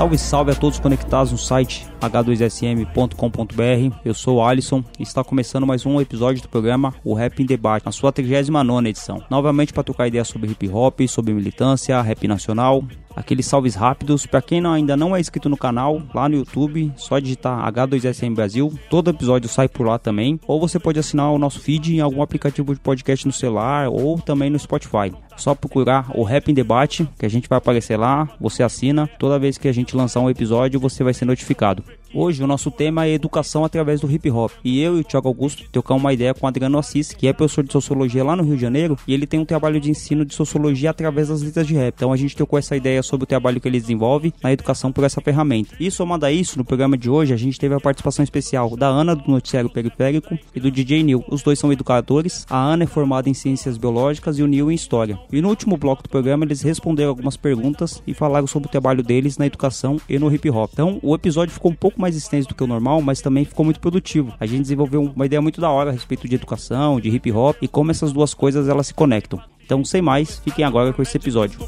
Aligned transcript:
Salve, 0.00 0.16
salve 0.16 0.50
a 0.50 0.54
todos 0.54 0.78
conectados 0.78 1.30
no 1.30 1.36
site 1.36 1.86
h2sm.com.br. 2.00 3.96
Eu 4.02 4.14
sou 4.14 4.38
o 4.38 4.42
Alisson 4.42 4.82
e 4.98 5.02
está 5.02 5.22
começando 5.22 5.66
mais 5.66 5.84
um 5.84 6.00
episódio 6.00 6.40
do 6.40 6.48
programa 6.48 6.94
O 7.04 7.12
Rap 7.12 7.38
em 7.42 7.44
Debate, 7.44 7.84
na 7.84 7.92
sua 7.92 8.10
39 8.10 8.88
edição. 8.88 9.22
Novamente 9.28 9.74
para 9.74 9.82
trocar 9.82 10.08
ideias 10.08 10.26
sobre 10.26 10.50
hip 10.50 10.66
hop, 10.70 11.00
sobre 11.06 11.34
militância, 11.34 12.00
rap 12.00 12.26
nacional, 12.26 12.82
aqueles 13.14 13.44
salves 13.44 13.74
rápidos. 13.74 14.24
Para 14.24 14.40
quem 14.40 14.64
ainda 14.66 14.96
não 14.96 15.14
é 15.14 15.20
inscrito 15.20 15.50
no 15.50 15.56
canal, 15.58 16.00
lá 16.14 16.30
no 16.30 16.36
YouTube, 16.36 16.90
só 16.96 17.18
digitar 17.18 17.70
H2SM 17.70 18.34
Brasil. 18.34 18.72
Todo 18.88 19.10
episódio 19.10 19.50
sai 19.50 19.68
por 19.68 19.86
lá 19.86 19.98
também. 19.98 20.40
Ou 20.46 20.58
você 20.58 20.78
pode 20.78 20.98
assinar 20.98 21.30
o 21.30 21.38
nosso 21.38 21.60
feed 21.60 21.94
em 21.94 22.00
algum 22.00 22.22
aplicativo 22.22 22.72
de 22.72 22.80
podcast 22.80 23.26
no 23.26 23.34
celular 23.34 23.90
ou 23.90 24.18
também 24.18 24.48
no 24.48 24.58
Spotify. 24.58 25.12
Só 25.40 25.54
procurar 25.54 26.10
o 26.14 26.22
Rap 26.22 26.50
em 26.50 26.54
Debate, 26.54 27.08
que 27.18 27.24
a 27.24 27.28
gente 27.30 27.48
vai 27.48 27.56
aparecer 27.56 27.96
lá, 27.96 28.28
você 28.38 28.62
assina. 28.62 29.08
Toda 29.18 29.38
vez 29.38 29.56
que 29.56 29.68
a 29.68 29.72
gente 29.72 29.96
lançar 29.96 30.20
um 30.20 30.28
episódio, 30.28 30.78
você 30.78 31.02
vai 31.02 31.14
ser 31.14 31.24
notificado. 31.24 31.82
Hoje 32.12 32.42
o 32.42 32.46
nosso 32.46 32.72
tema 32.72 33.06
é 33.06 33.12
educação 33.12 33.64
através 33.64 34.00
do 34.00 34.10
hip 34.10 34.28
hop. 34.30 34.50
E 34.64 34.80
eu 34.80 34.96
e 34.96 35.00
o 35.00 35.04
Thiago 35.04 35.28
Augusto 35.28 35.64
trocamos 35.70 36.02
uma 36.02 36.12
ideia 36.12 36.34
com 36.34 36.44
o 36.44 36.48
Adriano 36.48 36.76
Assis, 36.76 37.12
que 37.12 37.28
é 37.28 37.32
professor 37.32 37.62
de 37.62 37.72
sociologia 37.72 38.24
lá 38.24 38.34
no 38.34 38.42
Rio 38.42 38.56
de 38.56 38.60
Janeiro, 38.60 38.98
e 39.06 39.14
ele 39.14 39.28
tem 39.28 39.38
um 39.38 39.44
trabalho 39.44 39.80
de 39.80 39.90
ensino 39.90 40.24
de 40.24 40.34
sociologia 40.34 40.90
através 40.90 41.28
das 41.28 41.40
letras 41.40 41.68
de 41.68 41.74
rap. 41.74 41.94
Então 41.94 42.12
a 42.12 42.16
gente 42.16 42.34
trocou 42.34 42.58
essa 42.58 42.76
ideia 42.76 43.00
sobre 43.00 43.24
o 43.24 43.26
trabalho 43.28 43.60
que 43.60 43.68
ele 43.68 43.78
desenvolve 43.78 44.34
na 44.42 44.52
educação 44.52 44.90
por 44.90 45.04
essa 45.04 45.20
ferramenta. 45.20 45.76
E 45.78 45.88
somando 45.88 46.26
a 46.26 46.32
isso, 46.32 46.58
no 46.58 46.64
programa 46.64 46.98
de 46.98 47.08
hoje 47.08 47.32
a 47.32 47.36
gente 47.36 47.60
teve 47.60 47.76
a 47.76 47.80
participação 47.80 48.24
especial 48.24 48.76
da 48.76 48.88
Ana 48.88 49.14
do 49.14 49.30
Noticiário 49.30 49.70
Periférico 49.70 50.36
e 50.52 50.58
do 50.58 50.68
DJ 50.68 51.04
Neil. 51.04 51.24
Os 51.28 51.42
dois 51.44 51.60
são 51.60 51.72
educadores. 51.72 52.44
A 52.50 52.58
Ana 52.58 52.82
é 52.82 52.86
formada 52.88 53.28
em 53.28 53.34
ciências 53.34 53.78
biológicas 53.78 54.36
e 54.36 54.42
o 54.42 54.48
Neil 54.48 54.68
em 54.68 54.74
história. 54.74 55.16
E 55.32 55.40
no 55.40 55.48
último 55.48 55.76
bloco 55.76 56.02
do 56.02 56.08
programa 56.08 56.44
eles 56.44 56.62
responderam 56.62 57.10
algumas 57.10 57.36
perguntas 57.36 58.02
e 58.06 58.14
falaram 58.14 58.46
sobre 58.46 58.68
o 58.68 58.70
trabalho 58.70 59.02
deles 59.02 59.38
na 59.38 59.46
educação 59.46 60.00
e 60.08 60.18
no 60.18 60.32
hip 60.32 60.48
hop. 60.50 60.70
Então 60.72 60.98
o 61.02 61.14
episódio 61.14 61.54
ficou 61.54 61.70
um 61.70 61.74
pouco 61.74 62.00
mais 62.00 62.16
extenso 62.16 62.48
do 62.48 62.54
que 62.54 62.64
o 62.64 62.66
normal, 62.66 63.00
mas 63.00 63.20
também 63.20 63.44
ficou 63.44 63.64
muito 63.64 63.80
produtivo. 63.80 64.34
A 64.40 64.46
gente 64.46 64.62
desenvolveu 64.62 65.02
uma 65.02 65.26
ideia 65.26 65.40
muito 65.40 65.60
da 65.60 65.70
hora 65.70 65.90
a 65.90 65.92
respeito 65.92 66.28
de 66.28 66.34
educação, 66.34 67.00
de 67.00 67.08
hip 67.08 67.30
hop 67.32 67.56
e 67.62 67.68
como 67.68 67.90
essas 67.90 68.12
duas 68.12 68.34
coisas 68.34 68.68
elas 68.68 68.88
se 68.88 68.94
conectam. 68.94 69.40
Então, 69.64 69.84
sem 69.84 70.02
mais, 70.02 70.40
fiquem 70.40 70.64
agora 70.64 70.92
com 70.92 71.00
esse 71.00 71.16
episódio. 71.16 71.60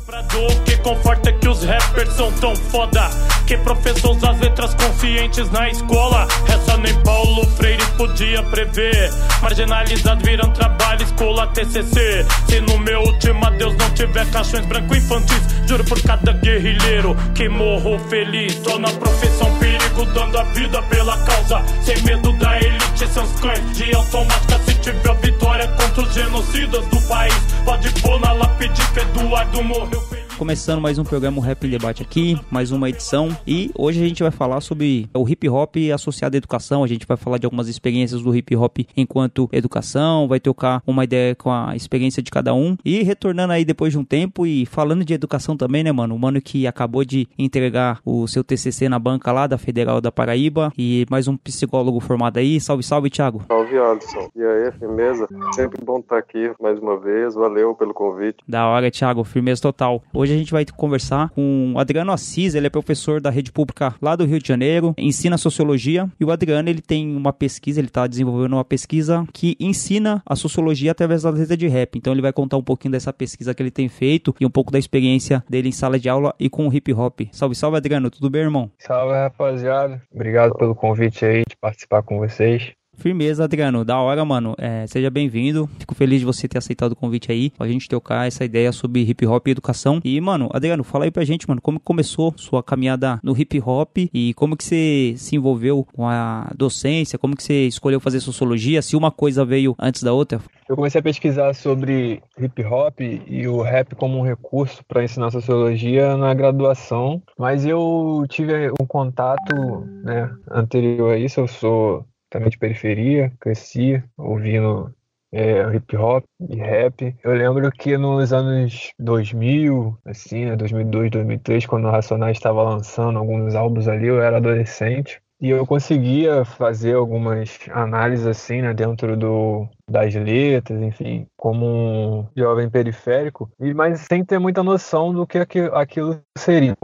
Que 0.65 0.77
conforta 0.79 1.33
que 1.33 1.49
os 1.49 1.63
rappers 1.63 2.13
são 2.15 2.33
tão 2.33 2.57
foda 2.57 3.09
Que 3.47 3.57
professor 3.59 4.17
usa 4.17 4.31
as 4.31 4.39
letras 4.41 4.75
conscientes 4.75 5.51
na 5.51 5.69
escola. 5.69 6.27
Essa 6.49 6.77
nem 6.79 6.95
Paulo 7.03 7.45
Freire 7.57 7.85
podia 7.97 8.43
prever. 8.45 9.13
Marginalizado 9.41 10.25
virando 10.25 10.53
trabalho, 10.53 11.03
escola 11.03 11.47
TCC 11.49 12.25
Se 12.49 12.61
no 12.61 12.79
meu 12.79 13.01
último 13.01 13.45
adeus 13.45 13.77
não 13.77 13.91
tiver 13.91 14.25
caixões 14.31 14.65
branco 14.67 14.95
infantis 14.95 15.43
Juro 15.67 15.85
por 15.85 16.01
cada 16.03 16.33
guerrilheiro 16.33 17.17
que 17.35 17.49
morro 17.49 17.99
feliz. 18.09 18.57
Tô 18.57 18.79
na 18.79 18.89
profissão 18.91 19.59
perigo, 19.59 20.05
dando 20.07 20.39
a 20.39 20.45
vida 20.45 20.83
pela 20.83 21.17
causa. 21.25 21.63
Sem 21.83 22.01
medo 22.03 22.33
da 22.35 22.59
elite, 22.59 23.09
seus 23.09 23.31
cães 23.41 23.77
de 23.77 23.95
automática. 23.95 24.59
Se 24.65 24.75
tiver 24.77 25.15
vitória 25.17 25.69
contra 25.69 26.03
os 26.03 26.15
genocidas 26.15 26.87
do 26.87 27.01
país 27.03 27.35
Pode 27.65 27.91
pôr 28.01 28.19
na 28.21 28.33
lápide 28.33 28.83
que 28.93 29.01
Eduardo 29.01 29.63
morreu 29.63 30.01
feliz 30.09 30.22
Começando 30.39 30.81
mais 30.81 30.99
um 30.99 31.05
programa 31.05 31.41
Rap 31.45 31.65
em 31.65 31.71
Debate 31.71 32.03
aqui, 32.03 32.37
mais 32.51 32.73
uma 32.73 32.89
edição. 32.89 33.29
E 33.47 33.71
hoje 33.79 34.03
a 34.03 34.09
gente 34.09 34.23
vai 34.23 34.33
falar 34.33 34.61
sobre 34.61 35.09
o 35.15 35.29
hip 35.29 35.49
hop 35.49 35.77
associado 35.95 36.37
à 36.37 36.39
educação. 36.39 36.83
A 36.83 36.87
gente 36.89 37.07
vai 37.07 37.17
falar 37.17 37.39
de 37.39 37.47
algumas 37.47 37.69
experiências 37.69 38.23
do 38.23 38.35
hip 38.35 38.57
hop 38.57 38.79
enquanto 38.97 39.49
educação, 39.53 40.27
vai 40.27 40.41
trocar 40.41 40.83
uma 40.85 41.05
ideia 41.05 41.35
com 41.37 41.51
a 41.51 41.77
experiência 41.77 42.23
de 42.23 42.31
cada 42.31 42.53
um. 42.55 42.77
E 42.85 43.03
retornando 43.03 43.53
aí 43.53 43.65
depois 43.65 43.93
de 43.93 43.99
um 43.99 44.05
tempo 44.05 44.45
e 44.45 44.67
falando 44.67 45.05
de 45.05 45.15
educação 45.15 45.57
também, 45.57 45.85
né, 45.85 45.93
mano? 45.93 46.15
O 46.15 46.19
mano 46.19 46.41
que 46.41 46.67
acabou 46.67 47.05
de 47.05 47.29
entregar 47.39 48.01
o 48.05 48.27
seu 48.27 48.43
TCC 48.43 48.89
na 48.89 48.99
banca 48.99 49.31
lá 49.31 49.47
da 49.47 49.59
Federal 49.59 50.01
da 50.01 50.11
Paraíba. 50.11 50.73
E 50.77 51.07
mais 51.09 51.29
um 51.29 51.37
psicólogo 51.37 52.01
formado 52.01 52.39
aí. 52.39 52.61
Salve, 52.61 52.83
salve, 52.83 53.11
Thiago. 53.11 53.45
Salve, 53.47 53.79
Alisson. 53.79 54.29
E 54.35 54.43
aí, 54.43 54.73
firmeza? 54.73 55.29
Sempre 55.55 55.85
bom 55.85 56.01
estar 56.01 56.19
aqui 56.19 56.51
mais 56.61 56.81
uma 56.81 56.99
vez. 56.99 57.35
Valeu 57.35 57.75
pelo 57.75 57.95
convite. 57.95 58.39
Da 58.49 58.67
hora, 58.67 58.91
Thiago, 58.91 59.23
firmeza 59.23 59.63
total. 59.63 60.03
Hoje 60.23 60.35
a 60.35 60.37
gente 60.37 60.53
vai 60.53 60.65
conversar 60.65 61.31
com 61.31 61.73
o 61.75 61.79
Adriano 61.81 62.13
Assis, 62.13 62.55
ele 62.55 62.69
é 62.69 62.71
professor 62.71 63.21
da 63.21 63.29
rede 63.29 63.51
pública 63.51 63.93
lá 64.01 64.15
do 64.15 64.25
Rio 64.25 64.39
de 64.39 64.47
Janeiro, 64.47 64.95
ensina 64.97 65.37
sociologia, 65.37 66.09
e 66.21 66.25
o 66.25 66.31
Adriano 66.31 66.69
ele 66.69 66.81
tem 66.81 67.17
uma 67.17 67.33
pesquisa, 67.33 67.81
ele 67.81 67.89
está 67.89 68.07
desenvolvendo 68.07 68.53
uma 68.53 68.65
pesquisa 68.65 69.27
que 69.33 69.57
ensina 69.59 70.23
a 70.25 70.37
sociologia 70.37 70.93
através 70.93 71.23
da 71.23 71.31
letra 71.31 71.57
de 71.57 71.67
rap. 71.67 71.99
Então 71.99 72.13
ele 72.13 72.23
vai 72.23 72.33
contar 72.33 72.57
um 72.57 72.63
pouquinho 72.63 72.93
dessa 72.93 73.13
pesquisa 73.13 73.53
que 73.53 73.61
ele 73.61 73.73
tem 73.73 73.89
feito 73.89 74.33
e 74.39 74.47
um 74.47 74.51
pouco 74.51 74.71
da 74.71 74.79
experiência 74.79 75.43
dele 75.51 75.71
em 75.71 75.73
sala 75.73 75.99
de 75.99 76.09
aula 76.09 76.33
e 76.39 76.49
com 76.49 76.69
o 76.69 76.73
hip 76.73 76.93
hop. 76.93 77.23
Salve, 77.33 77.57
salve, 77.57 77.79
Adriano, 77.79 78.09
tudo 78.09 78.31
bem, 78.31 78.43
irmão? 78.43 78.71
Salve, 78.79 79.15
rapaziada. 79.15 80.01
Obrigado 80.15 80.55
pelo 80.55 80.77
convite 80.77 81.25
aí 81.25 81.43
de 81.49 81.57
participar 81.57 82.05
com 82.05 82.19
vocês. 82.19 82.73
Firmeza, 83.03 83.43
Adriano. 83.43 83.85
Da 83.85 83.99
hora, 83.99 84.25
mano. 84.25 84.55
É, 84.57 84.87
seja 84.87 85.11
bem-vindo. 85.11 85.69
Fico 85.77 85.93
feliz 85.93 86.21
de 86.21 86.25
você 86.25 86.47
ter 86.47 86.59
aceitado 86.59 86.93
o 86.93 86.97
convite 86.97 87.33
aí. 87.33 87.51
Pra 87.51 87.67
gente 87.67 87.89
trocar 87.89 88.29
essa 88.29 88.45
ideia 88.45 88.71
sobre 88.71 89.03
hip 89.03 89.27
hop 89.27 89.49
e 89.49 89.51
educação. 89.51 90.01
E, 90.05 90.21
mano, 90.21 90.49
Adriano, 90.53 90.85
fala 90.85 91.05
aí 91.05 91.11
pra 91.11 91.25
gente, 91.25 91.49
mano, 91.49 91.61
como 91.61 91.81
começou 91.81 92.33
sua 92.37 92.63
caminhada 92.63 93.19
no 93.21 93.37
hip 93.37 93.61
hop 93.61 94.09
e 94.15 94.33
como 94.35 94.57
que 94.57 94.63
você 94.63 95.15
se 95.17 95.35
envolveu 95.35 95.85
com 95.93 96.09
a 96.09 96.53
docência, 96.57 97.19
como 97.19 97.35
que 97.35 97.43
você 97.43 97.67
escolheu 97.67 97.99
fazer 97.99 98.21
sociologia, 98.21 98.81
se 98.81 98.95
uma 98.95 99.11
coisa 99.11 99.45
veio 99.45 99.75
antes 99.81 100.05
da 100.05 100.13
outra. 100.13 100.41
Eu 100.69 100.77
comecei 100.77 101.01
a 101.01 101.03
pesquisar 101.03 101.55
sobre 101.55 102.23
hip 102.39 102.65
hop 102.65 103.01
e 103.01 103.49
o 103.49 103.63
rap 103.63 103.97
como 103.97 104.17
um 104.17 104.23
recurso 104.23 104.83
para 104.87 105.03
ensinar 105.03 105.33
sociologia 105.33 106.17
na 106.17 106.33
graduação, 106.33 107.21
mas 107.37 107.67
eu 107.67 108.25
tive 108.29 108.71
um 108.81 108.87
contato 108.87 109.85
né, 110.05 110.31
anterior 110.51 111.15
a 111.15 111.19
isso. 111.19 111.41
Eu 111.41 111.49
sou 111.49 112.07
também 112.33 112.49
de 112.49 112.59
periferia, 112.59 113.31
cresci 113.39 114.03
ouvindo 114.17 114.93
é, 115.31 115.63
hip 115.75 115.97
hop 115.97 116.25
e 116.49 116.57
rap. 116.57 117.15
Eu 117.23 117.33
lembro 117.33 117.71
que 117.71 117.97
nos 117.97 118.33
anos 118.33 118.93
2000, 118.99 119.97
assim, 120.05 120.47
né, 120.47 120.57
2002, 120.57 121.11
2003, 121.11 121.67
quando 121.67 121.87
o 121.87 121.91
Racionais 121.91 122.37
estava 122.37 122.63
lançando 122.63 123.19
alguns 123.19 123.55
álbuns 123.55 123.87
ali, 123.87 124.07
eu 124.07 124.21
era 124.21 124.39
adolescente. 124.39 125.21
E 125.41 125.51
eu 125.51 125.67
conseguia 125.67 126.45
fazer 126.45 126.95
algumas 126.95 127.59
análises 127.71 128.27
assim, 128.27 128.63
né, 128.63 128.73
dentro 128.73 129.17
do, 129.17 129.69
das 129.93 130.15
letras, 130.15 130.83
enfim, 130.83 131.27
como 131.37 131.67
um 131.67 132.27
jovem 132.37 132.69
periférico, 132.69 133.51
mas 133.75 134.01
sem 134.01 134.25
ter 134.25 134.39
muita 134.39 134.63
noção 134.63 135.13
do 135.13 135.27
que 135.27 135.39
aqui- 135.39 135.71
aquilo 135.73 136.19
seria. 136.37 136.75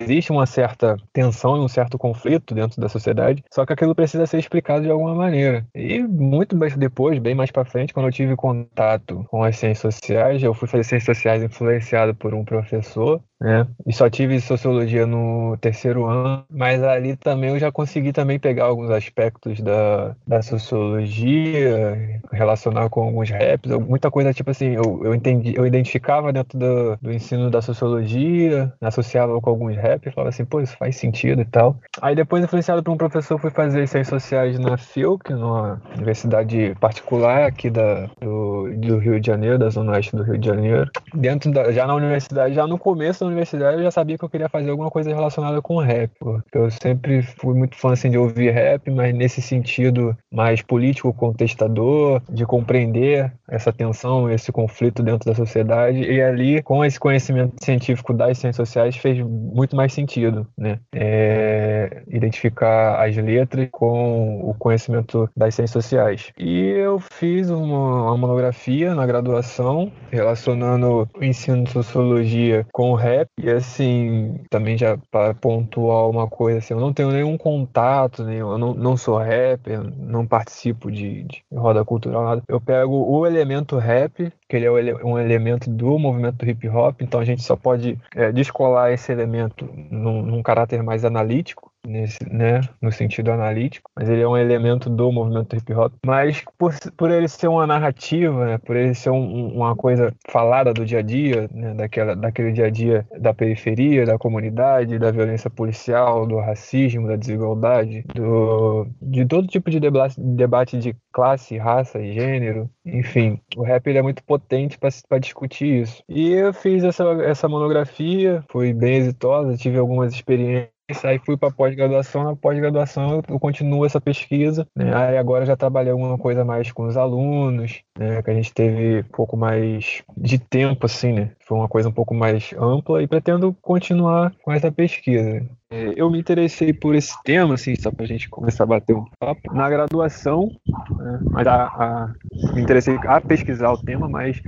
Existe 0.00 0.30
uma 0.32 0.46
certa 0.46 0.96
tensão 1.12 1.56
e 1.56 1.60
um 1.60 1.68
certo 1.68 1.98
conflito 1.98 2.54
dentro 2.54 2.80
da 2.80 2.88
sociedade, 2.88 3.42
só 3.52 3.66
que 3.66 3.72
aquilo 3.72 3.94
precisa 3.94 4.26
ser 4.26 4.38
explicado 4.38 4.84
de 4.84 4.90
alguma 4.90 5.14
maneira. 5.14 5.66
E 5.74 6.02
muito 6.02 6.56
depois, 6.78 7.18
bem 7.18 7.34
mais 7.34 7.50
para 7.50 7.64
frente, 7.64 7.92
quando 7.92 8.06
eu 8.06 8.12
tive 8.12 8.36
contato 8.36 9.24
com 9.28 9.42
as 9.42 9.56
ciências 9.56 9.94
sociais, 9.94 10.42
eu 10.42 10.54
fui 10.54 10.68
fazer 10.68 10.84
ciências 10.84 11.16
sociais 11.16 11.42
influenciado 11.42 12.14
por 12.14 12.34
um 12.34 12.44
professor, 12.44 13.20
né? 13.40 13.66
E 13.86 13.92
só 13.92 14.08
tive 14.08 14.40
sociologia 14.40 15.06
no 15.06 15.56
terceiro 15.60 16.06
ano, 16.06 16.44
mas 16.50 16.82
ali 16.82 17.16
também 17.16 17.50
eu 17.50 17.58
já 17.58 17.70
consegui 17.70 18.12
também 18.12 18.38
pegar 18.38 18.64
alguns 18.64 18.90
aspectos 18.90 19.60
da, 19.60 20.14
da 20.26 20.42
sociologia, 20.42 22.20
relacionar 22.44 22.88
com 22.88 23.02
alguns 23.02 23.30
raps, 23.30 23.70
muita 23.88 24.10
coisa 24.10 24.32
tipo 24.32 24.50
assim, 24.50 24.74
eu, 24.74 25.00
eu 25.02 25.14
entendi, 25.14 25.54
eu 25.56 25.66
identificava 25.66 26.32
dentro 26.32 26.58
do, 26.58 26.96
do 27.00 27.12
ensino 27.12 27.50
da 27.50 27.60
sociologia, 27.60 28.72
associava 28.80 29.40
com 29.40 29.50
alguns 29.50 29.76
raps, 29.76 30.12
falava 30.12 30.28
assim, 30.28 30.44
pô, 30.44 30.60
isso 30.60 30.76
faz 30.76 30.96
sentido 30.96 31.42
e 31.42 31.44
tal. 31.44 31.76
Aí 32.00 32.14
depois, 32.14 32.44
influenciado 32.44 32.82
por 32.82 32.92
um 32.92 32.96
professor, 32.96 33.38
fui 33.38 33.50
fazer 33.50 33.86
ciências 33.88 34.08
sociais 34.22 34.58
na 34.58 34.76
FIUC, 34.76 35.32
numa 35.32 35.80
universidade 35.96 36.74
particular 36.80 37.46
aqui 37.46 37.70
da, 37.70 38.08
do, 38.20 38.70
do 38.76 38.98
Rio 38.98 39.20
de 39.20 39.26
Janeiro, 39.26 39.58
da 39.58 39.70
Zona 39.70 39.92
Oeste 39.92 40.14
do 40.14 40.22
Rio 40.22 40.38
de 40.38 40.46
Janeiro. 40.46 40.90
Dentro 41.14 41.50
da, 41.50 41.72
já 41.72 41.86
na 41.86 41.94
universidade, 41.94 42.54
já 42.54 42.66
no 42.66 42.78
começo 42.78 43.20
da 43.20 43.26
universidade, 43.26 43.78
eu 43.78 43.84
já 43.84 43.90
sabia 43.90 44.18
que 44.18 44.24
eu 44.24 44.28
queria 44.28 44.48
fazer 44.48 44.70
alguma 44.70 44.90
coisa 44.90 45.14
relacionada 45.14 45.60
com 45.62 45.78
rap, 45.78 46.10
porque 46.18 46.58
eu 46.58 46.70
sempre 46.70 47.22
fui 47.22 47.54
muito 47.54 47.76
fã 47.76 47.92
assim, 47.92 48.10
de 48.10 48.18
ouvir 48.18 48.50
rap, 48.50 48.90
mas 48.90 49.14
nesse 49.14 49.40
sentido 49.40 50.16
mais 50.30 50.62
político, 50.62 51.12
contestador, 51.12 52.20
de 52.34 52.44
compreender 52.44 53.32
essa 53.48 53.72
tensão, 53.72 54.30
esse 54.30 54.50
conflito 54.50 55.02
dentro 55.02 55.30
da 55.30 55.34
sociedade, 55.34 56.00
e 56.00 56.20
ali, 56.20 56.62
com 56.62 56.84
esse 56.84 56.98
conhecimento 56.98 57.64
científico 57.64 58.12
das 58.12 58.38
ciências 58.38 58.68
sociais, 58.68 58.96
fez 58.96 59.20
muito 59.20 59.76
mais 59.76 59.92
sentido, 59.92 60.46
né? 60.56 60.80
É, 60.94 62.02
identificar 62.08 63.02
as 63.02 63.16
letras 63.16 63.68
com 63.70 64.40
o 64.40 64.54
conhecimento 64.54 65.28
das 65.36 65.54
ciências 65.54 65.84
sociais. 65.84 66.32
E 66.38 66.60
eu 66.70 66.98
fiz 66.98 67.50
uma, 67.50 68.04
uma 68.04 68.16
monografia 68.16 68.94
na 68.94 69.06
graduação 69.06 69.92
relacionando 70.10 71.08
o 71.16 71.24
ensino 71.24 71.64
de 71.64 71.70
sociologia 71.70 72.66
com 72.72 72.90
o 72.90 72.94
rap, 72.94 73.28
e 73.38 73.50
assim, 73.50 74.40
também 74.50 74.76
já 74.76 74.98
para 75.10 75.34
pontuar 75.34 76.08
uma 76.08 76.26
coisa, 76.26 76.58
assim, 76.58 76.74
eu 76.74 76.80
não 76.80 76.92
tenho 76.92 77.10
nenhum 77.10 77.36
contato, 77.36 78.24
nenhum, 78.24 78.52
eu 78.52 78.58
não, 78.58 78.74
não 78.74 78.96
sou 78.96 79.18
rapper, 79.18 79.80
não 79.98 80.26
participo 80.26 80.90
de, 80.90 81.24
de 81.24 81.44
roda 81.52 81.84
cultural, 81.84 82.13
Eu 82.48 82.60
pego 82.60 82.94
o 82.94 83.26
elemento 83.26 83.76
rap, 83.76 84.32
que 84.48 84.56
ele 84.56 84.66
é 84.66 84.70
um 85.04 85.18
elemento 85.18 85.68
do 85.70 85.98
movimento 85.98 86.44
hip 86.48 86.68
hop, 86.68 87.00
então 87.00 87.20
a 87.20 87.24
gente 87.24 87.42
só 87.42 87.56
pode 87.56 87.98
é, 88.14 88.30
descolar 88.30 88.92
esse 88.92 89.10
elemento 89.10 89.68
num, 89.90 90.22
num 90.22 90.42
caráter 90.42 90.82
mais 90.82 91.04
analítico, 91.04 91.73
nesse, 91.86 92.18
né, 92.30 92.60
no 92.80 92.90
sentido 92.90 93.30
analítico, 93.30 93.90
mas 93.96 94.08
ele 94.08 94.22
é 94.22 94.28
um 94.28 94.36
elemento 94.36 94.88
do 94.90 95.10
movimento 95.12 95.56
hip 95.56 95.72
hop. 95.72 95.92
Mas 96.04 96.42
por, 96.58 96.74
por 96.96 97.10
ele 97.10 97.28
ser 97.28 97.48
uma 97.48 97.66
narrativa, 97.66 98.46
né, 98.46 98.58
por 98.58 98.76
ele 98.76 98.94
ser 98.94 99.10
um, 99.10 99.54
uma 99.54 99.76
coisa 99.76 100.14
falada 100.28 100.72
do 100.72 100.84
dia 100.84 100.98
a 100.98 101.02
dia, 101.02 101.48
né, 101.52 101.74
daquela, 101.74 102.14
daquele 102.14 102.52
dia 102.52 102.66
a 102.66 102.70
dia 102.70 103.06
da 103.18 103.34
periferia, 103.34 104.06
da 104.06 104.18
comunidade, 104.18 104.98
da 104.98 105.10
violência 105.10 105.50
policial, 105.50 106.26
do 106.26 106.38
racismo, 106.38 107.08
da 107.08 107.16
desigualdade, 107.16 108.04
do, 108.14 108.86
de 109.00 109.24
todo 109.26 109.46
tipo 109.46 109.70
de 109.70 109.80
debate, 109.80 110.20
debate 110.20 110.78
de 110.78 110.96
classe, 111.12 111.56
raça, 111.56 112.02
gênero, 112.02 112.68
enfim, 112.84 113.40
o 113.56 113.62
rap 113.62 113.86
ele 113.86 113.98
é 113.98 114.02
muito 114.02 114.22
potente 114.24 114.78
para 114.78 115.18
discutir 115.18 115.82
isso. 115.82 116.02
E 116.08 116.32
eu 116.32 116.52
fiz 116.52 116.82
essa, 116.82 117.04
essa 117.22 117.48
monografia, 117.48 118.44
foi 118.50 118.72
bem 118.72 118.96
exitosa, 118.96 119.56
tive 119.56 119.78
algumas 119.78 120.12
experiências 120.12 120.73
aí 121.04 121.18
fui 121.18 121.36
para 121.36 121.50
pós-graduação. 121.50 122.24
Na 122.24 122.36
pós-graduação 122.36 123.22
eu 123.28 123.40
continuo 123.40 123.86
essa 123.86 124.00
pesquisa. 124.00 124.66
Né? 124.76 124.94
Aí 124.94 125.16
agora 125.16 125.46
já 125.46 125.56
trabalhei 125.56 125.92
alguma 125.92 126.18
coisa 126.18 126.44
mais 126.44 126.70
com 126.70 126.86
os 126.86 126.96
alunos, 126.96 127.82
né? 127.98 128.22
que 128.22 128.30
a 128.30 128.34
gente 128.34 128.52
teve 128.52 129.00
um 129.00 129.12
pouco 129.12 129.36
mais 129.36 130.02
de 130.16 130.38
tempo, 130.38 130.86
assim, 130.86 131.12
né? 131.12 131.30
Foi 131.46 131.58
uma 131.58 131.68
coisa 131.68 131.88
um 131.88 131.92
pouco 131.92 132.14
mais 132.14 132.52
ampla 132.58 133.02
e 133.02 133.06
pretendo 133.06 133.54
continuar 133.62 134.32
com 134.42 134.52
essa 134.52 134.70
pesquisa. 134.70 135.46
É, 135.70 135.92
eu 135.96 136.10
me 136.10 136.18
interessei 136.18 136.72
por 136.72 136.94
esse 136.94 137.14
tema, 137.24 137.54
assim, 137.54 137.74
só 137.74 137.90
para 137.90 138.04
a 138.04 138.08
gente 138.08 138.28
começar 138.28 138.64
a 138.64 138.66
bater 138.66 138.94
um 138.94 139.04
papo, 139.18 139.52
na 139.52 139.68
graduação, 139.68 140.50
né? 140.96 141.20
mas 141.30 141.46
a, 141.46 141.64
a, 141.64 142.14
me 142.54 142.62
interessei 142.62 142.96
a 143.06 143.20
pesquisar 143.20 143.72
o 143.72 143.82
tema, 143.82 144.08
mas 144.08 144.40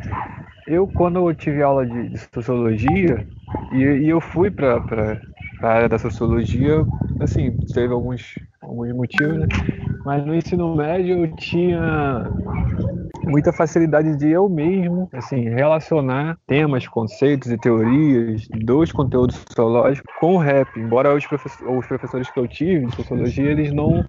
eu, 0.67 0.87
quando 0.87 1.19
eu 1.19 1.35
tive 1.35 1.62
aula 1.62 1.87
de, 1.87 2.11
de 2.11 2.19
sociologia, 2.33 3.27
e, 3.73 3.79
e 3.79 4.09
eu 4.09 4.21
fui 4.21 4.50
para 4.50 5.21
a 5.62 5.69
área 5.69 5.88
da 5.88 5.99
sociologia, 5.99 6.85
assim, 7.20 7.56
teve 7.73 7.93
alguns, 7.93 8.35
alguns 8.62 8.93
motivos, 8.94 9.38
né? 9.38 9.47
Mas 10.05 10.25
no 10.25 10.35
ensino 10.35 10.75
médio 10.76 11.25
eu 11.25 11.37
tinha 11.37 12.31
muita 13.26 13.53
facilidade 13.53 14.17
de 14.17 14.31
eu 14.31 14.49
mesmo, 14.49 15.08
assim, 15.12 15.49
relacionar 15.49 16.38
temas, 16.47 16.87
conceitos 16.87 17.50
e 17.50 17.58
teorias 17.58 18.47
dos 18.64 18.93
conteúdos 18.93 19.37
sociológicos 19.37 20.14
com 20.20 20.37
o 20.37 20.38
rap. 20.38 20.69
Embora 20.76 21.14
os, 21.14 21.25
os 21.25 21.87
professores 21.87 22.31
que 22.31 22.38
eu 22.38 22.47
tive 22.47 22.87
de 22.87 22.94
sociologia, 22.94 23.50
eles 23.50 23.73
não 23.73 24.05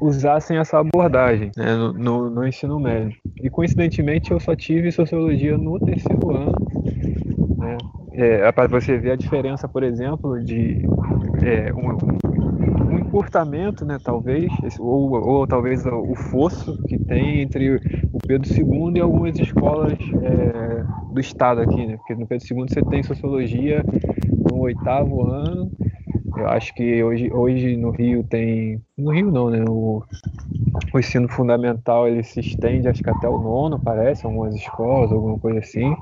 usassem 0.00 0.58
essa 0.58 0.78
abordagem 0.78 1.50
né, 1.56 1.74
no, 1.74 1.92
no, 1.92 2.30
no 2.30 2.46
ensino 2.46 2.78
médio. 2.78 3.16
E 3.42 3.48
coincidentemente 3.48 4.30
eu 4.30 4.40
só 4.40 4.54
tive 4.54 4.92
sociologia 4.92 5.56
no 5.56 5.78
terceiro 5.78 6.30
ano, 6.30 6.52
né? 7.56 7.78
É, 8.20 8.52
para 8.52 8.68
você 8.68 8.98
ver 8.98 9.12
a 9.12 9.16
diferença, 9.16 9.66
por 9.66 9.82
exemplo, 9.82 10.38
de 10.44 10.82
é, 11.42 11.72
um, 11.72 11.96
um, 12.92 12.98
encurtamento, 12.98 13.82
né, 13.82 13.96
talvez, 14.04 14.52
ou, 14.78 15.12
ou 15.12 15.46
talvez 15.46 15.86
o 15.86 16.14
fosso 16.14 16.76
que 16.82 16.98
tem 16.98 17.40
entre 17.40 17.76
o 18.12 18.18
Pedro 18.26 18.46
II 18.46 18.92
e 18.96 19.00
algumas 19.00 19.38
escolas 19.38 19.94
é, 20.22 20.84
do 21.14 21.18
estado 21.18 21.62
aqui, 21.62 21.86
né? 21.86 21.96
Porque 21.96 22.14
no 22.14 22.26
Pedro 22.26 22.46
II 22.46 22.66
você 22.68 22.82
tem 22.82 23.02
sociologia 23.02 23.82
no 24.50 24.58
oitavo 24.58 25.24
ano. 25.24 25.72
Eu 26.36 26.46
acho 26.46 26.74
que 26.74 27.02
hoje, 27.02 27.32
hoje 27.32 27.74
no 27.74 27.90
Rio 27.90 28.22
tem. 28.22 28.82
No 28.98 29.12
Rio 29.12 29.30
não, 29.32 29.48
né? 29.48 29.64
O, 29.66 30.02
o 30.92 30.98
ensino 30.98 31.26
fundamental 31.26 32.06
ele 32.06 32.22
se 32.22 32.40
estende 32.40 32.86
acho 32.86 33.02
que 33.02 33.10
até 33.10 33.26
o 33.26 33.38
nono, 33.38 33.80
parece, 33.80 34.26
algumas 34.26 34.54
escolas, 34.54 35.10
alguma 35.10 35.38
coisa 35.38 35.60
assim. 35.60 35.96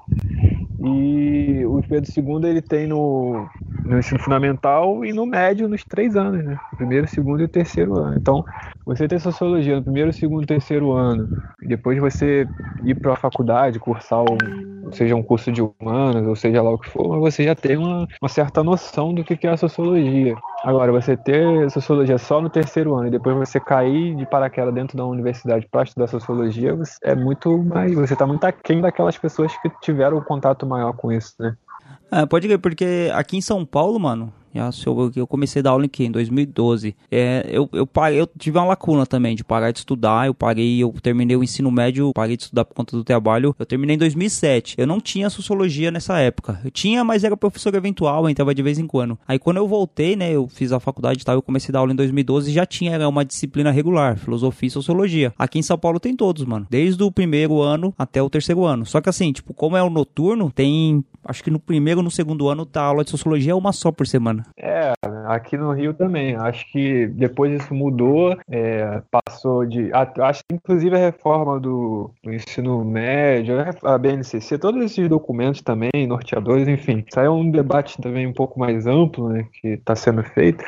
E 0.81 1.65
o 1.67 1.81
Pedro 1.89 2.09
II 2.17 2.49
ele 2.49 2.63
tem 2.63 2.87
no, 2.87 3.47
no 3.85 3.99
ensino 3.99 4.21
fundamental 4.21 5.05
e 5.05 5.13
no 5.13 5.27
médio 5.27 5.69
nos 5.69 5.85
três 5.85 6.17
anos, 6.17 6.45
né? 6.45 6.59
Primeiro, 6.77 7.07
segundo 7.09 7.43
e 7.43 7.49
terceiro 7.49 7.95
ano. 7.99 8.17
Então, 8.17 8.45
você 8.87 9.09
ter 9.09 9.21
sociologia 9.21 9.77
no 9.77 9.83
primeiro, 9.83 10.13
segundo 10.13 10.45
e 10.45 10.47
terceiro 10.47 10.93
ano, 10.93 11.29
e 11.63 11.67
depois 11.67 11.99
você 11.99 12.47
ir 12.85 12.95
para 12.95 13.15
a 13.15 13.17
faculdade, 13.17 13.79
cursar 13.81 14.23
um, 14.23 14.78
seja 14.93 15.15
um 15.15 15.23
curso 15.23 15.51
de 15.53 15.63
humanas, 15.63 16.27
ou 16.27 16.37
seja 16.37 16.63
lá 16.63 16.71
o 16.71 16.79
que 16.79 16.89
for, 16.89 17.19
você 17.19 17.45
já 17.45 17.55
tem 17.55 17.77
uma, 17.77 18.07
uma 18.21 18.29
certa 18.29 18.63
noção 18.63 19.15
do 19.15 19.25
que 19.25 19.47
é 19.47 19.51
a 19.51 19.57
sociologia. 19.57 20.35
Agora, 20.65 20.91
você 20.91 21.17
ter 21.17 21.71
sociologia 21.71 22.19
só 22.19 22.41
no 22.41 22.51
terceiro 22.51 22.95
ano 22.95 23.09
e 23.09 23.11
depois 23.11 23.37
você 23.37 23.61
cair 23.61 24.15
de 24.17 24.27
paraquedas 24.27 24.75
dentro 24.75 24.97
da 24.97 25.05
universidade 25.05 25.67
para 25.71 25.85
estudar 25.85 26.09
sociologia, 26.09 26.77
é 27.03 27.15
muito 27.15 27.57
mais. 27.59 27.95
Você 27.95 28.13
está 28.13 28.27
muito 28.27 28.45
aquém 28.45 28.81
daquelas 28.81 29.17
pessoas 29.17 29.57
que 29.59 29.71
tiveram 29.81 30.19
um 30.19 30.23
contato 30.23 30.67
maior 30.67 30.93
com 30.95 31.13
isso, 31.13 31.35
né? 31.39 31.57
É, 32.11 32.25
pode 32.27 32.49
ver, 32.49 32.59
porque 32.59 33.11
aqui 33.15 33.37
em 33.37 33.41
São 33.41 33.65
Paulo, 33.65 33.99
mano, 34.01 34.33
eu, 35.17 35.27
comecei 35.27 35.61
a 35.61 35.63
dar 35.63 35.71
aula 35.71 35.87
em, 35.87 36.05
em 36.05 36.11
2012. 36.11 36.97
É, 37.11 37.49
eu, 37.51 37.69
eu, 37.73 37.87
parei, 37.87 38.21
eu 38.21 38.29
tive 38.39 38.59
uma 38.59 38.67
lacuna 38.67 39.07
também 39.07 39.35
de 39.35 39.45
parar 39.45 39.71
de 39.71 39.79
estudar. 39.79 40.27
Eu 40.27 40.35
parei, 40.35 40.83
eu 40.83 40.95
terminei 41.03 41.37
o 41.37 41.45
ensino 41.45 41.71
médio, 41.71 42.13
parei 42.13 42.37
de 42.37 42.45
estudar 42.45 42.65
por 42.65 42.75
conta 42.75 42.97
do 42.97 43.05
trabalho. 43.05 43.55
Eu 43.59 43.67
terminei 43.67 43.97
em 43.97 43.99
2007. 43.99 44.75
Eu 44.79 44.87
não 44.87 45.01
tinha 45.01 45.31
sociologia 45.31 45.91
nessa 45.91 46.19
época. 46.19 46.61
Eu 46.65 46.71
tinha, 46.71 47.05
mas 47.05 47.25
era 47.25 47.37
professor 47.37 47.75
eventual, 47.75 48.29
entrava 48.29 48.55
de 48.55 48.63
vez 48.63 48.79
em 48.79 48.87
quando. 48.87 49.19
Aí 49.27 49.39
quando 49.39 49.59
eu 49.59 49.69
voltei, 49.69 50.17
né, 50.17 50.33
eu 50.33 50.49
fiz 50.49 50.73
a 50.73 50.81
faculdade 50.81 51.23
e 51.23 51.25
tal, 51.25 51.35
eu 51.35 51.43
comecei 51.43 51.71
a 51.71 51.75
dar 51.75 51.79
aula 51.81 51.93
em 51.93 51.97
2012 51.97 52.51
e 52.51 52.55
já 52.55 52.67
tinha 52.67 53.09
uma 53.09 53.25
disciplina 53.25 53.71
regular, 53.71 54.17
filosofia 54.17 54.67
e 54.67 54.71
sociologia. 54.71 55.33
Aqui 55.39 55.59
em 55.59 55.63
São 55.63 55.79
Paulo 55.79 56.01
tem 56.01 56.15
todos, 56.15 56.45
mano. 56.45 56.67
Desde 56.69 57.03
o 57.03 57.11
primeiro 57.11 57.61
ano 57.61 57.95
até 57.97 58.23
o 58.23 58.31
terceiro 58.31 58.65
ano. 58.65 58.85
Só 58.85 59.01
que 59.01 59.09
assim, 59.09 59.33
tipo, 59.33 59.55
como 59.55 59.77
é 59.77 59.83
o 59.83 59.91
noturno, 59.91 60.51
tem. 60.51 61.05
Acho 61.25 61.45
que 61.45 61.51
no 61.51 61.59
primeiro 61.59 62.03
no 62.03 62.11
segundo 62.11 62.49
ano, 62.49 62.65
tá, 62.65 62.83
aula 62.83 63.05
de 63.05 63.11
sociologia 63.11 63.53
é 63.53 63.55
uma 63.55 63.73
só 63.73 63.93
por 63.93 64.07
semana. 64.07 64.38
É, 64.57 64.93
aqui 65.27 65.57
no 65.57 65.73
Rio 65.73 65.95
também. 65.95 66.37
Acho 66.37 66.71
que 66.71 67.07
depois 67.09 67.61
isso 67.61 67.75
mudou, 67.75 68.37
é, 68.51 69.03
passou 69.11 69.65
de. 69.65 69.91
Acho 69.93 70.43
que 70.49 70.55
inclusive 70.55 70.97
a 70.97 70.99
reforma 70.99 71.61
do, 71.61 72.11
do, 72.23 72.33
ensino 72.33 72.85
médio, 72.85 73.57
a 73.83 73.99
BNCC, 73.99 74.59
todos 74.59 74.83
esses 74.83 75.09
documentos 75.09 75.63
também, 75.63 76.07
norteadores, 76.07 76.69
enfim. 76.69 77.05
É 77.17 77.29
um 77.29 77.51
debate 77.51 78.01
também 78.01 78.27
um 78.27 78.33
pouco 78.33 78.59
mais 78.59 78.87
amplo, 78.87 79.29
né, 79.29 79.47
que 79.61 79.69
está 79.69 79.95
sendo 79.95 80.23
feito 80.23 80.65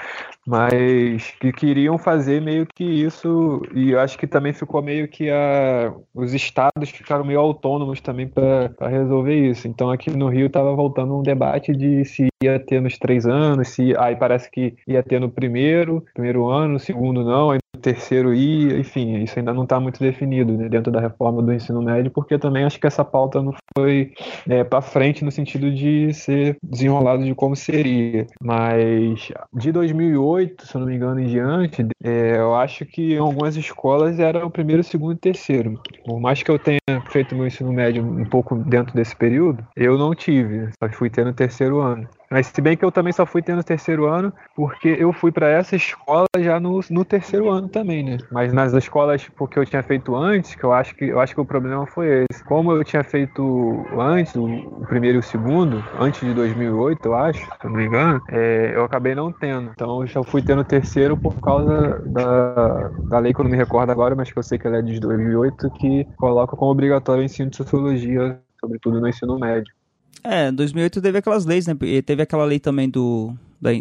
mas 0.51 1.31
que 1.41 1.53
queriam 1.53 1.97
fazer 1.97 2.43
meio 2.43 2.67
que 2.67 2.83
isso, 2.83 3.63
e 3.73 3.93
eu 3.93 4.01
acho 4.01 4.19
que 4.19 4.27
também 4.27 4.53
ficou 4.53 4.83
meio 4.83 5.07
que 5.07 5.31
a, 5.31 5.95
os 6.13 6.35
estados 6.35 6.91
ficaram 6.91 7.25
meio 7.25 7.39
autônomos 7.39 8.01
também 8.01 8.27
para 8.27 8.89
resolver 8.89 9.49
isso. 9.49 9.69
Então 9.69 9.93
aqui 9.93 10.11
no 10.11 10.29
Rio 10.29 10.49
estava 10.49 10.75
voltando 10.75 11.17
um 11.17 11.23
debate 11.23 11.73
de 11.73 12.05
se 12.05 12.27
ia 12.43 12.59
ter 12.59 12.83
nos 12.83 12.99
três 12.99 13.27
anos, 13.27 13.69
se 13.69 13.95
aí 13.97 14.17
parece 14.17 14.51
que 14.51 14.75
ia 14.89 15.05
ter 15.05 15.21
no 15.21 15.31
primeiro, 15.31 16.05
primeiro 16.15 16.49
ano, 16.49 16.73
no 16.73 16.81
segundo 16.81 17.23
não, 17.23 17.53
aí 17.53 17.61
terceiro 17.81 18.33
ia, 18.33 18.79
enfim, 18.79 19.23
isso 19.23 19.39
ainda 19.39 19.53
não 19.53 19.65
está 19.65 19.81
muito 19.81 19.99
definido 20.01 20.53
né, 20.53 20.69
dentro 20.69 20.93
da 20.93 21.01
reforma 21.01 21.43
do 21.43 21.53
ensino 21.53 21.83
médio, 21.83 22.11
porque 22.11 22.39
também 22.39 22.65
acho 22.65 22.79
que 22.79 22.87
essa 22.87 23.05
pauta 23.05 23.43
não 23.43 23.55
foi 23.77 24.13
é, 24.49 24.63
para 24.63 24.81
frente 24.81 25.25
no 25.25 25.31
sentido 25.31 25.71
de 25.71 26.13
ser 26.15 26.57
desenrolado 26.63 27.25
de 27.25 27.35
como 27.35 27.57
seria. 27.57 28.27
Mas 28.41 29.33
de 29.53 29.73
2008, 29.73 30.67
se 30.67 30.75
eu 30.75 30.81
não 30.81 30.89
me 30.89 30.95
engano, 30.95 31.21
em 31.21 31.27
diante, 31.27 31.87
é, 32.03 32.37
eu 32.37 32.55
acho 32.55 32.85
que 32.85 33.15
em 33.15 33.19
algumas 33.19 33.57
escolas 33.57 34.19
era 34.19 34.45
o 34.47 34.51
primeiro, 34.51 34.85
segundo 34.85 35.15
e 35.15 35.17
terceiro. 35.17 35.81
Por 36.05 36.21
mais 36.21 36.43
que 36.43 36.51
eu 36.51 36.59
tenha 36.59 36.81
feito 37.11 37.35
meu 37.35 37.47
ensino 37.47 37.73
médio 37.73 38.05
um 38.05 38.25
pouco 38.25 38.57
dentro 38.57 38.95
desse 38.95 39.17
período, 39.17 39.67
eu 39.77 39.99
não 39.99 40.15
tive, 40.15 40.69
só 40.83 40.89
fui 40.91 41.09
ter 41.09 41.25
no 41.25 41.33
terceiro 41.33 41.81
ano. 41.81 42.07
Mas 42.33 42.47
se 42.47 42.61
bem 42.61 42.77
que 42.77 42.85
eu 42.85 42.93
também 42.93 43.13
só 43.13 43.27
fui 43.27 43.43
ter 43.43 43.57
no 43.57 43.65
terceiro 43.65 44.07
ano, 44.07 44.33
porque 44.55 44.89
eu 44.89 45.13
fui 45.13 45.33
para 45.33 45.49
essa 45.49 45.75
escola 45.75 46.29
já 46.39 46.61
no, 46.61 46.79
no 46.89 47.05
terceiro 47.05 47.51
ano 47.51 47.69
também, 47.69 48.05
né? 48.05 48.19
Mas 48.31 48.53
nas 48.53 48.73
escolas 48.73 49.29
porque 49.37 49.59
eu 49.59 49.67
tinha 49.67 49.83
feito 49.83 50.15
antes, 50.15 50.55
que 50.55 50.63
eu 50.63 50.73
acho 50.73 50.95
que 50.95 51.07
eu 51.07 51.19
acho 51.19 51.35
que 51.35 51.41
o 51.41 51.45
problema 51.45 51.87
foi 51.89 52.25
esse. 52.31 52.45
Como 52.45 52.71
eu 52.71 52.85
tinha 52.85 53.03
feito 53.03 53.85
antes, 53.99 54.37
o, 54.37 54.47
primeiro 54.87 55.19
e 55.19 55.19
o 55.19 55.23
segundo, 55.23 55.83
antes 55.99 56.21
de 56.21 56.33
2008, 56.33 57.05
eu 57.05 57.15
acho, 57.17 57.41
se 57.41 57.65
não 57.65 57.73
me 57.73 57.87
engano, 57.87 58.23
é, 58.29 58.77
eu 58.77 58.85
acabei 58.85 59.13
não 59.13 59.33
tendo. 59.33 59.73
Então 59.73 60.03
eu 60.03 60.07
já 60.07 60.23
fui 60.23 60.41
tendo 60.41 60.61
o 60.61 60.65
terceiro 60.65 61.17
por 61.17 61.35
causa 61.41 62.01
da, 62.07 62.91
da 63.09 63.19
lei 63.19 63.35
que 63.35 63.41
eu 63.41 63.45
não 63.45 63.51
me 63.51 63.57
recordo 63.57 63.91
agora, 63.91 64.15
mas 64.15 64.31
que 64.31 64.39
eu 64.39 64.43
sei 64.45 64.57
que 64.57 64.69
ela 64.69 64.79
é 64.79 64.83
de 64.83 65.01
2008, 65.01 65.69
que 65.73 66.07
coloca 66.17 66.57
como 66.57 66.71
obrigatório 66.71 67.23
o 67.23 67.25
ensino 67.25 67.51
de 67.51 67.57
sociologia, 67.57 68.39
sobretudo 68.61 69.01
no 69.01 69.09
ensino 69.09 69.37
médio. 69.37 69.80
É, 70.23 70.51
2008 70.53 71.01
teve 71.01 71.19
aquelas 71.19 71.45
leis, 71.45 71.67
né? 71.67 71.77
E 71.83 72.03
teve 72.03 72.23
aquela 72.23 72.45
lei 72.45 72.59
também 72.61 72.89
do 72.89 73.35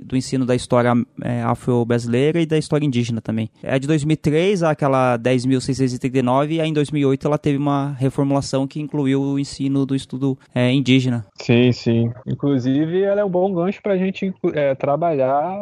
do 0.04 0.18
ensino 0.18 0.46
da 0.46 0.56
história 0.56 0.94
é, 1.24 1.42
afro-brasileira 1.42 2.42
e 2.42 2.46
da 2.46 2.58
história 2.58 2.86
indígena 2.86 3.22
também. 3.22 3.50
É 3.64 3.80
de 3.80 3.88
2003, 3.88 4.64
aquela 4.64 5.18
10.639, 5.18 6.52
e 6.52 6.62
aí 6.62 6.70
em 6.70 6.74
2008 6.74 7.28
ela 7.28 7.38
teve 7.38 7.58
uma 7.58 7.94
reformulação 7.94 8.68
que 8.68 8.80
incluiu 8.80 9.22
o 9.22 9.40
ensino 9.40 9.86
do 9.86 9.96
estudo 9.96 10.38
é, 10.54 10.72
indígena. 10.72 11.26
Sim, 11.36 11.72
sim. 11.72 12.12
Inclusive, 12.26 13.04
ela 13.04 13.22
é 13.22 13.26
um 13.26 13.30
bom 13.30 13.54
gancho 13.54 13.82
para 13.82 13.94
a 13.94 13.98
gente 13.98 14.34
é, 14.54 14.76
trabalhar 14.76 15.58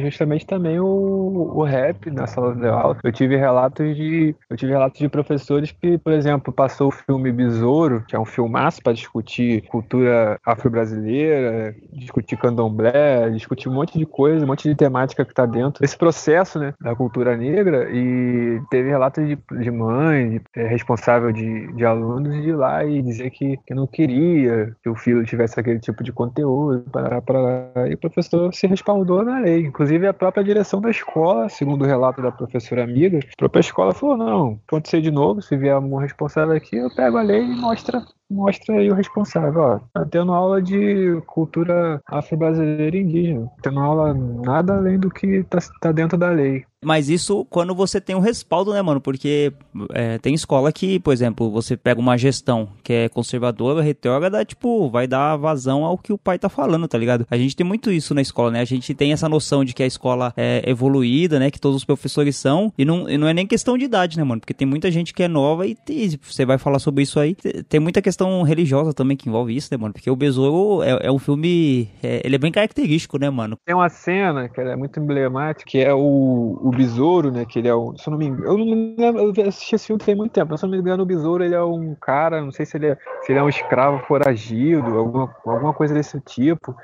justamente 0.00 0.46
também 0.46 0.78
o, 0.78 1.52
o 1.54 1.62
rap 1.64 2.10
na 2.10 2.26
sala 2.26 2.54
de 2.54 2.66
aula. 2.66 2.98
Eu 3.02 3.12
tive 3.12 3.36
relatos 3.36 3.96
de 3.96 4.34
eu 4.48 4.56
tive 4.56 4.72
relatos 4.72 4.98
de 4.98 5.08
professores 5.08 5.72
que, 5.72 5.98
por 5.98 6.12
exemplo, 6.12 6.52
passou 6.52 6.88
o 6.88 6.90
filme 6.90 7.32
Besouro, 7.32 8.04
que 8.06 8.14
é 8.14 8.18
um 8.18 8.24
filmaço 8.24 8.82
para 8.82 8.92
discutir 8.92 9.62
cultura 9.68 10.38
afro-brasileira, 10.44 11.74
discutir 11.92 12.36
candomblé, 12.36 13.30
discutir 13.30 13.55
discutir 13.56 13.68
um 13.68 13.72
monte 13.72 13.98
de 13.98 14.06
coisa, 14.06 14.44
um 14.44 14.48
monte 14.48 14.68
de 14.68 14.74
temática 14.74 15.24
que 15.24 15.32
está 15.32 15.46
dentro 15.46 15.80
desse 15.80 15.96
processo 15.96 16.58
né, 16.58 16.74
da 16.80 16.94
cultura 16.94 17.36
negra 17.36 17.88
e 17.90 18.60
teve 18.70 18.90
relatos 18.90 19.26
de, 19.26 19.38
de 19.58 19.70
mãe, 19.70 20.30
de, 20.30 20.42
é, 20.54 20.66
responsável 20.66 21.32
de, 21.32 21.72
de 21.72 21.84
alunos, 21.84 22.42
de 22.42 22.52
lá 22.52 22.84
e 22.84 23.02
dizer 23.02 23.30
que, 23.30 23.58
que 23.66 23.74
não 23.74 23.86
queria 23.86 24.76
que 24.82 24.88
o 24.88 24.94
filho 24.94 25.24
tivesse 25.24 25.58
aquele 25.58 25.80
tipo 25.80 26.04
de 26.04 26.12
conteúdo. 26.12 26.84
Para, 26.90 27.22
para... 27.22 27.88
E 27.88 27.94
o 27.94 27.98
professor 27.98 28.52
se 28.54 28.66
respaldou 28.66 29.24
na 29.24 29.40
lei. 29.40 29.66
Inclusive, 29.66 30.06
a 30.06 30.14
própria 30.14 30.44
direção 30.44 30.80
da 30.80 30.90
escola, 30.90 31.48
segundo 31.48 31.82
o 31.82 31.86
relato 31.86 32.20
da 32.20 32.30
professora 32.30 32.84
amiga, 32.84 33.18
a 33.18 33.36
própria 33.36 33.60
escola 33.60 33.94
falou: 33.94 34.16
não, 34.16 34.60
acontecer 34.66 35.00
de 35.00 35.10
novo, 35.10 35.40
se 35.40 35.56
vier 35.56 35.78
um 35.78 35.96
responsável 35.96 36.54
aqui, 36.54 36.76
eu 36.76 36.94
pego 36.94 37.16
a 37.16 37.22
lei 37.22 37.42
e 37.42 37.56
mostra 37.56 38.02
mostra 38.30 38.76
aí 38.76 38.90
o 38.90 38.94
responsável, 38.94 39.60
ó. 39.60 39.80
Tá 39.92 40.04
tendo 40.04 40.32
aula 40.32 40.60
de 40.60 41.20
cultura 41.26 42.00
afro-brasileira 42.06 42.96
e 42.96 43.00
indígena. 43.00 43.50
Tendo 43.62 43.80
aula 43.80 44.14
nada 44.14 44.76
além 44.76 44.98
do 44.98 45.10
que 45.10 45.44
tá, 45.44 45.58
tá 45.80 45.92
dentro 45.92 46.18
da 46.18 46.30
lei. 46.30 46.64
Mas 46.84 47.08
isso 47.08 47.44
quando 47.46 47.74
você 47.74 48.00
tem 48.00 48.14
um 48.14 48.20
respaldo, 48.20 48.72
né, 48.72 48.82
mano? 48.82 49.00
Porque 49.00 49.52
é, 49.92 50.18
tem 50.18 50.34
escola 50.34 50.70
que, 50.72 51.00
por 51.00 51.12
exemplo, 51.12 51.50
você 51.50 51.76
pega 51.76 52.00
uma 52.00 52.16
gestão 52.16 52.68
que 52.82 52.92
é 52.92 53.08
conservadora, 53.08 53.82
retrógrada, 53.82 54.44
tipo, 54.44 54.88
vai 54.90 55.06
dar 55.06 55.36
vazão 55.36 55.84
ao 55.84 55.98
que 55.98 56.12
o 56.12 56.18
pai 56.18 56.38
tá 56.38 56.48
falando, 56.48 56.86
tá 56.86 56.98
ligado? 56.98 57.26
A 57.30 57.36
gente 57.36 57.56
tem 57.56 57.66
muito 57.66 57.90
isso 57.90 58.14
na 58.14 58.20
escola, 58.20 58.50
né? 58.50 58.60
A 58.60 58.64
gente 58.64 58.94
tem 58.94 59.12
essa 59.12 59.28
noção 59.28 59.64
de 59.64 59.74
que 59.74 59.82
a 59.82 59.86
escola 59.86 60.32
é 60.36 60.62
evoluída, 60.66 61.38
né? 61.38 61.50
Que 61.50 61.60
todos 61.60 61.76
os 61.76 61.84
professores 61.84 62.36
são. 62.36 62.72
E 62.76 62.84
não, 62.84 63.08
e 63.08 63.16
não 63.16 63.26
é 63.26 63.34
nem 63.34 63.46
questão 63.46 63.76
de 63.76 63.84
idade, 63.84 64.16
né, 64.16 64.24
mano? 64.24 64.40
Porque 64.40 64.54
tem 64.54 64.66
muita 64.66 64.90
gente 64.90 65.14
que 65.14 65.22
é 65.22 65.28
nova 65.28 65.66
e, 65.66 65.76
e 65.88 66.18
você 66.22 66.44
vai 66.44 66.58
falar 66.58 66.78
sobre 66.78 67.02
isso 67.02 67.18
aí. 67.18 67.34
Tem 67.68 67.80
muita 67.80 68.02
questão 68.02 68.42
religiosa 68.42 68.92
também 68.92 69.16
que 69.16 69.28
envolve 69.28 69.56
isso, 69.56 69.68
né, 69.72 69.78
mano? 69.78 69.94
Porque 69.94 70.10
o 70.10 70.16
Besouro 70.16 70.82
é, 70.82 71.06
é 71.06 71.12
um 71.12 71.18
filme. 71.18 71.88
É, 72.02 72.20
ele 72.24 72.36
é 72.36 72.38
bem 72.38 72.52
característico, 72.52 73.18
né, 73.18 73.30
mano? 73.30 73.56
Tem 73.64 73.74
uma 73.74 73.88
cena 73.88 74.48
que 74.48 74.60
é 74.60 74.76
muito 74.76 75.00
emblemática, 75.00 75.70
que 75.70 75.78
é 75.78 75.92
o, 75.92 76.58
o 76.66 76.70
Besouro, 76.70 77.30
né? 77.30 77.44
Que 77.44 77.60
ele 77.60 77.68
é 77.68 77.74
um. 77.76 77.96
Se 77.96 78.08
eu 78.08 78.10
não 78.10 78.18
me 78.18 78.26
engano. 78.26 78.44
Eu 78.44 78.58
não 78.58 78.96
lembro, 78.98 79.32
eu 79.36 79.48
assisti 79.48 79.76
esse 79.76 79.86
filme 79.86 80.02
tem 80.02 80.16
muito 80.16 80.32
tempo, 80.32 80.48
mas 80.50 80.58
se 80.58 80.66
eu 80.66 80.68
não 80.68 80.76
me 80.76 80.82
engano, 80.82 81.04
o 81.04 81.06
Besouro 81.06 81.44
ele 81.44 81.54
é 81.54 81.62
um 81.62 81.94
cara, 81.94 82.40
não 82.40 82.50
sei 82.50 82.66
se 82.66 82.76
ele 82.76 82.88
é, 82.88 82.98
se 83.22 83.30
ele 83.30 83.38
é 83.38 83.42
um 83.42 83.48
escravo 83.48 84.00
foragido, 84.00 84.98
alguma, 84.98 85.32
alguma 85.46 85.72
coisa 85.72 85.94
desse 85.94 86.20
tipo. 86.20 86.74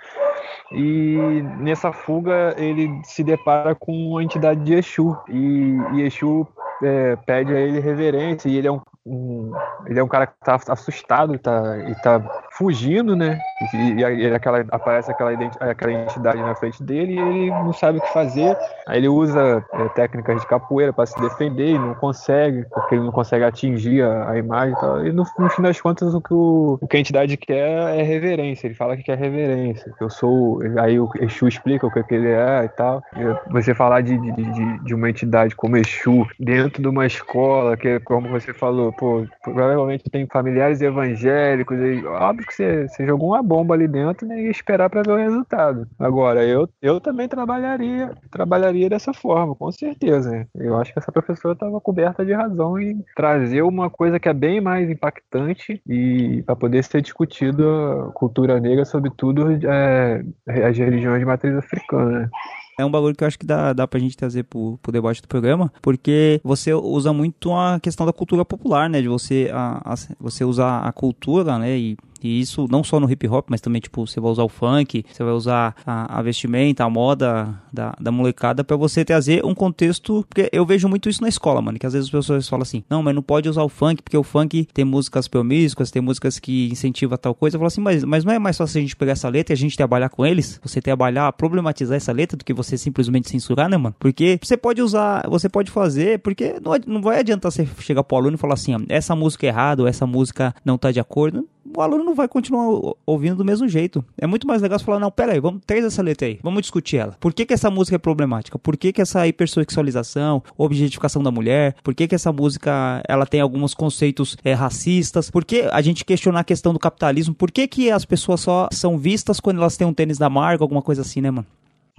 E 0.70 1.42
nessa 1.58 1.92
fuga 1.92 2.54
ele 2.56 2.88
se 3.02 3.24
depara 3.24 3.74
com 3.74 4.16
a 4.16 4.22
entidade 4.22 4.62
de 4.62 4.74
Exu. 4.74 5.16
E, 5.28 5.76
e 5.94 6.02
Exu 6.02 6.46
é, 6.80 7.16
pede 7.16 7.52
a 7.52 7.58
ele 7.58 7.80
reverência. 7.80 8.48
E 8.48 8.56
ele 8.56 8.68
é 8.68 8.72
um 8.72 8.80
um, 9.04 9.52
ele 9.86 9.98
é 9.98 10.04
um 10.04 10.08
cara 10.08 10.28
que 10.28 10.34
tá 10.44 10.58
assustado 10.68 11.36
tá, 11.38 11.78
e 11.88 11.94
tá 12.02 12.22
fugindo, 12.52 13.16
né? 13.16 13.38
E, 13.74 13.76
e, 13.76 14.00
e 14.00 14.34
aquela, 14.34 14.64
aparece 14.70 15.10
aquela, 15.10 15.32
aquela 15.60 15.92
entidade 15.92 16.40
na 16.40 16.54
frente 16.54 16.82
dele 16.82 17.14
e 17.14 17.18
ele 17.18 17.50
não 17.50 17.72
sabe 17.72 17.98
o 17.98 18.00
que 18.00 18.12
fazer. 18.12 18.56
Aí 18.86 18.98
ele 18.98 19.08
usa 19.08 19.64
é, 19.72 19.88
técnicas 19.90 20.40
de 20.40 20.46
capoeira 20.46 20.92
para 20.92 21.06
se 21.06 21.20
defender 21.20 21.70
e 21.70 21.78
não 21.78 21.94
consegue, 21.94 22.64
porque 22.70 22.94
ele 22.94 23.04
não 23.04 23.12
consegue 23.12 23.44
atingir 23.44 24.02
a, 24.02 24.30
a 24.30 24.38
imagem 24.38 24.74
e 24.76 24.80
tal. 24.80 25.06
E 25.06 25.12
no, 25.12 25.24
no, 25.38 25.50
fim 25.50 25.62
das 25.62 25.80
contas, 25.80 26.14
o 26.14 26.20
que, 26.20 26.32
o, 26.32 26.78
o 26.80 26.86
que 26.86 26.96
a 26.96 27.00
entidade 27.00 27.36
quer 27.36 27.98
é 27.98 28.02
reverência. 28.02 28.68
Ele 28.68 28.74
fala 28.74 28.96
que 28.96 29.02
quer 29.02 29.18
reverência, 29.18 29.92
que 29.98 30.04
eu 30.04 30.10
sou. 30.10 30.60
Aí 30.78 31.00
o 31.00 31.10
Exu 31.20 31.48
explica 31.48 31.86
o 31.86 31.90
que, 31.90 32.04
que 32.04 32.14
ele 32.14 32.28
é 32.28 32.64
e 32.64 32.68
tal. 32.68 33.02
E 33.16 33.52
você 33.52 33.74
falar 33.74 34.02
de, 34.02 34.16
de, 34.16 34.32
de, 34.32 34.84
de 34.84 34.94
uma 34.94 35.10
entidade 35.10 35.56
como 35.56 35.76
Exu 35.76 36.26
dentro 36.38 36.80
de 36.80 36.88
uma 36.88 37.04
escola, 37.04 37.76
que 37.76 37.88
é 37.88 37.98
como 37.98 38.28
você 38.28 38.52
falou, 38.52 38.91
pô, 38.92 39.26
provavelmente 39.42 40.10
tem 40.10 40.26
familiares 40.26 40.80
evangélicos, 40.80 41.78
e 41.78 42.04
óbvio 42.06 42.46
que 42.46 42.54
você, 42.54 42.88
você 42.88 43.06
jogou 43.06 43.30
uma 43.30 43.42
bomba 43.42 43.74
ali 43.74 43.88
dentro 43.88 44.26
né, 44.26 44.42
e 44.42 44.50
esperar 44.50 44.88
para 44.88 45.02
ver 45.02 45.12
o 45.12 45.16
resultado. 45.16 45.86
Agora, 45.98 46.44
eu, 46.44 46.68
eu 46.80 47.00
também 47.00 47.28
trabalharia, 47.28 48.12
trabalharia 48.30 48.88
dessa 48.88 49.12
forma, 49.12 49.54
com 49.54 49.70
certeza. 49.70 50.46
Eu 50.54 50.78
acho 50.78 50.92
que 50.92 50.98
essa 50.98 51.12
professora 51.12 51.54
estava 51.54 51.80
coberta 51.80 52.24
de 52.24 52.32
razão 52.32 52.78
em 52.78 53.04
trazer 53.16 53.62
uma 53.62 53.90
coisa 53.90 54.18
que 54.18 54.28
é 54.28 54.34
bem 54.34 54.60
mais 54.60 54.88
impactante 54.88 55.80
e 55.88 56.42
para 56.44 56.56
poder 56.56 56.82
ser 56.84 57.02
discutido 57.02 57.68
a 57.68 58.12
cultura 58.12 58.60
negra, 58.60 58.84
sobretudo 58.84 59.50
é, 59.66 60.24
as 60.46 60.76
religiões 60.76 61.20
de 61.20 61.26
matriz 61.26 61.54
africana. 61.56 62.30
É 62.78 62.84
um 62.84 62.90
bagulho 62.90 63.14
que 63.14 63.22
eu 63.22 63.28
acho 63.28 63.38
que 63.38 63.46
dá, 63.46 63.72
dá 63.72 63.86
pra 63.86 64.00
gente 64.00 64.16
trazer 64.16 64.44
pro, 64.44 64.78
pro 64.82 64.92
debate 64.92 65.20
do 65.20 65.28
programa, 65.28 65.72
porque 65.82 66.40
você 66.42 66.72
usa 66.72 67.12
muito 67.12 67.52
a 67.52 67.78
questão 67.80 68.06
da 68.06 68.12
cultura 68.12 68.44
popular, 68.44 68.88
né? 68.88 69.02
De 69.02 69.08
você, 69.08 69.50
a, 69.52 69.92
a 69.92 69.94
você 70.18 70.44
usar 70.44 70.80
a 70.80 70.92
cultura, 70.92 71.58
né? 71.58 71.78
E 71.78 71.96
e 72.22 72.40
isso 72.40 72.68
não 72.70 72.84
só 72.84 73.00
no 73.00 73.10
hip 73.10 73.26
hop, 73.26 73.46
mas 73.50 73.60
também, 73.60 73.80
tipo, 73.80 74.06
você 74.06 74.20
vai 74.20 74.30
usar 74.30 74.44
o 74.44 74.48
funk, 74.48 75.04
você 75.10 75.24
vai 75.24 75.32
usar 75.32 75.74
a, 75.84 76.18
a 76.18 76.22
vestimenta, 76.22 76.84
a 76.84 76.90
moda 76.90 77.60
da, 77.72 77.94
da 78.00 78.12
molecada 78.12 78.62
para 78.62 78.76
você 78.76 79.04
trazer 79.04 79.44
um 79.44 79.54
contexto. 79.54 80.24
Porque 80.28 80.48
eu 80.52 80.64
vejo 80.64 80.88
muito 80.88 81.08
isso 81.08 81.20
na 81.20 81.28
escola, 81.28 81.60
mano. 81.60 81.78
Que 81.78 81.86
às 81.86 81.92
vezes 81.92 82.06
as 82.06 82.12
pessoas 82.12 82.48
falam 82.48 82.62
assim: 82.62 82.84
não, 82.88 83.02
mas 83.02 83.14
não 83.14 83.22
pode 83.22 83.48
usar 83.48 83.62
o 83.62 83.68
funk, 83.68 84.02
porque 84.02 84.16
o 84.16 84.22
funk 84.22 84.68
tem 84.72 84.84
músicas 84.84 85.26
promíscuas, 85.26 85.90
tem 85.90 86.00
músicas 86.00 86.38
que 86.38 86.68
incentivam 86.70 87.18
tal 87.18 87.34
coisa. 87.34 87.56
Eu 87.56 87.58
falo 87.58 87.66
assim, 87.66 87.80
mas, 87.80 88.04
mas 88.04 88.24
não 88.24 88.32
é 88.32 88.38
mais 88.38 88.56
fácil 88.56 88.78
a 88.78 88.82
gente 88.82 88.94
pegar 88.94 89.12
essa 89.12 89.28
letra 89.28 89.52
e 89.52 89.56
a 89.56 89.58
gente 89.58 89.76
trabalhar 89.76 90.08
com 90.08 90.24
eles? 90.24 90.60
Você 90.62 90.80
trabalhar, 90.80 91.32
problematizar 91.32 91.96
essa 91.96 92.12
letra 92.12 92.36
do 92.36 92.44
que 92.44 92.52
você 92.52 92.61
simplesmente 92.62 93.28
censurar, 93.28 93.68
né, 93.68 93.76
mano? 93.76 93.94
Porque 93.98 94.38
você 94.42 94.56
pode 94.56 94.82
usar, 94.82 95.28
você 95.28 95.48
pode 95.48 95.70
fazer, 95.70 96.18
porque 96.20 96.54
não, 96.62 96.72
não 96.86 97.02
vai 97.02 97.20
adiantar 97.20 97.50
você 97.50 97.66
chegar 97.80 98.02
pro 98.04 98.16
aluno 98.16 98.36
e 98.36 98.38
falar 98.38 98.54
assim: 98.54 98.74
essa 98.88 99.14
música 99.14 99.46
é 99.46 99.48
errada 99.48 99.82
ou 99.82 99.88
essa 99.88 100.06
música 100.06 100.54
não 100.64 100.78
tá 100.78 100.90
de 100.90 101.00
acordo 101.00 101.46
o 101.76 101.80
aluno 101.80 102.04
não 102.04 102.14
vai 102.14 102.28
continuar 102.28 102.94
ouvindo 103.06 103.36
do 103.36 103.44
mesmo 103.44 103.68
jeito. 103.68 104.04
É 104.18 104.26
muito 104.26 104.46
mais 104.46 104.60
legal 104.60 104.78
você 104.78 104.84
falar, 104.84 104.98
não, 104.98 105.10
pera 105.10 105.32
aí, 105.32 105.40
vamos, 105.40 105.62
traz 105.66 105.84
essa 105.84 106.02
letra 106.02 106.26
aí, 106.26 106.38
vamos 106.42 106.62
discutir 106.62 106.98
ela. 106.98 107.16
Por 107.18 107.32
que 107.32 107.46
que 107.46 107.54
essa 107.54 107.70
música 107.70 107.96
é 107.96 107.98
problemática? 107.98 108.58
Por 108.58 108.76
que 108.76 108.92
que 108.92 109.00
essa 109.00 109.26
hipersexualização, 109.26 110.42
objetificação 110.56 111.22
da 111.22 111.30
mulher, 111.30 111.74
por 111.82 111.94
que 111.94 112.06
que 112.06 112.14
essa 112.14 112.32
música, 112.32 113.02
ela 113.08 113.26
tem 113.26 113.40
alguns 113.40 113.74
conceitos 113.74 114.36
é, 114.44 114.52
racistas? 114.52 115.30
Por 115.30 115.44
que 115.44 115.68
a 115.70 115.80
gente 115.80 116.04
questionar 116.04 116.40
a 116.40 116.44
questão 116.44 116.72
do 116.72 116.78
capitalismo? 116.78 117.34
Por 117.34 117.50
que 117.50 117.66
que 117.66 117.90
as 117.90 118.04
pessoas 118.04 118.40
só 118.40 118.68
são 118.70 118.98
vistas 118.98 119.40
quando 119.40 119.58
elas 119.58 119.76
têm 119.76 119.86
um 119.86 119.94
tênis 119.94 120.18
da 120.18 120.28
marca, 120.28 120.62
alguma 120.62 120.82
coisa 120.82 121.02
assim, 121.02 121.20
né, 121.20 121.30
mano? 121.30 121.46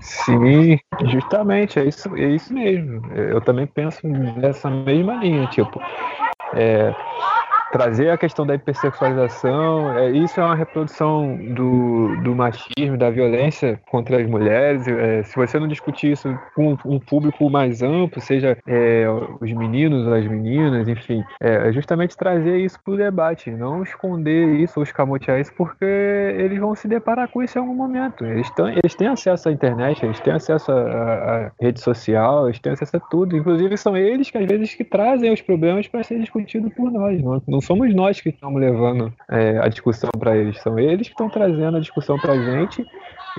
Sim, 0.03 0.77
justamente, 1.05 1.79
é 1.79 1.85
isso, 1.85 2.13
é 2.15 2.35
isso 2.35 2.53
mesmo. 2.53 3.01
Eu 3.15 3.39
também 3.41 3.65
penso 3.65 4.05
nessa 4.05 4.69
mesma 4.69 5.15
linha, 5.15 5.47
tipo, 5.47 5.79
é, 6.53 6.93
trazer 7.73 8.11
a 8.11 8.17
questão 8.17 8.45
da 8.45 8.53
hipersexualização, 8.53 9.97
é, 9.97 10.11
isso 10.11 10.39
é 10.39 10.43
uma 10.43 10.53
reprodução 10.53 11.35
do, 11.55 12.15
do 12.21 12.35
machismo, 12.35 12.95
da 12.95 13.09
violência 13.09 13.81
contra 13.89 14.21
as 14.21 14.29
mulheres. 14.29 14.87
É, 14.87 15.23
se 15.23 15.35
você 15.35 15.59
não 15.59 15.67
discutir 15.67 16.11
isso 16.11 16.37
com 16.55 16.77
um 16.85 16.99
público 16.99 17.49
mais 17.49 17.81
amplo, 17.81 18.21
seja 18.21 18.55
é, 18.67 19.07
os 19.41 19.51
meninos, 19.51 20.07
as 20.07 20.27
meninas, 20.27 20.87
enfim, 20.87 21.23
é, 21.41 21.69
é 21.69 21.73
justamente 21.73 22.15
trazer 22.15 22.59
isso 22.59 22.77
para 22.85 22.93
o 22.93 22.97
debate, 22.97 23.49
não 23.49 23.81
esconder 23.81 24.59
isso 24.59 24.79
ou 24.79 24.83
escamotear 24.83 25.39
isso, 25.39 25.51
porque 25.57 25.83
eles 25.83 26.59
vão 26.59 26.75
se 26.75 26.87
deparar 26.87 27.27
com 27.27 27.41
isso 27.41 27.57
em 27.57 27.61
algum 27.61 27.73
momento. 27.73 28.23
Eles, 28.23 28.51
tão, 28.51 28.69
eles 28.69 28.93
têm 28.93 29.07
acesso 29.07 29.49
à 29.49 29.51
internet, 29.51 30.05
eles 30.05 30.19
têm 30.19 30.33
acesso 30.33 30.71
à, 30.71 30.75
à 31.47 31.51
rede 31.59 31.79
social, 31.79 32.45
eles 32.45 32.59
têm 32.59 32.73
acesso 32.73 32.97
a 32.97 32.99
tudo. 32.99 33.35
Inclusive, 33.35 33.75
são 33.77 33.97
eles 33.97 34.29
que 34.29 34.37
às 34.37 34.45
vezes 34.45 34.75
que 34.75 34.83
trazem 34.83 35.33
os 35.33 35.41
problemas 35.41 35.87
para 35.87 36.03
ser 36.03 36.19
discutido 36.19 36.69
por 36.69 36.91
nós. 36.91 37.19
Não, 37.19 37.41
não 37.47 37.62
somos 37.63 37.93
nós 37.93 38.19
que 38.21 38.29
estamos 38.29 38.59
levando 38.59 39.13
é, 39.29 39.57
a 39.59 39.67
discussão 39.67 40.09
para 40.17 40.35
eles, 40.35 40.59
são 40.61 40.77
eles 40.77 41.07
que 41.07 41.13
estão 41.13 41.29
trazendo 41.29 41.77
a 41.77 41.79
discussão 41.79 42.17
para 42.17 42.33
a 42.33 42.37
gente 42.37 42.85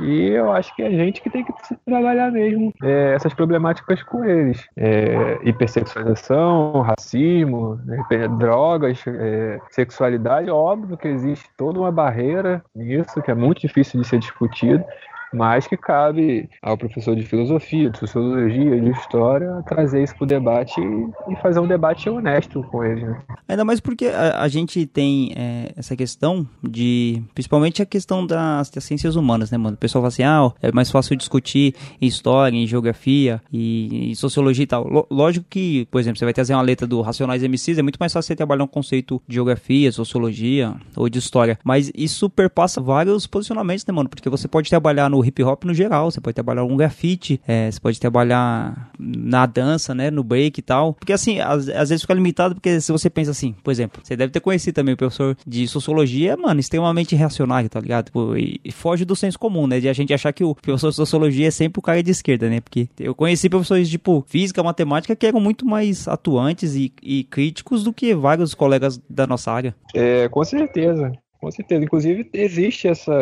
E 0.03 0.31
eu 0.31 0.51
acho 0.51 0.75
que 0.75 0.83
é 0.83 0.87
a 0.87 0.91
gente 0.91 1.21
que 1.21 1.31
tem 1.31 1.45
que 1.45 1.53
trabalhar 1.87 2.33
mesmo 2.33 2.73
é, 2.83 3.15
essas 3.15 3.33
problemáticas 3.33 4.03
com 4.03 4.25
eles. 4.25 4.67
É, 4.77 5.39
hipersexualização, 5.45 6.81
racismo, 6.81 7.79
né, 7.85 8.03
drogas, 8.39 9.05
é, 9.07 9.61
sexualidade, 9.71 10.51
óbvio 10.51 10.97
que 10.97 11.09
existe 11.09 11.49
toda 11.57 11.79
uma 11.79 11.93
barreira 11.93 12.65
nisso, 12.75 13.23
que 13.23 13.31
é 13.31 13.35
muito 13.35 13.61
difícil 13.61 14.01
de 14.01 14.09
ser 14.09 14.19
discutido 14.19 14.85
mas 15.33 15.67
que 15.67 15.77
cabe 15.77 16.49
ao 16.63 16.77
professor 16.77 17.17
de 17.17 17.23
filosofia, 17.23 17.91
de 17.91 17.99
sociologia, 17.99 18.81
de 18.81 18.91
história, 18.91 19.63
trazer 19.67 20.03
isso 20.03 20.15
para 20.17 20.25
o 20.25 20.27
debate 20.27 20.81
e 21.29 21.37
fazer 21.37 21.61
um 21.61 21.67
debate 21.67 22.09
honesto 22.09 22.63
com 22.65 22.85
ele. 22.85 23.05
Né? 23.05 23.23
Ainda 23.49 23.65
mais 23.65 23.81
porque 23.81 24.07
a, 24.07 24.43
a 24.43 24.49
gente 24.49 24.87
tem 24.87 25.33
é, 25.37 25.73
essa 25.77 25.97
questão 25.97 26.47
de, 26.63 27.23
principalmente 27.35 27.83
a 27.83 27.87
questão 27.87 28.27
das, 28.27 28.71
das, 28.71 28.85
ciências 28.85 29.17
humanas, 29.17 29.51
né, 29.51 29.59
mano? 29.59 29.75
O 29.75 29.79
pessoal 29.79 30.03
fala 30.03 30.09
assim, 30.09 30.23
ah, 30.23 30.53
é 30.63 30.73
mais 30.73 30.91
fácil 30.91 31.17
discutir 31.17 31.75
em 32.01 32.07
história, 32.07 32.57
em 32.57 32.67
geografia 32.67 33.41
e, 33.53 34.11
em 34.11 34.15
sociologia 34.15 34.65
e 34.65 34.67
tal. 34.67 35.07
lógico 35.11 35.47
que, 35.49 35.87
por 35.91 36.01
exemplo, 36.01 36.19
você 36.19 36.25
vai 36.25 36.35
trazer 36.35 36.55
uma 36.55 36.63
letra 36.63 36.87
do 36.87 37.01
Racionais 37.01 37.43
MCs, 37.43 37.79
é 37.79 37.83
muito 37.83 37.99
mais 37.99 38.13
fácil 38.13 38.29
você 38.29 38.37
trabalhar 38.37 38.65
um 38.65 38.69
conceito 38.69 39.21
de 39.27 39.35
geografia, 39.35 39.91
sociologia 39.91 40.75
ou 40.97 41.09
de 41.09 41.19
história, 41.19 41.59
mas 41.65 41.91
isso 41.95 42.29
perpassa 42.31 42.81
vários 42.81 43.27
posicionamentos, 43.27 43.85
né, 43.87 43.93
mano? 43.93 44.09
Porque 44.09 44.29
você 44.29 44.47
pode 44.47 44.69
trabalhar 44.71 45.09
no 45.09 45.24
hip 45.25 45.43
hop 45.43 45.65
no 45.65 45.75
geral. 45.75 46.11
Você 46.11 46.21
pode 46.21 46.35
trabalhar 46.35 46.65
um 46.65 46.77
grafite, 46.77 47.41
é, 47.47 47.71
você 47.71 47.81
pode 47.81 48.01
trabalhar 48.01 48.91
na 48.99 49.47
dança, 49.47 49.95
né? 49.95 50.11
No 50.11 50.23
break 50.23 50.59
e 50.61 50.63
tal. 50.63 50.95
Porque 50.95 51.13
assim, 51.13 51.41
às, 51.41 51.69
às, 51.69 51.89
vezes 51.89 52.03
fica 52.03 52.15
limitado, 52.15 52.55
porque 52.55 52.81
se 52.81 52.91
você 52.93 53.09
pensa 53.09 53.31
assim, 53.31 53.55
por 53.63 53.71
exemplo, 53.71 54.01
você 54.03 54.17
deve 54.17 54.33
ter 54.33 54.41
conhecido 54.41 54.75
também 54.75 54.95
o 54.95 54.97
professor 54.97 55.37
de 55.47 55.67
sociologia, 55.69 56.37
mano, 56.37 56.61
extremamente 56.61 57.15
reacionário, 57.15 57.69
tá 57.69 57.81
ligado? 57.81 58.07
Tipo, 58.07 58.37
e, 58.37 58.61
e, 58.65 58.73
foge 58.73 59.05
do 59.05 59.17
senso 59.17 59.39
comum, 59.39 59.67
né? 59.67 59.81
De 59.81 59.89
a 59.89 59.93
gente 59.93 60.13
achar 60.13 60.33
que 60.33 60.45
o 60.45 60.55
professor 60.55 60.91
de 60.91 60.97
sociologia 60.97 61.49
é 61.49 61.51
sempre 61.51 61.79
o 61.79 61.83
cara 61.83 62.03
de 62.03 62.11
esquerda, 62.11 62.49
né? 62.49 62.61
Porque 62.61 62.89
eu 62.99 63.15
conheci 63.15 63.49
professores 63.49 63.89
tipo 63.89 64.25
física, 64.27 64.63
matemática 64.63 65.17
que 65.17 65.27
eram 65.27 65.41
muito 65.41 65.65
mais 65.67 66.09
atuantes 66.09 66.75
e, 66.75 66.93
e 67.03 67.25
críticos 67.25 67.85
do 67.85 67.93
que 67.93 68.15
vários 68.15 68.55
colegas 68.55 69.01
da 69.09 69.27
nossa 69.27 69.53
área. 69.53 69.75
É, 69.95 70.29
com 70.29 70.45
certeza. 70.45 71.13
Com 71.41 71.51
certeza. 71.51 71.85
Inclusive, 71.85 72.29
existe 72.33 72.89
essa, 72.89 73.13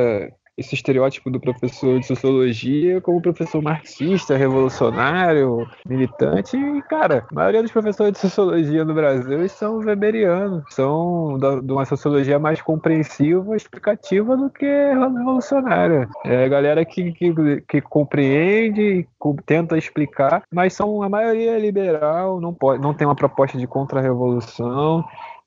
esse 0.57 0.75
estereótipo 0.75 1.31
do 1.31 1.41
professor 1.41 1.99
de 1.99 2.07
sociologia 2.07 3.01
como 3.01 3.23
professor 3.23 3.63
marxista, 3.63 4.37
revolucionário, 4.37 5.67
militante. 5.87 6.57
E, 6.57 6.83
cara, 6.83 7.27
a 7.31 7.35
maioria 7.35 7.63
dos 7.63 7.73
professores 7.73 8.13
de 8.13 8.19
sociologia 8.19 8.85
no 8.85 8.95
Brasil 8.95 9.49
são 9.49 9.79
weberianos, 9.79 10.65
são 10.71 11.39
de 11.39 11.73
uma 11.73 11.85
sociologia 11.85 12.39
mais 12.39 12.61
compreensiva, 12.61 13.57
explicativa 13.57 14.37
do 14.37 14.51
que 14.51 14.67
revolucionária. 14.67 16.09
É 16.25 16.45
a 16.45 16.49
galera 16.49 16.85
que, 16.85 17.13
que, 17.13 17.33
que 17.69 17.81
compreende, 17.81 19.07
tenta 19.47 19.79
explicar, 19.79 20.43
mas 20.53 20.75
são 20.75 21.03
a 21.03 21.09
maioria 21.09 21.59
liberal, 21.59 22.41
não, 22.41 22.53
pode, 22.53 22.83
não 22.83 22.93
tem 22.93 23.07
uma 23.07 23.17
proposta 23.17 23.57
de 23.57 23.67
contra-revolução 23.67 25.05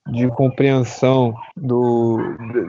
de 0.07 0.27
compreensão 0.29 1.33
do, 1.55 2.17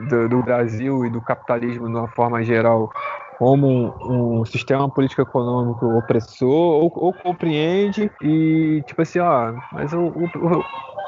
do, 0.09 0.29
do, 0.29 0.43
Brasil 0.43 1.05
e 1.05 1.09
do 1.09 1.21
capitalismo 1.21 1.87
de 1.87 1.95
uma 1.95 2.07
forma 2.07 2.43
geral 2.43 2.89
como 3.37 3.67
um, 3.67 4.39
um 4.39 4.45
sistema 4.45 4.89
político-econômico 4.89 5.85
opressor, 5.97 6.49
ou, 6.49 6.91
ou, 6.95 7.13
compreende 7.13 8.09
e, 8.19 8.83
tipo 8.87 9.03
assim, 9.03 9.19
ó, 9.19 9.53
mas 9.71 9.93
o, 9.93 10.07
o, 10.07 10.63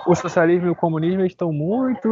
o 0.08 0.16
socialismo 0.16 0.68
e 0.68 0.70
o 0.72 0.76
comunismo 0.76 1.24
estão 1.24 1.52
muito 1.52 2.10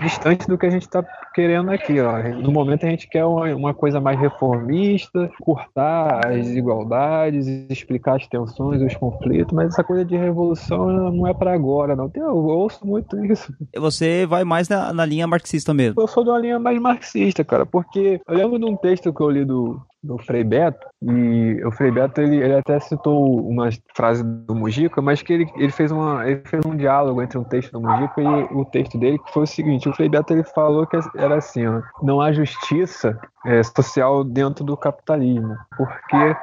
distantes 0.00 0.46
do 0.46 0.58
que 0.58 0.66
a 0.66 0.70
gente 0.70 0.82
está 0.82 1.04
querendo 1.34 1.70
aqui. 1.70 2.00
Ó. 2.00 2.22
No 2.40 2.52
momento 2.52 2.86
a 2.86 2.88
gente 2.88 3.08
quer 3.08 3.24
uma, 3.24 3.74
coisa 3.74 4.00
mais 4.00 4.18
reformista, 4.18 5.30
cortar 5.40 6.26
as 6.26 6.46
desigualdades, 6.46 7.46
explicar 7.68 8.16
as 8.16 8.26
tensões, 8.26 8.80
os 8.82 8.94
conflitos, 8.96 9.52
mas 9.52 9.68
essa 9.68 9.82
coisa 9.82 10.04
de 10.04 10.16
revolução 10.16 11.10
não 11.10 11.26
é 11.26 11.34
para 11.34 11.52
agora, 11.52 11.96
não. 11.96 12.10
Eu 12.14 12.36
ouço 12.36 12.86
muito 12.86 13.22
isso. 13.24 13.52
Você 13.76 14.26
vai 14.26 14.44
mais 14.44 14.68
na, 14.68 14.92
na 14.92 15.04
linha 15.04 15.26
marxista 15.26 15.74
mesmo? 15.74 16.00
Eu 16.00 16.06
sou 16.06 16.22
de 16.22 16.30
uma 16.30 16.38
linha 16.38 16.58
mais 16.58 16.80
marxista, 16.80 17.44
cara, 17.44 17.66
porque 17.66 18.20
eu 18.26 18.34
lembro 18.34 18.58
de 18.58 18.64
um 18.64 18.76
texto 18.76 19.12
que 19.12 19.20
eu 19.20 19.30
li 19.30 19.44
do, 19.44 19.80
do 20.04 20.18
Frei 20.18 20.44
Beto, 20.44 20.86
e 21.02 21.64
o 21.64 21.72
Frei 21.72 21.90
Beto 21.90 22.20
ele, 22.20 22.36
ele 22.36 22.54
até 22.54 22.78
citou 22.78 23.48
uma 23.48 23.70
frase 23.96 24.22
do 24.22 24.54
Mujica, 24.54 25.00
mas 25.00 25.22
que 25.22 25.32
ele, 25.32 25.46
ele, 25.56 25.72
fez 25.72 25.90
uma, 25.90 26.28
ele 26.28 26.42
fez 26.44 26.64
um 26.66 26.76
diálogo 26.76 27.22
entre 27.22 27.38
um 27.38 27.44
texto 27.44 27.72
do 27.72 27.80
Mujica 27.80 28.20
e 28.20 28.26
o 28.54 28.64
texto 28.66 28.98
dele, 28.98 29.18
que 29.18 29.32
foi 29.32 29.44
o 29.44 29.46
seguinte, 29.46 29.88
o 29.88 29.94
Frei 29.94 30.08
Beto 30.08 30.32
ele 30.32 30.44
falou 30.44 30.86
que 30.86 30.98
era 31.16 31.36
assim, 31.36 31.66
ó, 31.66 31.80
não 32.02 32.20
há 32.20 32.32
justiça 32.32 33.18
é, 33.46 33.62
social 33.62 34.22
dentro 34.22 34.64
do 34.64 34.76
capitalismo, 34.76 35.56
porque 35.76 36.36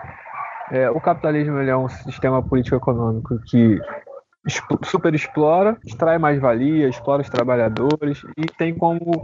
é, 0.71 0.89
o 0.89 0.99
capitalismo 0.99 1.59
é 1.59 1.77
um 1.77 1.87
sistema 1.87 2.41
político-econômico 2.41 3.39
que 3.45 3.79
super 4.83 5.13
explora, 5.13 5.77
extrai 5.85 6.17
mais 6.17 6.39
valia, 6.39 6.89
explora 6.89 7.21
os 7.21 7.29
trabalhadores 7.29 8.23
e 8.37 8.45
tem 8.57 8.73
como 8.73 9.21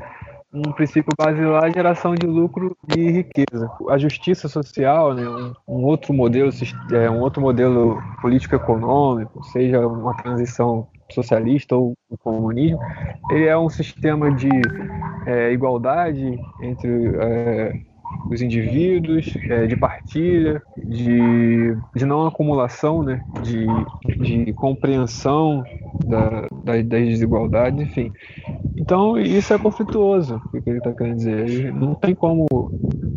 um 0.54 0.72
princípio 0.72 1.12
basilar 1.18 1.66
a 1.66 1.70
geração 1.70 2.16
de 2.16 2.26
lucro 2.26 2.76
e 2.96 3.12
riqueza. 3.12 3.70
A 3.90 3.98
justiça 3.98 4.48
social, 4.48 5.14
né, 5.14 5.28
um, 5.28 5.54
um 5.68 5.84
outro 5.84 6.14
modelo, 6.14 6.50
é, 6.92 7.10
um 7.10 7.20
outro 7.20 7.42
modelo 7.42 8.02
político-econômico, 8.22 9.44
seja 9.46 9.86
uma 9.86 10.16
transição 10.16 10.88
socialista 11.12 11.76
ou 11.76 11.94
comunismo, 12.20 12.80
ele 13.32 13.46
é 13.46 13.58
um 13.58 13.70
sistema 13.70 14.32
de 14.32 14.50
é, 15.26 15.52
igualdade 15.52 16.38
entre 16.62 17.16
é, 18.30 18.34
os 18.34 18.42
indivíduos, 18.42 19.34
é, 19.50 19.68
de 19.68 19.76
partilha, 19.76 20.62
de, 20.78 21.76
de 21.96 22.06
não 22.06 22.28
acumulação, 22.28 23.04
né, 23.04 23.22
de, 23.42 23.66
de 24.18 24.54
compreensão 24.54 25.64
da, 26.06 26.48
da, 26.64 26.82
das 26.82 26.84
desigualdades, 26.84 27.80
enfim. 27.82 28.12
Então, 28.76 29.18
isso 29.18 29.54
é 29.54 29.58
conflituoso, 29.58 30.42
o 30.54 30.62
que 30.62 30.70
ele 30.70 30.78
está 30.78 30.92
querendo 30.94 31.18
dizer. 31.18 31.74
Não 31.74 31.96
tem 31.96 32.14
como 32.14 32.46
o, 32.52 32.70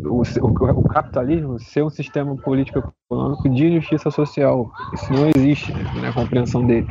o, 0.05 0.21
o 0.21 0.83
capitalismo 0.89 1.59
ser 1.59 1.83
um 1.83 1.89
sistema 1.89 2.35
político 2.35 2.79
econômico 3.11 3.49
de 3.49 3.75
justiça 3.75 4.09
social. 4.09 4.71
Isso 4.93 5.11
não 5.13 5.29
existe 5.35 5.71
né, 5.73 6.09
a 6.09 6.13
compreensão 6.13 6.65
dele. 6.65 6.87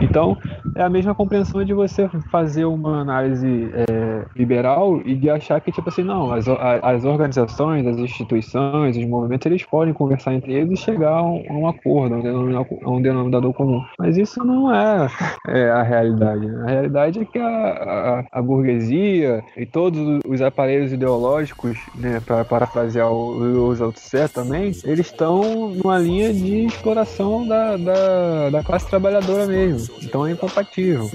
Então, 0.00 0.36
é 0.76 0.82
a 0.82 0.88
mesma 0.88 1.14
compreensão 1.14 1.64
de 1.64 1.72
você 1.72 2.08
fazer 2.30 2.64
uma 2.64 3.00
análise 3.00 3.70
é, 3.72 4.26
liberal 4.36 5.00
e 5.04 5.14
de 5.14 5.30
achar 5.30 5.60
que, 5.60 5.72
tipo 5.72 5.88
assim, 5.88 6.02
não, 6.02 6.32
as, 6.32 6.46
as 6.48 7.04
organizações, 7.04 7.33
as 7.38 7.98
instituições, 7.98 8.96
os 8.96 9.04
movimentos, 9.06 9.46
eles 9.46 9.64
podem 9.64 9.92
conversar 9.92 10.34
entre 10.34 10.52
eles 10.52 10.78
e 10.78 10.82
chegar 10.82 11.10
a 11.10 11.22
um, 11.22 11.44
a 11.48 11.52
um 11.52 11.68
acordo, 11.68 12.14
a 12.14 12.18
um, 12.18 12.22
denominador, 12.22 12.78
a 12.82 12.90
um, 12.90 13.02
denominador, 13.02 13.52
comum. 13.52 13.84
Mas 13.98 14.16
isso 14.16 14.44
não 14.44 14.74
é, 14.74 15.08
é 15.48 15.70
a 15.70 15.82
realidade. 15.82 16.46
Né? 16.46 16.62
A 16.64 16.70
realidade 16.70 17.20
é 17.20 17.24
que 17.24 17.38
a, 17.38 17.46
a, 17.46 18.24
a, 18.32 18.42
burguesia 18.42 19.42
e 19.56 19.66
todos 19.66 20.20
os 20.26 20.42
aparelhos 20.42 20.92
ideológicos, 20.92 21.78
né, 21.94 22.20
para 22.24 22.44
parafrasear 22.44 23.10
o, 23.10 23.70
o 23.70 23.94
também, 24.32 24.72
eles 24.84 25.06
estão 25.06 25.70
numa 25.70 25.98
linha 25.98 26.32
de 26.32 26.66
exploração 26.66 27.46
da, 27.46 27.76
da, 27.76 28.50
da 28.50 28.62
classe 28.62 28.88
trabalhadora 28.88 29.46
mesmo. 29.46 29.94
Então 30.02 30.26
é 30.26 30.32
incompatível. 30.32 31.10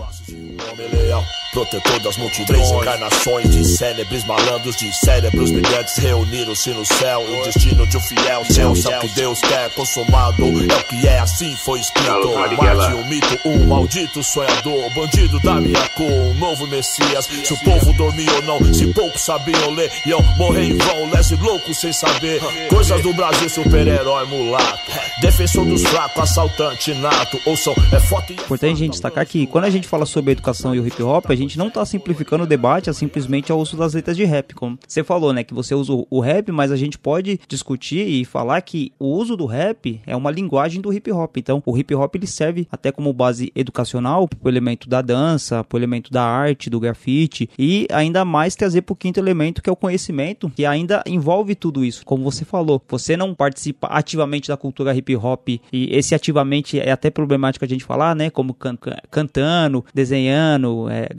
Protetor 1.52 2.00
das 2.00 2.16
multidões, 2.16 2.48
três 2.48 2.72
encarnações 2.72 3.50
de 3.50 3.66
célebres 3.66 4.24
malandros, 4.24 4.76
de 4.76 4.94
cérebros 4.94 5.52
brilhantes 5.52 5.98
reuniram-se 5.98 6.70
no 6.72 6.86
céu. 6.86 7.22
O 7.22 7.44
destino 7.44 7.88
de 7.88 7.98
um 7.98 8.02
fiel 8.02 8.44
Deus 8.50 8.86
é 8.86 8.98
o 8.98 9.02
que 9.02 9.08
Deus 9.10 9.40
quer, 9.42 9.70
consumado. 9.72 10.44
É 10.44 10.78
o 10.78 10.84
que 10.84 11.08
é, 11.08 11.20
assim 11.20 11.56
foi 11.58 11.80
escrito. 11.80 12.32
Marte, 12.58 12.94
um 12.94 13.08
mito, 13.08 13.40
um 13.46 13.66
maldito 13.66 14.24
sonhador, 14.24 14.94
bandido 14.94 15.40
da 15.40 15.56
minha 15.56 15.90
cor, 15.90 16.06
um 16.06 16.34
novo 16.36 16.68
Messias. 16.68 17.26
Se 17.26 17.54
o 17.54 17.58
povo 17.64 17.94
dormia 17.94 18.32
ou 18.36 18.42
não, 18.44 18.74
se 18.74 18.86
poucos 18.94 19.22
sabiam 19.22 19.72
ler, 19.72 19.92
iam 20.06 20.22
morrer 20.38 20.66
em 20.66 20.78
vão, 20.78 21.10
lese 21.10 21.36
louco 21.36 21.74
sem 21.74 21.92
saber. 21.92 22.42
Coisas 22.70 23.02
do 23.02 23.12
Brasil, 23.14 23.50
super-herói 23.50 24.26
mulato, 24.28 24.92
defensor 25.20 25.66
dos 25.66 25.84
fracos, 25.84 26.22
assaltante 26.22 26.94
nato. 26.94 27.40
Ouçam, 27.46 27.74
é 27.92 28.00
foto 28.00 28.34
e. 28.34 28.36
Importante 28.36 28.74
a 28.74 28.80
gente 28.80 28.92
destacar 28.92 29.26
que 29.26 29.48
quando 29.48 29.66
a 29.66 29.70
gente 29.70 29.88
fala 29.88 30.06
sobre 30.06 30.32
a 30.32 30.34
educação 30.34 30.76
e 30.76 30.80
o 30.80 30.88
hip 30.88 31.02
hop, 31.02 31.26
a 31.30 31.36
gente 31.40 31.58
não 31.58 31.70
tá 31.70 31.84
simplificando 31.86 32.44
o 32.44 32.48
debate 32.48 32.90
a 32.90 32.94
simplesmente 32.94 33.52
ao 33.52 33.60
uso 33.60 33.78
das 33.78 33.94
letras 33.94 34.16
de 34.16 34.24
rap. 34.24 34.54
Como 34.54 34.78
você 34.88 35.04
falou, 35.04 35.34
né? 35.34 35.44
Que 35.44 35.54
você 35.54 35.74
usa 35.74 35.94
o 36.10 36.20
rap, 36.20 36.52
mas 36.52 36.72
a 36.72 36.76
gente 36.76 36.98
pode 36.98 37.40
discutir 37.48 38.08
e 38.08 38.26
falar 38.26 38.62
que 38.62 38.92
o 39.00 39.08
uso 39.08 39.36
do 39.36 39.46
rap 39.46 40.02
é 40.06 40.16
uma 40.16 40.32
linguagem 40.32 40.82
do 40.82 40.94
hip 40.94 41.12
hop. 41.12 41.38
Então, 41.38 41.64
o 41.66 41.78
hip 41.78 41.94
hop 41.96 42.16
ele 42.16 42.28
serve 42.28 42.68
até 42.72 42.92
como 42.92 43.12
base 43.14 43.52
educacional 43.56 44.28
pro 44.28 44.50
elemento 44.50 44.90
da 44.90 45.02
dança, 45.02 45.64
pro 45.64 45.78
elemento 45.78 46.12
da 46.12 46.24
arte, 46.24 46.70
do 46.70 46.80
grafite 46.80 47.50
e 47.58 47.88
ainda 47.92 48.26
mais 48.26 48.56
trazer 48.56 48.82
pro 48.82 48.96
quinto 48.96 49.20
elemento 49.20 49.62
que 49.62 49.70
é 49.70 49.74
o 49.74 49.76
conhecimento, 49.76 50.50
que 50.50 50.66
ainda 50.66 51.04
envolve 51.06 51.56
tudo 51.56 51.84
isso. 51.84 52.06
Como 52.06 52.24
você 52.24 52.46
falou, 52.46 52.82
você 52.88 53.16
não 53.16 53.34
participa 53.34 53.88
ativamente 53.88 54.48
da 54.48 54.58
cultura 54.58 54.96
hip 54.96 55.16
hop 55.16 55.50
e 55.50 55.62
esse 55.92 56.14
ativamente 56.14 56.80
é 56.80 56.92
até 56.92 57.10
problemático 57.10 57.66
a 57.66 57.68
gente 57.68 57.84
falar, 57.84 58.16
né? 58.16 58.30
Como 58.30 58.54
can 58.54 58.78
cantando, 59.10 59.84
desenhando, 59.94 60.90
é, 60.90 61.10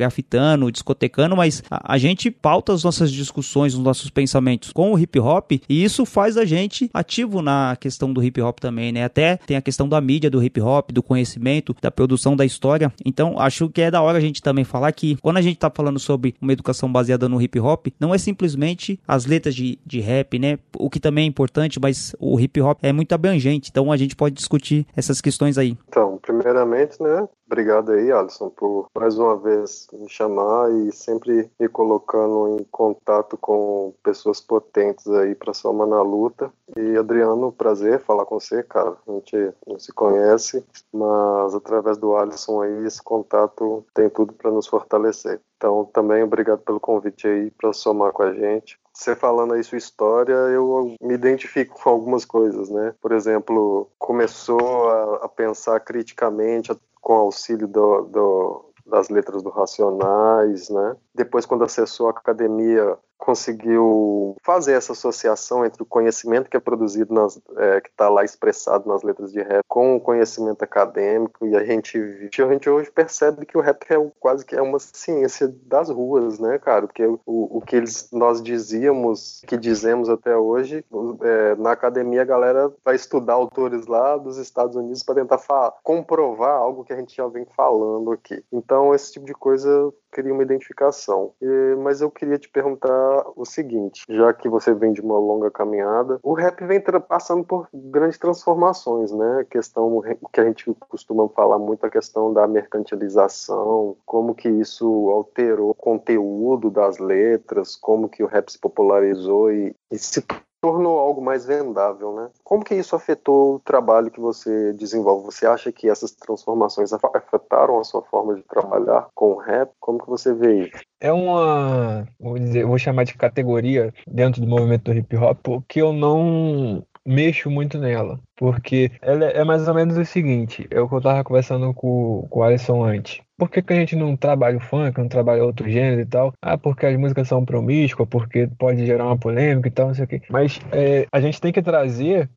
discotecando, 0.70 1.37
mas 1.37 1.62
a, 1.70 1.94
a 1.94 1.99
gente 1.99 2.31
pauta 2.31 2.73
as 2.73 2.85
nossas 2.85 3.11
discussões, 3.11 3.75
os 3.75 3.81
nossos 3.81 4.11
pensamentos 4.11 4.73
com 4.73 4.92
o 4.92 4.99
hip 4.99 5.18
hop 5.18 5.53
e 5.68 5.85
isso 5.85 6.05
faz 6.05 6.37
a 6.37 6.44
gente 6.44 6.90
ativo 6.92 7.42
na 7.42 7.77
questão 7.79 8.12
do 8.12 8.23
hip 8.23 8.40
hop 8.40 8.59
também, 8.59 8.92
né? 8.92 9.05
Até 9.05 9.37
tem 9.37 9.57
a 9.57 9.62
questão 9.62 9.88
da 9.88 10.01
mídia 10.01 10.31
do 10.31 10.42
hip 10.42 10.61
hop, 10.61 10.90
do 10.92 11.03
conhecimento, 11.03 11.75
da 11.81 11.90
produção 11.90 12.37
da 12.37 12.44
história. 12.44 12.92
Então, 13.05 13.38
acho 13.38 13.68
que 13.68 13.83
é 13.83 13.90
da 13.90 14.03
hora 14.03 14.18
a 14.18 14.20
gente 14.20 14.42
também 14.42 14.64
falar 14.64 14.92
que 14.92 15.16
quando 15.16 15.37
a 15.37 15.42
gente 15.42 15.59
tá 15.59 15.70
falando 15.70 15.99
sobre 15.99 16.35
uma 16.40 16.53
educação 16.53 16.90
baseada 16.90 17.29
no 17.29 17.40
hip 17.40 17.59
hop, 17.59 17.88
não 17.99 18.14
é 18.14 18.18
simplesmente 18.18 18.99
as 19.07 19.27
letras 19.27 19.55
de, 19.55 19.79
de 19.85 20.01
rap, 20.01 20.38
né? 20.38 20.59
O 20.77 20.90
que 20.90 21.01
também 21.01 21.25
é 21.25 21.29
importante, 21.29 21.79
mas 21.81 22.14
o 22.18 22.38
hip 22.38 22.61
hop 22.61 22.79
é 22.83 22.92
muito 22.92 23.12
abrangente. 23.12 23.70
Então, 23.70 23.90
a 23.92 23.96
gente 23.96 24.16
pode 24.16 24.35
discutir 24.35 24.87
essas 24.96 25.20
questões 25.20 25.59
aí. 25.59 25.77
Então, 25.88 26.18
primeiramente, 26.23 27.03
né, 27.03 27.29
Obrigado 27.50 27.90
aí, 27.90 28.12
Alisson, 28.12 28.48
por 28.48 28.86
mais 28.94 29.18
uma 29.18 29.36
vez 29.36 29.88
me 29.92 30.08
chamar 30.08 30.70
e 30.70 30.92
sempre 30.92 31.50
me 31.58 31.68
colocando 31.68 32.56
em 32.56 32.64
contato 32.70 33.36
com 33.36 33.92
pessoas 34.04 34.40
potentes 34.40 35.04
aí 35.08 35.34
para 35.34 35.52
somar 35.52 35.88
na 35.88 36.00
luta. 36.00 36.52
E 36.76 36.96
Adriano, 36.96 37.50
prazer 37.50 37.98
falar 37.98 38.24
com 38.24 38.38
você, 38.38 38.62
cara. 38.62 38.96
A 39.04 39.10
gente 39.10 39.52
não 39.66 39.80
se 39.80 39.92
conhece, 39.92 40.64
mas 40.92 41.52
através 41.52 41.98
do 41.98 42.14
Alisson 42.14 42.62
aí 42.62 42.86
esse 42.86 43.02
contato 43.02 43.84
tem 43.92 44.08
tudo 44.08 44.32
para 44.32 44.52
nos 44.52 44.68
fortalecer. 44.68 45.40
Então, 45.56 45.84
também 45.92 46.22
obrigado 46.22 46.60
pelo 46.60 46.78
convite 46.78 47.26
aí 47.26 47.50
para 47.50 47.72
somar 47.72 48.12
com 48.12 48.22
a 48.22 48.32
gente 48.32 48.78
você 48.92 49.16
falando 49.16 49.54
aí 49.54 49.64
sua 49.64 49.78
história, 49.78 50.34
eu 50.34 50.94
me 51.00 51.14
identifico 51.14 51.80
com 51.80 51.88
algumas 51.88 52.24
coisas, 52.24 52.68
né? 52.68 52.94
Por 53.00 53.12
exemplo, 53.12 53.90
começou 53.98 54.90
a, 54.90 55.24
a 55.24 55.28
pensar 55.28 55.80
criticamente 55.80 56.70
com 57.00 57.14
auxílio 57.14 57.66
do, 57.66 58.02
do, 58.02 58.72
das 58.86 59.08
letras 59.08 59.42
do 59.42 59.50
Racionais, 59.50 60.68
né? 60.68 60.96
Depois, 61.14 61.46
quando 61.46 61.64
acessou 61.64 62.08
a 62.08 62.10
academia, 62.10 62.98
conseguiu 63.20 64.37
fazer 64.42 64.72
essa 64.72 64.92
associação 64.92 65.64
entre 65.64 65.83
o 65.83 65.87
conhecimento 65.87 66.48
que 66.50 66.56
é 66.56 66.61
produzido, 66.61 67.12
nas, 67.14 67.40
é, 67.56 67.80
que 67.80 67.90
está 67.90 68.09
lá 68.09 68.24
expressado 68.24 68.88
nas 68.88 69.02
letras 69.02 69.33
de 69.33 69.40
rap, 69.42 69.62
com 69.68 69.96
o 69.96 70.00
conhecimento 70.00 70.62
acadêmico, 70.62 71.46
e 71.46 71.54
a 71.54 71.64
gente, 71.64 71.98
a 71.98 72.48
gente 72.48 72.68
hoje 72.68 72.90
percebe 72.90 73.46
que 73.46 73.56
o 73.56 73.61
rap 73.61 73.85
é 73.90 74.11
quase 74.18 74.44
que 74.44 74.56
é 74.56 74.62
uma 74.62 74.78
ciência 74.78 75.54
das 75.64 75.90
ruas, 75.90 76.38
né, 76.38 76.59
cara? 76.59 76.87
Porque 76.87 77.04
o, 77.04 77.20
o 77.26 77.61
que 77.61 77.76
eles, 77.76 78.09
nós 78.12 78.42
dizíamos, 78.42 79.42
que 79.46 79.56
dizemos 79.56 80.09
até 80.09 80.37
hoje, 80.37 80.85
é, 81.22 81.54
na 81.56 81.72
academia 81.72 82.22
a 82.22 82.24
galera 82.24 82.72
vai 82.85 82.94
estudar 82.94 83.35
autores 83.35 83.87
lá 83.87 84.16
dos 84.16 84.38
Estados 84.38 84.76
Unidos 84.76 85.02
para 85.02 85.16
tentar 85.16 85.38
comprovar 85.83 86.56
algo 86.56 86.85
que 86.85 86.92
a 86.92 86.96
gente 86.96 87.16
já 87.16 87.26
vem 87.26 87.46
falando 87.56 88.12
aqui. 88.12 88.42
Então, 88.52 88.94
esse 88.94 89.12
tipo 89.12 89.26
de 89.26 89.35
coisa 89.35 89.92
cria 90.11 90.33
uma 90.33 90.42
identificação. 90.42 91.33
E, 91.40 91.75
mas 91.77 92.01
eu 92.01 92.11
queria 92.11 92.38
te 92.38 92.49
perguntar 92.49 93.25
o 93.37 93.44
seguinte, 93.44 94.05
já 94.09 94.33
que 94.33 94.49
você 94.49 94.75
vem 94.75 94.92
de 94.92 95.01
uma 95.01 95.18
longa 95.18 95.51
caminhada, 95.51 96.18
o 96.23 96.33
rap 96.33 96.64
vem 96.64 96.81
passando 97.09 97.44
por 97.44 97.68
grandes 97.73 98.18
transformações, 98.18 99.12
né? 99.12 99.40
A 99.40 99.44
questão 99.44 100.03
que 100.33 100.40
a 100.40 100.44
gente 100.44 100.75
costuma 100.88 101.29
falar 101.29 101.59
muito 101.59 101.85
a 101.85 101.90
questão 101.90 102.33
da 102.33 102.46
mercantilização, 102.46 103.96
como 104.05 104.35
que 104.35 104.49
isso 104.49 105.11
alterou 105.11 105.70
o 105.70 105.75
conteúdo 105.75 106.70
das 106.70 106.99
letras, 106.99 107.77
como 107.77 108.09
que 108.09 108.23
o 108.23 108.27
rap 108.27 108.51
se 108.51 108.59
popularizou 108.59 109.53
e, 109.53 109.75
e 109.90 109.99
se 109.99 110.25
tornou 110.61 110.99
algo 110.99 111.23
mais 111.23 111.44
vendável, 111.44 112.14
né? 112.14 112.29
Como 112.44 112.64
que 112.64 112.75
isso 112.75 112.94
afetou 112.94 113.55
o 113.55 113.61
trabalho 113.61 114.11
que 114.11 114.20
você 114.20 114.73
desenvolve? 114.75 115.25
Você 115.25 115.46
acha 115.46 115.73
que 115.73 115.88
essas 115.88 116.12
transformações 116.12 116.92
afetaram 116.92 117.79
a 117.79 117.85
sua 117.85 118.03
forma 118.03 118.35
de 118.35 118.42
trabalhar 118.42 119.09
com 119.14 119.33
o 119.33 119.38
rap? 119.38 119.70
Como 119.81 119.99
que 119.99 120.09
você 120.09 120.35
vê 120.35 120.64
isso? 120.66 120.83
É 121.01 121.12
uma, 121.12 122.07
vou 122.18 122.38
dizer, 122.38 122.66
vou 122.66 122.79
chamar 122.79 123.05
de 123.05 123.14
categoria 123.14 123.92
dentro 124.07 124.40
do 124.40 124.46
movimento 124.46 124.85
do 124.85 124.92
hip 124.92 125.16
hop, 125.16 125.38
porque 125.42 125.81
eu 125.81 125.92
não 125.92 126.85
mexo 127.07 127.51
muito 127.51 127.79
nela. 127.79 128.20
Porque 128.37 128.92
ela 129.01 129.25
é 129.27 129.44
mais 129.44 129.66
ou 129.66 129.75
menos 129.75 129.96
o 129.96 130.05
seguinte, 130.05 130.66
é 130.70 130.81
o 130.81 130.88
que 130.88 130.94
eu 130.94 131.01
tava 131.01 131.25
conversando 131.25 131.73
com, 131.75 132.27
com 132.29 132.40
o 132.40 132.42
Alisson 132.42 132.85
antes. 132.85 133.20
Por 133.40 133.48
que, 133.48 133.62
que 133.62 133.72
a 133.72 133.76
gente 133.76 133.96
não 133.96 134.14
trabalha 134.18 134.59
o 134.59 134.61
funk, 134.61 134.98
não 134.98 135.09
trabalha 135.09 135.42
outro 135.42 135.66
gênero 135.66 136.03
e 136.03 136.05
tal? 136.05 136.35
Ah, 136.42 136.59
porque 136.59 136.85
as 136.85 136.94
músicas 136.98 137.26
são 137.26 137.42
promíscuas, 137.42 138.07
porque 138.07 138.46
pode 138.59 138.85
gerar 138.85 139.07
uma 139.07 139.16
polêmica 139.16 139.66
e 139.66 139.70
tal, 139.70 139.87
não 139.87 139.94
sei 139.94 140.05
o 140.05 140.09
quê. 140.09 140.20
Mas 140.29 140.61
é, 140.70 141.07
a 141.11 141.22
gente 141.22 141.40
tem 141.40 141.50
que 141.50 141.62
trazer, 141.62 142.29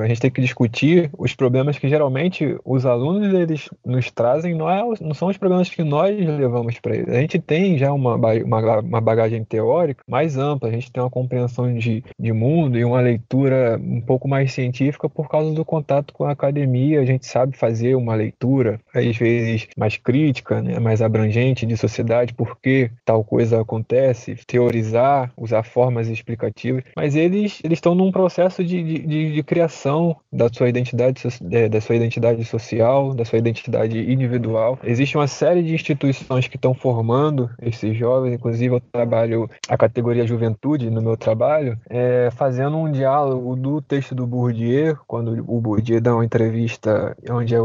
a 0.00 0.06
gente 0.06 0.20
tem 0.20 0.30
que 0.30 0.40
discutir 0.40 1.10
os 1.18 1.34
problemas 1.34 1.80
que 1.80 1.88
geralmente 1.88 2.56
os 2.64 2.86
alunos 2.86 3.34
eles 3.34 3.68
nos 3.84 4.08
trazem, 4.12 4.54
não, 4.54 4.70
é, 4.70 4.84
não 5.00 5.14
são 5.14 5.26
os 5.26 5.36
problemas 5.36 5.68
que 5.68 5.82
nós 5.82 6.16
levamos 6.16 6.78
para 6.78 6.94
eles. 6.94 7.08
A 7.08 7.20
gente 7.20 7.40
tem 7.40 7.76
já 7.76 7.92
uma, 7.92 8.14
uma, 8.14 8.78
uma 8.78 9.00
bagagem 9.00 9.42
teórica 9.42 10.04
mais 10.06 10.36
ampla, 10.36 10.68
a 10.68 10.72
gente 10.72 10.92
tem 10.92 11.02
uma 11.02 11.10
compreensão 11.10 11.74
de, 11.74 12.04
de 12.16 12.32
mundo 12.32 12.78
e 12.78 12.84
uma 12.84 13.00
leitura 13.00 13.80
um 13.82 14.00
pouco 14.00 14.28
mais 14.28 14.52
científica 14.52 15.08
por 15.08 15.28
causa 15.28 15.52
do 15.52 15.64
contato 15.64 16.14
com 16.14 16.24
a 16.24 16.30
academia, 16.30 17.00
a 17.00 17.04
gente 17.04 17.26
sabe 17.26 17.56
fazer 17.56 17.96
uma 17.96 18.14
leitura, 18.14 18.78
às 18.94 19.16
vezes 19.16 19.66
mais 19.76 19.96
crítica, 19.96 20.51
né, 20.60 20.78
mais 20.78 21.00
abrangente 21.00 21.64
de 21.64 21.76
sociedade, 21.76 22.34
por 22.34 22.58
que 22.60 22.90
tal 23.04 23.24
coisa 23.24 23.60
acontece, 23.60 24.36
teorizar, 24.46 25.32
usar 25.36 25.62
formas 25.62 26.08
explicativas, 26.08 26.82
mas 26.96 27.14
eles 27.16 27.60
eles 27.64 27.78
estão 27.78 27.94
num 27.94 28.12
processo 28.12 28.64
de, 28.64 28.82
de, 28.82 29.32
de 29.32 29.42
criação 29.42 30.16
da 30.32 30.48
sua 30.52 30.68
identidade 30.68 31.22
da 31.70 31.80
sua 31.80 31.96
identidade 31.96 32.44
social, 32.44 33.14
da 33.14 33.24
sua 33.24 33.38
identidade 33.38 33.98
individual. 34.12 34.78
Existe 34.82 35.16
uma 35.16 35.26
série 35.26 35.62
de 35.62 35.74
instituições 35.74 36.48
que 36.48 36.56
estão 36.56 36.74
formando 36.74 37.50
esses 37.60 37.96
jovens, 37.96 38.34
inclusive 38.34 38.74
eu 38.74 38.80
trabalho 38.80 39.48
a 39.68 39.76
categoria 39.76 40.26
juventude 40.26 40.90
no 40.90 41.00
meu 41.00 41.16
trabalho, 41.16 41.78
é, 41.88 42.28
fazendo 42.32 42.76
um 42.76 42.90
diálogo 42.90 43.56
do 43.56 43.80
texto 43.80 44.14
do 44.14 44.26
Bourdieu, 44.26 44.96
quando 45.06 45.44
o 45.46 45.60
Bourdieu 45.60 46.00
dá 46.00 46.14
uma 46.14 46.24
entrevista 46.24 47.16
onde 47.30 47.54
é, 47.54 47.58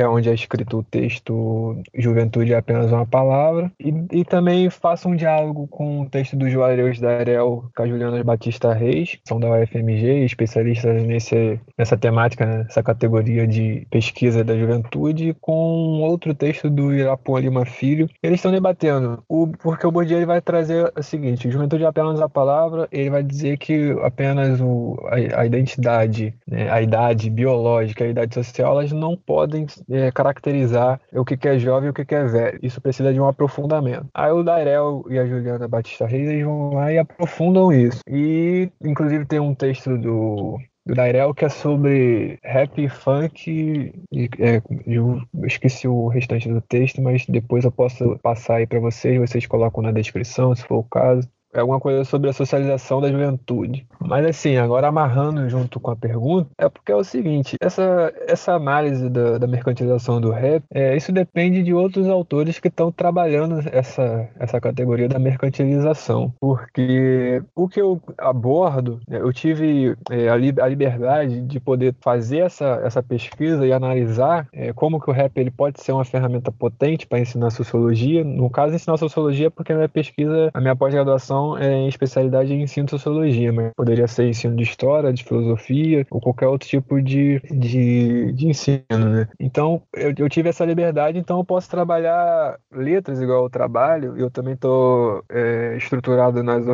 é 0.00 0.08
onde 0.08 0.28
é 0.28 0.34
escrito 0.34 0.78
o 0.78 0.82
texto 0.82 1.76
Juventude 1.94 2.23
é 2.52 2.56
apenas 2.56 2.92
uma 2.92 3.06
palavra, 3.06 3.70
e, 3.80 3.92
e 4.12 4.24
também 4.24 4.70
faço 4.70 5.08
um 5.08 5.16
diálogo 5.16 5.66
com 5.68 6.02
o 6.02 6.08
texto 6.08 6.36
do 6.36 6.48
Juarez 6.48 7.00
Darel 7.00 7.64
com 7.74 7.82
a 7.82 7.86
Juliana 7.86 8.22
Batista 8.22 8.72
Reis, 8.72 9.18
são 9.26 9.40
da 9.40 9.50
UFMG, 9.50 10.24
especialistas 10.24 11.02
nesse, 11.02 11.60
nessa 11.76 11.96
temática, 11.96 12.46
nessa 12.46 12.82
categoria 12.82 13.46
de 13.46 13.86
pesquisa 13.90 14.44
da 14.44 14.56
juventude, 14.56 15.36
com 15.40 16.00
outro 16.02 16.34
texto 16.34 16.70
do 16.70 16.94
Irapuã 16.94 17.40
Lima 17.40 17.64
Filho. 17.64 18.08
Eles 18.22 18.38
estão 18.38 18.52
debatendo, 18.52 19.22
o, 19.28 19.48
porque 19.48 19.86
o 19.86 19.90
Bourdieu 19.90 20.18
ele 20.18 20.26
vai 20.26 20.40
trazer 20.40 20.92
o 20.96 21.02
seguinte, 21.02 21.50
juventude 21.50 21.84
é 21.84 21.86
apenas 21.86 22.20
a 22.20 22.28
palavra, 22.28 22.88
ele 22.90 23.10
vai 23.10 23.22
dizer 23.22 23.56
que 23.58 23.90
apenas 24.02 24.60
o, 24.60 24.96
a, 25.06 25.40
a 25.40 25.46
identidade, 25.46 26.34
né, 26.46 26.70
a 26.70 26.80
idade 26.80 27.28
biológica 27.30 28.04
a 28.04 28.08
idade 28.08 28.34
social, 28.34 28.72
elas 28.72 28.92
não 28.92 29.16
podem 29.16 29.66
é, 29.90 30.10
caracterizar 30.10 31.00
o 31.12 31.24
que, 31.24 31.48
é 31.48 31.58
jovem 31.58 31.88
e 31.88 31.90
o 31.90 31.94
que, 31.94 32.13
é 32.14 32.24
velho. 32.24 32.58
Isso 32.62 32.80
precisa 32.80 33.12
de 33.12 33.20
um 33.20 33.28
aprofundamento. 33.28 34.06
Aí 34.14 34.30
o 34.30 34.42
Dairel 34.42 35.04
e 35.08 35.18
a 35.18 35.26
Juliana 35.26 35.68
Batista 35.68 36.06
Reis 36.06 36.28
eles 36.28 36.44
vão 36.44 36.74
lá 36.74 36.92
e 36.92 36.98
aprofundam 36.98 37.72
isso. 37.72 38.00
E, 38.08 38.70
inclusive, 38.82 39.26
tem 39.26 39.40
um 39.40 39.54
texto 39.54 39.96
do 39.98 40.58
do 40.86 40.94
Dairel, 40.94 41.34
que 41.34 41.44
é 41.44 41.48
sobre 41.48 42.38
rap 42.42 42.82
e 42.82 42.88
funk. 42.88 43.92
E, 44.12 44.28
é, 44.38 44.62
eu 44.86 45.22
esqueci 45.44 45.88
o 45.88 46.08
restante 46.08 46.48
do 46.48 46.60
texto, 46.60 47.00
mas 47.00 47.24
depois 47.26 47.64
eu 47.64 47.72
posso 47.72 48.18
passar 48.22 48.56
aí 48.56 48.66
para 48.66 48.80
vocês, 48.80 49.18
vocês 49.18 49.46
colocam 49.46 49.82
na 49.82 49.92
descrição, 49.92 50.54
se 50.54 50.62
for 50.62 50.78
o 50.78 50.84
caso 50.84 51.28
alguma 51.60 51.80
coisa 51.80 52.04
sobre 52.04 52.30
a 52.30 52.32
socialização 52.32 53.00
da 53.00 53.10
juventude. 53.10 53.86
Mas 54.00 54.26
assim, 54.26 54.56
agora 54.56 54.88
amarrando 54.88 55.48
junto 55.48 55.80
com 55.80 55.90
a 55.90 55.96
pergunta, 55.96 56.48
é 56.58 56.68
porque 56.68 56.92
é 56.92 56.96
o 56.96 57.04
seguinte, 57.04 57.56
essa, 57.60 58.12
essa 58.26 58.52
análise 58.52 59.08
da, 59.08 59.38
da 59.38 59.46
mercantilização 59.46 60.20
do 60.20 60.30
rap, 60.30 60.62
é, 60.72 60.96
isso 60.96 61.12
depende 61.12 61.62
de 61.62 61.72
outros 61.72 62.08
autores 62.08 62.58
que 62.58 62.68
estão 62.68 62.90
trabalhando 62.90 63.60
essa, 63.72 64.28
essa 64.38 64.60
categoria 64.60 65.08
da 65.08 65.18
mercantilização. 65.18 66.32
Porque 66.40 67.42
o 67.54 67.68
que 67.68 67.80
eu 67.80 68.00
abordo, 68.18 69.00
né, 69.08 69.18
eu 69.20 69.32
tive 69.32 69.96
é, 70.10 70.28
a, 70.28 70.36
li, 70.36 70.54
a, 70.60 70.66
liberdade 70.66 71.42
de 71.42 71.60
poder 71.60 71.94
fazer 72.00 72.38
essa, 72.38 72.80
essa 72.84 73.02
pesquisa 73.02 73.66
e 73.66 73.72
analisar 73.72 74.46
é, 74.52 74.72
como 74.72 75.00
que 75.00 75.10
o 75.10 75.12
rap 75.12 75.36
ele 75.36 75.50
pode 75.50 75.80
ser 75.80 75.92
uma 75.92 76.04
ferramenta 76.04 76.50
potente 76.52 77.06
para 77.06 77.18
ensinar 77.18 77.50
sociologia. 77.50 78.24
No 78.24 78.50
caso, 78.50 78.74
ensinar 78.74 78.96
sociologia 78.96 79.50
porque 79.50 79.72
a 79.72 79.76
minha 79.76 79.88
pesquisa, 79.88 80.50
a 80.52 80.60
minha 80.60 80.76
pós-graduação 80.76 81.43
é 81.58 81.72
em 81.72 81.88
especialidade 81.88 82.52
em 82.52 82.62
ensino 82.62 82.86
de 82.86 82.90
sociologia, 82.92 83.52
mas 83.52 83.72
poderia 83.76 84.06
ser 84.06 84.28
ensino 84.28 84.56
de 84.56 84.62
história, 84.62 85.12
de 85.12 85.24
filosofia 85.24 86.06
ou 86.10 86.20
qualquer 86.20 86.48
outro 86.48 86.68
tipo 86.68 87.00
de, 87.00 87.40
de, 87.50 88.32
de 88.32 88.48
ensino, 88.48 89.08
né? 89.10 89.28
Então, 89.38 89.82
eu, 89.92 90.14
eu 90.16 90.28
tive 90.28 90.48
essa 90.48 90.64
liberdade, 90.64 91.18
então 91.18 91.38
eu 91.38 91.44
posso 91.44 91.68
trabalhar 91.68 92.56
letras 92.72 93.20
igual 93.20 93.44
eu 93.44 93.50
trabalho, 93.50 94.16
eu 94.16 94.30
também 94.30 94.54
estou 94.54 95.22
é, 95.28 95.76
estruturado 95.76 96.42
nas, 96.42 96.64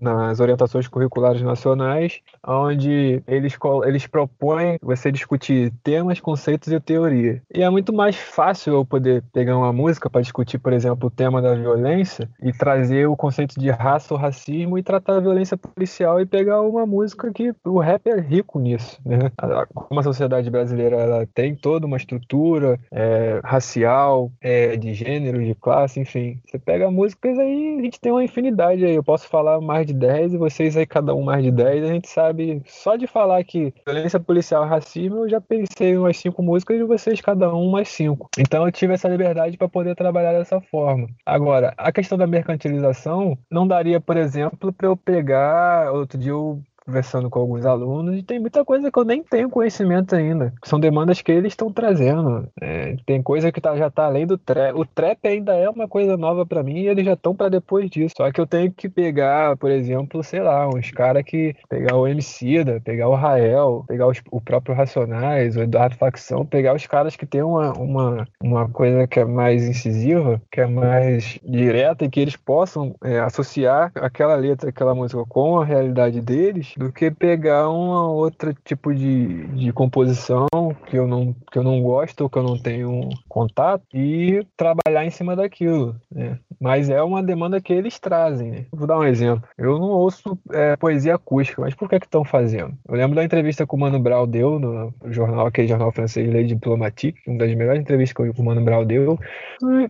nas 0.00 0.40
orientações 0.40 0.86
curriculares 0.86 1.42
nacionais, 1.42 2.20
onde 2.46 3.22
eles, 3.26 3.56
eles 3.84 4.06
propõem 4.06 4.78
você 4.82 5.10
discutir 5.10 5.72
temas, 5.82 6.20
conceitos 6.20 6.72
e 6.72 6.80
teoria. 6.80 7.42
E 7.52 7.62
é 7.62 7.70
muito 7.70 7.92
mais 7.92 8.16
fácil 8.16 8.74
eu 8.74 8.84
poder 8.84 9.22
pegar 9.32 9.56
uma 9.56 9.72
música 9.72 10.08
para 10.08 10.20
discutir, 10.20 10.58
por 10.58 10.72
exemplo, 10.72 11.08
o 11.08 11.10
tema 11.10 11.40
da 11.40 11.54
violência 11.54 12.28
e 12.42 12.52
trazer 12.52 13.06
o 13.06 13.16
conceito 13.16 13.58
de 13.58 13.70
raça 13.70 14.14
ou 14.14 14.19
racismo 14.20 14.78
e 14.78 14.82
tratar 14.82 15.16
a 15.16 15.20
violência 15.20 15.56
policial 15.56 16.20
e 16.20 16.26
pegar 16.26 16.60
uma 16.60 16.86
música 16.86 17.32
que 17.32 17.52
o 17.64 17.78
rap 17.78 18.06
é 18.08 18.20
rico 18.20 18.58
nisso, 18.58 19.00
né? 19.04 19.30
Como 19.74 20.00
a 20.00 20.02
sociedade 20.02 20.50
brasileira 20.50 20.96
ela 20.96 21.26
tem 21.34 21.54
toda 21.54 21.86
uma 21.86 21.96
estrutura 21.96 22.78
é, 22.92 23.40
racial, 23.44 24.30
é, 24.40 24.76
de 24.76 24.94
gênero, 24.94 25.42
de 25.42 25.54
classe, 25.54 26.00
enfim. 26.00 26.40
Você 26.44 26.58
pega 26.58 26.90
músicas 26.90 27.38
aí, 27.38 27.76
a 27.78 27.82
gente 27.82 28.00
tem 28.00 28.12
uma 28.12 28.24
infinidade 28.24 28.84
aí. 28.84 28.94
Eu 28.94 29.04
posso 29.04 29.28
falar 29.28 29.60
mais 29.60 29.86
de 29.86 29.92
10 29.94 30.34
e 30.34 30.36
vocês 30.36 30.76
aí 30.76 30.86
cada 30.86 31.14
um 31.14 31.22
mais 31.22 31.42
de 31.42 31.50
10. 31.50 31.84
A 31.84 31.88
gente 31.88 32.08
sabe, 32.08 32.62
só 32.66 32.96
de 32.96 33.06
falar 33.06 33.42
que 33.44 33.72
violência 33.86 34.20
policial 34.20 34.64
e 34.64 34.68
racismo, 34.68 35.18
eu 35.18 35.28
já 35.28 35.40
pensei 35.40 35.90
em 35.90 35.98
umas 35.98 36.16
cinco 36.16 36.42
músicas 36.42 36.78
e 36.78 36.84
vocês 36.84 37.20
cada 37.20 37.54
um 37.54 37.70
mais 37.70 37.88
cinco. 37.88 38.28
Então 38.38 38.64
eu 38.66 38.72
tive 38.72 38.94
essa 38.94 39.08
liberdade 39.08 39.56
para 39.56 39.68
poder 39.68 39.94
trabalhar 39.94 40.32
dessa 40.32 40.60
forma. 40.60 41.08
Agora, 41.24 41.72
a 41.76 41.92
questão 41.92 42.16
da 42.16 42.26
mercantilização 42.26 43.38
não 43.50 43.66
daria, 43.66 44.00
por 44.10 44.16
exemplo, 44.16 44.72
para 44.72 44.88
eu 44.88 44.96
pegar. 44.96 45.92
Outro 45.92 46.18
dia 46.18 46.32
eu 46.32 46.60
conversando 46.90 47.30
com 47.30 47.38
alguns 47.38 47.64
alunos 47.64 48.18
e 48.18 48.22
tem 48.22 48.40
muita 48.40 48.64
coisa 48.64 48.90
que 48.90 48.98
eu 48.98 49.04
nem 49.04 49.22
tenho 49.22 49.48
conhecimento 49.48 50.14
ainda. 50.14 50.52
São 50.64 50.80
demandas 50.80 51.22
que 51.22 51.30
eles 51.30 51.52
estão 51.52 51.72
trazendo. 51.72 52.48
É, 52.60 52.96
tem 53.06 53.22
coisa 53.22 53.52
que 53.52 53.60
tá, 53.60 53.76
já 53.76 53.86
está 53.86 54.06
além 54.06 54.26
do 54.26 54.36
trap. 54.36 54.76
O 54.76 54.84
trap 54.84 55.26
ainda 55.26 55.54
é 55.54 55.70
uma 55.70 55.86
coisa 55.86 56.16
nova 56.16 56.44
para 56.44 56.62
mim 56.62 56.80
e 56.80 56.88
eles 56.88 57.04
já 57.04 57.12
estão 57.12 57.34
para 57.34 57.48
depois 57.48 57.88
disso. 57.88 58.14
Só 58.16 58.30
que 58.32 58.40
eu 58.40 58.46
tenho 58.46 58.72
que 58.72 58.88
pegar, 58.88 59.56
por 59.56 59.70
exemplo, 59.70 60.22
sei 60.24 60.40
lá, 60.40 60.68
uns 60.68 60.90
caras 60.90 61.22
que 61.24 61.54
pegar 61.68 61.96
o 61.96 62.08
Emicida, 62.08 62.80
pegar 62.84 63.08
o 63.08 63.14
Rael, 63.14 63.84
pegar 63.86 64.08
os, 64.08 64.20
o 64.30 64.40
próprio 64.40 64.74
Racionais, 64.74 65.56
o 65.56 65.62
Eduardo 65.62 65.96
Facção, 65.96 66.44
pegar 66.44 66.74
os 66.74 66.86
caras 66.86 67.14
que 67.14 67.26
tem 67.26 67.42
uma, 67.42 67.72
uma, 67.74 68.26
uma 68.42 68.68
coisa 68.68 69.06
que 69.06 69.20
é 69.20 69.24
mais 69.24 69.62
incisiva, 69.68 70.42
que 70.50 70.60
é 70.60 70.66
mais 70.66 71.38
direta 71.44 72.04
e 72.04 72.10
que 72.10 72.18
eles 72.18 72.36
possam 72.36 72.94
é, 73.04 73.20
associar 73.20 73.92
aquela 73.94 74.34
letra, 74.34 74.70
aquela 74.70 74.94
música 74.94 75.24
com 75.28 75.60
a 75.60 75.64
realidade 75.64 76.20
deles 76.20 76.74
do 76.80 76.90
que 76.90 77.10
pegar 77.10 77.68
uma 77.68 78.10
outra 78.10 78.54
tipo 78.64 78.94
de, 78.94 79.46
de 79.48 79.70
composição 79.70 80.46
que 80.86 80.96
eu 80.96 81.06
não 81.06 81.36
que 81.52 81.58
eu 81.58 81.62
não 81.62 81.82
gosto 81.82 82.22
ou 82.22 82.30
que 82.30 82.38
eu 82.38 82.42
não 82.42 82.58
tenho 82.58 83.10
contato 83.28 83.84
e 83.92 84.46
trabalhar 84.56 85.04
em 85.04 85.10
cima 85.10 85.36
daquilo, 85.36 85.94
né? 86.10 86.38
Mas 86.58 86.88
é 86.88 87.02
uma 87.02 87.22
demanda 87.22 87.60
que 87.60 87.72
eles 87.72 87.98
trazem. 87.98 88.50
Né? 88.50 88.66
Vou 88.72 88.86
dar 88.86 88.98
um 88.98 89.04
exemplo. 89.04 89.46
Eu 89.58 89.78
não 89.78 89.88
ouço 89.88 90.38
é, 90.52 90.76
poesia 90.76 91.14
acústica, 91.14 91.60
mas 91.60 91.74
por 91.74 91.88
que 91.88 91.96
estão 91.96 92.24
fazendo? 92.24 92.74
Eu 92.88 92.94
lembro 92.94 93.16
da 93.16 93.24
entrevista 93.24 93.66
que 93.66 93.74
o 93.74 93.78
Mano 93.78 93.98
Brown 93.98 94.26
deu 94.26 94.58
no 94.58 94.92
jornal, 95.06 95.46
aquele 95.46 95.68
jornal 95.68 95.92
francês 95.92 96.28
Le 96.28 96.44
Diplomatique, 96.44 97.20
uma 97.26 97.38
das 97.38 97.54
melhores 97.54 97.80
entrevistas 97.80 98.14
que 98.14 98.40
o 98.40 98.44
Mano 98.44 98.62
Brown 98.62 98.84
deu, 98.84 99.18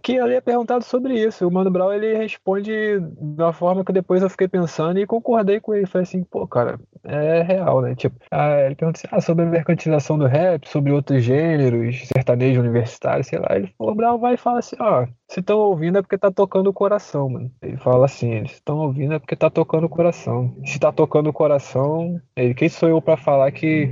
que 0.03 0.19
ali 0.19 0.35
é 0.35 0.41
perguntado 0.41 0.85
sobre 0.85 1.15
isso. 1.15 1.47
O 1.47 1.53
Mano 1.53 1.71
Brown 1.71 1.93
ele 1.93 2.17
responde 2.17 2.71
de 2.71 3.43
uma 3.43 3.53
forma 3.53 3.85
que 3.85 3.93
depois 3.93 4.23
eu 4.23 4.31
fiquei 4.31 4.49
pensando 4.49 4.99
e 4.99 5.07
concordei 5.07 5.61
com 5.61 5.75
ele. 5.75 5.87
Falei 5.87 6.05
assim, 6.05 6.23
pô, 6.23 6.47
cara, 6.47 6.70
é 7.05 7.43
real, 7.43 7.81
né? 7.81 7.95
Tipo, 7.95 8.17
ah, 8.31 8.61
ele 8.61 8.75
pergunta 8.75 8.99
assim, 8.99 9.09
ah, 9.11 9.21
sobre 9.21 9.45
a 9.45 9.49
mercantilização 9.49 10.19
do 10.19 10.27
rap, 10.27 10.69
sobre 10.69 10.93
outros 10.93 11.23
gêneros, 11.23 12.07
sertanejo 12.09 12.61
universitário, 12.61 13.25
sei 13.25 13.39
lá. 13.39 13.49
Ele 13.57 13.73
falou, 13.79 13.95
Brown 13.95 14.19
vai 14.19 14.35
e 14.35 14.37
fala 14.37 14.59
assim, 14.59 14.77
ó, 14.79 15.07
se 15.29 15.41
estão 15.41 15.59
ouvindo 15.59 15.99
é 15.99 16.03
porque 16.03 16.19
tá 16.19 16.31
tocando 16.31 16.69
o 16.69 16.73
coração, 16.73 17.29
mano. 17.29 17.51
Ele 17.63 17.77
fala 17.77 18.05
assim, 18.05 18.47
se 18.47 18.55
estão 18.55 18.79
ouvindo 18.79 19.15
é 19.15 19.19
porque 19.19 19.37
tá 19.37 19.49
tocando 19.49 19.85
o 19.85 19.89
coração. 19.89 20.55
Se 20.67 20.79
tá 20.79 20.93
tocando 20.93 21.31
o 21.31 21.33
coração, 21.33 22.21
ele, 22.37 22.55
quem 22.55 22.69
sou 22.69 22.89
eu 22.89 23.01
para 23.01 23.17
falar 23.17 23.51
que, 23.53 23.87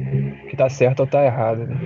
que 0.51 0.57
tá 0.57 0.69
certo 0.69 1.01
ou 1.01 1.07
tá 1.07 1.25
errado, 1.25 1.67
né? 1.67 1.77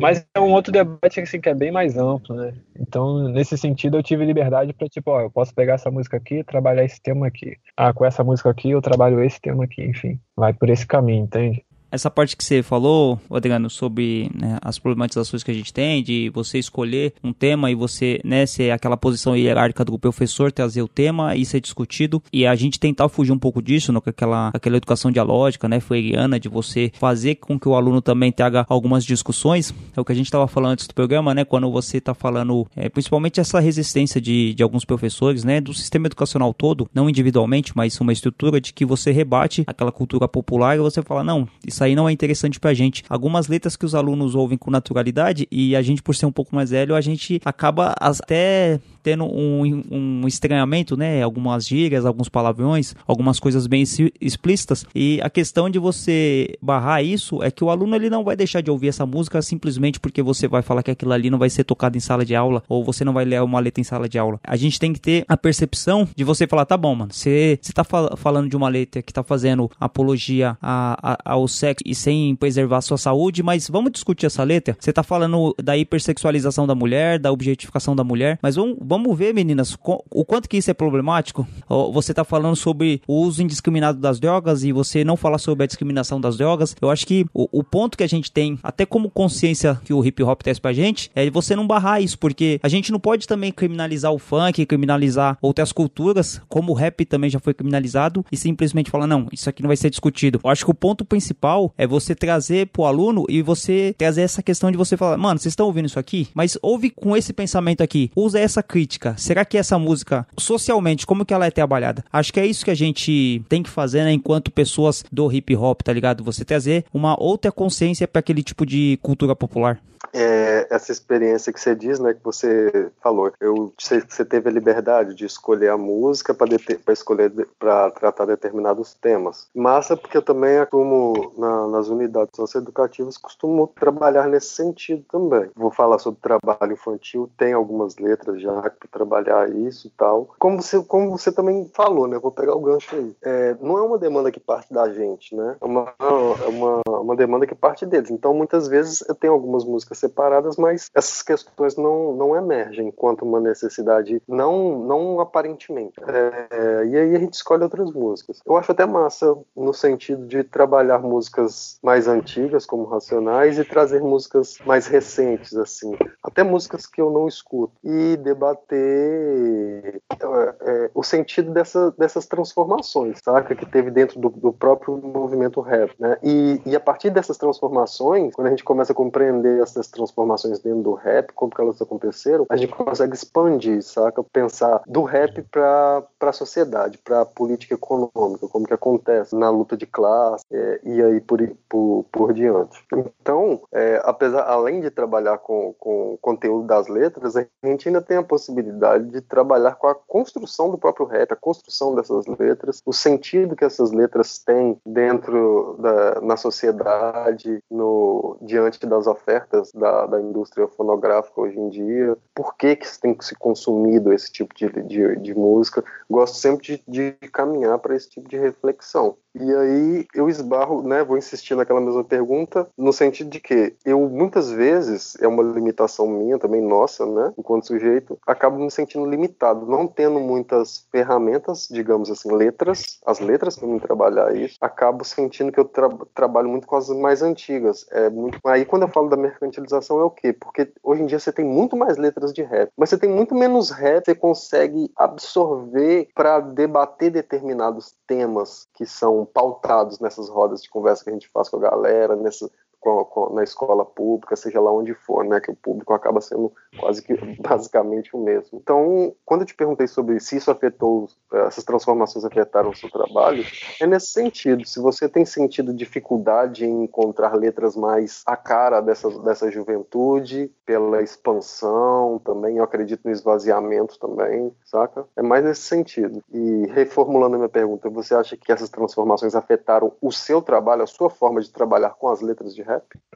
Mas 0.00 0.26
é 0.34 0.40
um 0.40 0.52
outro 0.52 0.72
debate 0.72 1.20
assim, 1.20 1.40
que 1.40 1.48
é 1.48 1.54
bem 1.54 1.70
mais 1.70 1.96
amplo, 1.96 2.34
né? 2.34 2.54
Então, 2.78 3.28
nesse 3.28 3.56
sentido, 3.56 3.98
eu 3.98 4.02
tive 4.02 4.24
liberdade 4.24 4.72
para 4.72 4.88
tipo, 4.88 5.10
ó, 5.10 5.20
eu 5.20 5.30
posso 5.30 5.54
pegar 5.54 5.74
essa 5.74 5.90
música 5.90 6.16
aqui 6.16 6.42
trabalhar 6.42 6.84
esse 6.84 7.00
tema 7.00 7.26
aqui. 7.26 7.56
Ah, 7.76 7.92
com 7.92 8.04
essa 8.04 8.24
música 8.24 8.50
aqui 8.50 8.70
eu 8.70 8.82
trabalho 8.82 9.22
esse 9.22 9.40
tema 9.40 9.64
aqui, 9.64 9.82
enfim. 9.82 10.09
Vai 10.36 10.52
por 10.54 10.70
esse 10.70 10.86
caminho, 10.86 11.24
entende? 11.24 11.64
Essa 11.90 12.10
parte 12.10 12.36
que 12.36 12.44
você 12.44 12.62
falou, 12.62 13.20
Adriano, 13.30 13.68
sobre 13.68 14.30
né, 14.34 14.58
as 14.62 14.78
problematizações 14.78 15.42
que 15.42 15.50
a 15.50 15.54
gente 15.54 15.72
tem, 15.72 16.02
de 16.02 16.30
você 16.30 16.58
escolher 16.58 17.14
um 17.22 17.32
tema 17.32 17.70
e 17.70 17.74
você, 17.74 18.20
né, 18.24 18.46
ser 18.46 18.70
aquela 18.70 18.96
posição 18.96 19.36
hierárquica 19.36 19.84
do 19.84 19.98
professor, 19.98 20.52
trazer 20.52 20.82
o 20.82 20.88
tema 20.88 21.34
e 21.36 21.44
ser 21.44 21.60
discutido, 21.60 22.22
e 22.32 22.46
a 22.46 22.54
gente 22.54 22.78
tentar 22.78 23.08
fugir 23.08 23.32
um 23.32 23.38
pouco 23.38 23.60
disso, 23.60 23.92
né, 23.92 24.00
com 24.00 24.10
aquela, 24.10 24.50
aquela 24.54 24.76
educação 24.76 25.10
dialógica, 25.10 25.68
né, 25.68 25.80
freiriana, 25.80 26.38
de 26.38 26.48
você 26.48 26.92
fazer 26.94 27.36
com 27.36 27.58
que 27.58 27.68
o 27.68 27.74
aluno 27.74 28.00
também 28.00 28.30
traga 28.30 28.64
algumas 28.68 29.04
discussões, 29.04 29.74
é 29.96 30.00
o 30.00 30.04
que 30.04 30.12
a 30.12 30.14
gente 30.14 30.26
estava 30.26 30.46
falando 30.46 30.72
antes 30.72 30.86
do 30.86 30.94
programa, 30.94 31.34
né, 31.34 31.44
quando 31.44 31.70
você 31.70 31.98
está 31.98 32.14
falando, 32.14 32.66
é, 32.76 32.88
principalmente 32.88 33.40
essa 33.40 33.58
resistência 33.58 34.20
de, 34.20 34.54
de 34.54 34.62
alguns 34.62 34.84
professores, 34.84 35.44
né, 35.44 35.60
do 35.60 35.74
sistema 35.74 36.06
educacional 36.06 36.54
todo, 36.54 36.88
não 36.94 37.08
individualmente, 37.08 37.72
mas 37.74 38.00
uma 38.00 38.12
estrutura 38.12 38.60
de 38.60 38.72
que 38.72 38.84
você 38.84 39.10
rebate 39.10 39.64
aquela 39.66 39.90
cultura 39.90 40.28
popular 40.28 40.76
e 40.76 40.80
você 40.80 41.02
fala, 41.02 41.24
não, 41.24 41.48
isso 41.66 41.79
aí 41.82 41.94
não 41.94 42.08
é 42.08 42.12
interessante 42.12 42.58
pra 42.58 42.74
gente. 42.74 43.04
Algumas 43.08 43.48
letras 43.48 43.76
que 43.76 43.84
os 43.84 43.94
alunos 43.94 44.34
ouvem 44.34 44.58
com 44.58 44.70
naturalidade 44.70 45.46
e 45.50 45.74
a 45.76 45.82
gente, 45.82 46.02
por 46.02 46.14
ser 46.14 46.26
um 46.26 46.32
pouco 46.32 46.54
mais 46.54 46.70
velho, 46.70 46.94
a 46.94 47.00
gente 47.00 47.40
acaba 47.44 47.94
até 47.98 48.80
tendo 49.02 49.24
um, 49.24 49.82
um 49.90 50.28
estranhamento, 50.28 50.96
né? 50.96 51.22
Algumas 51.22 51.66
gírias, 51.66 52.04
alguns 52.06 52.28
palavrões, 52.28 52.94
algumas 53.06 53.38
coisas 53.40 53.66
bem 53.66 53.84
explícitas. 54.20 54.84
E 54.94 55.20
a 55.22 55.30
questão 55.30 55.68
de 55.68 55.78
você 55.78 56.56
barrar 56.60 57.02
isso 57.02 57.42
é 57.42 57.50
que 57.50 57.64
o 57.64 57.70
aluno 57.70 57.94
ele 57.94 58.10
não 58.10 58.24
vai 58.24 58.36
deixar 58.36 58.60
de 58.60 58.70
ouvir 58.70 58.88
essa 58.88 59.06
música 59.06 59.40
simplesmente 59.42 60.00
porque 60.00 60.22
você 60.22 60.46
vai 60.46 60.62
falar 60.62 60.82
que 60.82 60.90
aquilo 60.90 61.12
ali 61.12 61.30
não 61.30 61.38
vai 61.38 61.50
ser 61.50 61.64
tocado 61.64 61.96
em 61.96 62.00
sala 62.00 62.24
de 62.24 62.34
aula 62.34 62.62
ou 62.68 62.84
você 62.84 63.04
não 63.04 63.12
vai 63.12 63.24
ler 63.24 63.42
uma 63.42 63.60
letra 63.60 63.80
em 63.80 63.84
sala 63.84 64.08
de 64.08 64.18
aula. 64.18 64.40
A 64.44 64.56
gente 64.56 64.78
tem 64.78 64.92
que 64.92 65.00
ter 65.00 65.24
a 65.28 65.36
percepção 65.36 66.08
de 66.14 66.24
você 66.24 66.46
falar, 66.46 66.64
tá 66.64 66.76
bom, 66.76 66.94
mano, 66.94 67.12
você, 67.12 67.58
tá 67.74 67.84
fal 67.84 68.16
falando 68.16 68.48
de 68.48 68.56
uma 68.56 68.68
letra 68.68 69.02
que 69.02 69.12
tá 69.12 69.22
fazendo 69.22 69.70
apologia 69.78 70.56
a, 70.60 71.12
a, 71.12 71.32
ao 71.32 71.46
sexo 71.48 71.82
e 71.84 71.94
sem 71.94 72.34
preservar 72.34 72.78
a 72.78 72.82
sua 72.82 72.98
saúde, 72.98 73.42
mas 73.42 73.68
vamos 73.68 73.92
discutir 73.92 74.26
essa 74.26 74.42
letra? 74.42 74.76
Você 74.78 74.92
tá 74.92 75.02
falando 75.02 75.54
da 75.62 75.76
hipersexualização 75.76 76.66
da 76.66 76.74
mulher, 76.74 77.18
da 77.18 77.32
objetificação 77.32 77.94
da 77.94 78.04
mulher, 78.04 78.38
mas 78.42 78.56
vamos, 78.56 78.76
vamos 78.90 79.16
ver, 79.16 79.32
meninas, 79.32 79.78
o 80.10 80.24
quanto 80.24 80.48
que 80.48 80.56
isso 80.56 80.68
é 80.68 80.74
problemático. 80.74 81.46
Você 81.92 82.12
tá 82.12 82.24
falando 82.24 82.56
sobre 82.56 83.00
o 83.06 83.20
uso 83.20 83.40
indiscriminado 83.40 84.00
das 84.00 84.18
drogas 84.18 84.64
e 84.64 84.72
você 84.72 85.04
não 85.04 85.16
falar 85.16 85.38
sobre 85.38 85.62
a 85.62 85.66
discriminação 85.68 86.20
das 86.20 86.36
drogas. 86.36 86.74
Eu 86.82 86.90
acho 86.90 87.06
que 87.06 87.24
o, 87.32 87.48
o 87.52 87.62
ponto 87.62 87.96
que 87.96 88.02
a 88.02 88.08
gente 88.08 88.32
tem, 88.32 88.58
até 88.64 88.84
como 88.84 89.08
consciência 89.08 89.80
que 89.84 89.94
o 89.94 90.04
hip 90.04 90.20
hop 90.24 90.42
traz 90.42 90.58
pra 90.58 90.72
gente, 90.72 91.08
é 91.14 91.30
você 91.30 91.54
não 91.54 91.68
barrar 91.68 92.02
isso, 92.02 92.18
porque 92.18 92.58
a 92.64 92.68
gente 92.68 92.90
não 92.90 92.98
pode 92.98 93.28
também 93.28 93.52
criminalizar 93.52 94.12
o 94.12 94.18
funk, 94.18 94.66
criminalizar 94.66 95.38
outras 95.40 95.70
culturas, 95.70 96.42
como 96.48 96.72
o 96.72 96.74
rap 96.74 97.04
também 97.04 97.30
já 97.30 97.38
foi 97.38 97.54
criminalizado, 97.54 98.26
e 98.32 98.36
simplesmente 98.36 98.90
falar, 98.90 99.06
não, 99.06 99.28
isso 99.30 99.48
aqui 99.48 99.62
não 99.62 99.68
vai 99.68 99.76
ser 99.76 99.90
discutido. 99.90 100.40
Eu 100.42 100.50
acho 100.50 100.64
que 100.64 100.70
o 100.72 100.74
ponto 100.74 101.04
principal 101.04 101.72
é 101.78 101.86
você 101.86 102.12
trazer 102.12 102.66
pro 102.66 102.86
aluno 102.86 103.24
e 103.28 103.40
você 103.40 103.94
trazer 103.96 104.22
essa 104.22 104.42
questão 104.42 104.68
de 104.68 104.76
você 104.76 104.96
falar, 104.96 105.16
mano, 105.16 105.38
vocês 105.38 105.52
estão 105.52 105.66
ouvindo 105.66 105.86
isso 105.86 105.98
aqui? 106.00 106.26
Mas 106.34 106.58
ouve 106.60 106.90
com 106.90 107.16
esse 107.16 107.32
pensamento 107.32 107.84
aqui, 107.84 108.10
usa 108.16 108.40
essa 108.40 108.60
crítica. 108.64 108.79
Será 109.16 109.44
que 109.44 109.58
essa 109.58 109.78
música, 109.78 110.26
socialmente, 110.38 111.06
como 111.06 111.24
que 111.24 111.34
ela 111.34 111.46
é 111.46 111.50
trabalhada? 111.50 112.04
Acho 112.12 112.32
que 112.32 112.40
é 112.40 112.46
isso 112.46 112.64
que 112.64 112.70
a 112.70 112.76
gente 112.76 113.42
tem 113.48 113.62
que 113.62 113.70
fazer, 113.70 114.04
né, 114.04 114.12
enquanto 114.12 114.50
pessoas 114.50 115.04
do 115.10 115.30
hip 115.32 115.54
hop, 115.56 115.82
tá 115.82 115.92
ligado? 115.92 116.24
Você 116.24 116.44
trazer 116.44 116.84
uma 116.92 117.20
outra 117.20 117.52
consciência 117.52 118.06
para 118.06 118.20
aquele 118.20 118.42
tipo 118.42 118.64
de 118.64 118.98
cultura 119.02 119.34
popular 119.36 119.80
é, 120.12 120.66
essa 120.70 120.92
experiência 120.92 121.52
que 121.52 121.60
você 121.60 121.74
diz, 121.74 121.98
né, 121.98 122.14
que 122.14 122.22
você 122.22 122.90
falou, 123.00 123.32
eu, 123.40 123.72
você, 123.78 124.00
você 124.00 124.24
teve 124.24 124.48
a 124.48 124.52
liberdade 124.52 125.14
de 125.14 125.24
escolher 125.24 125.68
a 125.68 125.76
música 125.76 126.34
para 126.34 126.92
escolher 126.92 127.30
para 127.58 127.90
tratar 127.90 128.24
determinados 128.26 128.94
temas. 128.94 129.48
Massa, 129.54 129.96
porque 129.96 130.16
eu 130.16 130.22
também, 130.22 130.64
como 130.70 131.32
na, 131.36 131.68
nas 131.68 131.88
unidades 131.88 132.34
socioeducativas, 132.34 133.16
costumo 133.16 133.68
trabalhar 133.68 134.28
nesse 134.28 134.48
sentido 134.48 135.04
também. 135.10 135.50
Vou 135.54 135.70
falar 135.70 135.98
sobre 135.98 136.20
trabalho 136.20 136.72
infantil, 136.72 137.30
tem 137.36 137.52
algumas 137.52 137.96
letras 137.96 138.40
já 138.40 138.69
para 138.78 138.88
trabalhar 138.90 139.50
isso 139.50 139.86
e 139.86 139.90
tal. 139.90 140.34
Como 140.38 140.60
você, 140.60 140.82
como 140.82 141.10
você 141.10 141.32
também 141.32 141.70
falou, 141.74 142.06
né? 142.06 142.18
Vou 142.18 142.30
pegar 142.30 142.54
o 142.54 142.60
gancho 142.60 142.94
aí. 142.94 143.16
É, 143.22 143.56
não 143.60 143.78
é 143.78 143.82
uma 143.82 143.98
demanda 143.98 144.30
que 144.30 144.40
parte 144.40 144.72
da 144.72 144.92
gente, 144.92 145.34
né? 145.34 145.56
É 145.60 145.64
uma, 145.64 145.94
é 146.00 146.48
uma, 146.48 146.80
uma 146.86 147.16
demanda 147.16 147.46
que 147.46 147.54
parte 147.54 147.86
deles. 147.86 148.10
Então, 148.10 148.34
muitas 148.34 148.68
vezes 148.68 149.04
eu 149.08 149.14
tenho 149.14 149.32
algumas 149.32 149.64
músicas 149.64 149.98
separadas, 149.98 150.56
mas 150.56 150.90
essas 150.94 151.22
questões 151.22 151.76
não, 151.76 152.14
não 152.14 152.36
emergem 152.36 152.88
enquanto 152.88 153.22
uma 153.22 153.40
necessidade, 153.40 154.22
não, 154.26 154.78
não 154.78 155.20
aparentemente. 155.20 155.94
É, 156.06 156.86
e 156.86 156.96
aí 156.96 157.16
a 157.16 157.18
gente 157.18 157.34
escolhe 157.34 157.62
outras 157.62 157.90
músicas. 157.92 158.40
Eu 158.46 158.56
acho 158.56 158.72
até 158.72 158.86
massa 158.86 159.36
no 159.56 159.72
sentido 159.72 160.26
de 160.26 160.44
trabalhar 160.44 160.98
músicas 160.98 161.78
mais 161.82 162.08
antigas, 162.08 162.66
como 162.66 162.84
Racionais, 162.84 163.58
e 163.58 163.64
trazer 163.64 164.00
músicas 164.00 164.58
mais 164.64 164.86
recentes, 164.86 165.56
assim. 165.56 165.96
Até 166.22 166.42
músicas 166.42 166.86
que 166.86 167.00
eu 167.00 167.10
não 167.10 167.26
escuto. 167.26 167.72
E 167.82 168.16
debater 168.16 168.59
é, 168.70 170.54
é, 170.60 170.90
o 170.94 171.02
sentido 171.02 171.50
dessa, 171.50 171.90
dessas 171.92 172.26
transformações, 172.26 173.18
saca? 173.24 173.54
Que 173.54 173.66
teve 173.66 173.90
dentro 173.90 174.20
do, 174.20 174.28
do 174.30 174.52
próprio 174.52 174.96
movimento 174.96 175.60
rap, 175.60 175.92
né? 175.98 176.16
E, 176.22 176.60
e 176.64 176.76
a 176.76 176.80
partir 176.80 177.10
dessas 177.10 177.36
transformações, 177.38 178.34
quando 178.34 178.48
a 178.48 178.50
gente 178.50 178.64
começa 178.64 178.92
a 178.92 178.94
compreender 178.94 179.62
essas 179.62 179.88
transformações 179.88 180.58
dentro 180.60 180.82
do 180.82 180.94
rap, 180.94 181.32
como 181.32 181.50
que 181.52 181.60
elas 181.60 181.80
aconteceram, 181.80 182.46
a 182.48 182.56
gente 182.56 182.72
consegue 182.72 183.14
expandir, 183.14 183.82
saca? 183.82 184.22
Pensar 184.22 184.82
do 184.86 185.02
rap 185.02 185.42
para 185.50 186.04
a 186.20 186.32
sociedade, 186.32 186.98
para 186.98 187.22
a 187.22 187.26
política 187.26 187.74
econômica, 187.74 188.48
como 188.48 188.66
que 188.66 188.74
acontece 188.74 189.34
na 189.34 189.50
luta 189.50 189.76
de 189.76 189.86
classe 189.86 190.44
é, 190.52 190.80
e 190.84 191.02
aí 191.02 191.20
por, 191.20 191.40
por, 191.68 192.04
por 192.12 192.32
diante. 192.32 192.84
Então, 192.92 193.62
é, 193.72 194.00
apesar, 194.04 194.42
além 194.42 194.80
de 194.80 194.90
trabalhar 194.90 195.38
com, 195.38 195.74
com 195.78 196.14
o 196.14 196.18
conteúdo 196.18 196.66
das 196.66 196.88
letras, 196.88 197.36
a 197.36 197.46
gente 197.64 197.88
ainda 197.88 198.00
tem 198.00 198.16
a 198.16 198.22
possibilidade 198.22 198.49
de 198.50 199.20
trabalhar 199.20 199.74
com 199.76 199.86
a 199.86 199.94
construção 199.94 200.70
do 200.70 200.78
próprio 200.78 201.06
rap, 201.06 201.32
a 201.32 201.36
construção 201.36 201.94
dessas 201.94 202.26
letras, 202.26 202.82
o 202.84 202.92
sentido 202.92 203.56
que 203.56 203.64
essas 203.64 203.92
letras 203.92 204.38
têm 204.38 204.78
dentro 204.84 205.76
da 205.78 206.20
na 206.20 206.36
sociedade, 206.36 207.62
no 207.70 208.36
diante 208.42 208.86
das 208.86 209.06
ofertas 209.06 209.72
da, 209.72 210.06
da 210.06 210.20
indústria 210.20 210.66
fonográfica 210.68 211.40
hoje 211.40 211.58
em 211.58 211.68
dia, 211.68 212.16
por 212.34 212.56
que 212.56 212.76
que 212.76 213.00
tem 213.00 213.14
que 213.14 213.24
se 213.24 213.34
consumido 213.34 214.12
esse 214.12 214.30
tipo 214.30 214.54
de, 214.54 214.68
de, 214.82 215.16
de 215.16 215.34
música. 215.34 215.84
Gosto 216.08 216.36
sempre 216.36 216.66
de, 216.66 216.82
de 216.86 217.12
caminhar 217.28 217.78
para 217.78 217.94
esse 217.94 218.08
tipo 218.08 218.28
de 218.28 218.38
reflexão. 218.38 219.16
E 219.34 219.54
aí 219.54 220.06
eu 220.14 220.28
esbarro, 220.28 220.82
né, 220.82 221.04
vou 221.04 221.16
insistir 221.16 221.54
naquela 221.54 221.80
mesma 221.80 222.02
pergunta, 222.02 222.68
no 222.76 222.92
sentido 222.92 223.30
de 223.30 223.40
que 223.40 223.74
eu 223.84 224.00
muitas 224.08 224.50
vezes, 224.50 225.16
é 225.20 225.28
uma 225.28 225.42
limitação 225.42 226.06
minha 226.08 226.38
também, 226.38 226.60
nossa, 226.60 227.06
né, 227.06 227.32
enquanto 227.38 227.66
sujeito, 227.66 228.18
acabo 228.26 228.58
me 228.58 228.70
sentindo 228.70 229.06
limitado, 229.06 229.66
não 229.66 229.86
tendo 229.86 230.18
muitas 230.18 230.86
ferramentas, 230.90 231.68
digamos 231.70 232.10
assim, 232.10 232.32
letras, 232.32 232.98
as 233.06 233.20
letras 233.20 233.56
para 233.56 233.68
me 233.68 233.78
trabalhar 233.78 234.34
isso, 234.34 234.56
acabo 234.60 235.04
sentindo 235.04 235.52
que 235.52 235.60
eu 235.60 235.64
tra 235.64 235.88
trabalho 236.14 236.48
muito 236.48 236.66
com 236.66 236.76
as 236.76 236.88
mais 236.88 237.22
antigas. 237.22 237.86
É 237.90 238.10
muito... 238.10 238.38
Aí 238.44 238.64
quando 238.64 238.82
eu 238.82 238.88
falo 238.88 239.08
da 239.08 239.16
mercantilização 239.16 240.00
é 240.00 240.04
o 240.04 240.10
quê? 240.10 240.32
Porque 240.32 240.72
hoje 240.82 241.02
em 241.02 241.06
dia 241.06 241.18
você 241.18 241.32
tem 241.32 241.44
muito 241.44 241.76
mais 241.76 241.96
letras 241.96 242.32
de 242.32 242.42
rap, 242.42 242.70
mas 242.76 242.90
você 242.90 242.98
tem 242.98 243.10
muito 243.10 243.34
menos 243.34 243.70
rap, 243.70 244.04
você 244.04 244.14
consegue 244.14 244.90
absorver 244.96 246.08
para 246.14 246.40
debater 246.40 247.10
determinados 247.10 247.94
temas 248.06 248.66
que 248.74 248.86
são 248.86 249.19
pautados 249.24 249.98
nessas 250.00 250.28
rodas 250.28 250.62
de 250.62 250.70
conversa 250.70 251.04
que 251.04 251.10
a 251.10 251.12
gente 251.12 251.28
faz 251.28 251.48
com 251.48 251.56
a 251.56 251.60
galera, 251.60 252.16
nessa, 252.16 252.50
com, 252.80 253.04
com, 253.04 253.34
na 253.34 253.44
escola 253.44 253.84
pública, 253.84 254.34
seja 254.34 254.60
lá 254.60 254.72
onde 254.72 254.94
for, 254.94 255.24
né, 255.24 255.40
que 255.40 255.50
o 255.50 255.56
público 255.56 255.92
acaba 255.92 256.20
sendo 256.20 256.52
quase 256.78 257.02
que 257.02 257.14
basicamente 257.40 258.16
o 258.16 258.18
mesmo. 258.18 258.58
Então, 258.60 259.14
quando 259.24 259.42
eu 259.42 259.46
te 259.46 259.54
perguntei 259.54 259.86
sobre 259.86 260.18
se 260.18 260.36
isso 260.36 260.50
afetou, 260.50 261.08
essas 261.46 261.64
transformações 261.64 262.24
afetaram 262.24 262.70
o 262.70 262.76
seu 262.76 262.90
trabalho, 262.90 263.44
é 263.80 263.86
nesse 263.86 264.08
sentido. 264.08 264.66
Se 264.66 264.80
você 264.80 265.08
tem 265.08 265.24
sentido 265.24 265.74
dificuldade 265.74 266.64
em 266.64 266.84
encontrar 266.84 267.34
letras 267.34 267.76
mais 267.76 268.22
a 268.26 268.36
cara 268.36 268.80
dessa, 268.80 269.10
dessa 269.20 269.50
juventude, 269.50 270.50
pela 270.64 271.02
expansão 271.02 272.20
também, 272.24 272.56
eu 272.56 272.64
acredito 272.64 273.02
no 273.04 273.10
esvaziamento 273.10 273.98
também, 273.98 274.52
saca? 274.64 275.04
É 275.16 275.22
mais 275.22 275.44
nesse 275.44 275.62
sentido. 275.62 276.22
E 276.32 276.66
reformulando 276.72 277.34
a 277.34 277.38
minha 277.38 277.48
pergunta, 277.48 277.90
você 277.90 278.14
acha 278.14 278.36
que 278.36 278.52
essas 278.52 278.68
transformações 278.68 279.34
afetaram 279.34 279.92
o 280.00 280.12
seu 280.12 280.40
trabalho, 280.40 280.82
a 280.82 280.86
sua 280.86 281.10
forma 281.10 281.40
de 281.40 281.50
trabalhar 281.50 281.90
com 281.90 282.08
as 282.08 282.20
letras 282.20 282.54
de 282.54 282.62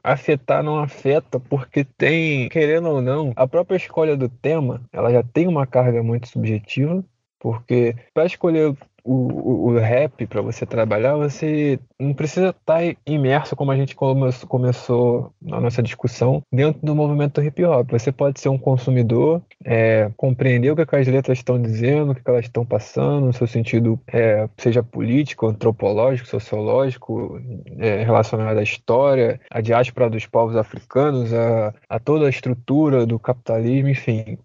Afetar 0.02 0.62
não 0.62 0.78
afeta, 0.78 1.40
porque 1.40 1.84
tem, 1.84 2.48
querendo 2.48 2.88
ou 2.88 3.00
não, 3.00 3.32
a 3.36 3.46
própria 3.46 3.76
escolha 3.76 4.16
do 4.16 4.28
tema, 4.28 4.82
ela 4.92 5.10
já 5.10 5.22
tem 5.22 5.46
uma 5.46 5.66
carga 5.66 6.02
muito 6.02 6.28
subjetiva, 6.28 7.04
porque 7.38 7.94
para 8.12 8.26
escolher 8.26 8.76
o, 9.04 9.68
o, 9.68 9.78
rap 9.78 10.26
para 10.26 10.40
você 10.40 10.64
trabalhar, 10.64 11.14
você 11.14 11.78
não 12.00 12.14
precisa 12.14 12.48
estar 12.48 12.80
tá 12.80 12.96
imerso, 13.06 13.54
como 13.54 13.70
a 13.70 13.76
gente 13.76 13.94
começou 13.94 15.32
na 15.42 15.60
nossa 15.60 15.82
discussão, 15.82 16.42
dentro 16.50 16.80
do 16.84 16.94
movimento 16.94 17.42
hip 17.42 17.62
hop. 17.64 17.90
Você 17.90 18.10
pode 18.10 18.40
ser 18.40 18.48
um 18.48 18.56
consumidor, 18.56 19.42
é, 19.62 20.10
compreender 20.16 20.70
o 20.70 20.76
que, 20.76 20.86
que, 20.86 20.96
as 20.96 21.06
letras 21.06 21.38
estão 21.38 21.60
dizendo, 21.60 22.12
o 22.12 22.14
que, 22.14 22.22
que 22.22 22.30
elas 22.30 22.46
estão 22.46 22.64
passando, 22.64 23.26
no 23.26 23.32
seu 23.32 23.46
sentido, 23.46 24.00
é, 24.08 24.48
seja 24.56 24.82
político, 24.82 25.46
antropológico, 25.46 26.26
sociológico, 26.26 27.38
é, 27.78 28.02
relacionado 28.02 28.58
à 28.58 28.62
história, 28.62 29.38
à 29.50 29.60
diáspora 29.60 30.08
dos 30.08 30.26
povos 30.26 30.56
africanos, 30.56 31.32
a, 31.34 31.74
a 31.88 31.98
toda 31.98 32.26
a 32.26 32.30
estrutura 32.30 33.04
do 33.04 33.18
capitalismo, 33.18 33.90
enfim. 33.90 34.38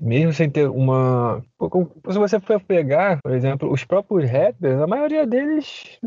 Mesmo 0.00 0.32
sem 0.32 0.48
ter 0.48 0.68
uma. 0.68 1.42
Se 2.10 2.18
você 2.18 2.40
for 2.40 2.60
pegar, 2.60 3.20
por 3.22 3.32
exemplo, 3.32 3.70
os 3.70 3.84
próprios 3.84 4.30
rappers, 4.30 4.80
a 4.80 4.86
maioria 4.86 5.26
deles 5.26 5.98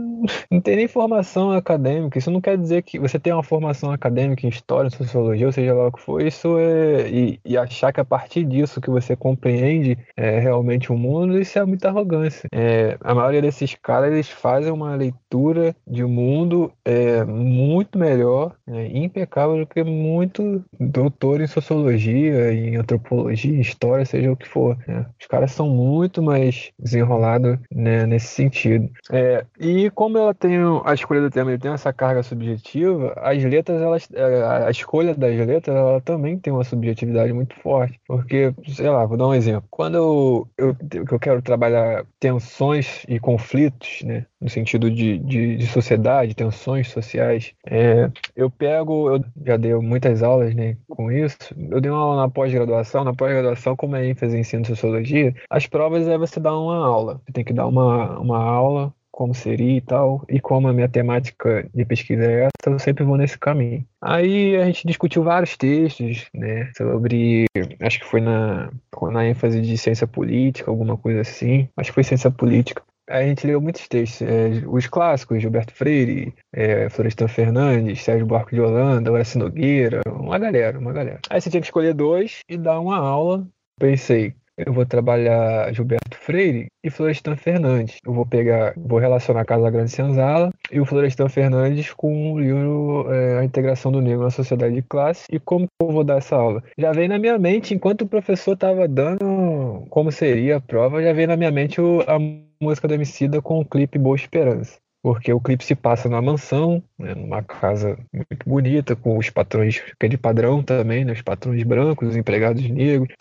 não 0.52 0.62
tem 0.62 0.76
nem 0.76 0.88
formação 0.88 1.52
acadêmica. 1.52 2.18
Isso 2.18 2.32
não 2.32 2.42
quer 2.42 2.58
dizer 2.58 2.84
que 2.84 3.00
você 3.00 3.20
tem 3.20 3.34
uma 3.34 3.44
formação 3.44 3.92
acadêmica 3.92 4.46
em 4.46 4.50
história, 4.50 4.88
em 4.88 4.92
sociologia, 4.92 5.46
ou 5.46 5.52
seja 5.52 5.74
lá 5.74 5.88
o 5.88 5.92
que 5.92 6.02
for. 6.02 6.22
Isso 6.22 6.58
é. 6.58 7.10
E, 7.10 7.40
e 7.46 7.58
achar 7.58 7.94
que 7.94 8.00
a 8.00 8.06
partir 8.06 8.44
disso 8.44 8.82
que 8.82 8.90
você 8.90 9.16
compreende 9.16 9.98
é, 10.16 10.40
realmente 10.40 10.92
o 10.92 10.98
mundo, 10.98 11.40
isso 11.40 11.58
é 11.58 11.66
muita 11.66 11.90
arrogância. 11.90 12.48
É, 12.52 12.98
a 13.02 13.14
maioria 13.14 13.42
desses 13.42 13.76
caras 13.76 14.12
eles 14.12 14.30
fazem 14.30 14.72
uma 14.72 14.96
leitura 14.96 15.76
de 15.88 16.04
mundo 16.04 16.72
é, 16.84 17.24
muito 17.24 17.98
melhor, 17.98 18.56
é, 18.68 18.88
impecável 18.88 19.58
do 19.58 19.68
que 19.68 19.84
muito 19.84 20.64
doutor 20.80 21.42
em 21.42 21.48
sociologia, 21.48 22.54
em 22.54 22.76
antropologia, 22.76 23.56
em 23.56 23.62
história, 23.62 24.06
seja 24.06 24.32
o 24.32 24.38
que 24.38 24.48
for. 24.48 24.78
Né? 24.88 25.06
Os 25.20 25.28
caras 25.28 25.45
são 25.48 25.70
muito 25.70 26.22
mais 26.22 26.72
desenrolados 26.78 27.58
né, 27.72 28.06
nesse 28.06 28.28
sentido. 28.28 28.90
É, 29.12 29.46
e 29.60 29.90
como 29.92 30.18
ela 30.18 30.34
tem 30.34 30.58
a 30.84 30.94
escolha 30.94 31.22
do 31.22 31.30
tema, 31.30 31.52
ele 31.52 31.62
tem 31.62 31.72
essa 31.72 31.94
carga 31.94 32.24
subjetiva, 32.24 33.14
as 33.18 33.44
letras, 33.44 33.82
elas, 33.82 34.08
é, 34.14 34.66
a 34.66 34.70
escolha 34.70 35.14
das 35.14 35.36
letras, 35.36 35.76
ela 35.76 36.02
também 36.02 36.38
tem 36.38 36.52
uma 36.52 36.64
subjetividade 36.64 37.34
muito 37.34 37.56
forte. 37.60 38.00
Porque, 38.08 38.54
sei 38.68 38.90
lá, 38.90 39.06
vou 39.06 39.18
dar 39.18 39.28
um 39.28 39.34
exemplo. 39.34 39.68
Quando 39.70 39.96
eu, 39.96 40.48
eu, 40.58 40.76
eu 41.12 41.20
quero 41.20 41.42
trabalhar 41.42 42.06
tensões 42.20 43.04
e 43.08 43.20
conflitos, 43.20 44.02
né, 44.04 44.26
no 44.40 44.50
sentido 44.50 44.90
de, 44.92 45.18
de, 45.20 45.58
de 45.58 45.68
sociedade, 45.68 46.36
tensões 46.36 46.90
sociais, 46.90 47.54
é, 47.66 48.10
eu 48.36 48.50
pego, 48.50 49.16
eu 49.16 49.26
já 49.46 49.58
dei 49.58 49.74
muitas 49.76 50.24
aulas 50.24 50.54
né, 50.54 50.78
com 50.90 51.12
isso, 51.12 51.38
eu 51.72 51.82
dei 51.82 51.92
uma 51.92 52.00
aula 52.00 52.22
na 52.22 52.30
pós-graduação, 52.30 53.04
na 53.04 53.14
pós-graduação, 53.14 53.76
como 53.76 53.96
é 53.96 54.08
ênfase 54.08 54.38
em 54.38 54.42
ensino 54.42 54.62
de 54.64 54.70
sociologia, 54.70 55.35
as 55.50 55.68
provas 55.68 56.08
é 56.08 56.18
você 56.18 56.40
dar 56.40 56.58
uma 56.58 56.86
aula. 56.86 57.22
Você 57.26 57.34
tem 57.34 57.44
que 57.44 57.54
dar 57.54 57.68
uma, 57.68 58.20
uma 58.20 58.38
aula 58.38 58.94
como 59.16 59.34
seria 59.34 59.78
e 59.78 59.82
tal, 59.82 60.26
e 60.28 60.42
como 60.42 60.68
a 60.68 60.74
minha 60.74 60.90
temática 60.90 61.66
de 61.74 61.86
pesquisa 61.86 62.26
é 62.26 62.48
essa, 62.48 62.70
eu 62.70 62.78
sempre 62.78 63.06
vou 63.06 63.16
nesse 63.16 63.40
caminho. 63.40 63.86
Aí 64.02 64.58
a 64.58 64.66
gente 64.66 64.86
discutiu 64.86 65.24
vários 65.24 65.56
textos, 65.56 66.26
né, 66.34 66.70
sobre, 66.76 67.46
acho 67.80 68.00
que 68.02 68.06
foi 68.06 68.20
na, 68.20 68.70
na 69.14 69.26
ênfase 69.26 69.62
de 69.62 69.78
ciência 69.78 70.06
política, 70.06 70.70
alguma 70.70 70.98
coisa 70.98 71.22
assim, 71.22 71.70
acho 71.78 71.92
que 71.92 71.96
foi 71.96 72.04
ciência 72.04 72.30
política. 72.30 72.84
A 73.10 73.22
gente 73.22 73.48
leu 73.48 73.62
muitos 73.62 73.88
textos, 73.88 74.22
é, 74.22 74.64
os 74.68 74.88
clássicos, 74.88 75.42
Gilberto 75.42 75.74
Freire, 75.74 76.34
é, 76.52 76.90
Florestan 76.90 77.30
Fernandes, 77.30 78.02
Sérgio 78.02 78.26
Barco 78.26 78.54
de 78.54 78.60
Holanda, 78.60 79.12
Horácio 79.12 79.40
Nogueira, 79.40 80.02
uma 80.08 80.38
galera, 80.38 80.78
uma 80.78 80.92
galera. 80.92 81.20
Aí 81.30 81.40
você 81.40 81.50
tinha 81.50 81.62
que 81.62 81.68
escolher 81.68 81.94
dois 81.94 82.40
e 82.50 82.58
dar 82.58 82.82
uma 82.82 82.98
aula. 82.98 83.48
Pensei, 83.80 84.34
eu 84.58 84.74
vou 84.74 84.86
trabalhar 84.86 85.74
Gilberto 85.74 86.18
Freire 86.18 86.68
e 86.84 86.90
Florestan 86.90 87.36
Fernandes. 87.36 87.98
Eu 88.06 88.14
vou 88.14 88.26
pegar, 88.26 88.74
vou 88.78 89.00
relacionar 89.00 89.46
Casa 89.46 89.70
Grande 89.70 89.92
Senzala 89.92 90.52
e 90.72 90.80
o 90.80 90.86
Florestan 90.86 91.30
Fernandes 91.30 91.92
com 91.94 92.34
o 92.34 92.40
livro 92.40 93.12
é, 93.12 93.40
A 93.40 93.44
Integração 93.44 93.92
do 93.92 94.02
Negro 94.02 94.24
na 94.24 94.30
Sociedade 94.30 94.76
de 94.76 94.82
Classe 94.82 95.26
e 95.32 95.40
como 95.40 95.68
eu 95.82 95.92
vou 95.92 96.04
dar 96.04 96.18
essa 96.18 96.36
aula. 96.36 96.64
Já 96.78 96.92
veio 96.92 97.10
na 97.10 97.20
minha 97.20 97.38
mente, 97.38 97.74
enquanto 97.74 98.02
o 98.02 98.08
professor 98.08 98.54
estava 98.54 98.88
dando 98.88 99.86
como 99.90 100.12
seria 100.12 100.58
a 100.58 100.62
prova, 100.62 101.02
já 101.02 101.14
veio 101.14 101.28
na 101.28 101.38
minha 101.38 101.52
mente 101.52 101.82
o, 101.82 102.02
a 102.08 102.18
música 102.62 102.88
do 102.88 102.94
Emicida 102.94 103.42
com 103.42 103.60
o 103.60 103.66
clipe 103.66 104.00
Boa 104.00 104.16
Esperança. 104.16 104.85
Porque 105.06 105.32
o 105.32 105.40
clipe 105.40 105.64
se 105.64 105.76
passa 105.76 106.10
numa 106.10 106.20
mansão, 106.20 106.82
né, 106.98 107.14
numa 107.14 107.44
casa 107.44 107.96
muito 108.12 108.50
bonita, 108.50 108.96
com 108.96 109.20
os 109.20 109.30
patrões, 109.30 109.80
que 110.00 110.08
é 110.08 110.10
de 110.10 110.18
padrão 110.18 110.64
também, 110.64 111.06
né, 111.06 111.14
os 111.14 111.22
patrões 111.22 111.62
brancos, 111.62 112.10
os 112.10 112.16
empregados 112.16 112.68
negros. 112.68 113.14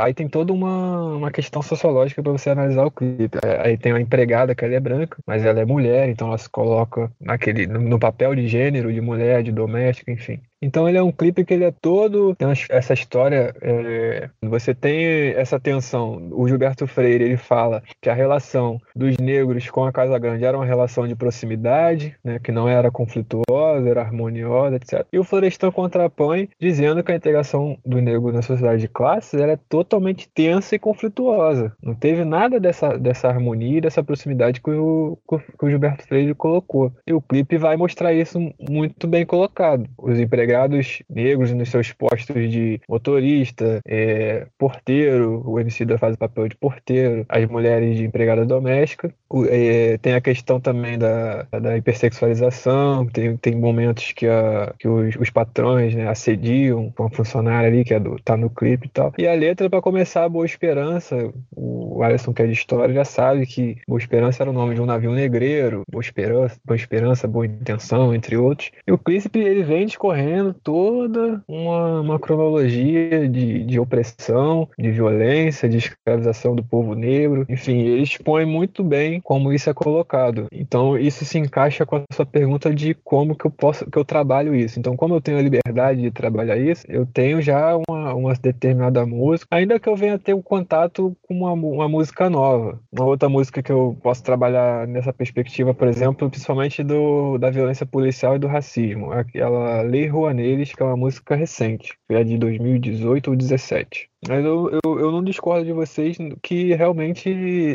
Aí 0.00 0.14
tem 0.14 0.28
toda 0.28 0.52
uma, 0.52 1.16
uma 1.16 1.32
questão 1.32 1.60
sociológica 1.60 2.22
para 2.22 2.30
você 2.30 2.50
analisar 2.50 2.84
o 2.84 2.90
clipe. 2.90 3.36
Aí 3.64 3.76
tem 3.76 3.90
a 3.90 4.00
empregada 4.00 4.54
que 4.54 4.64
ela 4.64 4.76
é 4.76 4.78
branca, 4.78 5.16
mas 5.26 5.44
ela 5.44 5.58
é 5.58 5.64
mulher, 5.64 6.08
então 6.08 6.28
ela 6.28 6.38
se 6.38 6.48
coloca 6.48 7.10
naquele, 7.20 7.66
no 7.66 7.98
papel 7.98 8.36
de 8.36 8.46
gênero, 8.46 8.92
de 8.92 9.00
mulher, 9.00 9.42
de 9.42 9.50
doméstica, 9.50 10.12
enfim. 10.12 10.40
Então 10.64 10.88
ele 10.88 10.96
é 10.96 11.02
um 11.02 11.12
clipe 11.12 11.44
que 11.44 11.52
ele 11.52 11.64
é 11.64 11.70
todo 11.70 12.34
tem 12.36 12.48
essa 12.70 12.94
história. 12.94 13.54
É, 13.60 14.30
você 14.42 14.74
tem 14.74 15.34
essa 15.36 15.60
tensão. 15.60 16.30
O 16.32 16.48
Gilberto 16.48 16.86
Freire 16.86 17.24
ele 17.24 17.36
fala 17.36 17.82
que 18.00 18.08
a 18.08 18.14
relação 18.14 18.80
dos 18.96 19.18
negros 19.18 19.68
com 19.68 19.84
a 19.84 19.92
Casa 19.92 20.18
Grande 20.18 20.44
era 20.44 20.56
uma 20.56 20.64
relação 20.64 21.06
de 21.06 21.14
proximidade, 21.14 22.16
né, 22.24 22.38
que 22.42 22.50
não 22.50 22.66
era 22.66 22.90
conflituosa, 22.90 23.88
era 23.88 24.00
harmoniosa, 24.00 24.76
etc. 24.76 25.06
E 25.12 25.18
o 25.18 25.24
Florestan 25.24 25.70
contrapõe 25.70 26.48
dizendo 26.58 27.02
que 27.04 27.12
a 27.12 27.16
integração 27.16 27.76
do 27.84 28.00
negro 28.00 28.32
na 28.32 28.40
sociedade 28.40 28.80
de 28.80 28.88
classes 28.88 29.38
é 29.38 29.58
totalmente 29.68 30.28
tensa 30.34 30.74
e 30.74 30.78
conflituosa. 30.78 31.72
Não 31.82 31.94
teve 31.94 32.24
nada 32.24 32.58
dessa, 32.58 32.98
dessa 32.98 33.28
harmonia, 33.28 33.82
dessa 33.82 34.02
proximidade 34.02 34.62
que 34.62 34.70
o, 34.70 35.18
que 35.28 35.64
o 35.66 35.68
Gilberto 35.68 36.06
Freire 36.06 36.34
colocou. 36.34 36.90
E 37.06 37.12
o 37.12 37.20
clipe 37.20 37.58
vai 37.58 37.76
mostrar 37.76 38.14
isso 38.14 38.38
muito 38.58 39.06
bem 39.06 39.26
colocado. 39.26 39.86
Os 39.98 40.18
empregados 40.18 40.53
empregados 40.54 41.02
negros 41.10 41.52
nos 41.52 41.68
seus 41.68 41.92
postos 41.92 42.50
de 42.50 42.80
motorista, 42.88 43.80
é, 43.86 44.46
porteiro, 44.56 45.42
o 45.44 45.58
Emicida 45.58 45.98
faz 45.98 46.14
o 46.14 46.18
papel 46.18 46.48
de 46.48 46.56
porteiro, 46.56 47.26
as 47.28 47.44
mulheres 47.46 47.96
de 47.96 48.04
empregada 48.04 48.44
doméstica. 48.44 49.12
O, 49.28 49.44
é, 49.46 49.98
tem 49.98 50.14
a 50.14 50.20
questão 50.20 50.60
também 50.60 50.96
da, 50.96 51.42
da 51.44 51.76
hipersexualização, 51.76 53.06
tem, 53.06 53.36
tem 53.36 53.56
momentos 53.56 54.12
que, 54.12 54.26
a, 54.28 54.72
que 54.78 54.86
os, 54.86 55.16
os 55.16 55.30
patrões 55.30 55.94
né, 55.94 56.08
assediam 56.08 56.90
com 56.92 57.04
a 57.04 57.10
funcionária 57.10 57.68
ali, 57.68 57.84
que 57.84 57.94
é 57.94 57.98
do, 57.98 58.16
tá 58.22 58.36
no 58.36 58.48
clipe 58.48 58.86
e 58.86 58.90
tal. 58.90 59.12
E 59.18 59.26
a 59.26 59.34
letra, 59.34 59.68
para 59.68 59.82
começar, 59.82 60.28
Boa 60.28 60.46
Esperança, 60.46 61.32
o 61.54 62.02
Alisson, 62.02 62.32
que 62.32 62.42
é 62.42 62.46
de 62.46 62.52
história, 62.52 62.94
já 62.94 63.04
sabe 63.04 63.46
que 63.46 63.78
Boa 63.88 63.98
Esperança 63.98 64.42
era 64.42 64.50
o 64.50 64.54
nome 64.54 64.74
de 64.74 64.80
um 64.80 64.86
navio 64.86 65.12
negreiro, 65.12 65.82
Boa 65.90 66.02
Esperança, 66.02 66.56
Boa 66.64 66.76
Esperança, 66.76 67.26
Boa 67.26 67.46
Intenção, 67.46 68.14
entre 68.14 68.36
outros. 68.36 68.70
E 68.86 68.92
o 68.92 68.98
clipe, 68.98 69.38
ele 69.38 69.64
vem 69.64 69.86
discorrendo 69.86 70.43
toda 70.52 71.42
uma, 71.48 72.00
uma 72.00 72.18
cronologia 72.18 73.28
de, 73.28 73.64
de 73.64 73.80
opressão, 73.80 74.68
de 74.78 74.90
violência, 74.90 75.68
de 75.68 75.78
escravização 75.78 76.54
do 76.54 76.62
povo 76.62 76.94
negro. 76.94 77.46
Enfim, 77.48 77.80
ele 77.80 78.02
expõe 78.02 78.44
muito 78.44 78.82
bem 78.82 79.20
como 79.20 79.52
isso 79.52 79.70
é 79.70 79.74
colocado. 79.74 80.46
Então, 80.52 80.98
isso 80.98 81.24
se 81.24 81.38
encaixa 81.38 81.86
com 81.86 81.96
a 81.96 82.02
sua 82.12 82.26
pergunta 82.26 82.74
de 82.74 82.94
como 82.94 83.34
que 83.34 83.46
eu 83.46 83.50
posso, 83.50 83.88
que 83.90 83.98
eu 83.98 84.04
trabalho 84.04 84.54
isso. 84.54 84.78
Então, 84.78 84.96
como 84.96 85.14
eu 85.14 85.20
tenho 85.20 85.38
a 85.38 85.42
liberdade 85.42 86.02
de 86.02 86.10
trabalhar 86.10 86.56
isso, 86.56 86.84
eu 86.88 87.06
tenho 87.06 87.40
já 87.40 87.76
uma, 87.88 88.14
uma 88.14 88.34
determinada 88.34 89.06
música, 89.06 89.48
ainda 89.50 89.78
que 89.78 89.88
eu 89.88 89.96
venha 89.96 90.18
ter 90.18 90.34
um 90.34 90.42
contato 90.42 91.16
com 91.22 91.34
uma, 91.34 91.52
uma 91.52 91.88
música 91.88 92.28
nova. 92.28 92.80
Uma 92.92 93.06
outra 93.06 93.28
música 93.28 93.62
que 93.62 93.72
eu 93.72 93.96
posso 94.02 94.22
trabalhar 94.22 94.86
nessa 94.86 95.12
perspectiva, 95.12 95.72
por 95.72 95.88
exemplo, 95.88 96.28
principalmente 96.28 96.82
do, 96.82 97.38
da 97.38 97.50
violência 97.50 97.86
policial 97.86 98.36
e 98.36 98.38
do 98.38 98.46
racismo. 98.46 99.12
Aquela 99.12 99.82
Lei 99.82 100.06
Rouanet 100.06 100.33
neles, 100.34 100.72
que 100.72 100.82
é 100.82 100.86
uma 100.86 100.96
música 100.96 101.34
recente, 101.34 101.94
que 102.08 102.14
é 102.14 102.24
de 102.24 102.36
2018 102.36 103.30
ou 103.30 103.36
2017. 103.36 104.08
Mas 104.28 104.44
eu, 104.44 104.70
eu, 104.84 104.98
eu, 105.00 105.12
não 105.12 105.22
discordo 105.22 105.66
de 105.66 105.72
vocês 105.72 106.16
que 106.42 106.74
realmente 106.74 107.28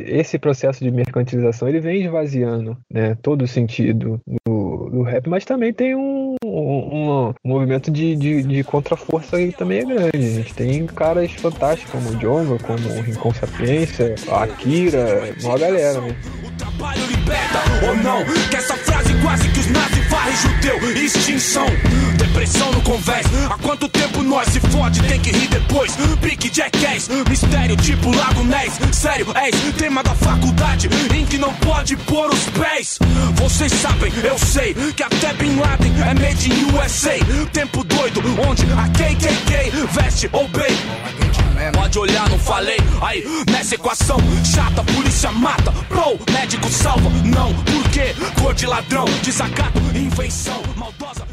esse 0.08 0.40
processo 0.40 0.84
de 0.84 0.90
mercantilização 0.90 1.68
ele 1.68 1.80
vem 1.80 2.04
esvaziando 2.04 2.76
né, 2.92 3.16
todo 3.22 3.44
o 3.44 3.48
sentido 3.48 4.20
do, 4.48 4.90
do 4.90 5.02
rap, 5.04 5.30
mas 5.30 5.46
também 5.46 5.72
tem 5.72 5.96
um, 5.96 6.36
um, 6.44 7.28
um 7.30 7.34
movimento 7.44 7.92
de, 7.92 8.16
de, 8.16 8.44
de 8.44 8.64
contraforça 8.64 9.38
que 9.38 9.52
também 9.52 9.80
é 9.80 9.86
grande. 9.86 10.10
A 10.18 10.20
gente 10.20 10.54
tem 10.56 10.88
caras 10.88 11.32
fantásticos 11.34 11.92
como 11.92 12.10
o 12.10 12.60
como 12.60 12.98
o 12.98 13.02
Rincon 13.02 13.34
Sapiência, 13.34 14.16
a 14.32 14.44
Akira, 14.44 15.36
uma 15.44 15.58
galera, 15.58 16.02
né? 16.02 16.16
trabalho 16.60 17.06
liberta 17.08 17.60
ou 17.88 17.96
não? 17.98 18.26
Que 18.50 18.56
essa 18.56 18.78
varrem 20.10 20.36
judeu, 20.36 20.92
extinção, 21.04 21.66
depressão 22.18 22.72
no 22.72 22.82
convés. 22.82 23.26
Há 23.50 23.58
quanto 23.58 23.88
tempo 23.88 24.22
nós 24.24 24.48
se 24.50 24.60
fode, 24.60 25.02
tem 25.04 25.20
que 25.20 25.32
rir 25.32 25.48
depois. 25.48 25.96
Pique 26.22 26.52
jackass, 26.54 27.08
mistério 27.30 27.76
tipo 27.78 28.14
Lago 28.16 28.44
Ness. 28.44 28.80
Sério, 28.92 29.28
és 29.36 29.56
tema 29.78 30.04
da 30.04 30.14
faculdade 30.16 30.90
em 31.14 31.26
que 31.26 31.38
não 31.38 31.54
pode 31.56 31.96
pôr 31.98 32.30
os 32.30 32.44
pés. 32.50 33.00
Vocês 33.36 33.72
sabem, 33.74 34.12
eu 34.24 34.38
sei 34.38 34.74
que 34.96 35.04
até 35.04 35.34
Bin 35.34 35.56
Laden 35.56 35.94
é 36.02 36.14
made 36.14 36.52
in 36.52 36.76
USA. 36.76 37.18
Tempo 37.54 37.84
doido, 37.84 38.22
onde 38.48 38.64
a 38.74 38.88
KKK 38.90 39.72
veste 39.94 40.30
ou 40.34 40.48
bem. 40.50 41.49
Pode 41.74 42.00
olhar, 42.00 42.30
não 42.30 42.40
falei. 42.40 42.78
Aí, 43.02 43.24
nessa 43.52 43.76
equação 43.76 44.18
chata, 44.46 44.84
polícia 44.84 45.32
mata. 45.32 45.72
Pro, 45.88 46.20
médico 46.32 46.70
salva. 46.70 47.10
Não, 47.26 47.54
por 47.54 47.90
quê? 47.92 48.16
Cor 48.42 48.54
de 48.54 48.66
ladrão, 48.66 49.06
desacato, 49.22 49.80
invenção, 49.96 50.62
maldosa 50.76 51.29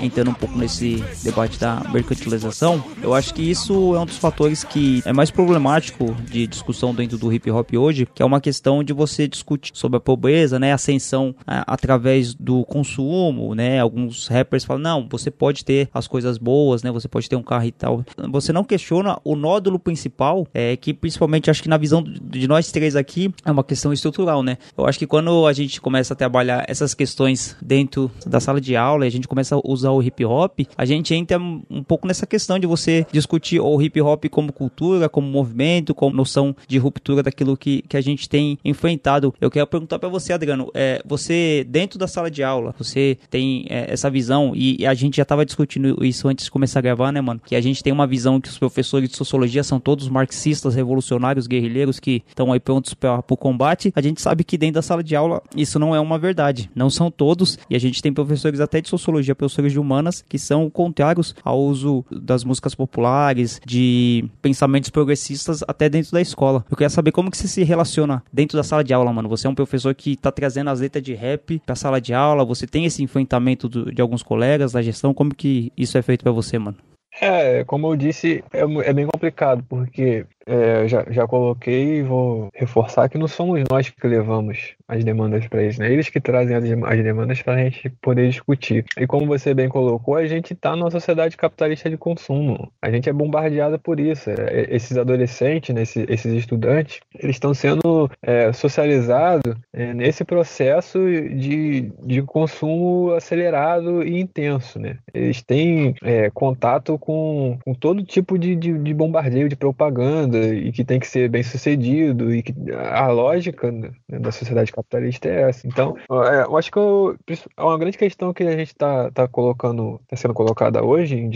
entrando 0.00 0.30
um 0.30 0.34
pouco 0.34 0.56
nesse 0.56 1.02
debate 1.22 1.58
da 1.58 1.82
mercantilização, 1.92 2.82
eu 3.02 3.14
acho 3.14 3.34
que 3.34 3.42
isso 3.42 3.94
é 3.94 4.00
um 4.00 4.06
dos 4.06 4.18
fatores 4.18 4.64
que 4.64 5.02
é 5.04 5.12
mais 5.12 5.30
problemático 5.30 6.14
de 6.30 6.46
discussão 6.46 6.94
dentro 6.94 7.18
do 7.18 7.32
hip 7.32 7.50
hop 7.50 7.70
hoje, 7.74 8.06
que 8.14 8.22
é 8.22 8.24
uma 8.24 8.40
questão 8.40 8.82
de 8.82 8.92
você 8.92 9.26
discutir 9.26 9.72
sobre 9.74 9.96
a 9.96 10.00
pobreza, 10.00 10.58
né, 10.58 10.72
ascensão 10.72 11.34
é, 11.46 11.62
através 11.66 12.34
do 12.34 12.64
consumo, 12.64 13.54
né? 13.54 13.80
Alguns 13.80 14.28
rappers 14.28 14.64
falam: 14.64 14.82
"Não, 14.82 15.08
você 15.08 15.30
pode 15.30 15.64
ter 15.64 15.88
as 15.92 16.06
coisas 16.06 16.38
boas, 16.38 16.82
né? 16.82 16.90
Você 16.90 17.08
pode 17.08 17.28
ter 17.28 17.36
um 17.36 17.42
carro 17.42 17.64
e 17.64 17.72
tal". 17.72 18.04
Você 18.30 18.52
não 18.52 18.64
questiona 18.64 19.18
o 19.24 19.36
nódulo 19.36 19.78
principal, 19.78 20.46
é 20.52 20.76
que 20.76 20.92
principalmente 20.92 21.50
acho 21.50 21.62
que 21.62 21.68
na 21.68 21.76
visão 21.76 22.02
de 22.02 22.46
nós 22.46 22.70
três 22.70 22.96
aqui 22.96 23.32
é 23.44 23.50
uma 23.50 23.64
questão 23.64 23.92
estrutural, 23.92 24.42
né? 24.42 24.58
Eu 24.76 24.86
acho 24.86 24.98
que 24.98 25.06
quando 25.06 25.46
a 25.46 25.52
gente 25.52 25.80
começa 25.80 26.14
a 26.14 26.16
trabalhar 26.16 26.64
essas 26.68 26.94
questões 26.94 27.56
dentro 27.60 28.10
da 28.26 28.40
sala 28.40 28.60
de 28.60 28.76
aula, 28.76 29.04
a 29.04 29.10
gente 29.10 29.28
começa 29.28 29.51
a 29.56 29.60
usar 29.64 29.90
o 29.90 30.02
hip 30.02 30.24
hop, 30.24 30.60
a 30.76 30.84
gente 30.84 31.14
entra 31.14 31.38
um 31.38 31.82
pouco 31.82 32.06
nessa 32.06 32.26
questão 32.26 32.58
de 32.58 32.66
você 32.66 33.06
discutir 33.12 33.60
o 33.60 33.80
hip 33.80 34.00
hop 34.00 34.24
como 34.30 34.52
cultura, 34.52 35.08
como 35.08 35.26
movimento, 35.26 35.94
como 35.94 36.16
noção 36.16 36.54
de 36.66 36.78
ruptura 36.78 37.22
daquilo 37.22 37.56
que, 37.56 37.82
que 37.82 37.96
a 37.96 38.00
gente 38.00 38.28
tem 38.28 38.58
enfrentado. 38.64 39.34
Eu 39.40 39.50
quero 39.50 39.66
perguntar 39.66 39.98
para 39.98 40.08
você, 40.08 40.32
Adriano, 40.32 40.70
é, 40.74 41.02
você 41.04 41.64
dentro 41.68 41.98
da 41.98 42.06
sala 42.06 42.30
de 42.30 42.42
aula, 42.42 42.74
você 42.78 43.18
tem 43.30 43.66
é, 43.68 43.92
essa 43.92 44.10
visão 44.10 44.52
e 44.54 44.86
a 44.86 44.94
gente 44.94 45.16
já 45.16 45.22
estava 45.22 45.44
discutindo 45.44 46.04
isso 46.04 46.28
antes 46.28 46.44
de 46.44 46.50
começar 46.50 46.78
a 46.78 46.82
gravar, 46.82 47.12
né, 47.12 47.20
mano? 47.20 47.40
Que 47.44 47.56
a 47.56 47.60
gente 47.60 47.82
tem 47.82 47.92
uma 47.92 48.06
visão 48.06 48.40
que 48.40 48.48
os 48.48 48.58
professores 48.58 49.08
de 49.08 49.16
sociologia 49.16 49.62
são 49.62 49.80
todos 49.80 50.08
marxistas, 50.08 50.74
revolucionários, 50.74 51.46
guerrilheiros 51.46 51.98
que 51.98 52.22
estão 52.28 52.52
aí 52.52 52.60
prontos 52.60 52.94
para 52.94 53.22
o 53.28 53.36
combate. 53.36 53.92
A 53.94 54.00
gente 54.00 54.20
sabe 54.20 54.44
que 54.44 54.58
dentro 54.58 54.74
da 54.74 54.82
sala 54.82 55.02
de 55.02 55.16
aula 55.16 55.42
isso 55.56 55.78
não 55.78 55.94
é 55.94 56.00
uma 56.00 56.18
verdade. 56.18 56.70
Não 56.74 56.90
são 56.90 57.10
todos 57.10 57.58
e 57.68 57.76
a 57.76 57.78
gente 57.78 58.02
tem 58.02 58.12
professores 58.12 58.60
até 58.60 58.80
de 58.80 58.88
sociologia, 58.88 59.34
professores 59.42 59.72
de 59.72 59.80
humanas 59.80 60.22
que 60.28 60.38
são 60.38 60.70
contrários 60.70 61.34
ao 61.44 61.58
uso 61.58 62.04
das 62.10 62.44
músicas 62.44 62.74
populares, 62.74 63.60
de 63.64 64.24
pensamentos 64.40 64.90
progressistas 64.90 65.62
até 65.66 65.88
dentro 65.88 66.12
da 66.12 66.20
escola. 66.20 66.64
Eu 66.70 66.76
queria 66.76 66.90
saber 66.90 67.12
como 67.12 67.30
que 67.30 67.36
você 67.36 67.48
se 67.48 67.62
relaciona 67.64 68.22
dentro 68.32 68.56
da 68.56 68.62
sala 68.62 68.84
de 68.84 68.94
aula, 68.94 69.12
mano. 69.12 69.28
Você 69.28 69.46
é 69.46 69.50
um 69.50 69.54
professor 69.54 69.94
que 69.94 70.16
tá 70.16 70.30
trazendo 70.30 70.70
as 70.70 70.80
letras 70.80 71.02
de 71.02 71.14
rap 71.14 71.60
pra 71.64 71.74
sala 71.74 72.00
de 72.00 72.14
aula, 72.14 72.44
você 72.44 72.66
tem 72.66 72.84
esse 72.84 73.02
enfrentamento 73.02 73.68
do, 73.68 73.92
de 73.92 74.00
alguns 74.00 74.22
colegas 74.22 74.72
da 74.72 74.82
gestão, 74.82 75.12
como 75.12 75.34
que 75.34 75.72
isso 75.76 75.98
é 75.98 76.02
feito 76.02 76.22
para 76.22 76.32
você, 76.32 76.58
mano? 76.58 76.76
É, 77.20 77.62
como 77.64 77.88
eu 77.88 77.96
disse, 77.96 78.42
é, 78.52 78.60
é 78.60 78.92
bem 78.92 79.06
complicado, 79.06 79.64
porque 79.68 80.24
é, 80.46 80.86
já, 80.88 81.04
já 81.10 81.26
coloquei 81.26 81.98
e 81.98 82.02
vou 82.02 82.48
reforçar 82.54 83.08
que 83.08 83.18
não 83.18 83.28
somos 83.28 83.62
nós 83.70 83.88
que 83.88 84.06
levamos 84.06 84.74
as 84.88 85.04
demandas 85.04 85.46
para 85.46 85.62
eles, 85.62 85.78
né? 85.78 85.92
Eles 85.92 86.08
que 86.08 86.20
trazem 86.20 86.56
as, 86.56 86.64
as 86.64 87.02
demandas 87.02 87.42
para 87.42 87.54
a 87.54 87.58
gente 87.58 87.88
poder 88.00 88.28
discutir. 88.28 88.84
E 88.98 89.06
como 89.06 89.26
você 89.26 89.54
bem 89.54 89.68
colocou, 89.68 90.16
a 90.16 90.26
gente 90.26 90.52
está 90.52 90.76
numa 90.76 90.90
sociedade 90.90 91.36
capitalista 91.36 91.88
de 91.88 91.96
consumo. 91.96 92.70
A 92.80 92.90
gente 92.90 93.08
é 93.08 93.12
bombardeada 93.12 93.78
por 93.78 93.98
isso. 93.98 94.30
É, 94.30 94.66
esses 94.70 94.96
adolescentes, 94.96 95.74
né, 95.74 95.82
esses, 95.82 96.04
esses 96.08 96.32
estudantes, 96.34 97.00
eles 97.18 97.36
estão 97.36 97.54
sendo 97.54 98.10
é, 98.22 98.52
socializados 98.52 99.54
é, 99.72 99.94
nesse 99.94 100.24
processo 100.24 100.98
de, 100.98 101.92
de 102.04 102.22
consumo 102.22 103.12
acelerado 103.12 104.02
e 104.02 104.20
intenso, 104.20 104.78
né? 104.78 104.98
Eles 105.12 105.42
têm 105.42 105.94
é, 106.02 106.30
contato 106.30 106.98
com, 106.98 107.58
com 107.64 107.74
todo 107.74 108.02
tipo 108.02 108.38
de, 108.38 108.54
de, 108.54 108.78
de 108.78 108.94
bombardeio, 108.94 109.48
de 109.48 109.56
propaganda 109.56 110.31
e 110.38 110.72
que 110.72 110.84
tem 110.84 111.00
que 111.00 111.06
ser 111.06 111.28
bem 111.28 111.42
sucedido 111.42 112.34
e 112.34 112.42
que 112.42 112.54
a 112.72 113.08
lógica 113.08 113.70
né, 113.70 113.90
da 114.08 114.32
sociedade 114.32 114.72
capitalista 114.72 115.28
é 115.28 115.48
essa. 115.48 115.66
Então, 115.66 115.96
é, 116.10 116.44
eu 116.44 116.56
acho 116.56 116.70
que 116.70 116.78
eu, 116.78 117.16
uma 117.58 117.78
grande 117.78 117.98
questão 117.98 118.32
que 118.32 118.42
a 118.42 118.56
gente 118.56 118.68
está 118.68 119.10
tá 119.10 119.28
colocando, 119.28 120.00
está 120.04 120.16
sendo 120.16 120.34
colocada 120.34 120.82
hoje 120.82 121.28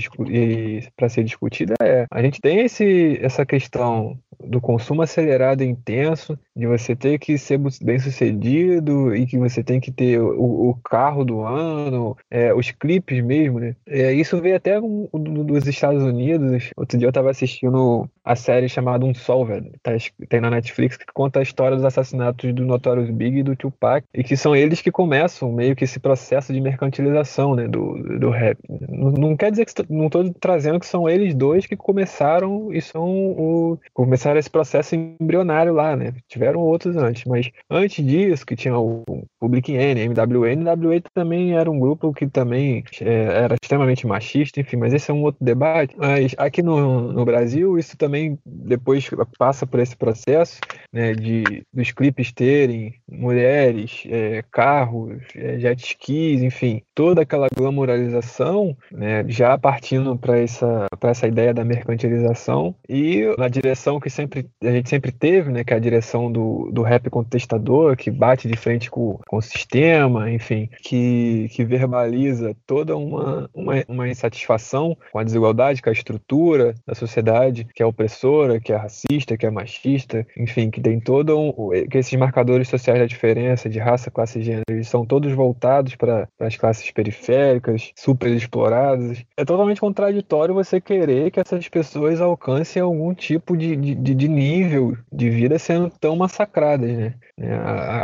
para 0.97 1.09
ser 1.09 1.25
discutida 1.25 1.75
é 1.83 2.07
a 2.11 2.23
gente 2.23 2.41
tem 2.41 2.61
esse, 2.61 3.19
essa 3.23 3.45
questão 3.45 4.19
do 4.45 4.61
consumo 4.61 5.03
acelerado 5.03 5.63
e 5.63 5.67
intenso, 5.67 6.39
de 6.55 6.67
você 6.67 6.95
ter 6.95 7.19
que 7.19 7.37
ser 7.39 7.61
bem 7.83 7.99
sucedido 7.99 9.15
e 9.15 9.27
que 9.27 9.39
você 9.39 9.63
tem 9.63 9.81
que 9.81 9.91
ter 9.91 10.21
o, 10.21 10.71
o 10.71 10.75
carro 10.83 11.25
do 11.25 11.43
ano, 11.43 12.17
é, 12.31 12.55
os 12.55 12.71
clipes 12.71 13.23
mesmo, 13.23 13.61
né? 13.61 13.77
É, 13.87 14.13
isso 14.13 14.41
veio 14.41 14.57
até 14.57 14.81
um, 14.81 15.09
dos 15.13 15.67
Estados 15.67 16.03
Unidos. 16.03 16.71
Outro 16.77 16.99
dia 16.99 17.07
eu 17.07 17.11
estava 17.11 17.31
assistindo 17.31 18.09
a 18.25 18.35
série 18.35 18.69
chamada 18.69 19.05
Um 19.05 19.15
Sol, 19.15 19.47
velho. 19.47 19.71
Tá, 19.83 19.93
tem 20.29 20.41
na 20.41 20.51
Netflix 20.51 20.97
que 20.97 21.07
conta 21.13 21.39
a 21.39 21.43
história 21.43 21.77
dos 21.77 21.85
assassinatos 21.85 22.53
do 22.53 22.65
Notorious 22.65 23.11
Big 23.11 23.39
e 23.39 23.43
do 23.43 23.57
Tupac 23.57 24.07
e 24.13 24.25
que 24.25 24.37
são 24.37 24.55
eles 24.55 24.81
que 24.81 24.91
começam 24.91 25.53
meio 25.53 25.77
que 25.77 25.85
esse 25.85 26.01
processo 26.01 26.53
de 26.53 26.61
mercantilização, 26.61 27.55
né, 27.55 27.69
do, 27.69 28.19
do 28.19 28.31
rap. 28.31 28.59
Não, 28.89 29.11
não 29.13 29.37
quer 29.37 29.51
dizer 29.51 29.67
que 29.67 29.73
não 29.89 30.07
estou 30.07 30.33
trazendo 30.35 30.81
que 30.81 30.87
são 30.87 31.09
eles 31.09 31.35
dois 31.35 31.67
que 31.67 31.77
começaram 31.77 32.73
e 32.73 32.81
são 32.81 33.07
o 33.07 33.79
começaram 33.93 34.26
esse 34.35 34.51
processo 34.51 34.95
embrionário 34.95 35.73
lá, 35.73 35.95
né? 35.95 36.15
Tiveram 36.29 36.61
outros 36.61 36.97
antes, 36.97 37.25
mas 37.27 37.51
antes 37.71 38.05
disso 38.05 38.45
que 38.45 38.57
tinha 38.57 38.77
o 38.77 39.05
Public 39.39 39.73
Enemy, 39.73 40.15
MWN, 40.15 40.63
MWA 40.63 41.01
também 41.15 41.57
era 41.57 41.71
um 41.71 41.79
grupo 41.79 42.13
que 42.13 42.27
também 42.27 42.83
é, 43.01 43.45
era 43.45 43.57
extremamente 43.63 44.07
machista, 44.07 44.61
enfim, 44.61 44.77
mas 44.77 44.93
esse 44.93 45.11
é 45.11 45.15
um 45.15 45.23
outro 45.23 45.45
debate. 45.45 45.95
Mas 45.97 46.35
aqui 46.39 46.63
no, 46.63 47.13
no 47.13 47.25
Brasil 47.25 47.79
isso 47.79 47.97
também 47.97 48.39
depois 48.45 49.09
passa 49.39 49.67
por 49.67 49.81
esse 49.81 49.97
processo, 49.97 50.59
né, 50.93 51.13
de 51.13 51.63
dos 51.73 51.93
clipes 51.93 52.33
terem 52.33 52.95
mulheres, 53.09 54.05
é, 54.07 54.43
carros, 54.51 55.23
é, 55.35 55.59
jet 55.59 55.81
skis, 55.85 56.43
enfim, 56.43 56.83
toda 56.97 57.21
aquela 57.21 57.47
glamoralização, 57.55 58.75
né, 58.91 59.23
já 59.29 59.57
partindo 59.59 60.17
para 60.17 60.39
essa 60.39 60.87
para 60.99 61.11
essa 61.11 61.29
ideia 61.29 61.53
da 61.53 61.63
mercantilização 61.63 62.75
e 62.89 63.23
na 63.37 63.49
direção 63.49 64.01
que 64.01 64.09
sempre 64.09 64.49
a 64.63 64.71
gente 64.71 64.89
sempre 64.89 65.13
teve, 65.13 65.53
né, 65.53 65.63
que 65.63 65.75
é 65.75 65.77
a 65.77 65.81
direção 65.81 66.33
do, 66.33 66.71
do 66.73 66.83
rap 66.83 67.11
contestador, 67.11 67.97
que 67.97 68.11
bate 68.11 68.49
de 68.49 68.57
frente 68.57 68.91
com, 68.91 69.21
com 69.29 69.37
o 69.37 69.43
sistema, 69.43 70.31
enfim, 70.31 70.71
que, 70.83 71.49
que 71.51 71.65
verbaliza 71.65 72.57
toda 72.67 72.97
uma, 72.97 73.51
uma, 73.53 73.75
uma 73.87 74.09
insatisfação 74.09 74.97
com 75.13 75.19
a 75.19 75.25
desigualdade, 75.25 75.83
com 75.83 75.91
a 75.91 75.93
estrutura 75.93 76.75
da 76.87 76.95
sociedade, 76.95 77.67
que 77.75 77.83
é 77.83 77.87
opressora, 77.87 78.59
que 78.59 78.73
é 78.73 78.77
racista, 78.77 79.37
que 79.37 79.45
é 79.45 79.51
machista, 79.51 80.27
enfim, 80.35 80.71
que 80.71 80.81
tem 80.81 80.99
todo 80.99 81.39
um, 81.39 81.53
que 81.91 81.99
esses 81.99 82.19
marcadores 82.19 82.69
sociais 82.69 83.01
da 83.01 83.07
diferença 83.07 83.69
de 83.69 83.79
raça, 83.79 84.11
classe 84.11 84.39
e 84.39 84.43
gênero, 84.43 84.65
eles 84.71 84.89
são 84.89 85.05
todos 85.05 85.31
voltados 85.33 85.95
para 85.95 86.27
as 86.41 86.57
classes 86.57 86.86
periféricas, 86.91 87.93
super 87.97 88.31
exploradas. 88.31 89.25
É 89.37 89.45
totalmente 89.45 89.81
contraditório 89.81 90.55
você 90.55 90.81
querer 90.81 91.31
que 91.31 91.41
essas 91.41 91.69
pessoas 91.69 92.21
alcancem 92.21 92.83
algum 92.83 93.15
tipo 93.15 93.57
de, 93.57 93.77
de, 93.77 94.15
de 94.15 94.29
nível 94.29 94.97
de 95.13 95.31
vida 95.31 95.59
sendo 95.59 95.91
tão 95.91 96.17
massacradas, 96.17 96.91
né? 96.91 97.15
É, 97.39 97.55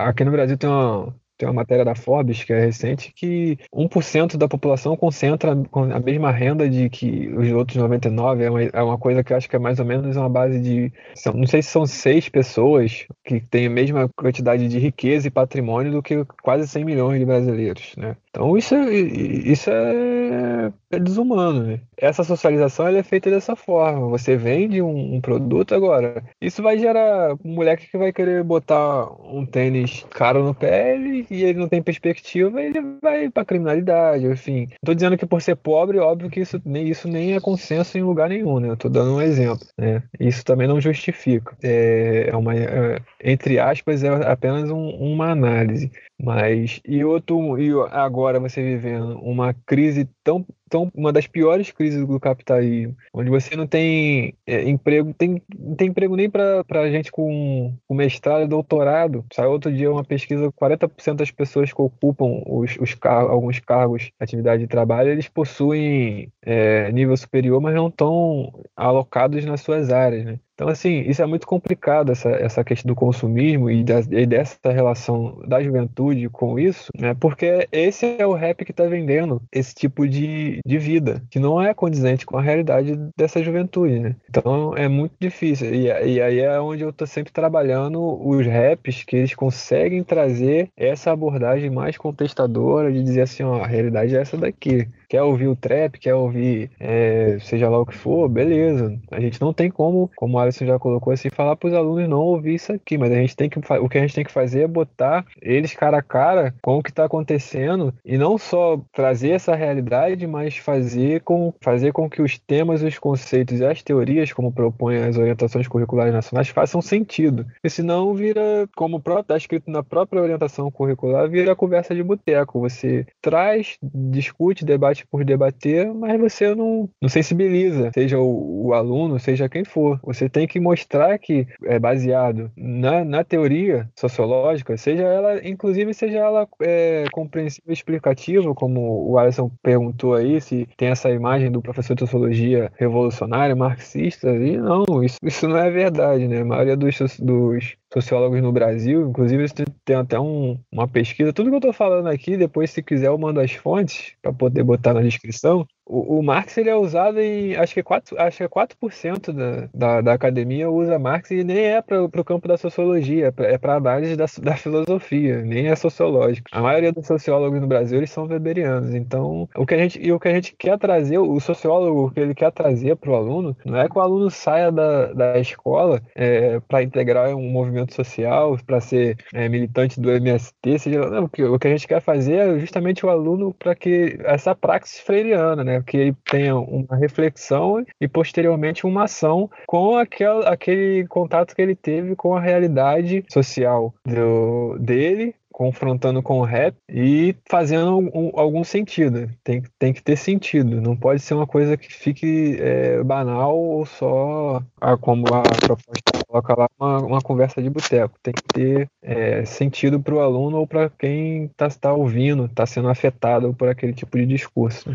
aqui 0.06 0.24
no 0.24 0.30
Brasil 0.30 0.58
tem 0.58 0.68
uma, 0.68 1.14
tem 1.42 1.48
uma 1.48 1.54
matéria 1.54 1.84
da 1.84 1.96
Forbes 1.96 2.44
que 2.44 2.52
é 2.52 2.60
recente 2.60 3.12
que 3.12 3.58
1% 3.74 4.36
da 4.36 4.46
população 4.46 4.96
concentra 4.96 5.50
a 5.52 6.00
mesma 6.00 6.30
renda 6.30 6.70
de 6.70 6.88
que 6.88 7.28
os 7.36 7.50
outros 7.50 7.76
99 7.76 8.44
é 8.44 8.50
uma, 8.50 8.62
é 8.62 8.82
uma 8.82 8.96
coisa 8.96 9.24
que 9.24 9.32
eu 9.32 9.36
acho 9.36 9.50
que 9.50 9.56
é 9.56 9.58
mais 9.58 9.80
ou 9.80 9.84
menos 9.84 10.16
uma 10.16 10.28
base 10.28 10.60
de 10.60 10.92
são, 11.16 11.32
não 11.32 11.46
sei 11.48 11.60
se 11.60 11.70
são 11.70 11.84
seis 11.84 12.28
pessoas 12.28 13.06
que 13.24 13.40
têm 13.40 13.66
a 13.66 13.70
mesma 13.70 14.08
quantidade 14.14 14.68
de 14.68 14.78
riqueza 14.78 15.26
e 15.26 15.32
patrimônio 15.32 15.90
do 15.90 16.02
que 16.02 16.24
quase 16.42 16.68
100 16.68 16.84
milhões 16.84 17.18
de 17.18 17.26
brasileiros, 17.26 17.92
né? 17.96 18.16
Então 18.32 18.56
isso, 18.56 18.74
é, 18.74 18.90
isso 18.90 19.68
é, 19.68 20.72
é 20.90 20.98
desumano. 20.98 21.64
Né? 21.64 21.80
Essa 21.98 22.24
socialização 22.24 22.88
é 22.88 23.02
feita 23.02 23.28
dessa 23.28 23.54
forma. 23.54 24.08
Você 24.08 24.36
vende 24.38 24.80
um, 24.80 25.16
um, 25.16 25.20
produto 25.20 25.74
agora. 25.74 26.24
Isso 26.40 26.62
vai 26.62 26.78
gerar 26.78 27.34
um 27.44 27.54
moleque 27.54 27.90
que 27.90 27.98
vai 27.98 28.10
querer 28.10 28.42
botar 28.42 29.06
um 29.22 29.44
tênis 29.44 30.06
caro 30.08 30.42
no 30.42 30.54
pé 30.54 30.96
e 31.32 31.44
ele 31.44 31.58
não 31.58 31.68
tem 31.68 31.82
perspectiva, 31.82 32.62
ele 32.62 32.78
vai 33.00 33.30
para 33.30 33.44
criminalidade. 33.44 34.26
Enfim, 34.26 34.68
estou 34.74 34.94
dizendo 34.94 35.16
que 35.16 35.24
por 35.24 35.40
ser 35.40 35.56
pobre, 35.56 35.98
óbvio 35.98 36.28
que 36.28 36.40
isso 36.40 36.60
nem, 36.64 36.88
isso 36.88 37.08
nem 37.08 37.34
é 37.34 37.40
consenso 37.40 37.96
em 37.96 38.02
lugar 38.02 38.28
nenhum. 38.28 38.60
Né? 38.60 38.68
Eu 38.68 38.74
estou 38.74 38.90
dando 38.90 39.14
um 39.14 39.20
exemplo. 39.20 39.66
Né? 39.78 40.02
Isso 40.20 40.44
também 40.44 40.68
não 40.68 40.80
justifica. 40.80 41.56
É, 41.62 42.28
é 42.28 42.36
uma, 42.36 42.54
é, 42.54 43.00
entre 43.24 43.58
aspas, 43.58 44.04
é 44.04 44.08
apenas 44.30 44.70
um, 44.70 44.90
uma 44.90 45.30
análise. 45.30 45.90
Mas 46.22 46.80
e 46.86 47.04
outro 47.04 47.58
e 47.58 47.70
agora 47.90 48.38
você 48.38 48.62
vivendo 48.62 49.18
uma 49.18 49.52
crise 49.66 50.08
tão 50.22 50.46
tão 50.70 50.90
uma 50.94 51.12
das 51.12 51.26
piores 51.26 51.70
crises 51.70 52.06
do 52.06 52.18
capitalismo, 52.18 52.96
onde 53.12 53.28
você 53.28 53.54
não 53.54 53.66
tem 53.66 54.34
é, 54.46 54.62
emprego, 54.66 55.12
tem 55.12 55.42
não 55.58 55.74
tem 55.74 55.88
emprego 55.88 56.16
nem 56.16 56.30
para 56.30 56.90
gente 56.90 57.12
com, 57.12 57.74
com 57.86 57.94
mestrado 57.94 58.48
doutorado. 58.48 59.24
Saiu 59.34 59.50
outro 59.50 59.70
dia 59.70 59.92
uma 59.92 60.04
pesquisa, 60.04 60.50
40% 60.52 61.14
das 61.16 61.30
pessoas 61.30 61.72
que 61.72 61.82
ocupam 61.82 62.42
os, 62.46 62.76
os 62.80 62.94
car 62.94 63.24
alguns 63.24 63.60
cargos, 63.60 64.10
atividade 64.18 64.62
de 64.62 64.68
trabalho, 64.68 65.10
eles 65.10 65.28
possuem 65.28 66.32
é, 66.40 66.90
nível 66.92 67.16
superior, 67.16 67.60
mas 67.60 67.74
não 67.74 67.88
estão 67.88 68.52
alocados 68.74 69.44
nas 69.44 69.60
suas 69.60 69.90
áreas, 69.90 70.24
né? 70.24 70.38
Então, 70.54 70.68
assim, 70.68 71.00
isso 71.00 71.22
é 71.22 71.26
muito 71.26 71.46
complicado, 71.46 72.12
essa, 72.12 72.28
essa 72.30 72.62
questão 72.64 72.88
do 72.88 72.94
consumismo 72.94 73.70
e, 73.70 73.82
da, 73.82 74.00
e 74.10 74.26
dessa 74.26 74.70
relação 74.70 75.40
da 75.46 75.62
juventude 75.62 76.28
com 76.28 76.58
isso, 76.58 76.90
né? 76.98 77.14
Porque 77.14 77.66
esse 77.72 78.16
é 78.18 78.26
o 78.26 78.34
rap 78.34 78.64
que 78.64 78.70
está 78.70 78.84
vendendo 78.84 79.42
esse 79.50 79.74
tipo 79.74 80.06
de, 80.06 80.60
de 80.64 80.78
vida, 80.78 81.22
que 81.30 81.38
não 81.38 81.60
é 81.60 81.72
condizente 81.72 82.26
com 82.26 82.36
a 82.36 82.42
realidade 82.42 82.98
dessa 83.16 83.42
juventude, 83.42 83.98
né? 83.98 84.16
Então, 84.28 84.76
é 84.76 84.88
muito 84.88 85.14
difícil. 85.18 85.74
E, 85.74 85.86
e 85.86 86.20
aí 86.20 86.40
é 86.40 86.60
onde 86.60 86.82
eu 86.82 86.90
estou 86.90 87.06
sempre 87.06 87.32
trabalhando 87.32 88.00
os 88.26 88.46
raps 88.46 89.04
que 89.04 89.16
eles 89.16 89.34
conseguem 89.34 90.04
trazer 90.04 90.68
essa 90.76 91.12
abordagem 91.12 91.70
mais 91.70 91.96
contestadora 91.96 92.92
de 92.92 93.02
dizer 93.02 93.22
assim, 93.22 93.42
ó, 93.42 93.62
a 93.62 93.66
realidade 93.66 94.14
é 94.14 94.20
essa 94.20 94.36
daqui 94.36 94.86
quer 95.12 95.22
ouvir 95.22 95.46
o 95.46 95.54
trap, 95.54 95.98
quer 95.98 96.14
ouvir 96.14 96.70
é, 96.80 97.36
seja 97.42 97.68
lá 97.68 97.78
o 97.78 97.84
que 97.84 97.94
for, 97.94 98.30
beleza. 98.30 98.98
A 99.10 99.20
gente 99.20 99.38
não 99.42 99.52
tem 99.52 99.70
como, 99.70 100.10
como 100.16 100.38
o 100.38 100.40
Alisson 100.40 100.64
já 100.64 100.78
colocou 100.78 101.12
assim, 101.12 101.28
falar 101.28 101.54
para 101.54 101.68
os 101.68 101.74
alunos 101.74 102.08
não 102.08 102.20
ouvir 102.20 102.54
isso 102.54 102.72
aqui, 102.72 102.96
mas 102.96 103.12
a 103.12 103.16
gente 103.16 103.36
tem 103.36 103.50
que 103.50 103.58
o 103.58 103.88
que 103.90 103.98
a 103.98 104.00
gente 104.00 104.14
tem 104.14 104.24
que 104.24 104.32
fazer 104.32 104.62
é 104.62 104.66
botar 104.66 105.26
eles 105.42 105.74
cara 105.74 105.98
a 105.98 106.02
cara 106.02 106.54
com 106.62 106.78
o 106.78 106.82
que 106.82 106.88
está 106.88 107.04
acontecendo 107.04 107.92
e 108.02 108.16
não 108.16 108.38
só 108.38 108.80
trazer 108.90 109.32
essa 109.32 109.54
realidade, 109.54 110.26
mas 110.26 110.56
fazer 110.56 111.20
com 111.20 111.52
fazer 111.60 111.92
com 111.92 112.08
que 112.08 112.22
os 112.22 112.38
temas, 112.38 112.82
os 112.82 112.98
conceitos 112.98 113.60
e 113.60 113.66
as 113.66 113.82
teorias, 113.82 114.32
como 114.32 114.50
propõem 114.50 115.04
as 115.04 115.18
orientações 115.18 115.68
curriculares 115.68 116.14
nacionais, 116.14 116.48
façam 116.48 116.80
sentido. 116.80 117.44
Porque 117.44 117.68
senão 117.68 118.14
vira, 118.14 118.66
como 118.74 118.96
está 118.96 119.36
escrito 119.36 119.70
na 119.70 119.82
própria 119.82 120.22
orientação 120.22 120.70
curricular, 120.70 121.28
vira 121.28 121.54
conversa 121.54 121.94
de 121.94 122.02
boteco. 122.02 122.60
Você 122.60 123.06
traz, 123.20 123.76
discute, 123.82 124.64
debate 124.64 125.01
debate 125.02 125.06
por 125.10 125.24
debater, 125.24 125.92
mas 125.92 126.20
você 126.20 126.54
não, 126.54 126.88
não 127.00 127.08
sensibiliza, 127.08 127.90
seja 127.92 128.18
o, 128.18 128.66
o, 128.66 128.74
aluno, 128.74 129.18
seja 129.18 129.48
quem 129.48 129.64
for. 129.64 129.98
Você 130.04 130.28
tem 130.28 130.46
que 130.46 130.60
mostrar 130.60 131.18
que 131.18 131.46
é 131.64 131.78
baseado 131.78 132.50
na, 132.56 133.04
na 133.04 133.24
teoria 133.24 133.88
sociológica, 133.98 134.76
seja 134.76 135.02
ela, 135.02 135.46
inclusive, 135.46 135.92
seja 135.94 136.18
ela 136.18 136.46
é, 136.60 137.04
compreensível 137.12 137.70
e 137.70 137.72
explicativa, 137.72 138.54
como 138.54 139.10
o 139.10 139.18
Alisson 139.18 139.50
perguntou 139.62 140.14
aí, 140.14 140.40
se 140.40 140.68
tem 140.76 140.88
essa 140.88 141.10
imagem 141.10 141.50
do 141.50 141.62
professor 141.62 141.94
de 141.94 142.00
sociologia 142.00 142.70
revolucionário, 142.76 143.56
marxista, 143.56 144.30
e 144.30 144.56
não, 144.56 145.02
isso, 145.02 145.18
isso 145.22 145.48
não 145.48 145.56
é 145.56 145.70
verdade, 145.70 146.28
né? 146.28 146.40
A 146.40 146.44
maioria 146.44 146.76
dos, 146.76 146.98
dos 147.20 147.76
sociólogos 147.92 148.40
no 148.40 148.52
Brasil, 148.52 149.08
inclusive 149.08 149.46
tem 149.84 149.96
até 149.96 150.18
um, 150.18 150.58
uma 150.70 150.88
pesquisa. 150.88 151.32
Tudo 151.32 151.50
que 151.50 151.54
eu 151.54 151.58
estou 151.58 151.72
falando 151.72 152.08
aqui, 152.08 152.36
depois, 152.36 152.70
se 152.70 152.82
quiser, 152.82 153.08
eu 153.08 153.18
mando 153.18 153.40
as 153.40 153.52
fontes 153.52 154.14
para 154.22 154.32
poder 154.32 154.62
botar 154.62 154.94
na 154.94 155.02
descrição. 155.02 155.66
O, 155.84 156.18
o, 156.18 156.22
Marx 156.22 156.56
ele 156.56 156.70
é 156.70 156.76
usado 156.76 157.20
em. 157.20 157.56
Acho 157.56 157.74
que 157.74 157.80
é 157.80 157.82
4%, 157.82 158.18
acho 158.18 158.36
que 158.36 158.42
é 158.44 158.48
4% 158.48 159.32
da, 159.32 159.68
da, 159.74 160.00
da 160.00 160.12
academia 160.12 160.70
usa 160.70 160.98
Marx 160.98 161.30
e 161.30 161.42
nem 161.42 161.58
é 161.58 161.82
para 161.82 162.04
o 162.04 162.24
campo 162.24 162.46
da 162.46 162.56
sociologia, 162.56 163.32
é 163.38 163.58
para 163.58 163.74
análise 163.74 164.16
da, 164.16 164.26
da 164.40 164.56
filosofia, 164.56 165.42
nem 165.42 165.68
é 165.68 165.76
sociológico. 165.76 166.48
A 166.52 166.60
maioria 166.60 166.92
dos 166.92 167.06
sociólogos 167.06 167.60
no 167.60 167.66
Brasil 167.66 167.98
eles 167.98 168.10
são 168.10 168.26
weberianos. 168.26 168.94
Então, 168.94 169.48
o 169.56 169.66
que 169.66 169.74
a 169.74 169.78
gente, 169.78 170.00
e 170.00 170.12
o 170.12 170.20
que 170.20 170.28
a 170.28 170.34
gente 170.34 170.54
quer 170.56 170.78
trazer, 170.78 171.18
o 171.18 171.40
sociólogo, 171.40 172.06
o 172.06 172.10
que 172.10 172.20
ele 172.20 172.34
quer 172.34 172.52
trazer 172.52 172.96
para 172.96 173.10
o 173.10 173.14
aluno, 173.14 173.56
não 173.64 173.78
é 173.78 173.88
que 173.88 173.98
o 173.98 174.00
aluno 174.00 174.30
saia 174.30 174.70
da, 174.70 175.12
da 175.12 175.38
escola 175.38 176.00
é, 176.14 176.60
para 176.60 176.82
integrar 176.82 177.34
um 177.34 177.50
movimento 177.50 177.94
social, 177.94 178.56
para 178.66 178.80
ser 178.80 179.16
é, 179.32 179.48
militante 179.48 180.00
do 180.00 180.10
MST, 180.10 180.78
seja, 180.78 181.00
não, 181.10 181.24
o, 181.24 181.28
que, 181.28 181.42
o 181.42 181.58
que 181.58 181.68
a 181.68 181.70
gente 181.70 181.88
quer 181.88 182.00
fazer 182.00 182.34
é 182.34 182.58
justamente 182.58 183.04
o 183.04 183.10
aluno 183.10 183.54
para 183.54 183.74
que 183.74 184.18
essa 184.24 184.54
praxis 184.54 185.00
freiriana, 185.00 185.64
né? 185.64 185.71
Né? 185.72 185.82
Que 185.86 185.96
ele 185.96 186.16
tenha 186.24 186.56
uma 186.56 186.96
reflexão 186.96 187.84
e 188.00 188.08
posteriormente 188.08 188.86
uma 188.86 189.04
ação 189.04 189.50
com 189.66 189.96
aquel, 189.96 190.46
aquele 190.46 191.06
contato 191.06 191.54
que 191.54 191.62
ele 191.62 191.74
teve 191.74 192.14
com 192.14 192.36
a 192.36 192.40
realidade 192.40 193.24
social 193.28 193.94
do, 194.06 194.76
dele 194.78 195.34
confrontando 195.52 196.22
com 196.22 196.40
o 196.40 196.44
rap 196.44 196.74
e 196.88 197.36
fazendo 197.48 198.10
algum, 198.34 198.64
sentido. 198.64 199.28
Tem, 199.44 199.62
tem 199.78 199.92
que 199.92 200.02
ter 200.02 200.16
sentido. 200.16 200.80
Não 200.80 200.96
pode 200.96 201.20
ser 201.20 201.34
uma 201.34 201.46
coisa 201.46 201.76
que 201.76 201.92
fique 201.92 202.56
é, 202.58 203.02
banal 203.02 203.56
ou 203.56 203.84
só, 203.84 204.62
ah, 204.80 204.96
como 204.96 205.26
a 205.28 205.42
proposta 205.42 206.24
coloca 206.26 206.54
lá, 206.58 206.68
uma, 206.80 206.98
uma 207.00 207.20
conversa 207.20 207.62
de 207.62 207.68
boteco. 207.68 208.14
Tem 208.22 208.32
que 208.32 208.42
ter 208.42 208.88
é, 209.02 209.44
sentido 209.44 210.00
para 210.00 210.14
o 210.14 210.20
aluno 210.20 210.58
ou 210.58 210.66
para 210.66 210.88
quem 210.88 211.44
está 211.44 211.68
tá 211.68 211.92
ouvindo, 211.92 212.46
está 212.46 212.64
sendo 212.64 212.88
afetado 212.88 213.52
por 213.52 213.68
aquele 213.68 213.92
tipo 213.92 214.16
de 214.16 214.26
discurso. 214.26 214.90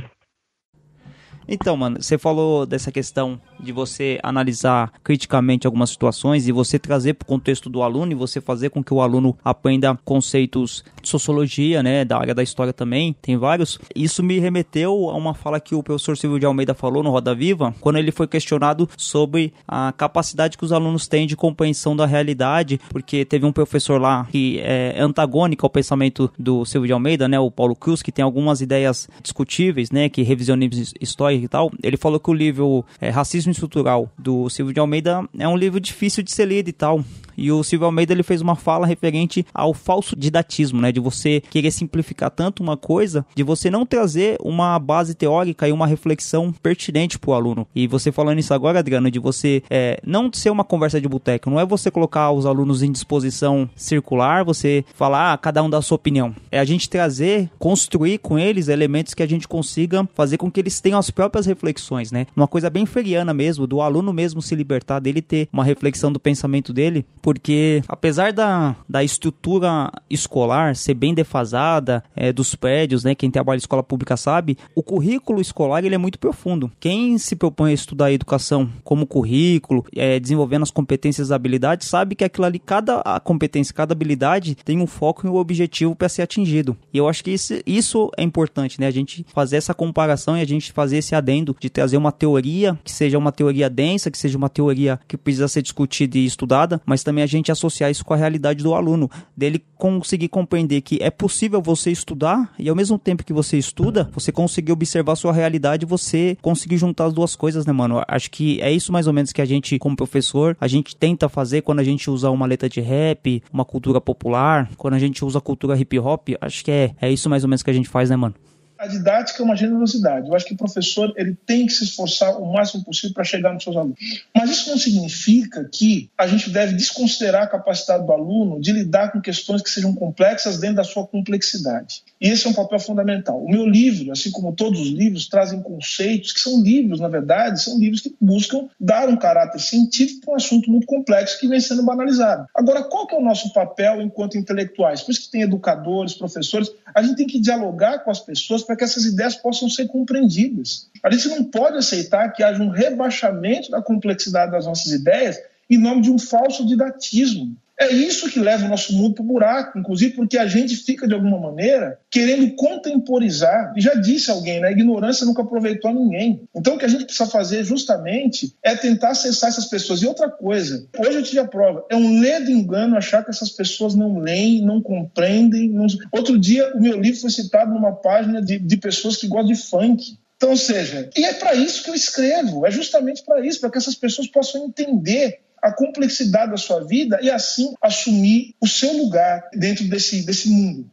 Então, 1.47 1.77
mano, 1.77 2.01
você 2.01 2.17
falou 2.17 2.65
dessa 2.65 2.91
questão 2.91 3.39
de 3.59 3.71
você 3.71 4.19
analisar 4.21 4.91
criticamente 5.03 5.65
algumas 5.65 5.89
situações 5.89 6.47
e 6.47 6.51
você 6.51 6.77
trazer 6.77 7.13
para 7.13 7.25
o 7.25 7.27
contexto 7.27 7.69
do 7.69 7.81
aluno 7.81 8.11
e 8.11 8.15
você 8.15 8.41
fazer 8.41 8.69
com 8.69 8.83
que 8.83 8.93
o 8.93 9.01
aluno 9.01 9.37
aprenda 9.43 9.97
conceitos 10.03 10.83
de 11.01 11.07
sociologia, 11.07 11.81
né, 11.81 12.03
da 12.03 12.17
área 12.17 12.35
da 12.35 12.43
história 12.43 12.73
também, 12.73 13.15
tem 13.21 13.37
vários. 13.37 13.79
Isso 13.95 14.21
me 14.21 14.39
remeteu 14.39 15.09
a 15.09 15.15
uma 15.15 15.33
fala 15.33 15.59
que 15.59 15.73
o 15.73 15.81
professor 15.81 16.17
Silvio 16.17 16.39
de 16.39 16.45
Almeida 16.45 16.73
falou 16.73 17.01
no 17.01 17.11
Roda 17.11 17.33
Viva, 17.33 17.73
quando 17.79 17.97
ele 17.97 18.11
foi 18.11 18.27
questionado 18.27 18.89
sobre 18.97 19.53
a 19.67 19.93
capacidade 19.93 20.57
que 20.57 20.65
os 20.65 20.71
alunos 20.71 21.07
têm 21.07 21.25
de 21.25 21.35
compreensão 21.35 21.95
da 21.95 22.05
realidade, 22.05 22.79
porque 22.89 23.23
teve 23.23 23.45
um 23.45 23.53
professor 23.53 24.01
lá 24.01 24.27
que 24.31 24.59
é 24.59 24.95
antagônico 24.99 25.65
ao 25.65 25.69
pensamento 25.69 26.31
do 26.37 26.65
Silvio 26.65 26.87
de 26.87 26.93
Almeida, 26.93 27.27
né, 27.27 27.39
o 27.39 27.49
Paulo 27.49 27.75
Cruz, 27.75 28.01
que 28.01 28.11
tem 28.11 28.23
algumas 28.23 28.59
ideias 28.59 29.07
discutíveis, 29.21 29.91
né, 29.91 30.09
que 30.09 30.21
revisionismo 30.23 30.83
histórico 30.99 31.36
e 31.45 31.47
tal, 31.47 31.71
ele 31.81 31.97
falou 31.97 32.19
que 32.19 32.29
o 32.29 32.33
livro 32.33 32.85
é, 32.99 33.09
Racismo 33.09 33.51
Estrutural 33.51 34.09
do 34.17 34.49
Silvio 34.49 34.73
de 34.73 34.79
Almeida 34.79 35.27
é 35.37 35.47
um 35.47 35.57
livro 35.57 35.79
difícil 35.79 36.23
de 36.23 36.31
ser 36.31 36.45
lido 36.45 36.69
e 36.69 36.73
tal. 36.73 37.03
E 37.37 37.51
o 37.51 37.63
Silvio 37.63 37.85
Almeida 37.85 38.13
ele 38.13 38.23
fez 38.23 38.41
uma 38.41 38.55
fala 38.55 38.87
referente 38.87 39.45
ao 39.53 39.73
falso 39.73 40.15
didatismo, 40.15 40.81
né? 40.81 40.91
De 40.91 40.99
você 40.99 41.41
querer 41.41 41.71
simplificar 41.71 42.31
tanto 42.31 42.63
uma 42.63 42.75
coisa, 42.75 43.25
de 43.35 43.43
você 43.43 43.69
não 43.69 43.85
trazer 43.85 44.37
uma 44.41 44.77
base 44.79 45.13
teórica 45.13 45.67
e 45.67 45.71
uma 45.71 45.85
reflexão 45.85 46.51
pertinente 46.51 47.19
para 47.19 47.29
o 47.29 47.33
aluno. 47.33 47.67
E 47.75 47.87
você 47.87 48.11
falando 48.11 48.39
isso 48.39 48.53
agora, 48.53 48.79
Adriano, 48.79 49.11
de 49.11 49.19
você 49.19 49.61
é, 49.69 49.99
não 50.05 50.31
ser 50.33 50.49
uma 50.49 50.63
conversa 50.63 50.99
de 50.99 51.07
boteco, 51.07 51.49
não 51.49 51.59
é 51.59 51.65
você 51.65 51.91
colocar 51.91 52.31
os 52.31 52.45
alunos 52.45 52.81
em 52.81 52.91
disposição 52.91 53.69
circular, 53.75 54.43
você 54.43 54.83
falar, 54.95 55.33
ah, 55.33 55.37
cada 55.37 55.61
um 55.61 55.69
dá 55.69 55.77
a 55.77 55.81
sua 55.81 55.95
opinião. 55.95 56.35
É 56.51 56.59
a 56.59 56.65
gente 56.65 56.89
trazer, 56.89 57.49
construir 57.59 58.17
com 58.17 58.39
eles 58.39 58.67
elementos 58.67 59.13
que 59.13 59.23
a 59.23 59.27
gente 59.27 59.47
consiga 59.47 60.07
fazer 60.13 60.37
com 60.37 60.49
que 60.49 60.59
eles 60.59 60.81
tenham 60.81 60.99
as 60.99 61.11
próprias 61.11 61.45
reflexões, 61.45 62.11
né? 62.11 62.25
Uma 62.35 62.47
coisa 62.47 62.69
bem 62.69 62.85
feriana 62.85 63.33
mesmo, 63.33 63.67
do 63.67 63.81
aluno 63.81 64.11
mesmo 64.11 64.41
se 64.41 64.55
libertar, 64.55 64.99
dele 64.99 65.21
ter 65.21 65.47
uma 65.51 65.63
reflexão 65.63 66.11
do 66.11 66.19
pensamento 66.19 66.73
dele 66.73 67.05
porque 67.27 67.83
apesar 67.89 68.31
da, 68.31 68.73
da 68.87 69.03
estrutura 69.03 69.91
escolar 70.09 70.77
ser 70.77 70.93
bem 70.93 71.13
defasada 71.13 72.01
é, 72.15 72.31
dos 72.31 72.55
prédios, 72.55 73.03
né, 73.03 73.13
quem 73.13 73.29
trabalha 73.29 73.57
em 73.57 73.59
escola 73.59 73.83
pública 73.83 74.15
sabe, 74.15 74.57
o 74.73 74.81
currículo 74.81 75.41
escolar 75.41 75.83
ele 75.83 75.93
é 75.93 75.97
muito 75.97 76.17
profundo. 76.17 76.71
Quem 76.79 77.17
se 77.17 77.35
propõe 77.35 77.71
a 77.71 77.73
estudar 77.73 78.05
a 78.05 78.13
educação 78.13 78.69
como 78.81 79.05
currículo, 79.05 79.85
é, 79.93 80.21
desenvolvendo 80.21 80.63
as 80.63 80.71
competências 80.71 81.29
e 81.29 81.33
habilidades, 81.33 81.89
sabe 81.89 82.15
que 82.15 82.23
aquilo 82.23 82.45
ali, 82.45 82.59
cada 82.59 83.03
competência, 83.25 83.73
cada 83.73 83.91
habilidade 83.91 84.55
tem 84.63 84.79
um 84.79 84.87
foco 84.87 85.27
e 85.27 85.29
um 85.29 85.35
objetivo 85.35 85.93
para 85.97 86.07
ser 86.07 86.21
atingido. 86.21 86.77
E 86.93 86.97
eu 86.97 87.09
acho 87.09 87.25
que 87.25 87.31
isso, 87.31 87.55
isso 87.65 88.09
é 88.15 88.23
importante, 88.23 88.79
né, 88.79 88.87
a 88.87 88.91
gente 88.91 89.25
fazer 89.33 89.57
essa 89.57 89.73
comparação 89.73 90.37
e 90.37 90.41
a 90.41 90.47
gente 90.47 90.71
fazer 90.71 90.99
esse 90.99 91.13
adendo 91.13 91.53
de 91.59 91.69
trazer 91.69 91.97
uma 91.97 92.13
teoria 92.13 92.79
que 92.85 92.91
seja 92.91 93.17
uma 93.17 93.33
teoria 93.33 93.69
densa, 93.69 94.09
que 94.09 94.17
seja 94.17 94.37
uma 94.37 94.47
teoria 94.47 94.97
que 95.09 95.17
precisa 95.17 95.49
ser 95.49 95.61
discutida 95.61 96.17
e 96.17 96.25
estudada, 96.25 96.81
mas 96.85 97.03
também 97.03 97.16
também 97.17 97.23
a 97.23 97.27
gente 97.27 97.51
associar 97.51 97.89
isso 97.89 98.05
com 98.05 98.13
a 98.13 98.17
realidade 98.17 98.63
do 98.63 98.73
aluno, 98.73 99.09
dele 99.35 99.63
conseguir 99.75 100.27
compreender 100.27 100.81
que 100.81 100.99
é 101.01 101.09
possível 101.09 101.61
você 101.61 101.91
estudar 101.91 102.53
e 102.59 102.69
ao 102.69 102.75
mesmo 102.75 102.97
tempo 102.99 103.25
que 103.25 103.33
você 103.33 103.57
estuda, 103.57 104.09
você 104.13 104.31
conseguir 104.31 104.71
observar 104.71 105.15
sua 105.15 105.33
realidade, 105.33 105.85
você 105.85 106.37
conseguir 106.41 106.77
juntar 106.77 107.05
as 107.05 107.13
duas 107.13 107.35
coisas, 107.35 107.65
né, 107.65 107.73
mano? 107.73 108.03
Acho 108.07 108.29
que 108.29 108.61
é 108.61 108.71
isso 108.71 108.91
mais 108.91 109.07
ou 109.07 109.13
menos 109.13 109.31
que 109.31 109.41
a 109.41 109.45
gente, 109.45 109.79
como 109.79 109.95
professor, 109.95 110.55
a 110.61 110.67
gente 110.67 110.95
tenta 110.95 111.27
fazer 111.27 111.61
quando 111.61 111.79
a 111.79 111.83
gente 111.83 112.09
usa 112.09 112.29
uma 112.29 112.45
letra 112.45 112.69
de 112.69 112.81
rap, 112.81 113.41
uma 113.51 113.65
cultura 113.65 113.99
popular, 113.99 114.69
quando 114.77 114.93
a 114.93 114.99
gente 114.99 115.25
usa 115.25 115.41
cultura 115.41 115.77
hip 115.77 115.97
hop, 115.99 116.29
acho 116.39 116.63
que 116.63 116.71
é, 116.71 116.95
é 117.01 117.11
isso 117.11 117.29
mais 117.29 117.43
ou 117.43 117.49
menos 117.49 117.63
que 117.63 117.69
a 117.69 117.73
gente 117.73 117.89
faz, 117.89 118.09
né, 118.09 118.15
mano? 118.15 118.35
A 118.77 118.87
didática 118.87 119.41
é 119.41 119.45
uma 119.45 119.55
generosidade. 119.55 120.27
Eu 120.27 120.35
acho 120.35 120.45
que 120.45 120.53
o 120.53 120.57
professor 120.57 121.13
ele 121.15 121.35
tem 121.45 121.65
que 121.65 121.73
se 121.73 121.83
esforçar 121.83 122.39
o 122.39 122.51
máximo 122.51 122.83
possível 122.83 123.13
para 123.13 123.23
chegar 123.23 123.53
nos 123.53 123.63
seus 123.63 123.75
alunos. 123.75 123.97
Mas 124.35 124.49
isso 124.51 124.69
não 124.69 124.77
significa 124.77 125.67
que 125.71 126.09
a 126.17 126.27
gente 126.27 126.49
deve 126.49 126.73
desconsiderar 126.73 127.43
a 127.43 127.47
capacidade 127.47 128.05
do 128.05 128.11
aluno 128.11 128.59
de 128.59 128.71
lidar 128.71 129.11
com 129.11 129.21
questões 129.21 129.61
que 129.61 129.69
sejam 129.69 129.93
complexas 129.93 130.59
dentro 130.59 130.77
da 130.77 130.83
sua 130.83 131.05
complexidade. 131.05 132.03
E 132.19 132.29
esse 132.29 132.47
é 132.47 132.49
um 132.49 132.53
papel 132.53 132.79
fundamental. 132.79 133.43
O 133.43 133.49
meu 133.49 133.65
livro, 133.65 134.11
assim 134.11 134.31
como 134.31 134.53
todos 134.53 134.79
os 134.79 134.89
livros, 134.89 135.27
trazem 135.27 135.61
conceitos 135.61 136.31
que 136.31 136.39
são 136.39 136.61
livros, 136.61 136.99
na 136.99 137.07
verdade, 137.07 137.61
são 137.61 137.79
livros 137.79 138.01
que 138.01 138.15
buscam 138.19 138.67
dar 138.79 139.07
um 139.09 139.17
caráter 139.17 139.59
científico 139.59 140.21
para 140.25 140.33
um 140.33 140.37
assunto 140.37 140.69
muito 140.69 140.87
complexo 140.87 141.39
que 141.39 141.47
vem 141.47 141.59
sendo 141.59 141.83
banalizado. 141.83 142.47
Agora, 142.55 142.83
qual 142.83 143.07
que 143.07 143.15
é 143.15 143.17
o 143.17 143.23
nosso 143.23 143.51
papel 143.53 144.01
enquanto 144.01 144.37
intelectuais? 144.37 145.01
Por 145.01 145.11
isso 145.11 145.21
que 145.21 145.31
tem 145.31 145.41
educadores, 145.41 146.13
professores, 146.13 146.71
a 146.93 147.01
gente 147.01 147.15
tem 147.15 147.27
que 147.27 147.39
dialogar 147.39 147.99
com 147.99 148.11
as 148.11 148.19
pessoas 148.19 148.63
para 148.67 148.75
que 148.75 148.83
essas 148.83 149.05
ideias 149.05 149.35
possam 149.35 149.69
ser 149.69 149.87
compreendidas. 149.87 150.89
A 151.01 151.09
gente 151.09 151.29
não 151.29 151.43
pode 151.45 151.77
aceitar 151.77 152.33
que 152.33 152.43
haja 152.43 152.61
um 152.61 152.69
rebaixamento 152.69 153.71
da 153.71 153.81
complexidade 153.81 154.51
das 154.51 154.65
nossas 154.65 154.91
ideias 154.91 155.39
em 155.69 155.77
nome 155.77 156.01
de 156.01 156.11
um 156.11 156.19
falso 156.19 156.65
didatismo. 156.65 157.55
É 157.79 157.91
isso 157.91 158.29
que 158.29 158.39
leva 158.39 158.65
o 158.65 158.69
nosso 158.69 158.91
mundo 158.93 159.15
para 159.15 159.23
o 159.23 159.27
buraco, 159.27 159.77
inclusive 159.77 160.15
porque 160.15 160.37
a 160.37 160.47
gente 160.47 160.75
fica, 160.75 161.07
de 161.07 161.13
alguma 161.13 161.39
maneira, 161.39 161.99
querendo 162.09 162.55
contemporizar. 162.55 163.71
E 163.77 163.81
já 163.81 163.93
disse 163.93 164.31
alguém, 164.31 164.59
né? 164.59 164.69
A 164.69 164.71
ignorância 164.71 165.25
nunca 165.25 165.43
aproveitou 165.43 165.91
a 165.91 165.93
ninguém. 165.93 166.41
Então, 166.55 166.75
o 166.75 166.77
que 166.79 166.85
a 166.85 166.87
gente 166.87 167.05
precisa 167.05 167.29
fazer, 167.29 167.63
justamente, 167.63 168.55
é 168.63 168.75
tentar 168.75 169.09
acessar 169.09 169.49
essas 169.49 169.67
pessoas. 169.67 170.01
E 170.01 170.07
outra 170.07 170.27
coisa, 170.27 170.87
hoje 170.97 171.17
eu 171.17 171.23
tive 171.23 171.39
a 171.39 171.47
prova, 171.47 171.85
é 171.89 171.95
um 171.95 172.19
ledo 172.19 172.49
engano 172.49 172.97
achar 172.97 173.23
que 173.23 173.29
essas 173.29 173.51
pessoas 173.51 173.93
não 173.93 174.17
leem, 174.17 174.65
não 174.65 174.81
compreendem. 174.81 175.69
Não... 175.69 175.85
Outro 176.11 176.39
dia, 176.39 176.73
o 176.75 176.81
meu 176.81 176.99
livro 176.99 177.21
foi 177.21 177.29
citado 177.29 177.71
numa 177.71 177.93
página 177.93 178.41
de, 178.41 178.57
de 178.57 178.77
pessoas 178.77 179.17
que 179.17 179.27
gostam 179.27 179.53
de 179.53 179.55
funk. 179.55 180.17
Então, 180.37 180.51
ou 180.51 180.57
seja, 180.57 181.09
e 181.17 181.25
é 181.25 181.33
para 181.33 181.55
isso 181.55 181.83
que 181.83 181.89
eu 181.89 181.95
escrevo, 181.95 182.65
é 182.65 182.69
justamente 182.69 183.23
para 183.23 183.43
isso, 183.43 183.59
para 183.59 183.71
que 183.71 183.77
essas 183.77 183.95
pessoas 183.95 184.27
possam 184.27 184.65
entender 184.65 185.41
a 185.67 185.73
complexidade 185.73 186.51
da 186.51 186.57
sua 186.57 186.85
vida 186.85 187.19
e 187.21 187.29
assim 187.29 187.73
assumir 187.81 188.55
o 188.61 188.67
seu 188.67 188.91
lugar 188.93 189.49
dentro 189.53 189.87
desse, 189.89 190.25
desse 190.25 190.49
mundo. 190.49 190.87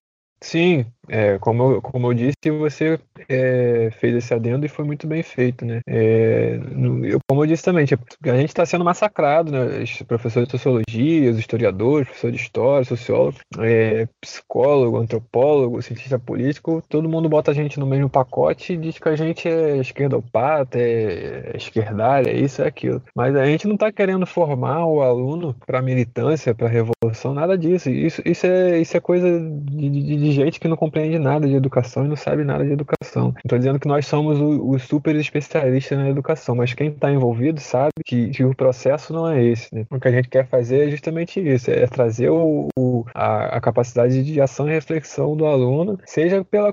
Sim, 0.45 0.85
é, 1.09 1.39
como, 1.39 1.73
eu, 1.73 1.83
como 1.83 2.09
eu 2.09 2.15
disse, 2.15 2.51
você 2.51 2.99
é, 3.31 3.91
fez 3.99 4.15
esse 4.15 4.35
adendo 4.35 4.67
e 4.67 4.69
foi 4.69 4.85
muito 4.85 5.07
bem 5.07 5.23
feito, 5.23 5.65
né? 5.65 5.81
É, 5.87 6.59
eu, 7.03 7.19
como 7.47 7.63
também, 7.63 7.87
tipo, 7.87 8.05
a 8.25 8.37
gente 8.37 8.49
está 8.49 8.65
sendo 8.65 8.85
massacrado, 8.85 9.53
né? 9.53 9.83
Os 9.83 10.03
professores 10.03 10.49
de 10.49 10.53
sociologia, 10.53 11.31
os 11.31 11.39
historiadores, 11.39 12.09
professores 12.09 12.37
de 12.37 12.43
história, 12.43 12.85
sociólogo, 12.85 13.39
é, 13.59 14.09
psicólogo, 14.21 14.97
antropólogo, 14.97 15.83
cientista 15.83 16.19
político, 16.19 16.83
todo 16.89 17.09
mundo 17.09 17.29
bota 17.29 17.51
a 17.51 17.55
gente 17.55 17.79
no 17.79 17.87
mesmo 17.87 18.09
pacote 18.09 18.73
e 18.73 18.77
diz 18.77 18.99
que 18.99 19.09
a 19.09 19.17
gente 19.17 19.49
é 19.49 19.79
esquerdopata, 19.79 20.79
é, 20.79 21.53
é 21.53 21.57
esquerdalha, 21.57 22.31
é 22.31 22.37
isso, 22.37 22.63
é 22.63 22.67
aquilo. 22.67 23.03
Mas 23.15 23.35
a 23.37 23.45
gente 23.47 23.67
não 23.67 23.75
está 23.75 23.93
querendo 23.93 24.27
formar 24.27 24.87
o 24.87 25.03
aluno 25.03 25.55
para 25.67 25.83
militância, 25.83 26.55
para 26.55 26.69
revolução, 26.69 27.35
nada 27.35 27.57
disso. 27.57 27.91
Isso, 27.91 28.23
isso, 28.25 28.47
é, 28.47 28.79
isso 28.79 28.97
é 28.97 29.01
coisa 29.01 29.29
de, 29.41 29.91
de, 29.91 30.17
de 30.17 30.33
gente 30.33 30.61
que 30.61 30.69
não 30.69 30.77
compreende 30.77 31.19
nada 31.19 31.47
de 31.47 31.55
educação 31.55 32.05
e 32.05 32.09
não 32.09 32.17
sabe 32.17 32.45
nada 32.45 32.65
de 32.65 32.73
educação. 32.73 33.35
Estou 33.45 33.59
dizendo 33.59 33.79
que 33.79 33.89
nós 33.89 34.07
somos 34.07 34.39
os 34.41 34.83
super 34.83 35.15
especialistas 35.17 35.99
na 35.99 36.09
educação, 36.09 36.55
mas 36.55 36.73
quem 36.73 36.89
está 36.89 37.11
envolvido 37.11 37.34
sabe 37.61 37.93
que, 38.05 38.31
que, 38.31 38.45
o 38.45 38.55
processo 38.55 39.13
não 39.13 39.29
é 39.29 39.43
esse. 39.43 39.75
Né? 39.75 39.87
O 39.91 39.99
que 39.99 40.09
a 40.09 40.11
gente 40.11 40.29
quer 40.29 40.47
fazer 40.47 40.89
é 40.89 40.91
justamente 40.91 41.41
isso, 41.41 41.71
é 41.71 41.87
trazer 41.87 42.31
o, 42.31 42.69
o 42.79 43.05
a, 43.15 43.57
a, 43.57 43.61
capacidade 43.61 44.23
de 44.23 44.41
ação 44.41 44.69
e 44.69 44.73
reflexão 44.73 45.37
do 45.37 45.47
aluno, 45.47 45.99
seja, 46.05 46.45
pela, 46.45 46.73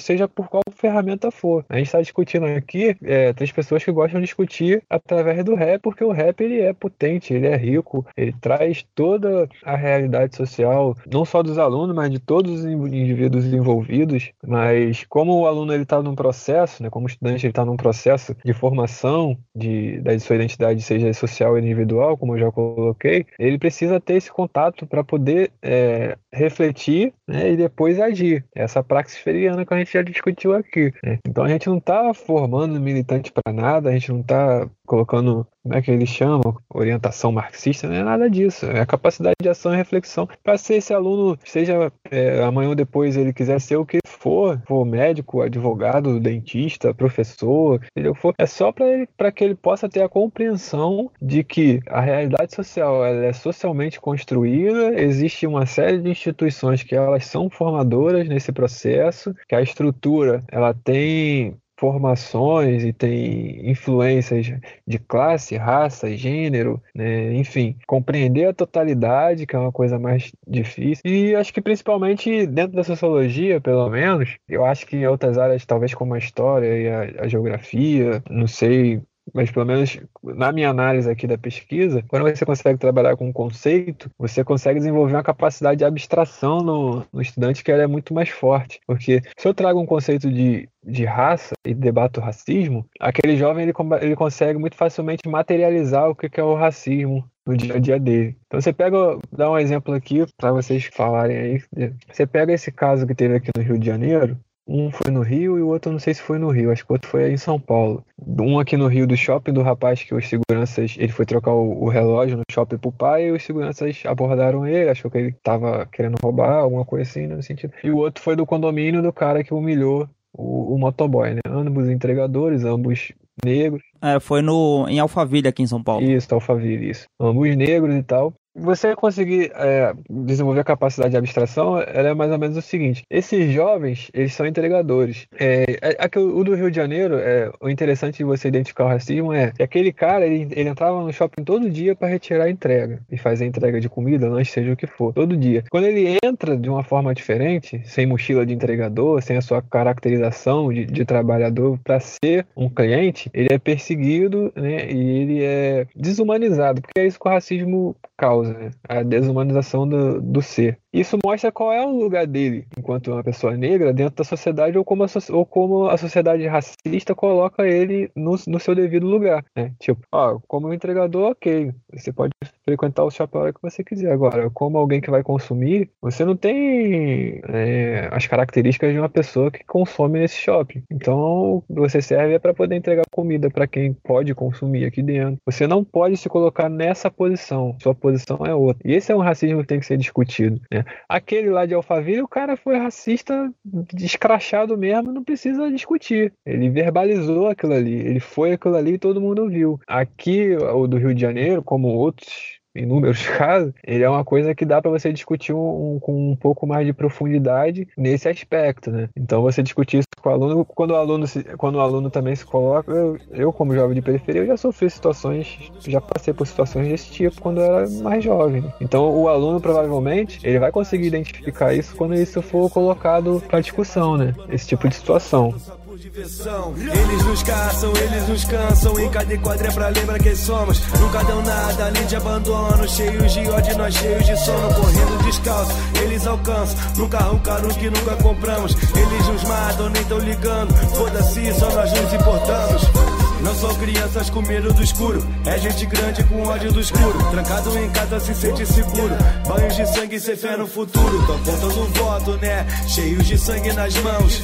seja 0.00 0.28
por 0.28 0.48
qual 0.48 0.62
ferramenta 0.74 1.30
for. 1.30 1.64
A 1.68 1.76
gente 1.76 1.86
está 1.86 2.00
discutindo 2.00 2.46
aqui, 2.46 2.96
é, 3.02 3.32
tem 3.32 3.46
pessoas 3.52 3.84
que 3.84 3.92
gostam 3.92 4.20
de 4.20 4.26
discutir 4.26 4.82
através 4.88 5.44
do 5.44 5.54
rap, 5.54 5.80
porque 5.82 6.02
o 6.02 6.10
rap 6.10 6.40
ele 6.40 6.60
é 6.60 6.72
potente, 6.72 7.34
ele 7.34 7.46
é 7.46 7.56
rico, 7.56 8.06
ele 8.16 8.34
traz 8.40 8.84
toda 8.94 9.48
a 9.64 9.76
realidade 9.76 10.36
social, 10.36 10.96
não 11.10 11.24
só 11.24 11.42
dos 11.42 11.58
alunos, 11.58 11.94
mas 11.94 12.10
de 12.10 12.18
todos 12.18 12.60
os 12.60 12.64
indivíduos 12.64 13.44
envolvidos, 13.46 14.32
mas 14.44 15.04
como 15.08 15.38
o 15.38 15.46
aluno 15.46 15.72
ele 15.72 15.82
está 15.82 16.02
num 16.02 16.14
processo, 16.14 16.82
né, 16.82 16.90
como 16.90 17.06
estudante 17.06 17.46
ele 17.46 17.52
está 17.52 17.64
num 17.64 17.76
processo 17.76 18.34
de 18.44 18.52
formação 18.52 19.36
de, 19.54 20.00
da 20.02 20.18
sua 20.18 20.36
identidade, 20.36 20.82
seja 20.82 21.12
social 21.12 21.52
ou 21.52 21.58
individual, 21.58 22.16
como 22.16 22.34
eu 22.34 22.40
já 22.40 22.52
coloquei, 22.52 23.26
ele 23.38 23.58
precisa 23.58 24.00
ter 24.00 24.14
esse 24.14 24.30
contato 24.30 24.86
para 24.86 25.04
poder 25.04 25.52
é, 25.62 26.16
refletir 26.32 27.12
né, 27.26 27.52
e 27.52 27.56
depois 27.56 28.00
agir. 28.00 28.44
Essa 28.54 28.82
praxis 28.82 29.18
feriana 29.18 29.64
que 29.64 29.72
a 29.72 29.78
gente 29.78 29.92
já 29.92 30.02
discutiu 30.02 30.54
aqui. 30.54 30.92
Né? 31.02 31.18
Então 31.26 31.44
a 31.44 31.48
gente 31.48 31.68
não 31.68 31.78
está 31.78 32.12
formando 32.12 32.80
militante 32.80 33.32
para 33.32 33.52
nada, 33.52 33.88
a 33.88 33.92
gente 33.92 34.10
não 34.10 34.20
está 34.20 34.68
colocando, 34.92 35.46
como 35.62 35.74
é 35.74 35.80
que 35.80 35.90
eles 35.90 36.10
chamam, 36.10 36.54
orientação 36.68 37.32
marxista, 37.32 37.88
não 37.88 37.94
é 37.94 38.02
nada 38.02 38.28
disso. 38.28 38.66
É 38.66 38.80
a 38.80 38.84
capacidade 38.84 39.36
de 39.40 39.48
ação 39.48 39.72
e 39.72 39.76
reflexão. 39.78 40.28
Para 40.44 40.58
ser 40.58 40.74
esse 40.74 40.92
aluno, 40.92 41.38
seja 41.46 41.90
é, 42.10 42.42
amanhã 42.42 42.68
ou 42.68 42.74
depois 42.74 43.16
ele 43.16 43.32
quiser 43.32 43.58
ser 43.58 43.76
o 43.76 43.86
que 43.86 44.00
for, 44.04 44.60
for 44.66 44.84
médico, 44.84 45.40
advogado, 45.40 46.20
dentista, 46.20 46.92
professor, 46.92 47.80
entendeu? 47.90 48.14
For, 48.14 48.34
é 48.36 48.44
só 48.44 48.70
para 48.70 49.32
que 49.32 49.42
ele 49.42 49.54
possa 49.54 49.88
ter 49.88 50.02
a 50.02 50.10
compreensão 50.10 51.10
de 51.22 51.42
que 51.42 51.80
a 51.88 52.02
realidade 52.02 52.54
social 52.54 53.02
ela 53.02 53.24
é 53.24 53.32
socialmente 53.32 53.98
construída, 53.98 55.00
existe 55.00 55.46
uma 55.46 55.64
série 55.64 55.98
de 55.98 56.10
instituições 56.10 56.82
que 56.82 56.94
elas 56.94 57.24
são 57.24 57.48
formadoras 57.48 58.28
nesse 58.28 58.52
processo, 58.52 59.34
que 59.48 59.54
a 59.54 59.62
estrutura 59.62 60.42
ela 60.52 60.74
tem 60.74 61.56
formações 61.82 62.84
e 62.84 62.92
tem 62.92 63.68
influências 63.68 64.46
de 64.86 64.98
classe, 65.00 65.56
raça, 65.56 66.16
gênero, 66.16 66.80
né? 66.94 67.34
enfim, 67.34 67.76
compreender 67.88 68.46
a 68.46 68.54
totalidade, 68.54 69.48
que 69.48 69.56
é 69.56 69.58
uma 69.58 69.72
coisa 69.72 69.98
mais 69.98 70.30
difícil. 70.46 71.02
E 71.04 71.34
acho 71.34 71.52
que 71.52 71.60
principalmente 71.60 72.46
dentro 72.46 72.76
da 72.76 72.84
sociologia, 72.84 73.60
pelo 73.60 73.90
menos, 73.90 74.36
eu 74.48 74.64
acho 74.64 74.86
que 74.86 74.96
em 74.96 75.08
outras 75.08 75.36
áreas, 75.36 75.66
talvez 75.66 75.92
como 75.92 76.14
a 76.14 76.18
história 76.18 76.78
e 76.78 76.88
a, 76.88 77.24
a 77.24 77.26
geografia, 77.26 78.22
não 78.30 78.46
sei, 78.46 79.02
mas 79.34 79.50
pelo 79.50 79.66
menos 79.66 79.98
na 80.22 80.52
minha 80.52 80.70
análise 80.70 81.10
aqui 81.10 81.26
da 81.26 81.38
pesquisa, 81.38 82.02
quando 82.08 82.24
você 82.24 82.44
consegue 82.44 82.78
trabalhar 82.78 83.16
com 83.16 83.28
um 83.28 83.32
conceito, 83.32 84.10
você 84.18 84.44
consegue 84.44 84.78
desenvolver 84.78 85.14
uma 85.14 85.22
capacidade 85.22 85.78
de 85.78 85.84
abstração 85.84 86.60
no, 86.60 87.06
no 87.12 87.20
estudante 87.20 87.62
que 87.62 87.70
ela 87.70 87.82
é 87.82 87.86
muito 87.86 88.12
mais 88.12 88.28
forte. 88.28 88.80
Porque 88.86 89.22
se 89.36 89.46
eu 89.46 89.54
trago 89.54 89.80
um 89.80 89.86
conceito 89.86 90.30
de, 90.30 90.68
de 90.84 91.04
raça 91.04 91.54
e 91.64 91.74
debato 91.74 92.20
racismo, 92.20 92.86
aquele 93.00 93.36
jovem 93.36 93.64
ele, 93.64 93.72
ele 94.00 94.16
consegue 94.16 94.58
muito 94.58 94.76
facilmente 94.76 95.28
materializar 95.28 96.08
o 96.08 96.14
que 96.14 96.28
é 96.40 96.44
o 96.44 96.54
racismo 96.54 97.24
no 97.46 97.56
dia 97.56 97.74
a 97.74 97.78
dia 97.78 97.98
dele. 97.98 98.36
Então 98.46 98.60
você 98.60 98.72
pega, 98.72 99.18
dá 99.30 99.50
um 99.50 99.58
exemplo 99.58 99.94
aqui 99.94 100.24
para 100.36 100.52
vocês 100.52 100.84
falarem 100.84 101.36
aí. 101.36 101.62
Você 102.10 102.26
pega 102.26 102.52
esse 102.52 102.70
caso 102.70 103.06
que 103.06 103.14
teve 103.14 103.36
aqui 103.36 103.50
no 103.56 103.62
Rio 103.62 103.78
de 103.78 103.86
Janeiro, 103.86 104.38
um 104.72 104.90
foi 104.90 105.10
no 105.10 105.20
Rio 105.20 105.58
e 105.58 105.62
o 105.62 105.68
outro 105.68 105.92
não 105.92 105.98
sei 105.98 106.14
se 106.14 106.22
foi 106.22 106.38
no 106.38 106.50
Rio, 106.50 106.72
acho 106.72 106.84
que 106.84 106.90
o 106.90 106.94
outro 106.94 107.10
foi 107.10 107.30
em 107.30 107.36
São 107.36 107.60
Paulo. 107.60 108.02
Um 108.26 108.58
aqui 108.58 108.76
no 108.76 108.86
Rio 108.86 109.06
do 109.06 109.16
shopping 109.16 109.52
do 109.52 109.62
rapaz 109.62 110.02
que 110.02 110.14
os 110.14 110.26
seguranças, 110.26 110.96
ele 110.98 111.12
foi 111.12 111.26
trocar 111.26 111.52
o, 111.52 111.84
o 111.84 111.88
relógio 111.88 112.38
no 112.38 112.44
shopping 112.50 112.78
pro 112.78 112.90
pai 112.90 113.28
e 113.28 113.32
os 113.32 113.42
seguranças 113.42 114.02
abordaram 114.06 114.66
ele, 114.66 114.88
achou 114.88 115.10
que 115.10 115.18
ele 115.18 115.36
tava 115.42 115.86
querendo 115.92 116.16
roubar, 116.22 116.60
alguma 116.60 116.84
coisa 116.84 117.08
assim, 117.08 117.26
no 117.26 117.42
sentido. 117.42 117.74
E 117.84 117.90
o 117.90 117.98
outro 117.98 118.22
foi 118.22 118.34
do 118.34 118.46
condomínio 118.46 119.02
do 119.02 119.12
cara 119.12 119.44
que 119.44 119.52
humilhou 119.52 120.08
o, 120.32 120.74
o 120.74 120.78
motoboy, 120.78 121.34
né? 121.34 121.40
Ambos 121.46 121.88
entregadores, 121.88 122.64
ambos 122.64 123.12
negros. 123.44 123.82
É, 124.00 124.18
foi 124.18 124.40
no, 124.40 124.86
em 124.88 124.98
Alphaville, 124.98 125.48
aqui 125.48 125.62
em 125.62 125.66
São 125.66 125.82
Paulo. 125.82 126.04
Isso, 126.04 126.34
Alphaville, 126.34 126.88
isso. 126.88 127.06
Ambos 127.20 127.54
negros 127.56 127.94
e 127.94 128.02
tal 128.02 128.32
você 128.54 128.94
conseguir 128.94 129.50
é, 129.54 129.94
desenvolver 130.08 130.60
a 130.60 130.64
capacidade 130.64 131.10
de 131.10 131.16
abstração, 131.16 131.80
ela 131.80 132.08
é 132.08 132.14
mais 132.14 132.30
ou 132.30 132.38
menos 132.38 132.56
o 132.56 132.62
seguinte: 132.62 133.02
esses 133.10 133.52
jovens, 133.52 134.10
eles 134.12 134.34
são 134.34 134.46
entregadores. 134.46 135.26
É, 135.38 135.64
é, 135.80 136.18
o 136.18 136.44
do 136.44 136.54
Rio 136.54 136.70
de 136.70 136.76
Janeiro, 136.76 137.16
é, 137.18 137.50
o 137.60 137.68
interessante 137.68 138.18
de 138.18 138.24
você 138.24 138.48
identificar 138.48 138.84
o 138.84 138.88
racismo 138.88 139.32
é 139.32 139.52
que 139.52 139.62
aquele 139.62 139.92
cara, 139.92 140.26
ele, 140.26 140.48
ele 140.54 140.68
entrava 140.68 141.02
no 141.02 141.12
shopping 141.12 141.44
todo 141.44 141.70
dia 141.70 141.94
para 141.94 142.08
retirar 142.08 142.44
a 142.44 142.50
entrega 142.50 143.00
e 143.10 143.16
fazer 143.16 143.44
a 143.44 143.48
entrega 143.48 143.80
de 143.80 143.88
comida, 143.88 144.28
lanche, 144.28 144.52
seja 144.52 144.72
o 144.72 144.76
que 144.76 144.86
for, 144.86 145.12
todo 145.12 145.36
dia. 145.36 145.64
Quando 145.70 145.84
ele 145.84 146.18
entra 146.22 146.56
de 146.56 146.68
uma 146.68 146.82
forma 146.82 147.14
diferente, 147.14 147.80
sem 147.84 148.06
mochila 148.06 148.44
de 148.44 148.52
entregador, 148.52 149.22
sem 149.22 149.36
a 149.36 149.40
sua 149.40 149.62
caracterização 149.62 150.72
de, 150.72 150.84
de 150.84 151.04
trabalhador 151.04 151.78
para 151.82 152.00
ser 152.00 152.46
um 152.56 152.68
cliente, 152.68 153.30
ele 153.32 153.48
é 153.52 153.58
perseguido, 153.58 154.52
né? 154.54 154.90
E 154.90 155.22
ele 155.22 155.44
é 155.44 155.86
desumanizado, 155.96 156.82
porque 156.82 157.00
é 157.00 157.06
isso 157.06 157.18
que 157.18 157.28
o 157.28 157.30
racismo 157.30 157.96
causa 158.16 158.41
causa, 158.42 158.58
né? 158.58 158.70
a 158.88 159.02
desumanização 159.04 159.88
do, 159.88 160.20
do 160.20 160.42
ser. 160.42 160.81
Isso 160.92 161.16
mostra 161.24 161.50
qual 161.50 161.72
é 161.72 161.84
o 161.84 161.90
lugar 161.90 162.26
dele 162.26 162.66
enquanto 162.76 163.12
uma 163.12 163.24
pessoa 163.24 163.56
negra 163.56 163.94
dentro 163.94 164.16
da 164.16 164.24
sociedade 164.24 164.76
ou 164.76 164.84
como 164.84 165.04
a, 165.04 165.06
ou 165.30 165.46
como 165.46 165.86
a 165.86 165.96
sociedade 165.96 166.46
racista 166.46 167.14
coloca 167.14 167.66
ele 167.66 168.10
no, 168.14 168.36
no 168.46 168.60
seu 168.60 168.74
devido 168.74 169.06
lugar. 169.06 169.42
Né? 169.56 169.72
Tipo, 169.78 170.02
ó, 170.12 170.38
como 170.46 170.72
entregador, 170.72 171.30
ok, 171.30 171.72
você 171.92 172.12
pode 172.12 172.32
frequentar 172.64 173.04
o 173.04 173.10
shopping 173.10 173.38
a 173.38 173.40
hora 173.40 173.52
que 173.52 173.62
você 173.62 173.82
quiser. 173.82 174.12
Agora, 174.12 174.50
como 174.50 174.76
alguém 174.76 175.00
que 175.00 175.10
vai 175.10 175.22
consumir, 175.22 175.90
você 176.00 176.24
não 176.24 176.36
tem 176.36 177.40
é, 177.48 178.08
as 178.12 178.26
características 178.26 178.92
de 178.92 178.98
uma 178.98 179.08
pessoa 179.08 179.50
que 179.50 179.64
consome 179.64 180.20
nesse 180.20 180.36
shopping. 180.36 180.82
Então, 180.90 181.62
você 181.68 182.02
serve 182.02 182.34
é 182.34 182.38
para 182.38 182.54
poder 182.54 182.76
entregar 182.76 183.02
comida 183.10 183.50
para 183.50 183.66
quem 183.66 183.92
pode 183.92 184.34
consumir 184.34 184.84
aqui 184.84 185.02
dentro. 185.02 185.38
Você 185.46 185.66
não 185.66 185.84
pode 185.84 186.16
se 186.16 186.28
colocar 186.28 186.68
nessa 186.68 187.10
posição. 187.10 187.76
Sua 187.80 187.94
posição 187.94 188.44
é 188.44 188.54
outra. 188.54 188.82
E 188.84 188.94
esse 188.94 189.10
é 189.10 189.16
um 189.16 189.20
racismo 189.20 189.60
que 189.60 189.66
tem 189.66 189.80
que 189.80 189.86
ser 189.86 189.96
discutido. 189.96 190.60
Né? 190.70 190.81
Aquele 191.08 191.50
lá 191.50 191.66
de 191.66 191.74
Alphaville, 191.74 192.22
o 192.22 192.28
cara 192.28 192.56
foi 192.56 192.76
racista 192.76 193.52
escrachado 193.98 194.76
mesmo, 194.76 195.12
não 195.12 195.24
precisa 195.24 195.70
discutir. 195.70 196.32
Ele 196.44 196.68
verbalizou 196.70 197.48
aquilo 197.48 197.74
ali, 197.74 197.94
ele 197.94 198.20
foi 198.20 198.52
aquilo 198.52 198.76
ali 198.76 198.94
e 198.94 198.98
todo 198.98 199.20
mundo 199.20 199.48
viu. 199.48 199.80
Aqui, 199.86 200.54
o 200.56 200.86
do 200.86 200.98
Rio 200.98 201.14
de 201.14 201.20
Janeiro, 201.20 201.62
como 201.62 201.88
outros 201.88 202.61
inúmeros 202.74 203.26
casos, 203.36 203.72
ele 203.84 204.04
é 204.04 204.08
uma 204.08 204.24
coisa 204.24 204.54
que 204.54 204.64
dá 204.64 204.80
para 204.80 204.90
você 204.90 205.12
discutir 205.12 205.52
um, 205.52 205.94
um, 205.94 205.98
com 206.00 206.32
um 206.32 206.36
pouco 206.36 206.66
mais 206.66 206.86
de 206.86 206.92
profundidade 206.92 207.86
nesse 207.96 208.28
aspecto, 208.28 208.90
né? 208.90 209.08
Então 209.16 209.42
você 209.42 209.62
discutir 209.62 209.98
isso 209.98 210.08
com 210.20 210.30
o 210.30 210.32
aluno, 210.32 210.64
quando 210.64 210.92
o 210.92 210.96
aluno, 210.96 211.26
se, 211.26 211.42
quando 211.56 211.76
o 211.76 211.80
aluno 211.80 212.10
também 212.10 212.34
se 212.34 212.44
coloca, 212.44 212.92
eu, 212.92 213.18
eu, 213.32 213.52
como 213.52 213.74
jovem 213.74 213.94
de 213.94 214.02
periferia, 214.02 214.42
eu 214.42 214.46
já 214.46 214.56
sofri 214.56 214.88
situações, 214.88 215.70
já 215.86 216.00
passei 216.00 216.32
por 216.32 216.46
situações 216.46 216.88
desse 216.88 217.10
tipo 217.10 217.40
quando 217.40 217.60
eu 217.60 217.64
era 217.64 217.88
mais 218.02 218.22
jovem. 218.22 218.64
Então 218.80 219.10
o 219.10 219.28
aluno 219.28 219.60
provavelmente 219.60 220.40
ele 220.44 220.58
vai 220.58 220.70
conseguir 220.70 221.06
identificar 221.06 221.74
isso 221.74 221.94
quando 221.96 222.14
isso 222.14 222.40
for 222.40 222.70
colocado 222.70 223.42
para 223.48 223.60
discussão, 223.60 224.16
né? 224.16 224.34
Esse 224.48 224.68
tipo 224.68 224.88
de 224.88 224.94
situação 224.94 225.54
diversão. 225.96 226.74
Eles 226.76 227.24
nos 227.24 227.42
caçam, 227.42 227.92
eles 227.96 228.28
nos 228.28 228.44
cansam. 228.44 228.98
Em 228.98 229.10
cada 229.10 229.34
enquadro 229.34 229.66
é 229.66 229.70
pra 229.70 229.88
lembrar 229.88 230.18
quem 230.18 230.34
somos. 230.34 230.80
Nunca 230.98 231.24
dão 231.24 231.42
nada 231.42 231.86
além 231.86 232.06
de 232.06 232.16
abandono. 232.16 232.88
Cheios 232.88 233.32
de 233.32 233.48
ódio, 233.48 233.78
nós 233.78 233.94
cheios 233.94 234.26
de 234.26 234.36
sono. 234.44 234.74
Correndo 234.74 235.24
descalço, 235.24 235.72
eles 236.02 236.26
alcançam. 236.26 236.76
Nunca 236.96 237.18
arrancaram 237.18 237.68
o 237.68 237.74
que 237.74 237.90
nunca 237.90 238.16
compramos. 238.22 238.74
Eles 238.74 239.28
nos 239.28 239.44
matam, 239.44 239.88
nem 239.90 240.04
tão 240.04 240.18
ligando. 240.18 240.74
Foda-se, 240.96 241.52
só 241.54 241.70
nós 241.70 241.92
nos 241.92 242.12
importamos. 242.12 243.11
Não 243.42 243.54
são 243.56 243.74
crianças 243.74 244.30
com 244.30 244.40
medo 244.42 244.72
do 244.72 244.82
escuro, 244.82 245.20
é 245.44 245.58
gente 245.58 245.84
grande 245.86 246.22
com 246.24 246.42
ódio 246.42 246.72
do 246.72 246.80
escuro. 246.80 247.18
Trancado 247.30 247.76
em 247.76 247.90
casa 247.90 248.20
se 248.20 248.34
sente 248.34 248.64
seguro. 248.64 249.14
Banhos 249.48 249.74
de 249.74 249.86
sangue 249.86 250.20
sem 250.20 250.36
fé 250.36 250.56
no 250.56 250.66
futuro. 250.66 251.26
Tô 251.26 251.32
contando 251.32 251.88
voto, 251.94 252.36
né? 252.36 252.64
Cheios 252.86 253.26
de 253.26 253.36
sangue 253.36 253.72
nas 253.72 253.94
mãos. 253.96 254.42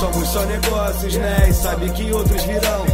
Somos 0.00 0.28
só 0.28 0.44
negócios, 0.44 1.14
né? 1.14 1.48
E 1.48 1.52
sabe 1.52 1.88
que 1.90 2.12
outros 2.12 2.42
virão. 2.42 2.84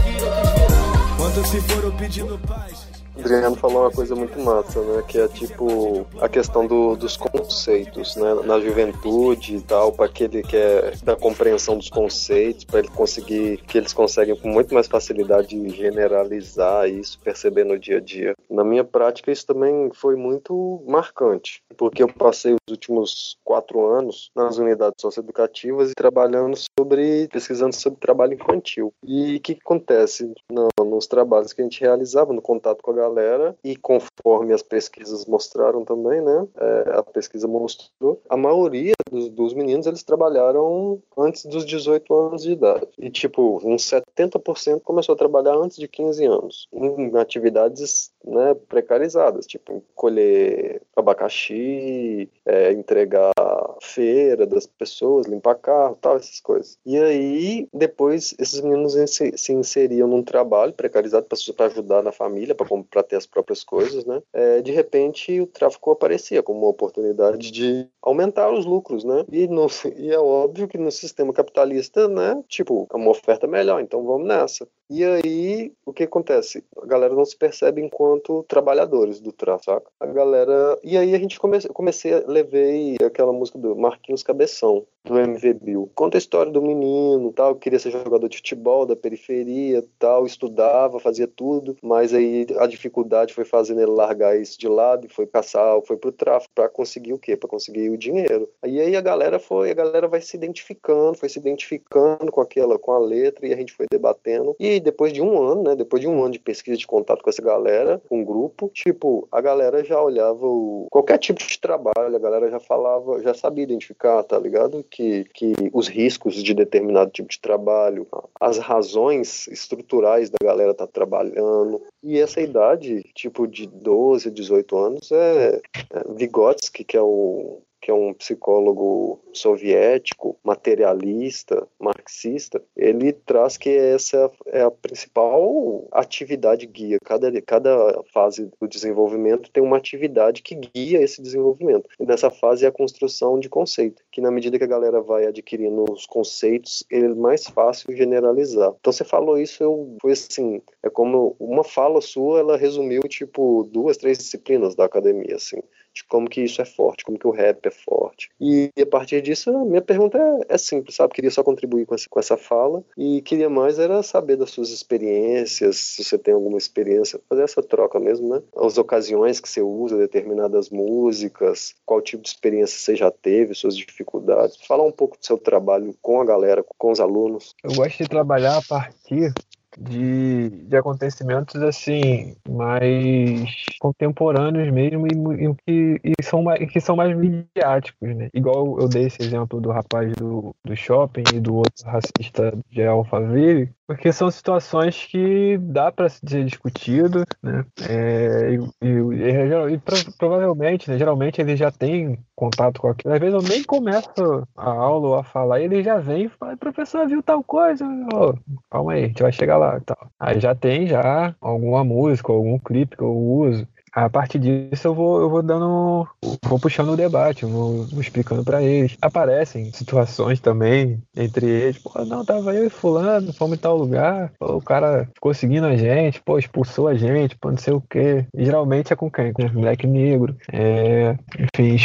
Quando 1.16 1.46
se 1.46 1.60
for 1.62 1.92
pedindo 1.94 2.38
paz. 2.46 2.95
Adriano 3.18 3.56
falou 3.56 3.82
uma 3.82 3.90
coisa 3.90 4.14
muito 4.14 4.38
massa, 4.40 4.80
né? 4.80 5.02
Que 5.06 5.18
é 5.18 5.28
tipo 5.28 6.06
a 6.20 6.28
questão 6.28 6.66
do, 6.66 6.96
dos 6.96 7.16
conceitos, 7.16 8.16
né? 8.16 8.34
Na 8.44 8.60
juventude 8.60 9.56
e 9.56 9.60
tal, 9.60 9.92
para 9.92 10.08
que 10.08 10.24
é 10.24 10.92
da 11.02 11.16
compreensão 11.16 11.76
dos 11.76 11.88
conceitos, 11.88 12.64
para 12.64 12.80
ele 12.80 12.88
conseguir, 12.88 13.58
que 13.58 13.78
eles 13.78 13.92
conseguem 13.92 14.36
com 14.36 14.48
muito 14.48 14.74
mais 14.74 14.86
facilidade 14.86 15.68
generalizar 15.70 16.88
isso, 16.88 17.18
perceber 17.20 17.64
no 17.64 17.78
dia 17.78 17.98
a 17.98 18.00
dia. 18.00 18.34
Na 18.50 18.64
minha 18.64 18.84
prática, 18.84 19.30
isso 19.30 19.46
também 19.46 19.90
foi 19.92 20.16
muito 20.16 20.82
marcante, 20.86 21.62
porque 21.76 22.02
eu 22.02 22.08
passei 22.08 22.54
os 22.54 22.70
últimos 22.70 23.38
quatro 23.44 23.86
anos 23.86 24.30
nas 24.34 24.58
unidades 24.58 25.00
socioeducativas 25.00 25.90
e 25.90 25.94
trabalhando 25.94 26.56
sobre, 26.78 27.28
pesquisando 27.28 27.74
sobre 27.74 28.00
trabalho 28.00 28.34
infantil. 28.34 28.92
E 29.04 29.36
o 29.36 29.40
que, 29.40 29.54
que 29.54 29.60
acontece 29.64 30.32
no, 30.50 30.68
nos 30.84 31.06
trabalhos 31.06 31.52
que 31.52 31.60
a 31.60 31.64
gente 31.64 31.80
realizava, 31.80 32.32
no 32.32 32.42
contato 32.42 32.82
com 32.82 32.90
a 32.90 32.94
galera 33.06 33.56
e 33.64 33.76
conforme 33.76 34.52
as 34.52 34.62
pesquisas 34.62 35.24
mostraram 35.26 35.84
também, 35.84 36.20
né? 36.20 36.46
É, 36.56 36.98
a 36.98 37.02
pesquisa 37.02 37.46
mostrou, 37.46 38.20
a 38.28 38.36
maioria 38.36 38.94
dos, 39.10 39.28
dos, 39.28 39.54
meninos 39.54 39.86
eles 39.86 40.02
trabalharam 40.02 41.00
antes 41.16 41.46
dos 41.46 41.64
18 41.64 42.14
anos 42.14 42.42
de 42.42 42.52
idade. 42.52 42.88
E 42.98 43.10
tipo, 43.10 43.60
uns 43.64 43.82
70% 43.82 44.80
começou 44.82 45.14
a 45.14 45.18
trabalhar 45.18 45.54
antes 45.54 45.76
de 45.76 45.88
15 45.88 46.24
anos, 46.26 46.68
em 46.72 47.16
atividades 47.16 48.10
né, 48.26 48.54
precarizadas, 48.68 49.46
tipo 49.46 49.82
colher 49.94 50.82
abacaxi, 50.94 52.28
é, 52.44 52.72
entregar 52.72 53.32
feira 53.80 54.46
das 54.46 54.66
pessoas, 54.66 55.26
limpar 55.26 55.56
carro, 55.56 55.98
tal, 56.00 56.16
essas 56.16 56.40
coisas. 56.40 56.78
E 56.84 56.96
aí, 56.98 57.68
depois, 57.72 58.34
esses 58.38 58.60
meninos 58.60 58.94
se 59.10 59.52
inseriam 59.52 60.08
num 60.08 60.22
trabalho 60.22 60.72
precarizado 60.72 61.26
para 61.26 61.66
ajudar 61.66 62.02
na 62.02 62.12
família, 62.12 62.54
para 62.54 63.02
ter 63.02 63.16
as 63.16 63.26
próprias 63.26 63.62
coisas, 63.62 64.04
né? 64.04 64.22
É, 64.32 64.62
de 64.62 64.72
repente, 64.72 65.40
o 65.40 65.46
tráfico 65.46 65.90
aparecia 65.90 66.42
como 66.42 66.60
uma 66.60 66.68
oportunidade 66.68 67.50
de 67.50 67.88
aumentar 68.02 68.50
os 68.52 68.64
lucros, 68.64 69.04
né? 69.04 69.24
E, 69.30 69.46
no, 69.46 69.66
e 69.96 70.10
é 70.10 70.18
óbvio 70.18 70.68
que 70.68 70.78
no 70.78 70.90
sistema 70.90 71.32
capitalista, 71.32 72.08
né? 72.08 72.42
Tipo, 72.48 72.86
é 72.92 72.96
uma 72.96 73.10
oferta 73.10 73.46
melhor, 73.46 73.80
então 73.80 74.04
vamos 74.04 74.26
nessa. 74.26 74.66
E 74.88 75.04
aí, 75.04 75.72
o 75.84 75.92
que 75.92 76.04
acontece? 76.04 76.64
A 76.80 76.86
galera 76.86 77.12
não 77.14 77.24
se 77.24 77.36
percebe 77.36 77.82
enquanto 77.82 78.44
trabalhadores 78.44 79.20
do 79.20 79.32
tráfico, 79.32 79.72
saca? 79.72 79.90
A 79.98 80.06
galera. 80.06 80.78
E 80.82 80.96
aí 80.96 81.14
a 81.14 81.18
gente 81.18 81.40
comece... 81.40 81.68
comecei 81.68 82.14
a 82.14 82.24
levei 82.26 82.96
aquela 83.04 83.32
música 83.32 83.58
do 83.58 83.74
Marquinhos 83.74 84.22
Cabeção, 84.22 84.86
do 85.06 85.18
MV 85.18 85.54
Bill. 85.54 85.90
Conta 85.94 86.16
a 86.16 86.18
história 86.18 86.50
do 86.50 86.60
menino, 86.60 87.32
tal, 87.32 87.54
queria 87.54 87.78
ser 87.78 87.90
jogador 87.90 88.28
de 88.28 88.36
futebol 88.36 88.84
da 88.84 88.96
periferia, 88.96 89.84
tal, 89.98 90.26
estudava, 90.26 90.98
fazia 90.98 91.26
tudo, 91.26 91.76
mas 91.82 92.12
aí 92.12 92.46
a 92.58 92.66
dificuldade 92.66 93.32
foi 93.32 93.44
fazendo 93.44 93.80
ele 93.80 93.90
largar 93.90 94.38
isso 94.38 94.58
de 94.58 94.68
lado 94.68 95.06
e 95.06 95.08
foi 95.08 95.26
caçar, 95.26 95.80
foi 95.82 95.96
pro 95.96 96.12
tráfico 96.12 96.52
para 96.54 96.68
conseguir 96.68 97.12
o 97.12 97.18
quê? 97.18 97.36
Para 97.36 97.48
conseguir 97.48 97.88
o 97.90 97.96
dinheiro. 97.96 98.48
E 98.64 98.80
aí 98.80 98.96
a 98.96 99.00
galera 99.00 99.38
foi, 99.38 99.70
a 99.70 99.74
galera 99.74 100.08
vai 100.08 100.20
se 100.20 100.36
identificando, 100.36 101.16
foi 101.16 101.28
se 101.28 101.38
identificando 101.38 102.32
com 102.32 102.40
aquela, 102.40 102.78
com 102.78 102.92
a 102.92 102.98
letra 102.98 103.46
e 103.46 103.52
a 103.52 103.56
gente 103.56 103.72
foi 103.72 103.86
debatendo. 103.90 104.56
E 104.58 104.80
depois 104.80 105.12
de 105.12 105.22
um 105.22 105.40
ano, 105.40 105.62
né, 105.62 105.76
depois 105.76 106.00
de 106.00 106.08
um 106.08 106.22
ano 106.22 106.32
de 106.32 106.40
pesquisa 106.40 106.76
de 106.76 106.86
contato 106.86 107.22
com 107.22 107.30
essa 107.30 107.42
galera, 107.42 108.02
um 108.10 108.24
grupo, 108.24 108.70
tipo, 108.74 109.28
a 109.30 109.40
galera 109.40 109.84
já 109.84 110.00
olhava 110.00 110.46
o, 110.46 110.86
qualquer 110.90 111.18
tipo 111.18 111.38
de 111.38 111.58
trabalho, 111.58 112.16
a 112.16 112.18
galera 112.18 112.50
já 112.50 112.58
falava, 112.58 113.22
já 113.22 113.34
sabia 113.34 113.64
identificar, 113.64 114.22
tá 114.24 114.38
ligado? 114.38 114.84
Que, 114.96 115.24
que 115.34 115.52
os 115.74 115.88
riscos 115.88 116.42
de 116.42 116.54
determinado 116.54 117.10
tipo 117.10 117.28
de 117.28 117.38
trabalho, 117.38 118.06
as 118.40 118.56
razões 118.56 119.46
estruturais 119.48 120.30
da 120.30 120.38
galera 120.42 120.72
tá 120.72 120.86
trabalhando. 120.86 121.82
E 122.02 122.18
essa 122.18 122.40
idade, 122.40 123.02
tipo 123.14 123.46
de 123.46 123.66
12, 123.66 124.30
18 124.30 124.78
anos, 124.78 125.12
é, 125.12 125.60
é 125.90 126.14
Vygotsky, 126.14 126.82
que 126.82 126.96
é 126.96 127.02
o 127.02 127.60
que 127.86 127.90
é 127.92 127.94
um 127.94 128.12
psicólogo 128.12 129.20
soviético, 129.32 130.36
materialista, 130.42 131.68
marxista, 131.78 132.60
ele 132.76 133.12
traz 133.12 133.56
que 133.56 133.70
essa 133.70 134.28
é 134.46 134.62
a 134.62 134.72
principal 134.72 135.86
atividade 135.92 136.66
guia. 136.66 136.98
Cada, 137.04 137.40
cada 137.42 138.02
fase 138.12 138.50
do 138.60 138.66
desenvolvimento 138.66 139.52
tem 139.52 139.62
uma 139.62 139.76
atividade 139.76 140.42
que 140.42 140.56
guia 140.56 141.00
esse 141.00 141.22
desenvolvimento. 141.22 141.88
E 142.00 142.04
nessa 142.04 142.28
fase 142.28 142.64
é 142.64 142.68
a 142.68 142.72
construção 142.72 143.38
de 143.38 143.48
conceito, 143.48 144.02
que 144.10 144.20
na 144.20 144.32
medida 144.32 144.58
que 144.58 144.64
a 144.64 144.66
galera 144.66 145.00
vai 145.00 145.24
adquirindo 145.24 145.84
os 145.88 146.06
conceitos, 146.06 146.84
ele 146.90 147.06
é 147.06 147.14
mais 147.14 147.46
fácil 147.46 147.96
generalizar. 147.96 148.74
Então 148.80 148.92
você 148.92 149.04
falou 149.04 149.38
isso, 149.38 149.62
eu 149.62 149.96
foi 150.02 150.10
assim, 150.10 150.60
é 150.82 150.90
como 150.90 151.36
uma 151.38 151.62
fala 151.62 152.00
sua, 152.00 152.40
ela 152.40 152.56
resumiu 152.56 153.02
tipo 153.02 153.62
duas, 153.70 153.96
três 153.96 154.18
disciplinas 154.18 154.74
da 154.74 154.84
academia, 154.84 155.36
assim 155.36 155.62
como 156.04 156.28
que 156.28 156.42
isso 156.42 156.60
é 156.60 156.64
forte, 156.64 157.04
como 157.04 157.18
que 157.18 157.26
o 157.26 157.30
rap 157.30 157.66
é 157.66 157.70
forte. 157.70 158.30
E 158.40 158.70
a 158.80 158.86
partir 158.86 159.22
disso, 159.22 159.50
a 159.50 159.64
minha 159.64 159.82
pergunta 159.82 160.18
é, 160.18 160.54
é 160.54 160.58
simples, 160.58 160.96
sabe? 160.96 161.14
Queria 161.14 161.30
só 161.30 161.42
contribuir 161.42 161.86
com 161.86 161.94
essa, 161.94 162.06
com 162.08 162.18
essa 162.18 162.36
fala 162.36 162.82
e 162.96 163.22
queria 163.22 163.48
mais 163.48 163.78
era 163.78 164.02
saber 164.02 164.36
das 164.36 164.50
suas 164.50 164.70
experiências, 164.70 165.76
se 165.76 166.04
você 166.04 166.18
tem 166.18 166.34
alguma 166.34 166.58
experiência, 166.58 167.20
fazer 167.28 167.42
essa 167.42 167.62
troca 167.62 167.98
mesmo, 167.98 168.28
né? 168.28 168.42
As 168.56 168.78
ocasiões 168.78 169.40
que 169.40 169.48
você 169.48 169.60
usa 169.60 169.96
determinadas 169.96 170.70
músicas, 170.70 171.74
qual 171.84 172.00
tipo 172.00 172.22
de 172.22 172.28
experiência 172.28 172.78
você 172.78 172.96
já 172.96 173.10
teve, 173.10 173.54
suas 173.54 173.76
dificuldades. 173.76 174.56
Falar 174.66 174.84
um 174.84 174.92
pouco 174.92 175.18
do 175.18 175.24
seu 175.24 175.38
trabalho 175.38 175.94
com 176.00 176.20
a 176.20 176.24
galera, 176.24 176.64
com 176.76 176.90
os 176.90 177.00
alunos. 177.00 177.54
Eu 177.62 177.74
gosto 177.74 178.02
de 178.02 178.08
trabalhar 178.08 178.56
a 178.56 178.62
partir 178.62 179.32
de, 179.76 180.50
de 180.50 180.76
acontecimentos 180.76 181.60
assim 181.62 182.36
mais 182.48 183.48
contemporâneos 183.78 184.70
mesmo 184.72 185.06
e, 185.06 185.44
e, 185.44 185.54
que, 185.66 186.00
e 186.04 186.22
são 186.22 186.42
mais, 186.42 186.70
que 186.70 186.80
são 186.80 186.96
mais 186.96 187.16
midiáticos, 187.16 188.08
né? 188.16 188.28
Igual 188.32 188.78
eu 188.80 188.88
dei 188.88 189.06
esse 189.06 189.22
exemplo 189.22 189.60
do 189.60 189.70
rapaz 189.70 190.12
do, 190.14 190.54
do 190.64 190.76
shopping 190.76 191.24
e 191.34 191.40
do 191.40 191.56
outro 191.56 191.86
racista 191.86 192.56
de 192.70 192.84
Alphaville, 192.84 193.70
porque 193.86 194.12
são 194.12 194.30
situações 194.30 195.04
que 195.04 195.56
dá 195.58 195.92
para 195.92 196.08
ser 196.08 196.44
discutido, 196.44 197.24
né? 197.42 197.64
É, 197.88 198.54
e, 198.82 198.86
e, 198.86 199.74
e, 199.74 200.12
provavelmente, 200.18 200.90
né, 200.90 200.98
geralmente 200.98 201.40
ele 201.40 201.56
já 201.56 201.70
tem 201.70 202.18
contato 202.34 202.80
com 202.80 202.88
aquilo. 202.88 203.14
Às 203.14 203.20
vezes 203.20 203.34
eu 203.34 203.48
nem 203.48 203.62
começo 203.62 204.46
a 204.56 204.70
aula 204.70 205.08
ou 205.08 205.14
a 205.14 205.22
falar 205.22 205.60
e 205.60 205.64
ele 205.64 205.82
já 205.82 205.98
vem 205.98 206.24
e 206.24 206.28
fala, 206.28 206.56
professor, 206.56 207.06
viu 207.06 207.22
tal 207.22 207.42
coisa? 207.44 207.86
Oh, 208.12 208.34
calma 208.70 208.92
aí, 208.92 209.04
a 209.04 209.06
gente 209.06 209.22
vai 209.22 209.32
chegar 209.32 209.56
lá 209.56 209.65
e 209.78 209.80
tal. 209.80 210.10
Aí 210.18 210.40
já 210.40 210.54
tem 210.54 210.86
já 210.86 211.34
alguma 211.40 211.84
música, 211.84 212.32
algum 212.32 212.58
clipe 212.58 212.96
que 212.96 213.02
eu 213.02 213.16
uso 213.16 213.66
a 213.96 214.10
partir 214.10 214.38
disso 214.38 214.88
eu 214.88 214.94
vou, 214.94 215.22
eu 215.22 215.30
vou 215.30 215.42
dando, 215.42 216.06
vou 216.44 216.60
puxando 216.60 216.90
o 216.90 216.96
debate, 216.96 217.46
vou, 217.46 217.86
vou 217.86 218.00
explicando 218.00 218.44
para 218.44 218.62
eles. 218.62 218.94
Aparecem 219.00 219.72
situações 219.72 220.38
também 220.38 221.00
entre 221.16 221.46
eles, 221.46 221.78
pô, 221.78 222.04
não, 222.04 222.22
tava 222.22 222.54
eu 222.54 222.66
e 222.66 222.70
fulano, 222.70 223.32
fomos 223.32 223.56
em 223.56 223.60
tal 223.60 223.74
lugar, 223.74 224.30
pô, 224.38 224.56
o 224.56 224.60
cara 224.60 225.08
ficou 225.14 225.32
seguindo 225.32 225.64
a 225.64 225.74
gente, 225.76 226.20
pô, 226.20 226.38
expulsou 226.38 226.88
a 226.88 226.94
gente, 226.94 227.38
pô, 227.38 227.50
não 227.50 227.56
sei 227.56 227.72
o 227.72 227.80
quê. 227.80 228.26
Geralmente 228.36 228.92
é 228.92 228.96
com 228.96 229.10
quem? 229.10 229.32
Com 229.32 229.48
moleque 229.54 229.86
negro, 229.86 230.36
é, 230.52 231.16
enfim, 231.56 231.78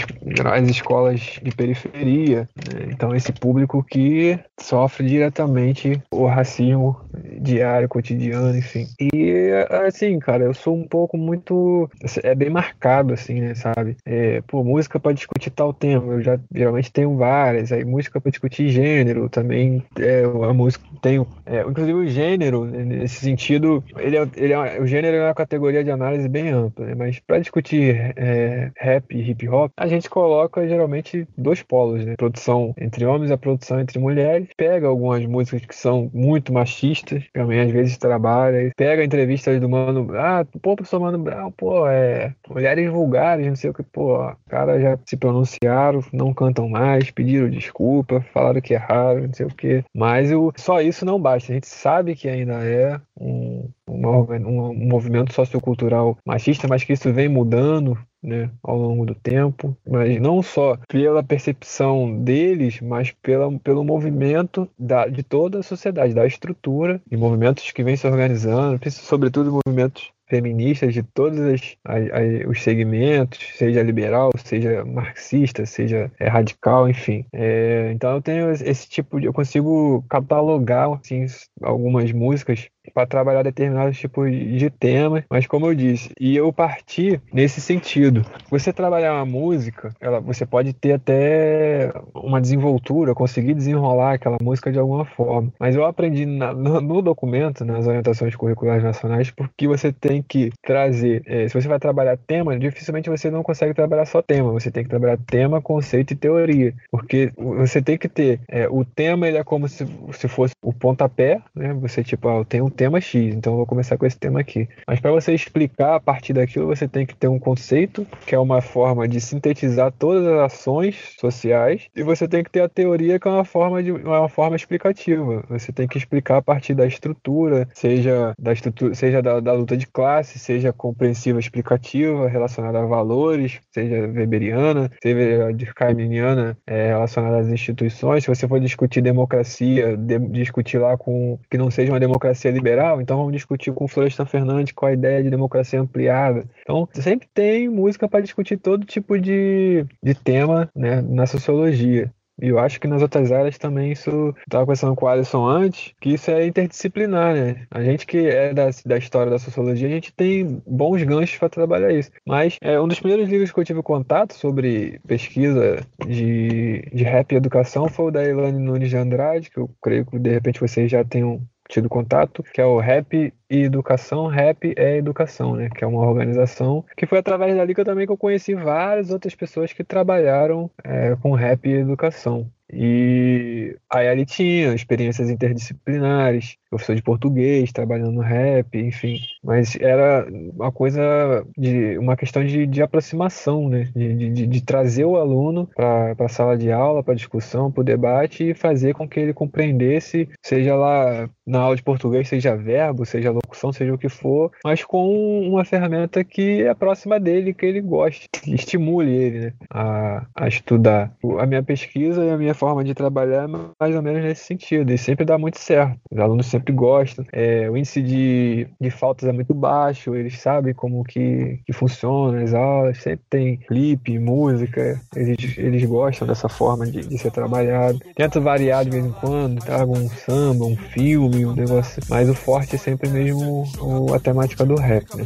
as 0.45 0.67
escolas 0.67 1.39
de 1.41 1.51
periferia. 1.55 2.49
Né? 2.57 2.89
Então 2.91 3.15
esse 3.15 3.31
público 3.31 3.85
que 3.89 4.37
sofre 4.59 5.07
diretamente 5.07 6.01
o 6.11 6.25
racismo 6.25 6.99
diário, 7.39 7.87
cotidiano, 7.87 8.57
enfim. 8.57 8.85
E 8.99 9.49
assim, 9.87 10.19
cara, 10.19 10.43
eu 10.43 10.53
sou 10.53 10.75
um 10.75 10.85
pouco 10.85 11.17
muito 11.17 11.89
é 12.23 12.35
bem 12.35 12.49
marcado, 12.49 13.13
assim, 13.13 13.41
né, 13.41 13.55
sabe? 13.55 13.95
É, 14.05 14.41
pô, 14.41 14.63
música 14.63 14.99
para 14.99 15.13
discutir 15.13 15.49
tal 15.49 15.73
tema, 15.73 16.13
eu 16.13 16.21
já 16.21 16.39
geralmente 16.53 16.91
tenho 16.91 17.15
várias, 17.15 17.71
aí 17.71 17.83
música 17.83 18.19
para 18.19 18.31
discutir 18.31 18.69
gênero 18.69 19.29
também, 19.29 19.83
é, 19.99 20.23
a 20.23 20.53
música 20.53 20.83
tem, 21.01 21.25
é, 21.45 21.61
inclusive 21.61 21.93
o 21.93 22.07
gênero, 22.07 22.65
nesse 22.65 23.21
sentido, 23.21 23.83
ele 23.97 24.17
é, 24.17 24.27
ele 24.35 24.53
é, 24.53 24.81
o 24.81 24.87
gênero 24.87 25.17
é 25.17 25.25
uma 25.27 25.33
categoria 25.33 25.83
de 25.83 25.91
análise 25.91 26.27
bem 26.27 26.49
ampla, 26.49 26.85
né, 26.85 26.95
mas 26.95 27.19
para 27.19 27.39
discutir 27.39 28.13
é, 28.15 28.71
rap 28.77 29.05
e 29.15 29.31
hip 29.31 29.47
hop, 29.47 29.71
a 29.77 29.87
gente 29.87 30.09
coloca 30.09 30.67
geralmente 30.67 31.27
dois 31.37 31.61
polos, 31.61 32.05
né, 32.05 32.15
produção 32.15 32.73
entre 32.77 33.05
homens 33.05 33.29
e 33.29 33.33
a 33.33 33.37
produção 33.37 33.79
entre 33.79 33.99
mulheres, 33.99 34.47
pega 34.55 34.87
algumas 34.87 35.25
músicas 35.25 35.65
que 35.65 35.75
são 35.75 36.09
muito 36.13 36.53
machistas, 36.53 37.23
também 37.33 37.59
às 37.59 37.71
vezes 37.71 37.97
trabalha, 37.97 38.71
pega 38.75 39.03
entrevistas 39.03 39.59
do 39.59 39.69
Mano, 39.69 40.07
ah, 40.15 40.45
pô, 40.61 40.75
professor 40.75 40.99
Mano 40.99 41.19
Brown, 41.19 41.51
pô, 41.51 41.87
é, 41.91 42.33
mulheres 42.49 42.89
vulgares, 42.89 43.47
não 43.47 43.55
sei 43.55 43.69
o 43.69 43.73
que, 43.73 43.83
pô, 43.83 44.17
cara 44.49 44.79
já 44.79 44.97
se 45.05 45.15
pronunciaram, 45.15 46.03
não 46.11 46.33
cantam 46.33 46.67
mais, 46.67 47.11
pediram 47.11 47.49
desculpa, 47.49 48.21
falaram 48.33 48.61
que 48.61 48.73
erraram, 48.73 49.27
não 49.27 49.33
sei 49.33 49.45
o 49.45 49.49
que. 49.49 49.83
Mas 49.95 50.31
o, 50.31 50.51
só 50.55 50.81
isso 50.81 51.05
não 51.05 51.19
basta. 51.19 51.51
A 51.51 51.55
gente 51.55 51.67
sabe 51.67 52.15
que 52.15 52.27
ainda 52.27 52.63
é 52.63 52.99
um, 53.19 53.69
um, 53.87 54.05
um 54.05 54.87
movimento 54.87 55.33
sociocultural 55.33 56.17
machista, 56.25 56.67
mas 56.67 56.83
que 56.83 56.93
isso 56.93 57.11
vem 57.13 57.29
mudando 57.29 57.97
né, 58.23 58.49
ao 58.61 58.77
longo 58.77 59.05
do 59.05 59.15
tempo, 59.15 59.75
mas 59.87 60.19
não 60.19 60.41
só 60.41 60.77
pela 60.87 61.23
percepção 61.23 62.21
deles, 62.21 62.79
mas 62.79 63.11
pela, 63.21 63.51
pelo 63.59 63.83
movimento 63.83 64.69
da, 64.77 65.07
de 65.07 65.23
toda 65.23 65.59
a 65.59 65.63
sociedade, 65.63 66.13
da 66.13 66.25
estrutura, 66.25 67.01
e 67.09 67.17
movimentos 67.17 67.71
que 67.71 67.83
vêm 67.83 67.97
se 67.97 68.07
organizando, 68.07 68.79
sobretudo 68.91 69.59
movimentos 69.65 70.11
feministas 70.31 70.93
de 70.93 71.03
todos 71.03 71.37
as, 71.41 71.75
as, 71.83 72.09
as, 72.09 72.47
os 72.47 72.63
segmentos, 72.63 73.37
seja 73.57 73.83
liberal, 73.83 74.31
seja 74.37 74.85
marxista, 74.85 75.65
seja 75.65 76.09
é, 76.17 76.29
radical, 76.29 76.89
enfim. 76.89 77.25
É, 77.33 77.91
então 77.93 78.15
eu 78.15 78.21
tenho 78.21 78.49
esse 78.49 78.89
tipo 78.89 79.19
de. 79.19 79.27
Eu 79.27 79.33
consigo 79.33 80.03
catalogar 80.09 80.89
assim, 80.93 81.25
algumas 81.61 82.13
músicas 82.13 82.69
para 82.93 83.07
trabalhar 83.07 83.43
determinados 83.43 83.97
tipos 83.97 84.31
de 84.31 84.69
temas, 84.69 85.23
mas 85.29 85.45
como 85.45 85.67
eu 85.67 85.75
disse, 85.75 86.11
e 86.19 86.35
eu 86.35 86.51
parti 86.51 87.21
nesse 87.31 87.61
sentido. 87.61 88.25
Você 88.49 88.73
trabalhar 88.73 89.13
uma 89.13 89.25
música, 89.25 89.93
ela, 89.99 90.19
você 90.19 90.45
pode 90.45 90.73
ter 90.73 90.93
até 90.93 91.91
uma 92.13 92.41
desenvoltura, 92.41 93.13
conseguir 93.13 93.53
desenrolar 93.53 94.13
aquela 94.13 94.37
música 94.41 94.71
de 94.71 94.79
alguma 94.79 95.05
forma, 95.05 95.53
mas 95.59 95.75
eu 95.75 95.85
aprendi 95.85 96.25
na, 96.25 96.53
no, 96.53 96.81
no, 96.81 97.01
documento, 97.01 97.63
nas 97.63 97.87
orientações 97.87 98.35
curriculares 98.35 98.83
nacionais, 98.83 99.29
porque 99.31 99.67
você 99.67 99.91
tem 99.91 100.21
que 100.21 100.51
trazer, 100.63 101.21
é, 101.25 101.47
se 101.47 101.53
você 101.53 101.67
vai 101.67 101.79
trabalhar 101.79 102.17
tema, 102.17 102.57
dificilmente 102.57 103.09
você 103.09 103.29
não 103.29 103.43
consegue 103.43 103.73
trabalhar 103.73 104.05
só 104.05 104.21
tema, 104.21 104.51
você 104.51 104.71
tem 104.71 104.83
que 104.83 104.89
trabalhar 104.89 105.17
tema, 105.17 105.61
conceito 105.61 106.11
e 106.11 106.15
teoria, 106.15 106.73
porque 106.89 107.31
você 107.37 107.81
tem 107.81 107.97
que 107.97 108.09
ter, 108.09 108.39
é, 108.47 108.67
o 108.67 108.83
tema 108.83 109.27
ele 109.27 109.37
é 109.37 109.43
como 109.43 109.67
se, 109.67 109.85
se 110.13 110.27
fosse 110.27 110.53
o 110.61 110.73
pontapé, 110.73 111.41
né? 111.55 111.73
Você 111.75 112.03
tipo, 112.03 112.27
ah, 112.27 112.37
eu 112.37 112.45
tenho 112.45 112.70
tema 112.71 112.99
X, 112.99 113.35
então 113.35 113.53
eu 113.53 113.57
vou 113.57 113.65
começar 113.65 113.97
com 113.97 114.05
esse 114.05 114.17
tema 114.17 114.39
aqui. 114.39 114.67
Mas 114.87 114.99
para 114.99 115.11
você 115.11 115.33
explicar 115.33 115.95
a 115.95 115.99
partir 115.99 116.33
daquilo, 116.33 116.67
você 116.67 116.87
tem 116.87 117.05
que 117.05 117.15
ter 117.15 117.27
um 117.27 117.39
conceito, 117.39 118.05
que 118.25 118.35
é 118.35 118.39
uma 118.39 118.61
forma 118.61 119.07
de 119.07 119.19
sintetizar 119.19 119.91
todas 119.91 120.25
as 120.25 120.53
ações 120.53 121.15
sociais, 121.19 121.87
e 121.95 122.03
você 122.03 122.27
tem 122.27 122.43
que 122.43 122.49
ter 122.49 122.61
a 122.61 122.69
teoria, 122.69 123.19
que 123.19 123.27
é 123.27 123.31
uma 123.31 123.45
forma 123.45 123.83
de 123.83 123.91
uma 123.91 124.29
forma 124.29 124.55
explicativa. 124.55 125.43
Você 125.49 125.71
tem 125.71 125.87
que 125.87 125.97
explicar 125.97 126.37
a 126.37 126.41
partir 126.41 126.73
da 126.73 126.85
estrutura, 126.85 127.67
seja 127.73 128.33
da 128.39 128.53
estrutura, 128.53 128.95
seja 128.95 129.21
da, 129.21 129.39
da 129.39 129.53
luta 129.53 129.75
de 129.75 129.87
classe, 129.87 130.39
seja 130.39 130.71
compreensiva 130.71 131.39
explicativa, 131.39 132.27
relacionada 132.27 132.79
a 132.79 132.85
valores, 132.85 133.59
seja 133.71 134.07
weberiana, 134.07 134.91
seja 135.01 135.51
durkheimiana, 135.53 136.57
é, 136.65 136.87
relacionada 136.87 137.39
às 137.39 137.47
instituições. 137.47 138.23
Se 138.23 138.29
você 138.29 138.47
for 138.47 138.59
discutir 138.59 139.01
democracia, 139.01 139.97
de, 139.97 140.19
discutir 140.19 140.77
lá 140.77 140.97
com 140.97 141.39
que 141.49 141.57
não 141.57 141.69
seja 141.71 141.91
uma 141.91 141.99
democracia 141.99 142.51
liberal, 142.61 143.01
então 143.01 143.17
vamos 143.17 143.33
discutir 143.33 143.73
com 143.73 143.85
o 143.85 143.87
Florestan 143.87 144.25
Fernandes 144.25 144.71
qual 144.71 144.89
a 144.89 144.93
ideia 144.93 145.23
de 145.23 145.29
democracia 145.29 145.81
ampliada. 145.81 146.45
Então, 146.61 146.87
sempre 146.93 147.27
tem 147.33 147.67
música 147.67 148.07
para 148.07 148.21
discutir 148.21 148.57
todo 148.57 148.85
tipo 148.85 149.19
de, 149.19 149.85
de 150.01 150.13
tema 150.13 150.69
né, 150.75 151.01
na 151.01 151.25
sociologia. 151.25 152.11
E 152.41 152.47
eu 152.47 152.57
acho 152.57 152.79
que 152.79 152.87
nas 152.87 153.03
outras 153.03 153.31
áreas 153.31 153.57
também 153.57 153.91
isso. 153.91 154.33
Estava 154.39 154.65
conversando 154.65 154.95
com 154.95 155.05
o 155.05 155.07
Alisson 155.07 155.45
antes, 155.45 155.93
que 156.01 156.09
isso 156.09 156.31
é 156.31 156.47
interdisciplinar, 156.47 157.35
né? 157.35 157.67
A 157.69 157.83
gente 157.83 158.07
que 158.07 158.17
é 158.17 158.51
da, 158.51 158.69
da 158.83 158.97
história 158.97 159.31
da 159.31 159.37
sociologia, 159.37 159.87
a 159.87 159.91
gente 159.91 160.11
tem 160.11 160.61
bons 160.65 161.03
ganchos 161.03 161.37
para 161.37 161.49
trabalhar 161.49 161.93
isso. 161.93 162.09
Mas 162.27 162.57
é, 162.61 162.79
um 162.81 162.87
dos 162.87 162.99
primeiros 162.99 163.29
livros 163.29 163.51
que 163.51 163.59
eu 163.59 163.63
tive 163.63 163.83
contato 163.83 164.33
sobre 164.33 164.99
pesquisa 165.07 165.85
de, 166.07 166.81
de 166.91 167.03
rap 167.03 167.31
e 167.31 167.35
educação 167.35 167.87
foi 167.87 168.05
o 168.05 168.11
da 168.11 168.23
Elane 168.23 168.57
Nunes 168.57 168.89
de 168.89 168.97
Andrade, 168.97 169.51
que 169.51 169.59
eu 169.59 169.69
creio 169.81 170.05
que 170.05 170.17
de 170.17 170.31
repente 170.31 170.59
vocês 170.59 170.89
já 170.89 171.03
tenham 171.03 171.41
tido 171.71 171.89
contato, 171.89 172.43
que 172.43 172.59
é 172.59 172.65
o 172.65 172.77
Rap 172.77 173.33
e 173.49 173.57
Educação. 173.57 174.27
Rap 174.27 174.73
é 174.75 174.97
Educação, 174.97 175.55
né? 175.55 175.69
Que 175.69 175.83
é 175.83 175.87
uma 175.87 176.05
organização 176.05 176.85
que 176.95 177.05
foi 177.05 177.19
através 177.19 177.55
que 177.73 177.81
eu 177.81 177.85
também 177.85 178.05
que 178.05 178.11
eu 178.11 178.17
conheci 178.17 178.53
várias 178.53 179.09
outras 179.09 179.33
pessoas 179.33 179.71
que 179.71 179.83
trabalharam 179.83 180.69
é, 180.83 181.15
com 181.15 181.31
rap 181.33 181.65
e 181.67 181.73
educação. 181.73 182.51
E 182.73 183.75
aí 183.89 184.07
ali 184.07 184.25
tinha 184.25 184.73
experiências 184.73 185.29
interdisciplinares, 185.29 186.55
professor 186.69 186.95
de 186.95 187.01
português, 187.01 187.71
trabalhando 187.71 188.13
no 188.13 188.21
rap, 188.21 188.77
enfim. 188.77 189.19
Mas 189.43 189.75
era 189.75 190.25
uma 190.31 190.71
coisa 190.71 191.45
de 191.57 191.97
uma 191.97 192.15
questão 192.15 192.43
de, 192.43 192.65
de 192.65 192.81
aproximação, 192.81 193.67
né? 193.67 193.89
De, 193.95 194.29
de, 194.29 194.47
de 194.47 194.61
trazer 194.61 195.05
o 195.05 195.17
aluno 195.17 195.67
para 195.75 196.15
a 196.17 196.29
sala 196.29 196.57
de 196.57 196.71
aula, 196.71 197.03
para 197.03 197.13
discussão, 197.13 197.71
para 197.71 197.81
o 197.81 197.83
debate 197.83 198.49
e 198.49 198.53
fazer 198.53 198.93
com 198.93 199.07
que 199.07 199.19
ele 199.19 199.33
compreendesse, 199.33 200.29
seja 200.41 200.75
lá 200.75 201.29
na 201.45 201.59
aula 201.59 201.75
de 201.75 201.83
português, 201.83 202.29
seja 202.29 202.55
verbo, 202.55 203.05
seja 203.05 203.31
locução, 203.31 203.73
seja 203.73 203.93
o 203.93 203.97
que 203.97 204.07
for, 204.07 204.51
mas 204.63 204.83
com 204.85 205.41
uma 205.41 205.65
ferramenta 205.65 206.23
que 206.23 206.63
é 206.63 206.73
próxima 206.73 207.19
dele, 207.19 207.53
que 207.53 207.65
ele 207.65 207.81
goste, 207.81 208.29
que 208.31 208.55
estimule 208.55 209.11
ele 209.11 209.39
né? 209.39 209.53
a, 209.69 210.25
a 210.35 210.47
estudar. 210.47 211.13
A 211.39 211.45
minha 211.45 211.61
pesquisa 211.61 212.23
e 212.23 212.29
a 212.29 212.37
minha 212.37 212.53
forma 212.61 212.83
de 212.83 212.93
trabalhar 212.93 213.47
mais 213.47 213.95
ou 213.95 214.03
menos 214.03 214.23
nesse 214.23 214.45
sentido, 214.45 214.93
e 214.93 214.97
sempre 214.97 215.25
dá 215.25 215.35
muito 215.35 215.57
certo. 215.57 215.99
Os 216.11 216.19
alunos 216.19 216.45
sempre 216.45 216.71
gostam. 216.71 217.25
É, 217.33 217.67
o 217.67 217.75
índice 217.75 218.03
de, 218.03 218.67
de 218.79 218.91
faltas 218.91 219.27
é 219.27 219.31
muito 219.31 219.51
baixo, 219.51 220.13
eles 220.13 220.39
sabem 220.39 220.71
como 220.71 221.03
que, 221.03 221.59
que 221.65 221.73
funciona 221.73 222.43
as 222.43 222.53
aulas, 222.53 222.99
sempre 222.99 223.25
tem 223.31 223.57
clipe, 223.57 224.19
música, 224.19 225.01
eles, 225.15 225.57
eles 225.57 225.83
gostam 225.85 226.27
dessa 226.27 226.47
forma 226.47 226.85
de, 226.85 227.01
de 227.01 227.17
ser 227.17 227.31
trabalhado. 227.31 227.99
Tenta 228.15 228.39
variar 228.39 228.85
de 228.85 228.91
vez 228.91 229.05
em 229.05 229.11
quando, 229.11 229.59
traga 229.65 229.91
um 229.91 230.07
samba, 230.07 230.65
um 230.65 230.77
filme, 230.77 231.43
um 231.43 231.55
negócio, 231.55 231.99
mas 232.07 232.29
o 232.29 232.35
forte 232.35 232.75
é 232.75 232.77
sempre 232.77 233.09
mesmo 233.09 233.63
o, 233.79 234.13
a 234.13 234.19
temática 234.19 234.63
do 234.63 234.75
rap, 234.75 235.17
né? 235.17 235.25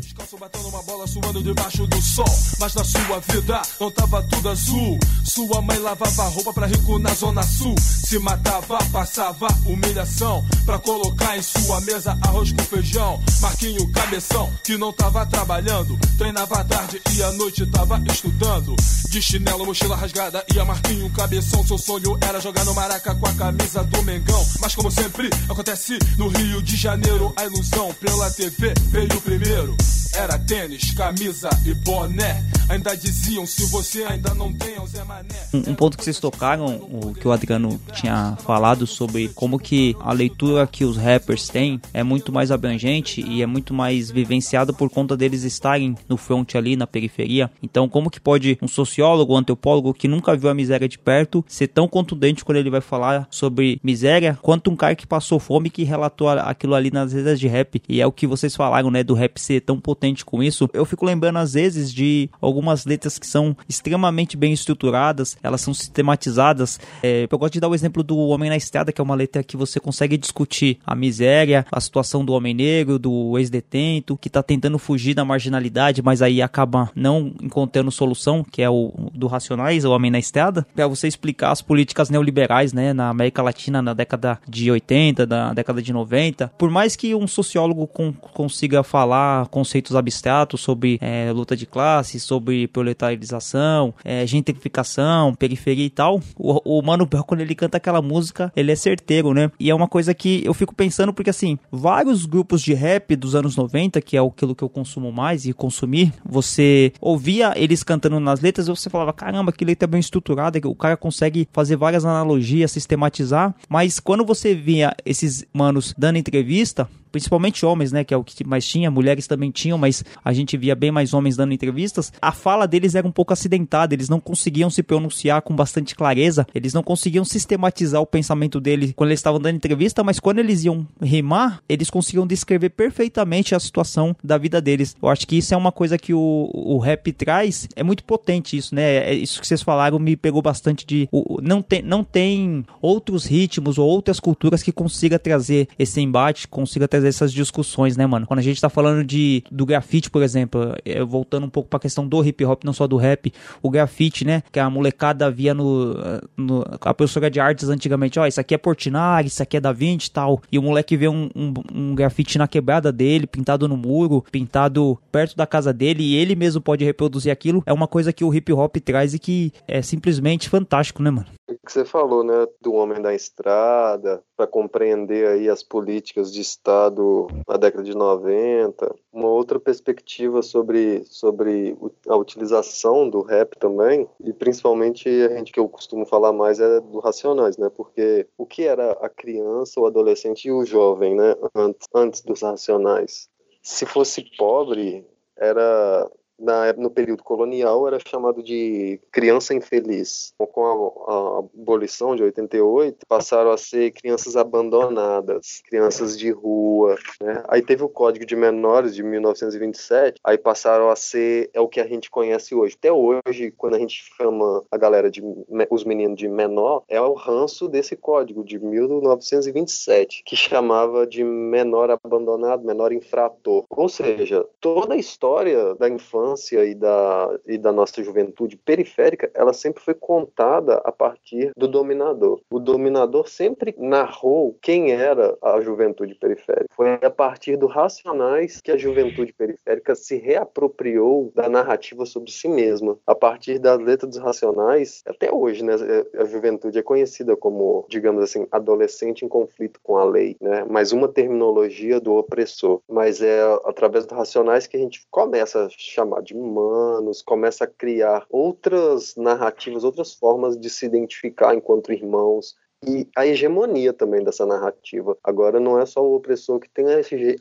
Mas 2.59 2.73
na 2.73 2.83
sua 2.85 3.19
vida 3.19 3.61
não 3.79 3.91
tava 3.91 4.23
tudo 4.23 4.49
azul. 4.49 4.97
Sua 5.25 5.61
mãe 5.61 5.77
lavava 5.79 6.29
roupa 6.29 6.53
pra 6.53 6.65
rico 6.65 6.97
zona 7.25 7.41
sul. 7.41 7.75
Se 7.79 8.19
matava, 8.19 8.77
passava 8.91 9.47
humilhação. 9.65 10.45
Pra 10.63 10.77
colocar 10.77 11.37
em 11.37 11.41
sua 11.41 11.81
mesa 11.81 12.17
arroz 12.21 12.51
com 12.51 12.63
feijão. 12.63 13.21
Marquinho 13.41 13.91
cabeção, 13.91 14.51
que 14.63 14.77
não 14.77 14.93
tava 14.93 15.25
trabalhando. 15.25 15.97
Treinava 16.17 16.63
tarde 16.63 17.01
e 17.15 17.23
à 17.23 17.31
noite 17.31 17.65
tava 17.67 18.01
estudando. 18.11 18.75
De 19.09 19.21
chinelo, 19.21 19.65
mochila 19.65 19.95
rasgada 19.95 20.45
e 20.53 20.59
a 20.59 20.65
Marquinho 20.65 21.09
cabeção. 21.11 21.65
Seu 21.65 21.77
sonho 21.77 22.17
era 22.21 22.39
jogar 22.39 22.63
no 22.65 22.75
Maraca 22.75 23.15
com 23.15 23.25
a 23.25 23.33
camisa 23.33 23.83
do 23.83 24.03
Mengão. 24.03 24.45
Mas 24.61 24.75
como 24.75 24.91
sempre 24.91 25.29
acontece 25.49 25.97
no 26.17 26.27
Rio 26.27 26.61
de 26.61 26.75
Janeiro, 26.75 27.33
a 27.35 27.45
ilusão 27.45 27.91
pela 27.95 28.29
TV 28.29 28.73
veio 28.91 29.21
primeiro. 29.21 29.75
Era 30.13 30.39
tênis, 30.39 30.91
camisa 30.91 31.49
e 31.65 31.73
boné. 31.73 32.43
Ainda 32.69 32.95
diziam, 32.95 33.45
se 33.45 33.65
você 33.65 34.03
ainda 34.03 34.33
não 34.33 34.51
tem, 34.53 34.75
é 34.75 34.81
o 34.81 34.87
Zé 34.87 35.03
Mané. 35.03 35.47
Um, 35.53 35.71
um 35.71 35.75
ponto 35.75 35.97
que 35.97 36.03
vocês 36.03 36.19
tocaram, 36.19 36.65
o 36.65 37.14
que 37.15 37.27
o 37.27 37.31
Adriano 37.31 37.79
tinha 37.93 38.35
falado 38.43 38.85
sobre 38.85 39.29
como 39.29 39.57
que 39.57 39.95
a 39.99 40.13
leitura 40.13 40.67
que 40.67 40.85
os 40.85 40.97
rappers 40.97 41.47
têm 41.47 41.79
é 41.93 42.03
muito 42.03 42.31
mais 42.31 42.51
abrangente 42.51 43.21
e 43.21 43.41
é 43.41 43.45
muito 43.45 43.73
mais 43.73 44.11
vivenciada 44.11 44.73
por 44.73 44.89
conta 44.89 45.15
deles 45.15 45.43
estarem 45.43 45.95
no 46.07 46.17
front 46.17 46.55
ali, 46.55 46.75
na 46.75 46.87
periferia. 46.87 47.49
Então, 47.61 47.87
como 47.87 48.09
que 48.09 48.19
pode 48.19 48.57
um 48.61 48.67
sociólogo, 48.67 49.33
um 49.33 49.37
antropólogo 49.37 49.93
que 49.93 50.07
nunca 50.07 50.35
viu 50.35 50.49
a 50.49 50.53
miséria 50.53 50.87
de 50.87 50.99
perto 50.99 51.43
ser 51.47 51.67
tão 51.67 51.87
contundente 51.87 52.43
quando 52.43 52.57
ele 52.57 52.69
vai 52.69 52.81
falar 52.81 53.27
sobre 53.29 53.79
miséria, 53.83 54.37
quanto 54.41 54.69
um 54.69 54.75
cara 54.75 54.95
que 54.95 55.07
passou 55.07 55.39
fome 55.39 55.69
que 55.69 55.83
relatou 55.83 56.29
aquilo 56.29 56.75
ali 56.75 56.91
nas 56.91 57.13
letras 57.13 57.39
de 57.39 57.47
rap. 57.47 57.81
E 57.87 58.01
é 58.01 58.07
o 58.07 58.11
que 58.11 58.27
vocês 58.27 58.55
falaram, 58.55 58.91
né, 58.91 59.03
do 59.03 59.13
rap 59.13 59.39
ser 59.39 59.61
tão 59.61 59.79
potente 59.79 60.25
com 60.25 60.41
isso. 60.41 60.69
Eu 60.73 60.85
fico 60.85 61.05
lembrando 61.05 61.37
às 61.37 61.53
vezes 61.53 61.93
de 61.93 62.29
algumas 62.41 62.85
letras 62.85 63.17
que 63.19 63.27
são 63.27 63.55
extremamente 63.67 64.37
bem 64.37 64.53
estruturadas, 64.53 65.37
elas 65.41 65.61
são 65.61 65.73
sistematizadas. 65.73 66.79
É, 67.03 67.27
eu 67.29 67.37
gosto 67.37 67.53
de 67.53 67.59
dar 67.59 67.67
o 67.67 67.75
exemplo 67.75 68.03
do 68.03 68.17
Homem 68.17 68.49
na 68.49 68.57
Estrada, 68.57 68.91
que 68.91 68.99
é 68.99 69.03
uma 69.03 69.15
letra 69.15 69.43
que 69.43 69.57
você 69.57 69.79
consegue 69.79 70.17
discutir 70.17 70.79
a 70.85 70.95
miséria, 70.95 71.65
a 71.71 71.79
situação 71.79 72.23
do 72.23 72.33
homem 72.33 72.53
negro, 72.53 72.97
do 72.97 73.37
ex-detento, 73.37 74.17
que 74.17 74.29
tá 74.29 74.41
tentando 74.41 74.79
fugir 74.79 75.13
da 75.13 75.25
marginalidade, 75.25 76.01
mas 76.01 76.21
aí 76.21 76.41
acaba 76.41 76.89
não 76.95 77.33
encontrando 77.41 77.91
solução, 77.91 78.43
que 78.43 78.61
é 78.61 78.69
o 78.69 78.91
do 79.13 79.27
Racionais, 79.27 79.85
o 79.85 79.91
Homem 79.91 80.11
na 80.11 80.19
Estrada, 80.19 80.65
para 80.75 80.87
você 80.87 81.07
explicar 81.07 81.51
as 81.51 81.61
políticas 81.61 82.09
neoliberais, 82.09 82.73
né, 82.73 82.93
na 82.93 83.09
América 83.09 83.41
Latina 83.41 83.81
na 83.81 83.93
década 83.93 84.39
de 84.47 84.71
80, 84.71 85.25
da 85.25 85.53
década 85.53 85.81
de 85.81 85.91
90. 85.93 86.51
Por 86.57 86.69
mais 86.69 86.95
que 86.95 87.15
um 87.15 87.27
sociólogo 87.27 87.87
consiga 87.87 88.83
falar 88.83 89.47
conceitos 89.47 89.95
abstratos 89.95 90.61
sobre 90.61 90.97
é, 91.01 91.31
luta 91.31 91.55
de 91.55 91.65
classe, 91.65 92.19
sobre 92.19 92.67
proletarização, 92.67 93.93
é, 94.03 94.25
gentrificação, 94.25 95.33
periferia 95.33 95.85
e 95.85 95.89
tal, 95.89 96.21
o, 96.37 96.79
o 96.79 96.81
Mano 96.85 97.05
Brown, 97.05 97.23
quando 97.23 97.41
ele 97.41 97.55
canta 97.55 97.77
aquela 97.77 98.01
música, 98.01 98.53
ele 98.55 98.71
é 98.71 98.75
certeiro, 98.75 99.33
né? 99.33 99.49
E 99.59 99.71
é 99.71 99.75
uma 99.75 99.87
coisa 99.87 100.13
que 100.13 100.43
eu 100.45 100.53
fico 100.53 100.75
pensando, 100.75 101.11
porque 101.11 101.31
assim, 101.31 101.57
vários 101.71 102.25
grupos 102.25 102.61
de 102.61 102.73
rap 102.73 103.15
dos 103.15 103.33
anos 103.33 103.55
90, 103.55 103.99
que 104.01 104.15
é 104.15 104.19
aquilo 104.21 104.53
que 104.55 104.63
eu 104.63 104.69
consumo 104.69 105.11
mais 105.11 105.45
e 105.45 105.53
consumir, 105.53 106.13
você 106.23 106.93
ouvia 107.01 107.53
eles 107.55 107.81
cantando 107.81 108.19
nas 108.19 108.39
letras 108.39 108.67
você 108.67 108.89
falava, 108.89 109.11
caramba, 109.13 109.51
que 109.51 109.65
letra 109.65 109.87
bem 109.87 109.99
estruturada, 109.99 110.61
que 110.61 110.67
o 110.67 110.75
cara 110.75 110.95
consegue 110.95 111.47
fazer 111.51 111.75
várias 111.75 112.05
analogias, 112.05 112.71
sistematizar, 112.71 113.55
mas 113.67 113.99
quando 113.99 114.23
você 114.23 114.53
via 114.53 114.95
esses 115.05 115.45
manos 115.51 115.93
dando 115.97 116.17
entrevista, 116.17 116.87
principalmente 117.15 117.65
homens, 117.65 117.93
né, 117.93 118.03
que 118.03 118.13
é 118.13 118.17
o 118.17 118.25
que 118.25 118.45
mais 118.45 118.67
tinha, 118.67 118.91
mulheres 118.91 119.25
também 119.25 119.49
tinham, 119.49 119.77
mas 119.77 120.03
a 120.21 120.33
gente 120.33 120.57
via 120.57 120.75
bem 120.75 120.91
mais 120.91 121.13
homens 121.13 121.37
dando 121.37 121.53
entrevistas, 121.53 122.11
a 122.21 122.33
fala 122.33 122.67
deles 122.67 122.93
era 122.93 123.07
um 123.07 123.11
pouco 123.11 123.31
acidentada, 123.31 123.93
eles 123.93 124.09
não 124.09 124.19
conseguiam 124.19 124.69
se 124.69 124.83
pronunciar 124.83 125.41
com 125.41 125.55
bastante 125.55 125.95
clareza, 125.95 126.45
eles 126.53 126.73
não 126.73 126.83
conseguiam 126.83 127.23
sistematizar 127.23 128.01
o 128.01 128.05
pensamento 128.05 128.59
deles 128.59 128.91
quando 128.93 129.11
eles 129.11 129.21
estavam 129.21 129.39
dando 129.39 129.55
entrevista, 129.55 130.03
mas 130.03 130.19
quando 130.19 130.39
eles 130.39 130.65
iam 130.65 130.85
rimar, 131.01 131.61
eles 131.69 131.89
conseguiam 131.89 132.27
descrever 132.27 132.71
perfeitamente 132.71 133.55
a 133.55 133.59
situação 133.61 134.13
da 134.21 134.37
vida 134.37 134.59
deles. 134.59 134.93
Eu 135.01 135.07
acho 135.07 135.25
que 135.25 135.37
isso 135.37 135.53
é 135.53 135.57
uma 135.57 135.71
coisa 135.71 135.97
que 135.97 136.13
o, 136.13 136.51
o 136.53 136.77
rap 136.79 137.13
traz, 137.13 137.69
é 137.77 137.83
muito 137.83 138.03
potente 138.03 138.57
isso, 138.57 138.75
né? 138.75 138.83
É 139.09 139.13
isso 139.13 139.39
que 139.39 139.47
vocês 139.47 139.61
falaram 139.61 139.97
me 139.99 140.17
pegou 140.17 140.41
bastante 140.41 140.85
de 140.85 141.07
o, 141.13 141.39
não 141.41 141.61
tem 141.61 141.81
não 141.81 142.03
tem 142.03 142.65
outros 142.81 143.25
ritmos 143.25 143.77
ou 143.77 143.87
outras 143.87 144.19
culturas 144.19 144.61
que 144.61 144.73
consiga 144.73 145.17
trazer 145.17 145.69
esse 145.79 146.01
embate, 146.01 146.45
consiga 146.49 146.89
trazer 146.89 147.04
essas 147.07 147.31
discussões, 147.31 147.97
né, 147.97 148.05
mano? 148.05 148.25
Quando 148.25 148.39
a 148.39 148.43
gente 148.43 148.59
tá 148.59 148.69
falando 148.69 149.03
de 149.03 149.43
do 149.51 149.65
grafite, 149.65 150.09
por 150.09 150.23
exemplo, 150.23 150.75
é, 150.83 151.03
voltando 151.03 151.45
um 151.45 151.49
pouco 151.49 151.69
pra 151.69 151.79
questão 151.79 152.07
do 152.07 152.23
hip 152.23 152.43
hop, 152.45 152.63
não 152.63 152.73
só 152.73 152.87
do 152.87 152.97
rap, 152.97 153.31
o 153.61 153.69
grafite, 153.69 154.25
né, 154.25 154.43
que 154.51 154.59
a 154.59 154.69
molecada 154.69 155.29
via 155.29 155.53
no, 155.53 155.95
no 156.35 156.65
a 156.81 156.93
professora 156.93 157.29
de 157.29 157.39
artes 157.39 157.69
antigamente, 157.69 158.19
ó, 158.19 158.23
oh, 158.23 158.25
isso 158.25 158.39
aqui 158.39 158.53
é 158.53 158.57
Portinari, 158.57 159.27
isso 159.27 159.41
aqui 159.41 159.57
é 159.57 159.59
Da 159.59 159.71
Vinci 159.71 160.07
e 160.07 160.11
tal, 160.11 160.41
e 160.51 160.59
o 160.59 160.61
moleque 160.61 160.97
vê 160.97 161.07
um, 161.07 161.29
um, 161.35 161.53
um 161.73 161.95
grafite 161.95 162.37
na 162.37 162.47
quebrada 162.47 162.91
dele, 162.91 163.27
pintado 163.27 163.67
no 163.67 163.77
muro, 163.77 164.23
pintado 164.31 164.99
perto 165.11 165.35
da 165.35 165.47
casa 165.47 165.73
dele, 165.73 166.03
e 166.03 166.15
ele 166.15 166.35
mesmo 166.35 166.61
pode 166.61 166.83
reproduzir 166.83 167.31
aquilo, 167.31 167.63
é 167.65 167.73
uma 167.73 167.87
coisa 167.87 168.11
que 168.13 168.23
o 168.23 168.33
hip 168.33 168.51
hop 168.51 168.75
traz 168.77 169.13
e 169.13 169.19
que 169.19 169.51
é 169.67 169.81
simplesmente 169.81 170.49
fantástico, 170.49 171.01
né, 171.01 171.11
mano? 171.11 171.27
Que 171.63 171.71
você 171.71 171.85
falou, 171.85 172.23
né, 172.23 172.47
do 172.61 172.73
homem 172.73 173.01
da 173.01 173.13
estrada, 173.13 174.23
para 174.35 174.47
compreender 174.47 175.27
aí 175.27 175.49
as 175.49 175.63
políticas 175.63 176.31
de 176.31 176.41
Estado 176.41 177.27
na 177.47 177.57
década 177.57 177.83
de 177.83 177.95
90, 177.95 178.95
uma 179.11 179.29
outra 179.29 179.59
perspectiva 179.59 180.41
sobre, 180.41 181.03
sobre 181.05 181.77
a 182.07 182.15
utilização 182.15 183.09
do 183.09 183.21
rap 183.21 183.57
também, 183.57 184.07
e 184.19 184.33
principalmente 184.33 185.07
a 185.09 185.37
gente 185.37 185.51
que 185.51 185.59
eu 185.59 185.69
costumo 185.69 186.05
falar 186.05 186.33
mais 186.33 186.59
é 186.59 186.79
do 186.79 186.99
Racionais, 186.99 187.57
né, 187.57 187.69
porque 187.69 188.27
o 188.37 188.45
que 188.45 188.63
era 188.63 188.91
a 188.93 189.09
criança, 189.09 189.79
o 189.79 189.85
adolescente 189.85 190.45
e 190.45 190.51
o 190.51 190.65
jovem, 190.65 191.15
né, 191.15 191.35
antes, 191.53 191.87
antes 191.93 192.21
dos 192.21 192.41
Racionais? 192.41 193.29
Se 193.61 193.85
fosse 193.85 194.23
pobre, 194.37 195.05
era 195.35 196.09
na, 196.39 196.73
no 196.73 196.89
período 196.89 197.23
colonial 197.23 197.87
era 197.87 197.99
chamado 197.99 198.43
de 198.43 198.99
criança 199.11 199.53
infeliz. 199.53 200.33
Com 200.37 200.65
a, 200.65 201.13
a, 201.13 201.39
abolição 201.39 202.15
de 202.15 202.23
88, 202.23 203.05
passaram 203.07 203.51
a 203.51 203.57
ser 203.57 203.91
crianças 203.91 204.35
abandonadas, 204.35 205.61
crianças 205.67 206.17
de 206.17 206.31
rua. 206.31 206.95
Né? 207.21 207.43
Aí 207.47 207.61
teve 207.61 207.83
o 207.83 207.89
Código 207.89 208.25
de 208.25 208.35
Menores 208.35 208.95
de 208.95 209.03
1927, 209.03 210.19
aí 210.23 210.37
passaram 210.37 210.89
a 210.89 210.95
ser 210.95 211.49
é 211.53 211.59
o 211.59 211.67
que 211.67 211.79
a 211.79 211.87
gente 211.87 212.09
conhece 212.09 212.53
hoje. 212.53 212.75
Até 212.77 212.91
hoje, 212.91 213.51
quando 213.57 213.75
a 213.75 213.79
gente 213.79 214.03
chama 214.17 214.63
a 214.71 214.77
galera 214.77 215.09
de 215.09 215.23
os 215.69 215.83
meninos 215.83 216.17
de 216.17 216.27
menor, 216.27 216.83
é 216.87 216.99
o 217.01 217.13
ranço 217.13 217.67
desse 217.67 217.95
código 217.95 218.43
de 218.43 218.59
1927, 218.59 220.23
que 220.25 220.35
chamava 220.35 221.07
de 221.07 221.23
menor 221.23 221.89
abandonado, 221.91 222.65
menor 222.65 222.91
infrator. 222.91 223.65
Ou 223.69 223.89
seja, 223.89 224.45
toda 224.59 224.93
a 224.93 224.97
história 224.97 225.75
da 225.75 225.89
infância 225.89 226.24
e 226.65 226.73
da, 226.73 227.39
e 227.45 227.57
da 227.57 227.71
nossa 227.71 228.03
juventude 228.03 228.57
periférica, 228.57 229.29
ela 229.33 229.53
sempre 229.53 229.83
foi 229.83 229.93
contada 229.93 230.75
a 230.83 230.91
partir 230.91 231.51
do 231.55 231.67
dominador. 231.67 232.41
O 232.49 232.59
dominador 232.59 233.27
sempre 233.27 233.75
narrou 233.77 234.57
quem 234.61 234.91
era 234.91 235.37
a 235.41 235.61
juventude 235.61 236.15
periférica. 236.15 236.67
Foi 236.71 236.93
a 236.93 237.09
partir 237.09 237.57
do 237.57 237.67
Racionais 237.67 238.61
que 238.61 238.71
a 238.71 238.77
juventude 238.77 239.33
periférica 239.33 239.95
se 239.95 240.17
reapropriou 240.17 241.31
da 241.35 241.49
narrativa 241.49 242.05
sobre 242.05 242.31
si 242.31 242.47
mesma. 242.47 242.97
A 243.05 243.15
partir 243.15 243.59
das 243.59 243.79
letras 243.79 244.11
dos 244.11 244.19
Racionais, 244.19 245.03
até 245.05 245.31
hoje, 245.31 245.63
né, 245.63 245.73
a 246.17 246.25
juventude 246.25 246.79
é 246.79 246.83
conhecida 246.83 247.35
como, 247.35 247.85
digamos 247.89 248.23
assim, 248.23 248.47
adolescente 248.51 249.25
em 249.25 249.27
conflito 249.27 249.79
com 249.83 249.97
a 249.97 250.05
lei, 250.05 250.35
né? 250.39 250.65
Mas 250.69 250.91
uma 250.91 251.07
terminologia 251.07 251.99
do 251.99 252.15
opressor. 252.15 252.81
Mas 252.89 253.21
é 253.21 253.41
através 253.65 254.05
dos 254.05 254.17
Racionais 254.17 254.67
que 254.67 254.77
a 254.77 254.79
gente 254.79 255.05
começa 255.11 255.65
a 255.65 255.69
chamar 255.69 256.14
de 256.21 256.35
humanos, 256.35 257.21
começa 257.21 257.63
a 257.65 257.67
criar 257.67 258.25
outras 258.29 259.15
narrativas, 259.15 259.83
outras 259.83 260.13
formas 260.13 260.57
de 260.57 260.69
se 260.69 260.85
identificar 260.85 261.55
enquanto 261.55 261.91
irmãos, 261.91 262.55
e 262.87 263.07
a 263.15 263.25
hegemonia 263.25 263.93
também 263.93 264.23
dessa 264.23 264.45
narrativa. 264.45 265.17
Agora 265.23 265.59
não 265.59 265.79
é 265.79 265.85
só 265.85 266.03
o 266.03 266.15
opressor 266.15 266.59
que 266.59 266.69
tem 266.69 266.85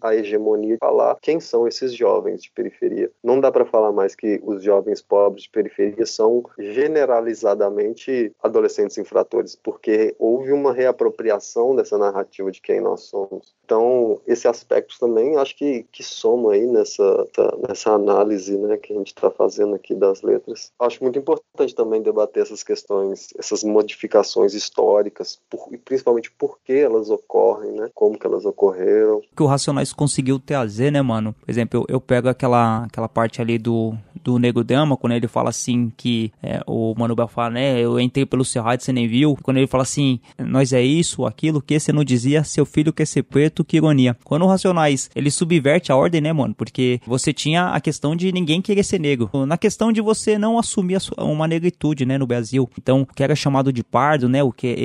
a 0.01 0.15
hegemonia 0.15 0.75
de 0.75 0.79
falar 0.79 1.17
quem 1.21 1.41
são 1.41 1.67
esses 1.67 1.95
jovens 1.95 2.43
de 2.43 2.51
periferia. 2.51 3.11
Não 3.23 3.41
dá 3.41 3.51
para 3.51 3.65
falar 3.65 3.93
mais 3.93 4.15
que 4.15 4.41
os 4.45 4.63
jovens 4.63 5.03
pobres 5.03 5.45
de 5.45 5.51
periferia 5.51 6.07
são 6.07 6.43
generalizadamente 6.59 8.33
adolescentes 8.43 8.99
infratores, 8.99 9.57
porque 9.57 10.15
houve 10.19 10.53
uma 10.53 10.73
reapropriação 10.73 11.75
dessa 11.75 11.99
narrativa 11.99 12.51
de 12.51 12.61
quem 12.61 12.81
nós 12.81 13.03
somos. 13.03 13.55
Então, 13.65 14.21
esse 14.27 14.47
aspecto 14.47 14.99
também 14.99 15.37
acho 15.37 15.57
que, 15.57 15.85
que 15.91 16.03
soma 16.03 16.53
aí 16.53 16.67
nessa, 16.67 17.27
nessa 17.67 17.93
análise 17.93 18.57
né, 18.57 18.77
que 18.77 18.93
a 18.93 18.97
gente 18.97 19.09
está 19.09 19.31
fazendo 19.31 19.75
aqui 19.75 19.95
das 19.95 20.23
letras. 20.23 20.73
Acho 20.79 21.03
muito 21.03 21.19
importante 21.19 21.75
também 21.75 22.03
debater 22.03 22.43
essas 22.43 22.63
questões, 22.63 23.29
essas 23.39 23.65
modificações 23.65 24.55
históricas, 24.55 25.34
por, 25.49 25.69
e 25.73 25.79
principalmente 25.79 26.31
por 26.31 26.59
que 26.65 26.73
elas 26.73 27.11
ocorrem, 27.11 27.73
né, 27.73 27.89
como 27.95 28.19
que 28.19 28.27
elas 28.27 28.45
ocorreram. 28.45 29.19
O 29.19 29.37
que 29.37 29.43
o 29.43 29.47
Racionais 29.47 29.93
conseguiu 29.93 30.39
trazer, 30.39 30.91
né, 30.91 31.03
mano? 31.03 31.35
Por 31.35 31.51
exemplo, 31.51 31.81
eu, 31.81 31.97
eu 31.97 32.01
pego 32.01 32.29
aquela, 32.29 32.85
aquela 32.85 33.09
parte 33.09 33.41
ali 33.41 33.59
do, 33.59 33.95
do 34.23 34.39
Nego 34.39 34.65
Dama, 34.65 34.97
quando 34.97 35.13
ele 35.13 35.29
fala 35.29 35.51
assim 35.51 35.93
que 35.97 36.33
é, 36.43 36.61
o 36.67 36.95
Mano 36.97 37.15
Bel 37.15 37.29
fala, 37.29 37.51
né, 37.51 37.81
eu 37.81 37.99
entrei 38.01 38.25
pelo 38.27 38.45
seu 38.45 38.63
rádio, 38.63 38.85
você 38.85 38.93
nem 38.93 39.07
viu. 39.07 39.37
Quando 39.43 39.59
ele 39.59 39.67
fala 39.67 39.83
assim, 39.83 40.21
nós 40.39 40.73
é 40.73 40.83
isso, 40.83 41.27
aquilo, 41.27 41.61
que 41.61 41.79
você 41.79 41.93
não 41.93 42.05
dizia, 42.05 42.45
seu 42.45 42.65
filho 42.65 42.93
quer 42.93 43.07
ser 43.07 43.23
preto, 43.23 43.65
que 43.65 43.77
ironia. 43.77 44.17
Quando 44.25 44.43
o 44.43 44.49
Racionais, 44.49 45.11
ele 45.15 45.31
subverte 45.31 45.93
a 45.93 45.97
ordem, 45.97 46.21
né, 46.21 46.33
mano? 46.33 46.55
Porque 46.55 47.01
você 47.07 47.33
tinha 47.33 47.69
a 47.69 47.81
questão 47.81 48.17
de 48.17 48.33
ninguém 48.33 48.63
querer 48.63 48.83
ser 48.83 48.99
negro. 48.99 49.31
Na 49.47 49.59
questão 49.59 49.93
de 49.93 50.01
você 50.01 50.39
não 50.39 50.59
assumir 50.59 50.99
uma 51.19 51.47
negritude, 51.47 52.07
né, 52.07 52.19
no 52.19 52.27
Brasil. 52.27 52.69
Então, 52.79 53.03
o 53.03 53.07
que 53.07 53.23
era 53.23 53.35
chamado 53.35 53.73
de 53.73 53.83
pardo, 53.83 54.29
né, 54.29 54.43
o 54.43 54.53
que 54.53 54.67
é 54.67 54.81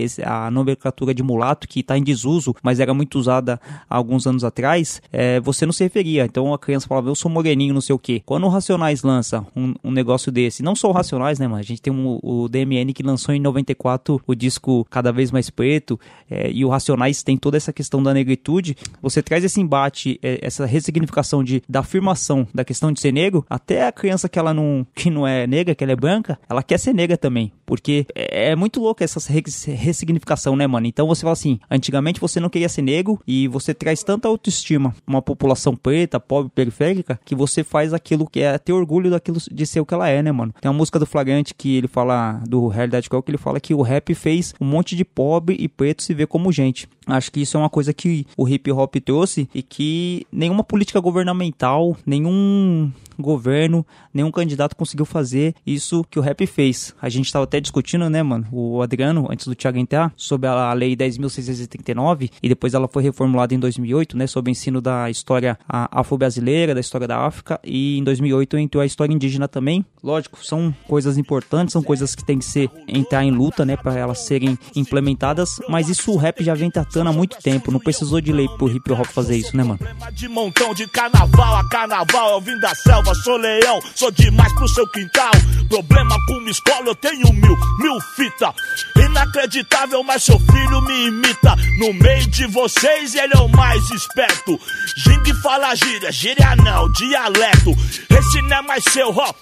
a 0.48 0.52
nomenclatura 0.52 1.14
de 1.14 1.24
mulato, 1.24 1.68
que 1.68 1.84
tá 1.84 1.98
em 1.98 2.04
desuso, 2.04 2.56
mas 2.64 2.80
era 2.80 2.94
muito 2.94 3.18
usada 3.18 3.60
há 3.90 3.96
alguns 3.96 4.26
anos 4.28 4.44
atrás, 4.44 5.02
é, 5.12 5.40
você 5.40 5.66
não 5.66 5.74
se 5.74 5.84
referia. 5.84 6.26
Então, 6.26 6.54
a 6.54 6.60
criança 6.60 6.88
falava, 6.88 7.10
eu 7.10 7.16
sou 7.16 7.30
moreninho, 7.32 7.74
não 7.74 7.82
sei 7.82 7.96
o 7.96 8.00
quê. 8.00 8.22
Quando 8.26 8.46
o 8.46 8.50
Racionais 8.50 9.04
lança 9.04 9.46
um, 9.56 9.74
um 9.84 9.92
negócio 9.92 10.32
desse, 10.32 10.64
não 10.64 10.76
só 10.76 10.90
o 10.90 10.92
Racionais, 10.92 11.40
né, 11.40 11.48
mano? 11.48 11.60
A 11.60 11.64
gente 11.64 11.82
tem 11.82 11.92
um, 11.92 12.20
o 12.22 12.48
DMN 12.48 12.94
que 12.94 13.04
lançou 13.04 13.34
em 13.34 13.40
94 13.40 14.22
o 14.26 14.36
disco 14.36 14.86
Cada 14.90 15.12
Vez 15.12 15.32
Mais 15.32 15.50
Preto, 15.50 16.00
é, 16.30 16.52
e 16.52 16.64
o 16.64 16.70
Racionais 16.70 17.24
tem 17.24 17.38
toda 17.38 17.58
essa 17.58 17.74
questão 17.74 18.02
da 18.02 18.14
negritude, 18.14 18.76
você 19.02 19.22
traz 19.22 19.44
esse 19.44 19.60
embate, 19.60 20.20
é, 20.22 20.40
essa 20.42 20.66
ressignificação 20.66 21.44
de, 21.44 21.62
da 21.68 21.80
afirmação 21.80 22.48
da 22.54 22.64
questão 22.64 22.92
de 22.92 23.00
ser 23.00 23.12
negro, 23.12 23.46
até 23.50 23.88
a 23.88 23.92
criança 23.92 24.30
que 24.30 24.38
ela 24.38 24.54
não, 24.54 24.86
que 24.96 25.10
não 25.10 25.28
é 25.28 25.48
negra, 25.48 25.76
que 25.76 25.84
ela 25.84 25.94
é 25.94 25.96
branca, 25.96 26.40
ela 26.50 26.64
quer 26.64 26.78
ser 26.78 26.94
negra 26.94 27.18
também. 27.18 27.52
Porque 27.66 28.06
é, 28.16 28.52
é 28.52 28.56
muito 28.56 28.80
louco 28.80 29.04
essa 29.04 29.20
ressignificação, 29.32 30.19
né, 30.56 30.68
mano? 30.68 30.88
Então 30.88 31.08
você 31.08 31.22
fala 31.22 31.34
assim, 31.34 31.60
antigamente 31.70 32.20
você 32.20 32.40
não 32.40 32.50
queria 32.50 32.70
ser 32.70 32.82
negro 32.82 33.20
e 33.28 33.48
você 33.48 33.74
traz 33.74 34.04
tanta 34.04 34.28
autoestima 34.28 34.96
uma 35.08 35.22
população 35.22 35.76
preta, 35.76 36.20
pobre, 36.20 36.52
periférica, 36.54 37.20
que 37.26 37.36
você 37.36 37.64
faz 37.64 37.94
aquilo 37.94 38.30
que 38.30 38.42
é 38.42 38.58
ter 38.58 38.74
orgulho 38.74 39.10
daquilo 39.10 39.38
de 39.52 39.66
ser 39.66 39.80
o 39.80 39.86
que 39.86 39.94
ela 39.94 40.10
é, 40.10 40.22
né, 40.22 40.32
mano? 40.32 40.54
Tem 40.60 40.70
uma 40.70 40.78
música 40.78 41.00
do 41.00 41.06
Flagrante 41.06 41.54
que 41.54 41.78
ele 41.78 41.88
fala, 41.88 42.42
do 42.48 42.68
Realidade 42.68 43.10
Qual, 43.10 43.22
que 43.22 43.32
ele 43.32 43.38
fala 43.38 43.60
que 43.60 43.74
o 43.74 43.82
rap 43.82 44.14
fez 44.14 44.54
um 44.60 44.66
monte 44.66 44.96
de 44.96 45.06
pobre 45.06 45.56
e 45.60 45.68
preto 45.68 46.04
se 46.04 46.14
ver 46.14 46.28
como 46.28 46.52
gente. 46.52 46.88
Acho 47.10 47.32
que 47.32 47.42
isso 47.42 47.58
é 47.58 47.60
uma 47.60 47.70
coisa 47.70 47.94
que 47.94 48.26
o 48.38 48.48
hip 48.48 48.72
hop 48.72 48.96
trouxe 49.04 49.50
e 49.54 49.62
que 49.62 50.26
nenhuma 50.32 50.64
política 50.64 51.00
governamental, 51.00 51.98
nenhum 52.06 52.92
governo, 53.22 53.86
nenhum 54.14 54.32
candidato 54.32 54.76
conseguiu 54.76 55.06
fazer 55.06 55.54
isso 55.66 56.06
que 56.10 56.18
o 56.18 56.22
rap 56.22 56.46
fez. 56.48 56.96
A 57.02 57.10
gente 57.10 57.26
estava 57.26 57.44
até 57.44 57.60
discutindo, 57.60 58.10
né, 58.10 58.24
mano, 58.24 58.48
o 58.52 58.82
Adriano, 58.82 59.28
antes 59.30 59.46
do 59.46 59.56
Thiago 59.56 59.78
entrar, 59.78 60.14
sobre 60.16 60.48
a 60.48 60.72
lei 60.74 60.96
10.639 60.96 62.32
e 62.42 62.50
depois 62.50 62.74
ela 62.74 62.88
foi 62.88 63.04
reformulada 63.04 63.54
em 63.54 63.60
2008, 63.60 64.18
né, 64.18 64.28
sobre 64.28 64.50
o 64.50 64.54
ensino 64.54 64.80
da 64.80 65.10
história 65.10 65.60
afro-brasileira, 65.68 66.74
da 66.74 66.80
história 66.80 67.08
da 67.08 67.18
África 67.20 67.60
e 67.64 67.98
em 67.98 68.04
2008 68.04 68.58
entrou 68.58 68.82
a 68.82 68.86
história 68.86 69.14
indígena 69.14 69.48
também. 69.48 69.86
Lógico, 70.02 70.44
são 70.44 70.74
coisas 70.88 71.18
importantes, 71.18 71.74
são 71.74 71.84
coisas 71.84 72.16
que 72.16 72.24
tem 72.24 72.40
que 72.40 72.46
ser 72.46 72.70
entrar 72.88 73.24
em 73.24 73.32
luta, 73.32 73.66
né, 73.66 73.76
para 73.76 73.96
elas 73.98 74.20
serem 74.20 74.58
implementadas, 74.76 75.60
mas 75.68 75.90
isso 75.90 76.12
o 76.12 76.18
rap 76.18 76.44
já 76.44 76.54
vem 76.54 76.72
tratando 76.72 76.99
há 77.08 77.14
muito 77.14 77.38
tempo, 77.38 77.72
não 77.72 77.80
precisou 77.80 78.20
de 78.20 78.32
lei 78.32 78.48
pro 78.58 78.70
hip 78.70 78.92
hop 78.92 79.06
fazer 79.06 79.38
isso, 79.38 79.56
né, 79.56 79.64
mano? 79.64 79.80
De 80.12 80.28
montão 80.28 80.74
de 80.74 80.88
carnaval 80.88 81.56
a 81.56 81.70
carnaval, 81.70 82.32
eu 82.32 82.42
vim 82.42 82.58
da 82.60 82.74
selva 82.76 83.14
sou 83.16 83.38
leão, 83.38 83.80
sou 83.96 84.12
demais 84.12 84.52
pro 84.54 84.68
seu 84.68 84.88
quintal. 84.88 85.32
Problema 85.70 86.16
com 86.28 86.34
uma 86.34 86.50
escola, 86.50 86.88
eu 86.88 86.96
tenho 86.96 87.32
mil, 87.34 87.58
mil 87.80 88.02
fita. 88.16 88.54
Inacreditável, 88.96 90.04
mas 90.04 90.24
seu 90.24 90.40
filho 90.40 90.82
me 90.82 91.08
imita. 91.08 91.56
No 91.80 91.94
meio 91.94 92.28
de 92.28 92.48
vocês, 92.48 93.16
ele 93.16 93.34
é 93.34 93.40
o 93.40 93.50
mais 93.50 93.90
esperto. 93.92 94.60
Jing 94.98 95.34
fala 95.42 95.76
gíria, 95.76 96.12
gíria 96.12 96.56
não, 96.56 96.92
dialeto. 96.92 97.72
Esse 98.10 98.42
não 98.44 98.58
é 98.58 98.62
mais 98.62 98.84
seu, 98.86 99.10
ó. 99.10 99.34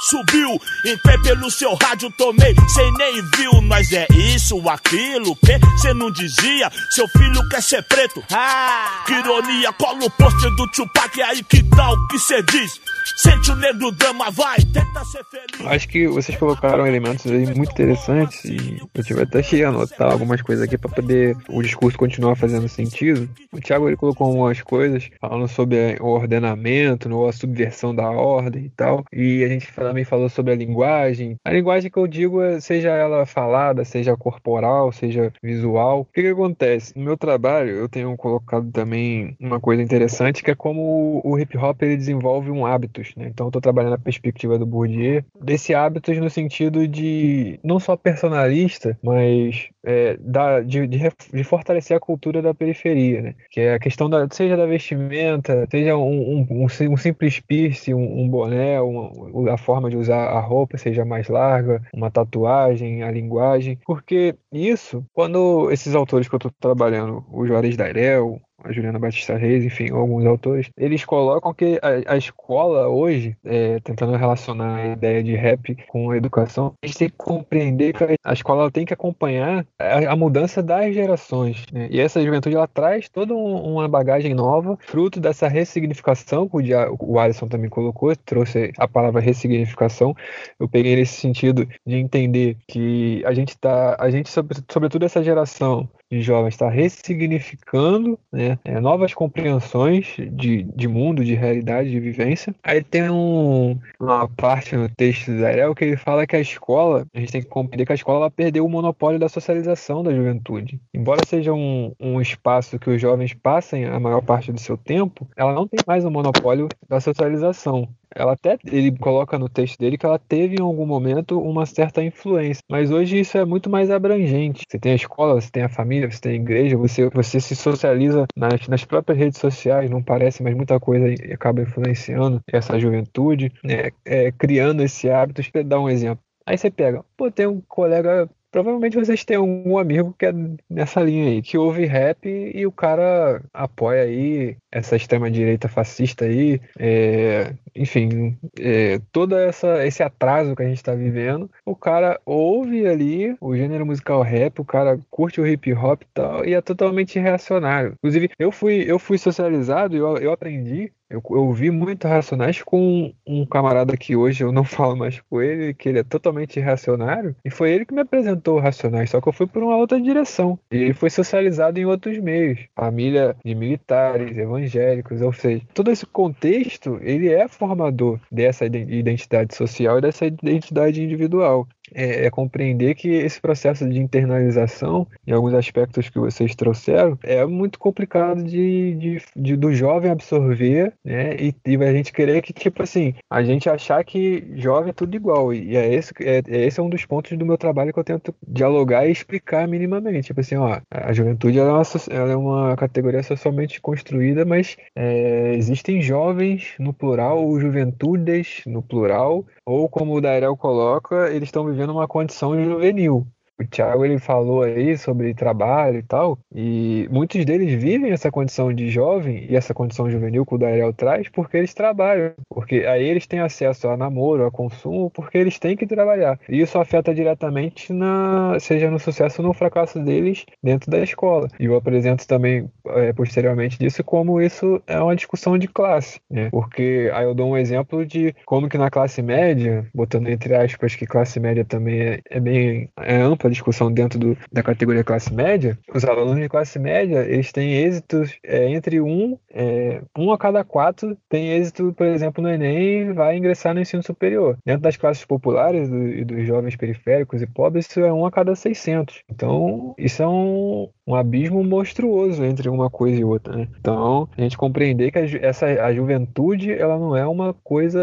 Subiu, 0.00 0.60
entrei 0.84 1.18
pelo 1.18 1.50
seu 1.50 1.74
rádio, 1.74 2.08
tomei, 2.16 2.54
cê 2.68 2.90
nem 2.98 3.20
viu. 3.36 3.60
Nós 3.62 3.92
é 3.92 4.06
isso, 4.34 4.56
aquilo, 4.68 5.34
que 5.36 5.58
cê 5.78 5.92
não 5.92 6.08
dizia. 6.10 6.70
Seu 6.90 7.08
filho 7.08 7.48
quer 7.48 7.60
ser 7.60 7.82
preto. 7.82 8.22
Ah, 8.30 9.02
que 9.04 9.12
ironia, 9.12 9.72
cola 9.72 10.04
o 10.04 10.10
pôster 10.10 10.54
do 10.54 10.70
Tupac, 10.70 11.20
aí 11.20 11.42
que 11.42 11.64
tal 11.64 11.96
que 12.06 12.18
cê 12.20 12.40
diz? 12.44 12.80
Sente 13.16 13.50
o 13.50 13.56
negro 13.56 13.90
dama, 13.90 14.30
vai, 14.30 14.58
tenta 14.58 15.04
ser 15.04 15.24
feliz. 15.24 15.66
Acho 15.66 15.88
que 15.88 16.06
vocês 16.06 16.38
colocaram 16.38 16.86
elementos 16.86 17.26
aí 17.26 17.46
muito 17.52 17.72
interessantes 17.72 18.44
e 18.44 18.80
eu 18.94 19.02
tive 19.02 19.22
até 19.22 19.42
que 19.42 19.64
anotar 19.64 20.12
algumas 20.12 20.40
coisas 20.42 20.64
aqui 20.64 20.78
para 20.78 20.90
poder 20.90 21.36
o 21.48 21.60
discurso 21.60 21.98
continuar 21.98 22.36
fazendo 22.36 22.68
sentido. 22.68 23.28
O 23.52 23.60
Thiago 23.60 23.88
ele 23.88 23.96
colocou 23.96 24.28
algumas 24.28 24.60
coisas 24.60 25.10
falando 25.20 25.48
sobre 25.48 25.96
o 26.00 26.06
ordenamento, 26.06 27.08
a 27.26 27.32
subversão 27.32 27.92
da 27.92 28.08
ordem 28.08 28.66
e 28.66 28.70
tal. 28.70 29.04
E 29.12 29.42
a 29.42 29.48
gente 29.48 29.66
também 29.88 30.04
falou 30.04 30.28
sobre 30.28 30.52
a 30.52 30.56
linguagem. 30.56 31.36
A 31.44 31.52
linguagem 31.52 31.90
que 31.90 31.98
eu 31.98 32.06
digo 32.06 32.42
é, 32.42 32.60
seja 32.60 32.90
ela 32.90 33.26
falada, 33.26 33.84
seja 33.84 34.16
corporal, 34.16 34.92
seja 34.92 35.32
visual. 35.42 36.00
O 36.00 36.04
que, 36.04 36.22
que 36.22 36.28
acontece? 36.28 36.96
No 36.96 37.04
meu 37.04 37.16
trabalho 37.16 37.70
eu 37.70 37.88
tenho 37.88 38.16
colocado 38.16 38.70
também 38.70 39.36
uma 39.40 39.60
coisa 39.60 39.82
interessante 39.82 40.42
que 40.42 40.50
é 40.50 40.54
como 40.54 41.20
o 41.24 41.38
hip 41.38 41.56
hop 41.56 41.82
ele 41.82 41.96
desenvolve 41.96 42.50
um 42.50 42.66
hábito 42.66 42.88
hábitos. 42.88 43.14
Né? 43.16 43.28
Então, 43.28 43.46
eu 43.46 43.48
estou 43.48 43.62
trabalhando 43.62 43.92
na 43.92 43.98
perspectiva 43.98 44.58
do 44.58 44.66
Bourdieu, 44.66 45.22
desse 45.40 45.74
hábitos 45.74 46.16
no 46.18 46.30
sentido 46.30 46.88
de 46.88 47.60
não 47.62 47.78
só 47.78 47.96
personalista, 47.96 48.98
mas 49.02 49.68
é, 49.84 50.16
da, 50.18 50.60
de, 50.60 50.86
de, 50.86 50.98
de, 51.32 51.44
fortalecer 51.44 51.96
a 51.96 52.00
cultura 52.00 52.42
da 52.42 52.54
periferia, 52.54 53.22
né? 53.22 53.34
que 53.50 53.60
é 53.60 53.74
a 53.74 53.78
questão 53.78 54.08
da, 54.08 54.26
seja 54.30 54.56
da 54.56 54.66
vestimenta, 54.66 55.66
seja 55.70 55.96
um, 55.96 56.40
um, 56.40 56.46
um, 56.50 56.66
um 56.92 56.96
simples 56.96 57.40
piercing, 57.40 57.94
um, 57.94 58.22
um 58.22 58.28
boné, 58.28 58.80
uma, 58.80 59.52
a 59.52 59.56
forma 59.56 59.77
de 59.88 59.96
usar 59.96 60.28
a 60.28 60.40
roupa 60.40 60.76
seja 60.76 61.04
mais 61.04 61.28
larga, 61.28 61.80
uma 61.94 62.10
tatuagem, 62.10 63.02
a 63.02 63.10
linguagem, 63.10 63.78
porque 63.86 64.34
isso, 64.52 65.04
quando 65.12 65.70
esses 65.70 65.94
autores 65.94 66.28
que 66.28 66.34
eu 66.34 66.38
estou 66.38 66.52
trabalhando, 66.58 67.24
o 67.30 67.46
Juarez 67.46 67.76
Dairel, 67.76 68.40
a 68.62 68.72
Juliana 68.72 68.98
Batista 68.98 69.36
Reis, 69.36 69.64
enfim, 69.64 69.90
alguns 69.90 70.26
autores, 70.26 70.68
eles 70.76 71.04
colocam 71.04 71.54
que 71.54 71.78
a, 71.82 72.14
a 72.14 72.16
escola 72.16 72.88
hoje, 72.88 73.36
é, 73.44 73.78
tentando 73.80 74.16
relacionar 74.16 74.76
a 74.76 74.86
ideia 74.88 75.22
de 75.22 75.34
rap 75.34 75.76
com 75.88 76.10
a 76.10 76.16
educação, 76.16 76.74
a 76.82 76.86
gente 76.86 76.98
tem 76.98 77.08
que 77.08 77.16
compreender 77.16 77.92
que 77.92 78.16
a 78.24 78.32
escola 78.32 78.70
tem 78.70 78.84
que 78.84 78.92
acompanhar 78.92 79.66
a, 79.78 80.12
a 80.12 80.16
mudança 80.16 80.62
das 80.62 80.94
gerações. 80.94 81.64
Né? 81.72 81.88
E 81.90 82.00
essa 82.00 82.22
juventude 82.22 82.56
ela 82.56 82.66
traz 82.66 83.08
toda 83.08 83.34
um, 83.34 83.74
uma 83.74 83.88
bagagem 83.88 84.34
nova, 84.34 84.78
fruto 84.86 85.20
dessa 85.20 85.48
ressignificação 85.48 86.48
que 86.48 86.56
o, 86.56 86.62
Dia, 86.62 86.88
o 86.98 87.18
Alisson 87.18 87.48
também 87.48 87.70
colocou, 87.70 88.14
trouxe 88.16 88.72
a 88.78 88.88
palavra 88.88 89.20
ressignificação. 89.20 90.14
Eu 90.58 90.68
peguei 90.68 90.96
nesse 90.96 91.20
sentido 91.20 91.66
de 91.86 91.96
entender 91.96 92.56
que 92.66 93.22
a 93.24 93.32
gente 93.32 93.50
está, 93.50 93.96
a 93.98 94.10
gente, 94.10 94.30
sobretudo 94.68 95.04
essa 95.04 95.22
geração, 95.22 95.88
de 96.10 96.22
jovens 96.22 96.54
está 96.54 96.68
ressignificando 96.68 98.18
né, 98.32 98.58
é, 98.64 98.80
novas 98.80 99.12
compreensões 99.14 100.16
de, 100.32 100.62
de 100.62 100.88
mundo, 100.88 101.24
de 101.24 101.34
realidade, 101.34 101.90
de 101.90 102.00
vivência. 102.00 102.54
Aí 102.62 102.82
tem 102.82 103.10
um, 103.10 103.78
uma 104.00 104.28
parte 104.28 104.76
no 104.76 104.88
texto 104.88 105.30
do 105.32 105.44
Ariel 105.44 105.74
que 105.74 105.84
ele 105.84 105.96
fala 105.96 106.26
que 106.26 106.36
a 106.36 106.40
escola, 106.40 107.06
a 107.14 107.20
gente 107.20 107.32
tem 107.32 107.42
que 107.42 107.48
compreender 107.48 107.86
que 107.86 107.92
a 107.92 107.94
escola 107.94 108.30
perdeu 108.30 108.64
o 108.64 108.70
monopólio 108.70 109.18
da 109.18 109.28
socialização 109.28 110.02
da 110.02 110.14
juventude. 110.14 110.80
Embora 110.94 111.20
seja 111.26 111.52
um, 111.52 111.92
um 112.00 112.20
espaço 112.20 112.78
que 112.78 112.90
os 112.90 113.00
jovens 113.00 113.34
passem 113.34 113.84
a 113.84 114.00
maior 114.00 114.22
parte 114.22 114.52
do 114.52 114.60
seu 114.60 114.76
tempo, 114.76 115.28
ela 115.36 115.52
não 115.52 115.66
tem 115.66 115.80
mais 115.86 116.04
o 116.04 116.10
monopólio 116.10 116.68
da 116.88 117.00
socialização 117.00 117.88
ela 118.14 118.32
até 118.32 118.58
ele 118.66 118.96
coloca 118.96 119.38
no 119.38 119.48
texto 119.48 119.78
dele 119.78 119.98
que 119.98 120.06
ela 120.06 120.18
teve 120.18 120.56
em 120.56 120.62
algum 120.62 120.86
momento 120.86 121.40
uma 121.40 121.66
certa 121.66 122.02
influência, 122.02 122.62
mas 122.70 122.90
hoje 122.90 123.20
isso 123.20 123.36
é 123.38 123.44
muito 123.44 123.68
mais 123.70 123.90
abrangente. 123.90 124.64
Você 124.68 124.78
tem 124.78 124.92
a 124.92 124.96
escola, 124.96 125.40
você 125.40 125.50
tem 125.50 125.62
a 125.62 125.68
família, 125.68 126.10
você 126.10 126.20
tem 126.20 126.32
a 126.32 126.36
igreja, 126.36 126.76
você, 126.76 127.08
você 127.10 127.40
se 127.40 127.54
socializa 127.54 128.26
nas, 128.36 128.66
nas 128.68 128.84
próprias 128.84 129.18
redes 129.18 129.38
sociais, 129.38 129.90
não 129.90 130.02
parece, 130.02 130.42
mas 130.42 130.54
muita 130.54 130.78
coisa 130.80 131.06
acaba 131.32 131.62
influenciando 131.62 132.40
essa 132.52 132.78
juventude, 132.78 133.52
né? 133.62 133.90
é, 134.04 134.32
criando 134.32 134.82
esse 134.82 135.08
hábito. 135.10 135.40
Deixa 135.40 135.50
eu 135.54 135.64
dar 135.64 135.80
um 135.80 135.88
exemplo. 135.88 136.22
Aí 136.46 136.56
você 136.56 136.70
pega, 136.70 137.04
pô, 137.16 137.30
tem 137.30 137.46
um 137.46 137.60
colega 137.60 138.28
Provavelmente 138.50 138.96
vocês 138.96 139.24
têm 139.24 139.36
algum 139.36 139.78
amigo 139.78 140.14
que 140.18 140.26
é 140.26 140.32
nessa 140.68 141.02
linha 141.02 141.30
aí, 141.30 141.42
que 141.42 141.58
ouve 141.58 141.84
rap 141.84 142.26
e 142.26 142.66
o 142.66 142.72
cara 142.72 143.42
apoia 143.52 144.02
aí 144.02 144.56
essa 144.72 144.96
extrema-direita 144.96 145.68
fascista 145.68 146.24
aí, 146.24 146.60
é, 146.78 147.54
enfim, 147.74 148.38
é, 148.58 149.00
todo 149.12 149.36
essa, 149.36 149.86
esse 149.86 150.02
atraso 150.02 150.56
que 150.56 150.62
a 150.62 150.66
gente 150.66 150.78
está 150.78 150.94
vivendo, 150.94 151.50
o 151.64 151.76
cara 151.76 152.20
ouve 152.24 152.86
ali 152.86 153.36
o 153.40 153.54
gênero 153.54 153.86
musical 153.86 154.22
rap, 154.22 154.60
o 154.60 154.64
cara 154.64 154.98
curte 155.10 155.40
o 155.40 155.46
hip 155.46 155.72
hop 155.74 156.02
e 156.02 156.06
tal, 156.14 156.44
e 156.44 156.54
é 156.54 156.60
totalmente 156.60 157.18
reacionário. 157.18 157.94
Inclusive, 157.98 158.30
eu 158.38 158.50
fui, 158.50 158.84
eu 158.86 158.98
fui 158.98 159.18
socializado 159.18 159.94
e 159.94 159.98
eu, 159.98 160.16
eu 160.18 160.32
aprendi 160.32 160.92
eu, 161.10 161.22
eu 161.30 161.52
vi 161.52 161.70
muito 161.70 162.06
Racionais 162.06 162.62
com 162.62 163.12
um 163.26 163.46
camarada 163.46 163.96
que 163.96 164.14
hoje 164.14 164.44
eu 164.44 164.52
não 164.52 164.64
falo 164.64 164.96
mais 164.96 165.20
com 165.20 165.40
ele, 165.40 165.74
que 165.74 165.88
ele 165.88 166.00
é 166.00 166.04
totalmente 166.04 166.60
reacionário, 166.60 167.34
e 167.44 167.50
foi 167.50 167.72
ele 167.72 167.84
que 167.84 167.94
me 167.94 168.00
apresentou 168.00 168.56
o 168.56 168.60
Racionais, 168.60 169.10
só 169.10 169.20
que 169.20 169.28
eu 169.28 169.32
fui 169.32 169.46
por 169.46 169.62
uma 169.62 169.76
outra 169.76 170.00
direção. 170.00 170.58
E 170.70 170.76
ele 170.76 170.94
foi 170.94 171.10
socializado 171.10 171.78
em 171.78 171.84
outros 171.84 172.18
meios, 172.18 172.60
família 172.74 173.36
de 173.44 173.54
militares, 173.54 174.36
evangélicos, 174.36 175.20
ou 175.22 175.32
seja, 175.32 175.62
todo 175.74 175.90
esse 175.90 176.06
contexto, 176.06 176.98
ele 177.02 177.28
é 177.28 177.48
formador 177.48 178.20
dessa 178.30 178.66
identidade 178.66 179.54
social 179.54 179.98
e 179.98 180.02
dessa 180.02 180.26
identidade 180.26 181.02
individual 181.02 181.66
é, 181.94 182.26
é, 182.26 182.30
compreender 182.30 182.94
que 182.94 183.08
esse 183.08 183.40
processo 183.40 183.88
de 183.88 183.98
internalização, 183.98 185.06
em 185.26 185.32
alguns 185.32 185.54
aspectos 185.54 186.08
que 186.08 186.18
vocês 186.18 186.54
trouxeram, 186.54 187.18
é 187.22 187.44
muito 187.44 187.78
complicado 187.78 188.42
de, 188.42 188.94
de, 188.94 189.22
de 189.36 189.56
do 189.56 189.72
jovem 189.74 190.10
absorver, 190.10 190.92
né? 191.04 191.36
E, 191.36 191.54
e, 191.66 191.76
a 191.76 191.92
gente 191.92 192.12
querer 192.12 192.42
que, 192.42 192.52
tipo 192.52 192.82
assim, 192.82 193.14
a 193.30 193.42
gente 193.42 193.68
achar 193.68 194.02
que 194.04 194.44
jovem 194.56 194.90
é 194.90 194.92
tudo 194.92 195.14
igual. 195.14 195.52
E 195.52 195.76
é 195.76 195.92
esse, 195.94 196.12
é, 196.20 196.42
é 196.46 196.66
esse 196.66 196.80
é 196.80 196.82
um 196.82 196.88
dos 196.88 197.04
pontos 197.04 197.36
do 197.36 197.46
meu 197.46 197.56
trabalho 197.56 197.92
que 197.92 197.98
eu 197.98 198.04
tento 198.04 198.34
dialogar 198.46 199.06
e 199.06 199.12
explicar 199.12 199.66
minimamente. 199.68 200.26
Tipo 200.26 200.40
assim, 200.40 200.56
ó, 200.56 200.80
a 200.90 201.12
juventude 201.12 201.58
ela 201.58 201.70
é, 201.70 201.72
uma, 201.72 201.84
ela 202.10 202.32
é 202.32 202.36
uma 202.36 202.76
categoria 202.76 203.22
socialmente 203.22 203.80
construída, 203.80 204.44
mas 204.44 204.76
é, 204.94 205.54
existem 205.54 206.00
jovens 206.02 206.74
no 206.78 206.92
plural, 206.92 207.44
ou 207.44 207.60
juventudes 207.60 208.62
no 208.66 208.82
plural, 208.82 209.44
ou 209.68 209.88
como 209.88 210.14
o 210.14 210.20
Dairel 210.20 210.56
coloca, 210.56 211.30
eles 211.30 211.48
estão 211.48 211.66
vivendo 211.66 211.90
uma 211.90 212.08
condição 212.08 212.56
juvenil 212.64 213.26
o 213.60 213.66
Thiago 213.66 214.04
ele 214.04 214.18
falou 214.18 214.62
aí 214.62 214.96
sobre 214.96 215.34
trabalho 215.34 215.98
e 215.98 216.02
tal, 216.02 216.38
e 216.54 217.08
muitos 217.10 217.44
deles 217.44 217.72
vivem 217.80 218.12
essa 218.12 218.30
condição 218.30 218.72
de 218.72 218.88
jovem 218.88 219.46
e 219.48 219.56
essa 219.56 219.74
condição 219.74 220.10
juvenil 220.10 220.46
que 220.46 220.54
o 220.54 220.58
Dairel 220.58 220.92
traz 220.92 221.28
porque 221.28 221.56
eles 221.56 221.74
trabalham, 221.74 222.32
porque 222.48 222.86
aí 222.86 223.04
eles 223.04 223.26
têm 223.26 223.40
acesso 223.40 223.88
a 223.88 223.96
namoro, 223.96 224.46
a 224.46 224.50
consumo, 224.50 225.10
porque 225.10 225.36
eles 225.36 225.58
têm 225.58 225.76
que 225.76 225.86
trabalhar. 225.86 226.38
E 226.48 226.60
isso 226.60 226.78
afeta 226.78 227.14
diretamente 227.14 227.92
na 227.92 228.56
seja 228.60 228.90
no 228.90 228.98
sucesso 228.98 229.42
ou 229.42 229.48
no 229.48 229.54
fracasso 229.54 229.98
deles 229.98 230.44
dentro 230.62 230.90
da 230.90 231.00
escola. 231.00 231.48
E 231.58 231.64
eu 231.64 231.74
apresento 231.76 232.26
também 232.26 232.70
é, 232.86 233.12
posteriormente 233.12 233.78
disso 233.78 234.04
como 234.04 234.40
isso 234.40 234.80
é 234.86 235.00
uma 235.00 235.16
discussão 235.16 235.58
de 235.58 235.66
classe, 235.66 236.20
né? 236.30 236.48
Porque 236.50 237.10
aí 237.12 237.24
eu 237.24 237.34
dou 237.34 237.50
um 237.50 237.56
exemplo 237.56 238.06
de 238.06 238.34
como 238.46 238.68
que 238.68 238.78
na 238.78 238.90
classe 238.90 239.20
média, 239.20 239.86
botando 239.92 240.28
entre 240.28 240.54
aspas 240.54 240.94
que 240.94 241.06
classe 241.06 241.40
média 241.40 241.64
também 241.64 242.00
é, 242.00 242.20
é 242.30 242.40
bem 242.40 242.88
é 242.98 243.16
ampla 243.16 243.47
discussão 243.50 243.92
dentro 243.92 244.18
do, 244.18 244.36
da 244.52 244.62
categoria 244.62 245.04
classe 245.04 245.32
média, 245.32 245.78
os 245.94 246.04
alunos 246.04 246.40
de 246.40 246.48
classe 246.48 246.78
média, 246.78 247.24
eles 247.26 247.52
têm 247.52 247.74
êxitos 247.74 248.38
é, 248.42 248.68
entre 248.70 249.00
um, 249.00 249.38
é, 249.50 250.02
um 250.16 250.32
a 250.32 250.38
cada 250.38 250.64
quatro 250.64 251.16
tem 251.28 251.50
êxito, 251.52 251.92
por 251.92 252.06
exemplo, 252.06 252.42
no 252.42 252.50
Enem 252.50 253.10
e 253.10 253.12
vai 253.12 253.36
ingressar 253.36 253.74
no 253.74 253.80
ensino 253.80 254.02
superior. 254.02 254.58
Dentro 254.64 254.82
das 254.82 254.96
classes 254.96 255.24
populares 255.24 255.88
do, 255.88 256.08
e 256.08 256.24
dos 256.24 256.46
jovens 256.46 256.76
periféricos 256.76 257.42
e 257.42 257.46
pobres, 257.46 257.86
isso 257.86 258.00
é 258.00 258.12
um 258.12 258.24
a 258.24 258.30
cada 258.30 258.54
600. 258.54 259.22
Então, 259.30 259.94
isso 259.98 260.22
é 260.22 260.28
um, 260.28 260.88
um 261.08 261.14
abismo 261.14 261.64
monstruoso 261.64 262.44
entre 262.44 262.68
uma 262.68 262.90
coisa 262.90 263.18
e 263.18 263.24
outra, 263.24 263.56
né? 263.56 263.68
Então, 263.80 264.28
a 264.36 264.42
gente 264.42 264.58
compreender 264.58 265.10
que 265.10 265.18
a, 265.18 265.24
essa, 265.40 265.66
a 265.66 265.94
juventude, 265.94 266.70
ela 266.70 266.98
não 266.98 267.16
é 267.16 267.26
uma 267.26 267.54
coisa 267.64 267.98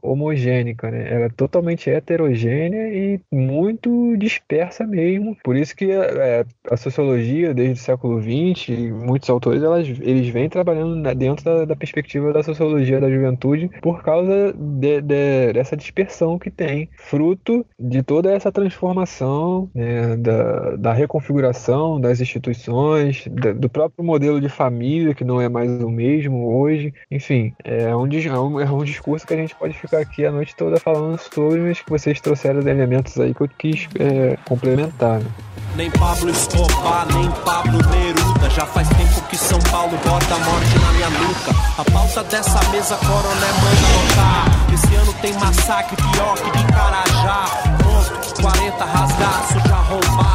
homogênica, 0.00 0.90
né? 0.90 1.12
Ela 1.12 1.24
é 1.26 1.28
totalmente 1.28 1.90
heterogênea 1.90 2.88
e 2.88 3.20
muito 3.30 4.16
dispersa 4.16 4.86
mesmo. 4.86 5.36
Por 5.44 5.56
isso 5.56 5.76
que 5.76 5.90
é, 5.90 6.46
a 6.70 6.76
sociologia, 6.78 7.52
desde 7.52 7.74
o 7.74 7.84
século 7.84 8.22
XX, 8.22 8.92
muitos 8.92 9.28
autores, 9.28 9.62
elas, 9.62 9.86
eles 9.86 10.28
vêm 10.30 10.48
trabalhando 10.48 11.02
dentro 11.14 11.44
da, 11.44 11.66
da 11.66 11.76
perspectiva 11.76 12.32
da 12.32 12.42
sociologia 12.42 12.98
da 12.98 13.10
juventude 13.10 13.70
por 13.82 14.02
causa 14.02 14.54
de, 14.54 15.02
de, 15.02 15.52
dessa 15.52 15.76
dispersão 15.76 16.38
que 16.38 16.50
tem, 16.50 16.88
fruto 16.96 17.66
de 17.78 18.02
toda 18.02 18.32
essa 18.32 18.50
transformação, 18.50 19.68
né, 19.74 20.16
da, 20.16 20.76
da 20.76 20.92
reconfiguração 20.94 22.00
das 22.00 22.22
instituições 22.22 22.37
instituições, 22.38 23.24
do 23.56 23.68
próprio 23.68 24.04
modelo 24.04 24.40
de 24.40 24.48
família, 24.48 25.14
que 25.14 25.24
não 25.24 25.40
é 25.40 25.48
mais 25.48 25.70
o 25.82 25.90
mesmo 25.90 26.58
hoje. 26.58 26.94
Enfim, 27.10 27.52
é 27.64 27.94
um, 27.94 28.06
é 28.06 28.40
um, 28.40 28.60
é 28.60 28.70
um 28.70 28.84
discurso 28.84 29.26
que 29.26 29.34
a 29.34 29.36
gente 29.36 29.54
pode 29.54 29.74
ficar 29.74 29.98
aqui 29.98 30.24
a 30.24 30.32
noite 30.32 30.54
toda 30.56 30.78
falando 30.78 31.18
sobre, 31.18 31.60
mas 31.60 31.80
que 31.80 31.90
vocês 31.90 32.20
trouxeram 32.20 32.60
os 32.60 32.66
elementos 32.66 33.18
aí 33.18 33.34
que 33.34 33.42
eu 33.42 33.48
quis 33.58 33.88
é, 33.98 34.36
complementar. 34.46 35.20
Né? 35.20 35.26
Nem 35.76 35.90
Pablo 35.90 36.30
Escobar, 36.30 37.06
nem 37.12 37.30
Pablo 37.44 37.78
Neruda. 37.90 38.50
Já 38.50 38.66
faz 38.66 38.88
tempo 38.88 39.22
que 39.28 39.36
São 39.36 39.58
Paulo 39.70 39.96
bota 40.04 40.34
a 40.34 40.38
morte 40.38 40.78
na 40.78 40.92
minha 40.92 41.10
nuca. 41.10 41.50
A 41.78 41.84
pauta 41.84 42.24
dessa 42.24 42.70
mesa, 42.70 42.96
coroné, 42.96 43.46
manda 43.62 43.88
notar. 43.94 44.74
Esse 44.74 44.94
ano 44.94 45.12
tem 45.20 45.32
massacre 45.34 45.96
pior 45.96 46.34
que 46.36 46.58
de 46.58 46.64
Carajá. 46.72 47.44
Ponto, 47.82 48.42
40 48.42 48.84
rasgaço, 48.84 49.68
já 49.68 49.76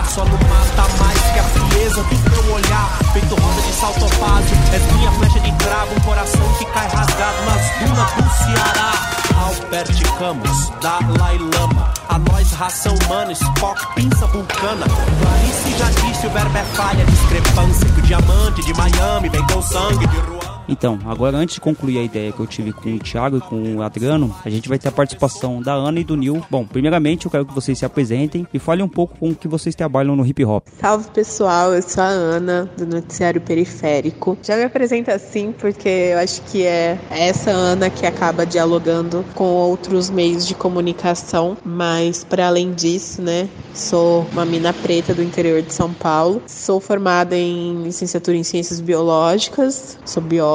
só 0.09 0.25
não 0.25 0.37
mata 0.49 0.87
mais 0.99 1.19
que 1.19 1.39
a 1.39 1.43
frieza 1.43 2.03
do 2.03 2.29
teu 2.29 2.53
olhar. 2.53 2.89
Feito 3.13 3.35
roda 3.35 3.61
de 3.61 3.73
saltopásio, 3.73 4.57
é 4.73 4.93
minha 4.93 5.11
flecha 5.11 5.39
de 5.39 5.51
cravo, 5.53 5.95
um 5.95 5.99
coração 6.01 6.53
que 6.57 6.65
cai 6.65 6.87
rasgado 6.87 7.37
nas 7.45 7.69
dunas 7.79 8.11
do 8.13 8.43
Ceará. 8.43 9.13
Albert 9.43 10.17
Camus, 10.17 10.71
Dalai 10.81 11.37
Lama, 11.37 11.93
a 12.07 12.17
nós 12.17 12.51
raça 12.53 12.89
humana, 12.91 13.31
Spock, 13.33 13.93
pinça 13.95 14.25
vulcana. 14.27 14.85
Clarice 14.85 15.77
já 15.77 15.89
disse, 15.89 16.27
o 16.27 16.29
verbo 16.29 16.57
é 16.57 16.63
falha, 16.75 17.05
discrepância, 17.05 17.89
que 17.89 17.99
o 17.99 18.03
diamante 18.03 18.63
de 18.63 18.73
Miami 18.73 19.29
vem 19.29 19.45
com 19.47 19.61
sangue 19.61 20.07
de. 20.07 20.32
Então, 20.67 20.99
agora 21.05 21.37
antes 21.37 21.55
de 21.55 21.61
concluir 21.61 21.99
a 21.99 22.03
ideia 22.03 22.31
que 22.31 22.39
eu 22.39 22.47
tive 22.47 22.71
com 22.71 22.93
o 22.93 22.99
Thiago 22.99 23.37
e 23.37 23.41
com 23.41 23.75
o 23.75 23.81
Adriano, 23.81 24.33
a 24.43 24.49
gente 24.49 24.69
vai 24.69 24.79
ter 24.79 24.87
a 24.87 24.91
participação 24.91 25.61
da 25.61 25.73
Ana 25.73 25.99
e 25.99 26.03
do 26.03 26.15
Nil. 26.15 26.43
Bom, 26.49 26.65
primeiramente 26.65 27.25
eu 27.25 27.31
quero 27.31 27.45
que 27.45 27.53
vocês 27.53 27.77
se 27.77 27.85
apresentem 27.85 28.47
e 28.53 28.59
falem 28.59 28.83
um 28.83 28.89
pouco 28.89 29.17
com 29.17 29.29
o 29.29 29.35
que 29.35 29.47
vocês 29.47 29.75
trabalham 29.75 30.15
no 30.15 30.25
hip 30.25 30.43
hop. 30.45 30.65
Salve 30.79 31.09
pessoal, 31.11 31.73
eu 31.73 31.81
sou 31.81 32.03
a 32.03 32.07
Ana 32.07 32.69
do 32.77 32.85
Noticiário 32.85 33.41
Periférico. 33.41 34.37
Já 34.41 34.55
me 34.55 34.63
apresento 34.63 35.11
assim 35.11 35.51
porque 35.51 35.89
eu 35.89 36.19
acho 36.19 36.41
que 36.43 36.63
é 36.63 36.97
essa 37.09 37.51
Ana 37.51 37.89
que 37.89 38.05
acaba 38.05 38.45
dialogando 38.45 39.25
com 39.35 39.45
outros 39.45 40.09
meios 40.09 40.47
de 40.47 40.55
comunicação, 40.55 41.57
mas 41.63 42.23
para 42.23 42.47
além 42.47 42.73
disso, 42.73 43.21
né, 43.21 43.49
sou 43.73 44.25
uma 44.31 44.45
mina 44.45 44.73
preta 44.73 45.13
do 45.13 45.21
interior 45.21 45.61
de 45.61 45.73
São 45.73 45.93
Paulo. 45.93 46.41
Sou 46.47 46.79
formada 46.79 47.35
em 47.35 47.83
licenciatura 47.83 48.37
em 48.37 48.43
Ciências 48.43 48.79
Biológicas, 48.79 49.97
sou 50.05 50.23
bióloga, 50.23 50.52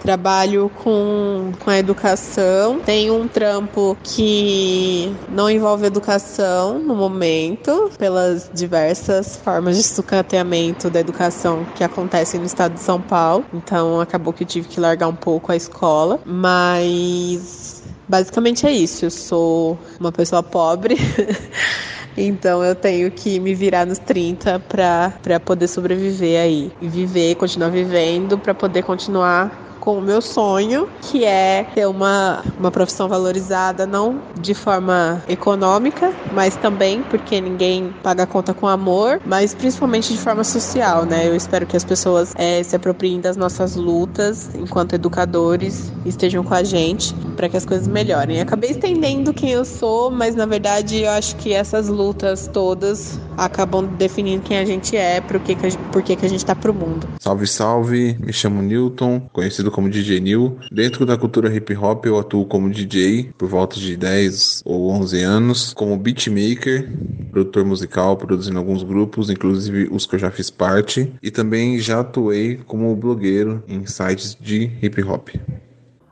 trabalho 0.00 0.70
com, 0.70 1.52
com 1.58 1.70
a 1.70 1.78
educação, 1.78 2.80
tenho 2.80 3.14
um 3.14 3.28
trampo 3.28 3.96
que 4.02 5.16
não 5.28 5.50
envolve 5.50 5.86
educação 5.86 6.78
no 6.78 6.94
momento, 6.94 7.90
pelas 7.98 8.50
diversas 8.52 9.36
formas 9.36 9.76
de 9.76 9.82
sucateamento 9.82 10.90
da 10.90 11.00
educação 11.00 11.66
que 11.74 11.84
acontecem 11.84 12.40
no 12.40 12.46
estado 12.46 12.74
de 12.74 12.80
São 12.80 13.00
Paulo. 13.00 13.46
Então 13.52 14.00
acabou 14.00 14.32
que 14.32 14.44
eu 14.44 14.48
tive 14.48 14.68
que 14.68 14.80
largar 14.80 15.08
um 15.08 15.16
pouco 15.16 15.52
a 15.52 15.56
escola, 15.56 16.20
mas 16.24 17.82
basicamente 18.08 18.66
é 18.66 18.72
isso. 18.72 19.04
Eu 19.04 19.10
sou 19.10 19.78
uma 19.98 20.12
pessoa 20.12 20.42
pobre. 20.42 20.96
Então 22.16 22.64
eu 22.64 22.76
tenho 22.76 23.10
que 23.10 23.40
me 23.40 23.54
virar 23.54 23.84
nos 23.86 23.98
30 23.98 24.60
para 24.60 25.40
poder 25.44 25.66
sobreviver 25.68 26.40
aí. 26.40 26.76
E 26.80 26.88
viver, 26.88 27.34
continuar 27.36 27.70
vivendo, 27.70 28.38
para 28.38 28.54
poder 28.54 28.82
continuar 28.84 29.73
com 29.84 29.98
o 29.98 30.00
meu 30.00 30.22
sonho, 30.22 30.88
que 31.02 31.24
é 31.24 31.66
ter 31.74 31.86
uma, 31.86 32.42
uma 32.58 32.70
profissão 32.70 33.06
valorizada, 33.06 33.86
não 33.86 34.18
de 34.40 34.54
forma 34.54 35.22
econômica, 35.28 36.12
mas 36.32 36.56
também 36.56 37.02
porque 37.02 37.40
ninguém 37.40 37.92
paga 38.02 38.26
conta 38.26 38.54
com 38.54 38.66
amor, 38.66 39.20
mas 39.26 39.54
principalmente 39.54 40.12
de 40.12 40.18
forma 40.18 40.42
social, 40.42 41.04
né? 41.04 41.28
Eu 41.28 41.36
espero 41.36 41.66
que 41.66 41.76
as 41.76 41.84
pessoas 41.84 42.32
é, 42.36 42.62
se 42.62 42.74
apropriem 42.74 43.20
das 43.20 43.36
nossas 43.36 43.76
lutas 43.76 44.48
enquanto 44.54 44.94
educadores 44.94 45.92
estejam 46.06 46.42
com 46.42 46.54
a 46.54 46.64
gente 46.64 47.14
para 47.36 47.48
que 47.48 47.56
as 47.56 47.66
coisas 47.66 47.86
melhorem. 47.86 48.36
Eu 48.36 48.42
acabei 48.42 48.70
estendendo 48.70 49.34
quem 49.34 49.50
eu 49.50 49.64
sou, 49.64 50.10
mas 50.10 50.34
na 50.34 50.46
verdade 50.46 51.02
eu 51.02 51.10
acho 51.10 51.36
que 51.36 51.52
essas 51.52 51.88
lutas 51.88 52.48
todas 52.52 53.18
acabam 53.36 53.86
definindo 53.86 54.42
quem 54.42 54.58
a 54.58 54.64
gente 54.64 54.96
é, 54.96 55.20
por 55.20 55.40
que, 55.40 55.54
que, 55.54 55.66
a, 55.66 56.28
gente 56.28 56.38
está 56.38 56.54
pro 56.54 56.72
mundo. 56.72 57.06
Salve, 57.18 57.46
salve! 57.46 58.16
Me 58.20 58.32
chamo 58.32 58.62
Newton, 58.62 59.20
conhecido 59.32 59.70
como 59.74 59.90
DJ 59.90 60.20
New. 60.20 60.56
Dentro 60.70 61.04
da 61.04 61.18
cultura 61.18 61.52
hip 61.52 61.74
hop, 61.74 62.06
eu 62.06 62.16
atuo 62.16 62.46
como 62.46 62.70
DJ 62.70 63.32
por 63.36 63.48
volta 63.48 63.74
de 63.74 63.96
10 63.96 64.62
ou 64.64 64.88
11 64.92 65.20
anos, 65.20 65.74
como 65.74 65.98
beatmaker, 65.98 66.88
produtor 67.32 67.64
musical, 67.64 68.16
produzindo 68.16 68.56
alguns 68.56 68.84
grupos, 68.84 69.30
inclusive 69.30 69.88
os 69.90 70.06
que 70.06 70.14
eu 70.14 70.18
já 70.20 70.30
fiz 70.30 70.48
parte, 70.48 71.12
e 71.20 71.28
também 71.28 71.80
já 71.80 71.98
atuei 72.00 72.56
como 72.56 72.94
blogueiro 72.94 73.64
em 73.66 73.84
sites 73.84 74.38
de 74.40 74.70
hip 74.80 75.02
hop. 75.02 75.30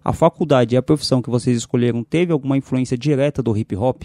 A 0.04 0.12
faculdade 0.12 0.74
e 0.74 0.76
a 0.76 0.82
profissão 0.82 1.22
que 1.22 1.30
vocês 1.30 1.56
escolheram 1.56 2.02
teve 2.02 2.32
alguma 2.32 2.56
influência 2.56 2.98
direta 2.98 3.40
do 3.40 3.56
hip 3.56 3.76
hop? 3.76 4.02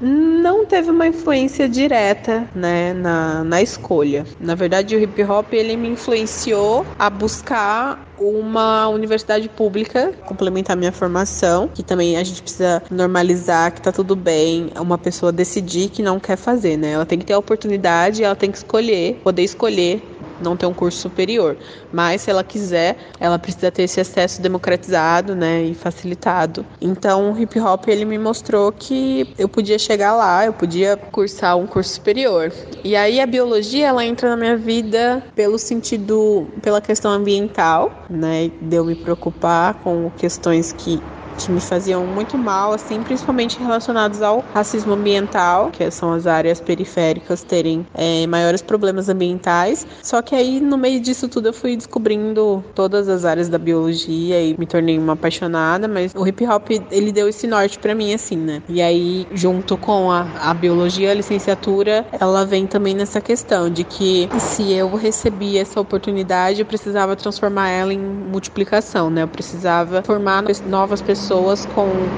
Não 0.00 0.66
teve 0.66 0.90
uma 0.90 1.06
influência 1.06 1.68
direta 1.68 2.48
né, 2.54 2.92
na, 2.94 3.44
na 3.44 3.62
escolha. 3.62 4.24
Na 4.40 4.54
verdade, 4.54 4.96
o 4.96 5.00
hip 5.00 5.22
hop 5.24 5.52
ele 5.52 5.76
me 5.76 5.88
influenciou 5.88 6.86
a 6.98 7.08
buscar 7.08 8.04
uma 8.18 8.88
universidade 8.88 9.48
pública, 9.48 10.12
complementar 10.26 10.76
minha 10.76 10.92
formação, 10.92 11.68
que 11.68 11.82
também 11.82 12.16
a 12.16 12.24
gente 12.24 12.42
precisa 12.42 12.82
normalizar 12.90 13.72
que 13.72 13.82
tá 13.82 13.90
tudo 13.90 14.14
bem 14.14 14.70
uma 14.78 14.96
pessoa 14.96 15.32
decidir 15.32 15.88
que 15.88 16.02
não 16.02 16.20
quer 16.20 16.36
fazer, 16.36 16.76
né? 16.76 16.92
Ela 16.92 17.06
tem 17.06 17.18
que 17.18 17.24
ter 17.24 17.32
a 17.32 17.38
oportunidade, 17.38 18.22
ela 18.22 18.36
tem 18.36 18.50
que 18.50 18.58
escolher, 18.58 19.20
poder 19.24 19.42
escolher 19.42 20.13
não 20.44 20.56
ter 20.56 20.66
um 20.66 20.74
curso 20.74 20.98
superior. 20.98 21.56
Mas 21.90 22.22
se 22.22 22.30
ela 22.30 22.44
quiser, 22.44 22.96
ela 23.18 23.38
precisa 23.38 23.70
ter 23.70 23.84
esse 23.84 24.00
acesso 24.00 24.40
democratizado, 24.40 25.34
né, 25.34 25.62
e 25.62 25.74
facilitado. 25.74 26.64
Então, 26.80 27.32
o 27.32 27.38
hip 27.38 27.58
hop 27.58 27.88
ele 27.88 28.04
me 28.04 28.18
mostrou 28.18 28.70
que 28.70 29.34
eu 29.38 29.48
podia 29.48 29.78
chegar 29.78 30.14
lá, 30.14 30.44
eu 30.44 30.52
podia 30.52 30.96
cursar 30.96 31.56
um 31.56 31.66
curso 31.66 31.94
superior. 31.94 32.52
E 32.84 32.94
aí 32.94 33.20
a 33.20 33.26
biologia 33.26 33.88
ela 33.88 34.04
entra 34.04 34.28
na 34.30 34.36
minha 34.36 34.56
vida 34.56 35.22
pelo 35.34 35.58
sentido, 35.58 36.46
pela 36.62 36.80
questão 36.80 37.10
ambiental, 37.10 38.04
né, 38.10 38.50
de 38.60 38.76
eu 38.76 38.84
me 38.84 38.94
preocupar 38.94 39.74
com 39.82 40.10
questões 40.10 40.72
que 40.72 41.13
que 41.36 41.50
me 41.50 41.60
faziam 41.60 42.06
muito 42.06 42.38
mal, 42.38 42.72
assim, 42.72 43.02
principalmente 43.02 43.58
relacionados 43.58 44.22
ao 44.22 44.44
racismo 44.54 44.92
ambiental, 44.92 45.70
que 45.70 45.90
são 45.90 46.12
as 46.12 46.26
áreas 46.26 46.60
periféricas 46.60 47.42
terem 47.42 47.86
é, 47.94 48.26
maiores 48.26 48.62
problemas 48.62 49.08
ambientais. 49.08 49.86
Só 50.02 50.22
que 50.22 50.34
aí, 50.34 50.60
no 50.60 50.78
meio 50.78 51.00
disso 51.00 51.28
tudo, 51.28 51.48
eu 51.48 51.52
fui 51.52 51.76
descobrindo 51.76 52.64
todas 52.74 53.08
as 53.08 53.24
áreas 53.24 53.48
da 53.48 53.58
biologia 53.58 54.40
e 54.40 54.56
me 54.58 54.66
tornei 54.66 54.98
uma 54.98 55.14
apaixonada, 55.14 55.88
mas 55.88 56.12
o 56.14 56.26
hip 56.26 56.46
hop, 56.46 56.68
ele 56.90 57.12
deu 57.12 57.28
esse 57.28 57.46
norte 57.46 57.78
para 57.78 57.94
mim, 57.94 58.14
assim, 58.14 58.36
né? 58.36 58.62
E 58.68 58.80
aí, 58.80 59.26
junto 59.32 59.76
com 59.76 60.10
a, 60.10 60.30
a 60.36 60.54
biologia, 60.54 61.10
a 61.10 61.14
licenciatura, 61.14 62.06
ela 62.20 62.44
vem 62.44 62.66
também 62.66 62.94
nessa 62.94 63.20
questão 63.20 63.68
de 63.68 63.84
que 63.84 64.28
se 64.38 64.72
eu 64.72 64.94
recebi 64.94 65.58
essa 65.58 65.80
oportunidade, 65.80 66.60
eu 66.60 66.66
precisava 66.66 67.16
transformar 67.16 67.68
ela 67.68 67.92
em 67.92 67.98
multiplicação, 67.98 69.10
né? 69.10 69.22
Eu 69.22 69.28
precisava 69.28 70.02
formar 70.04 70.44
novas 70.64 71.02
pessoas 71.02 71.23
pessoas 71.24 71.64
com, 71.64 72.10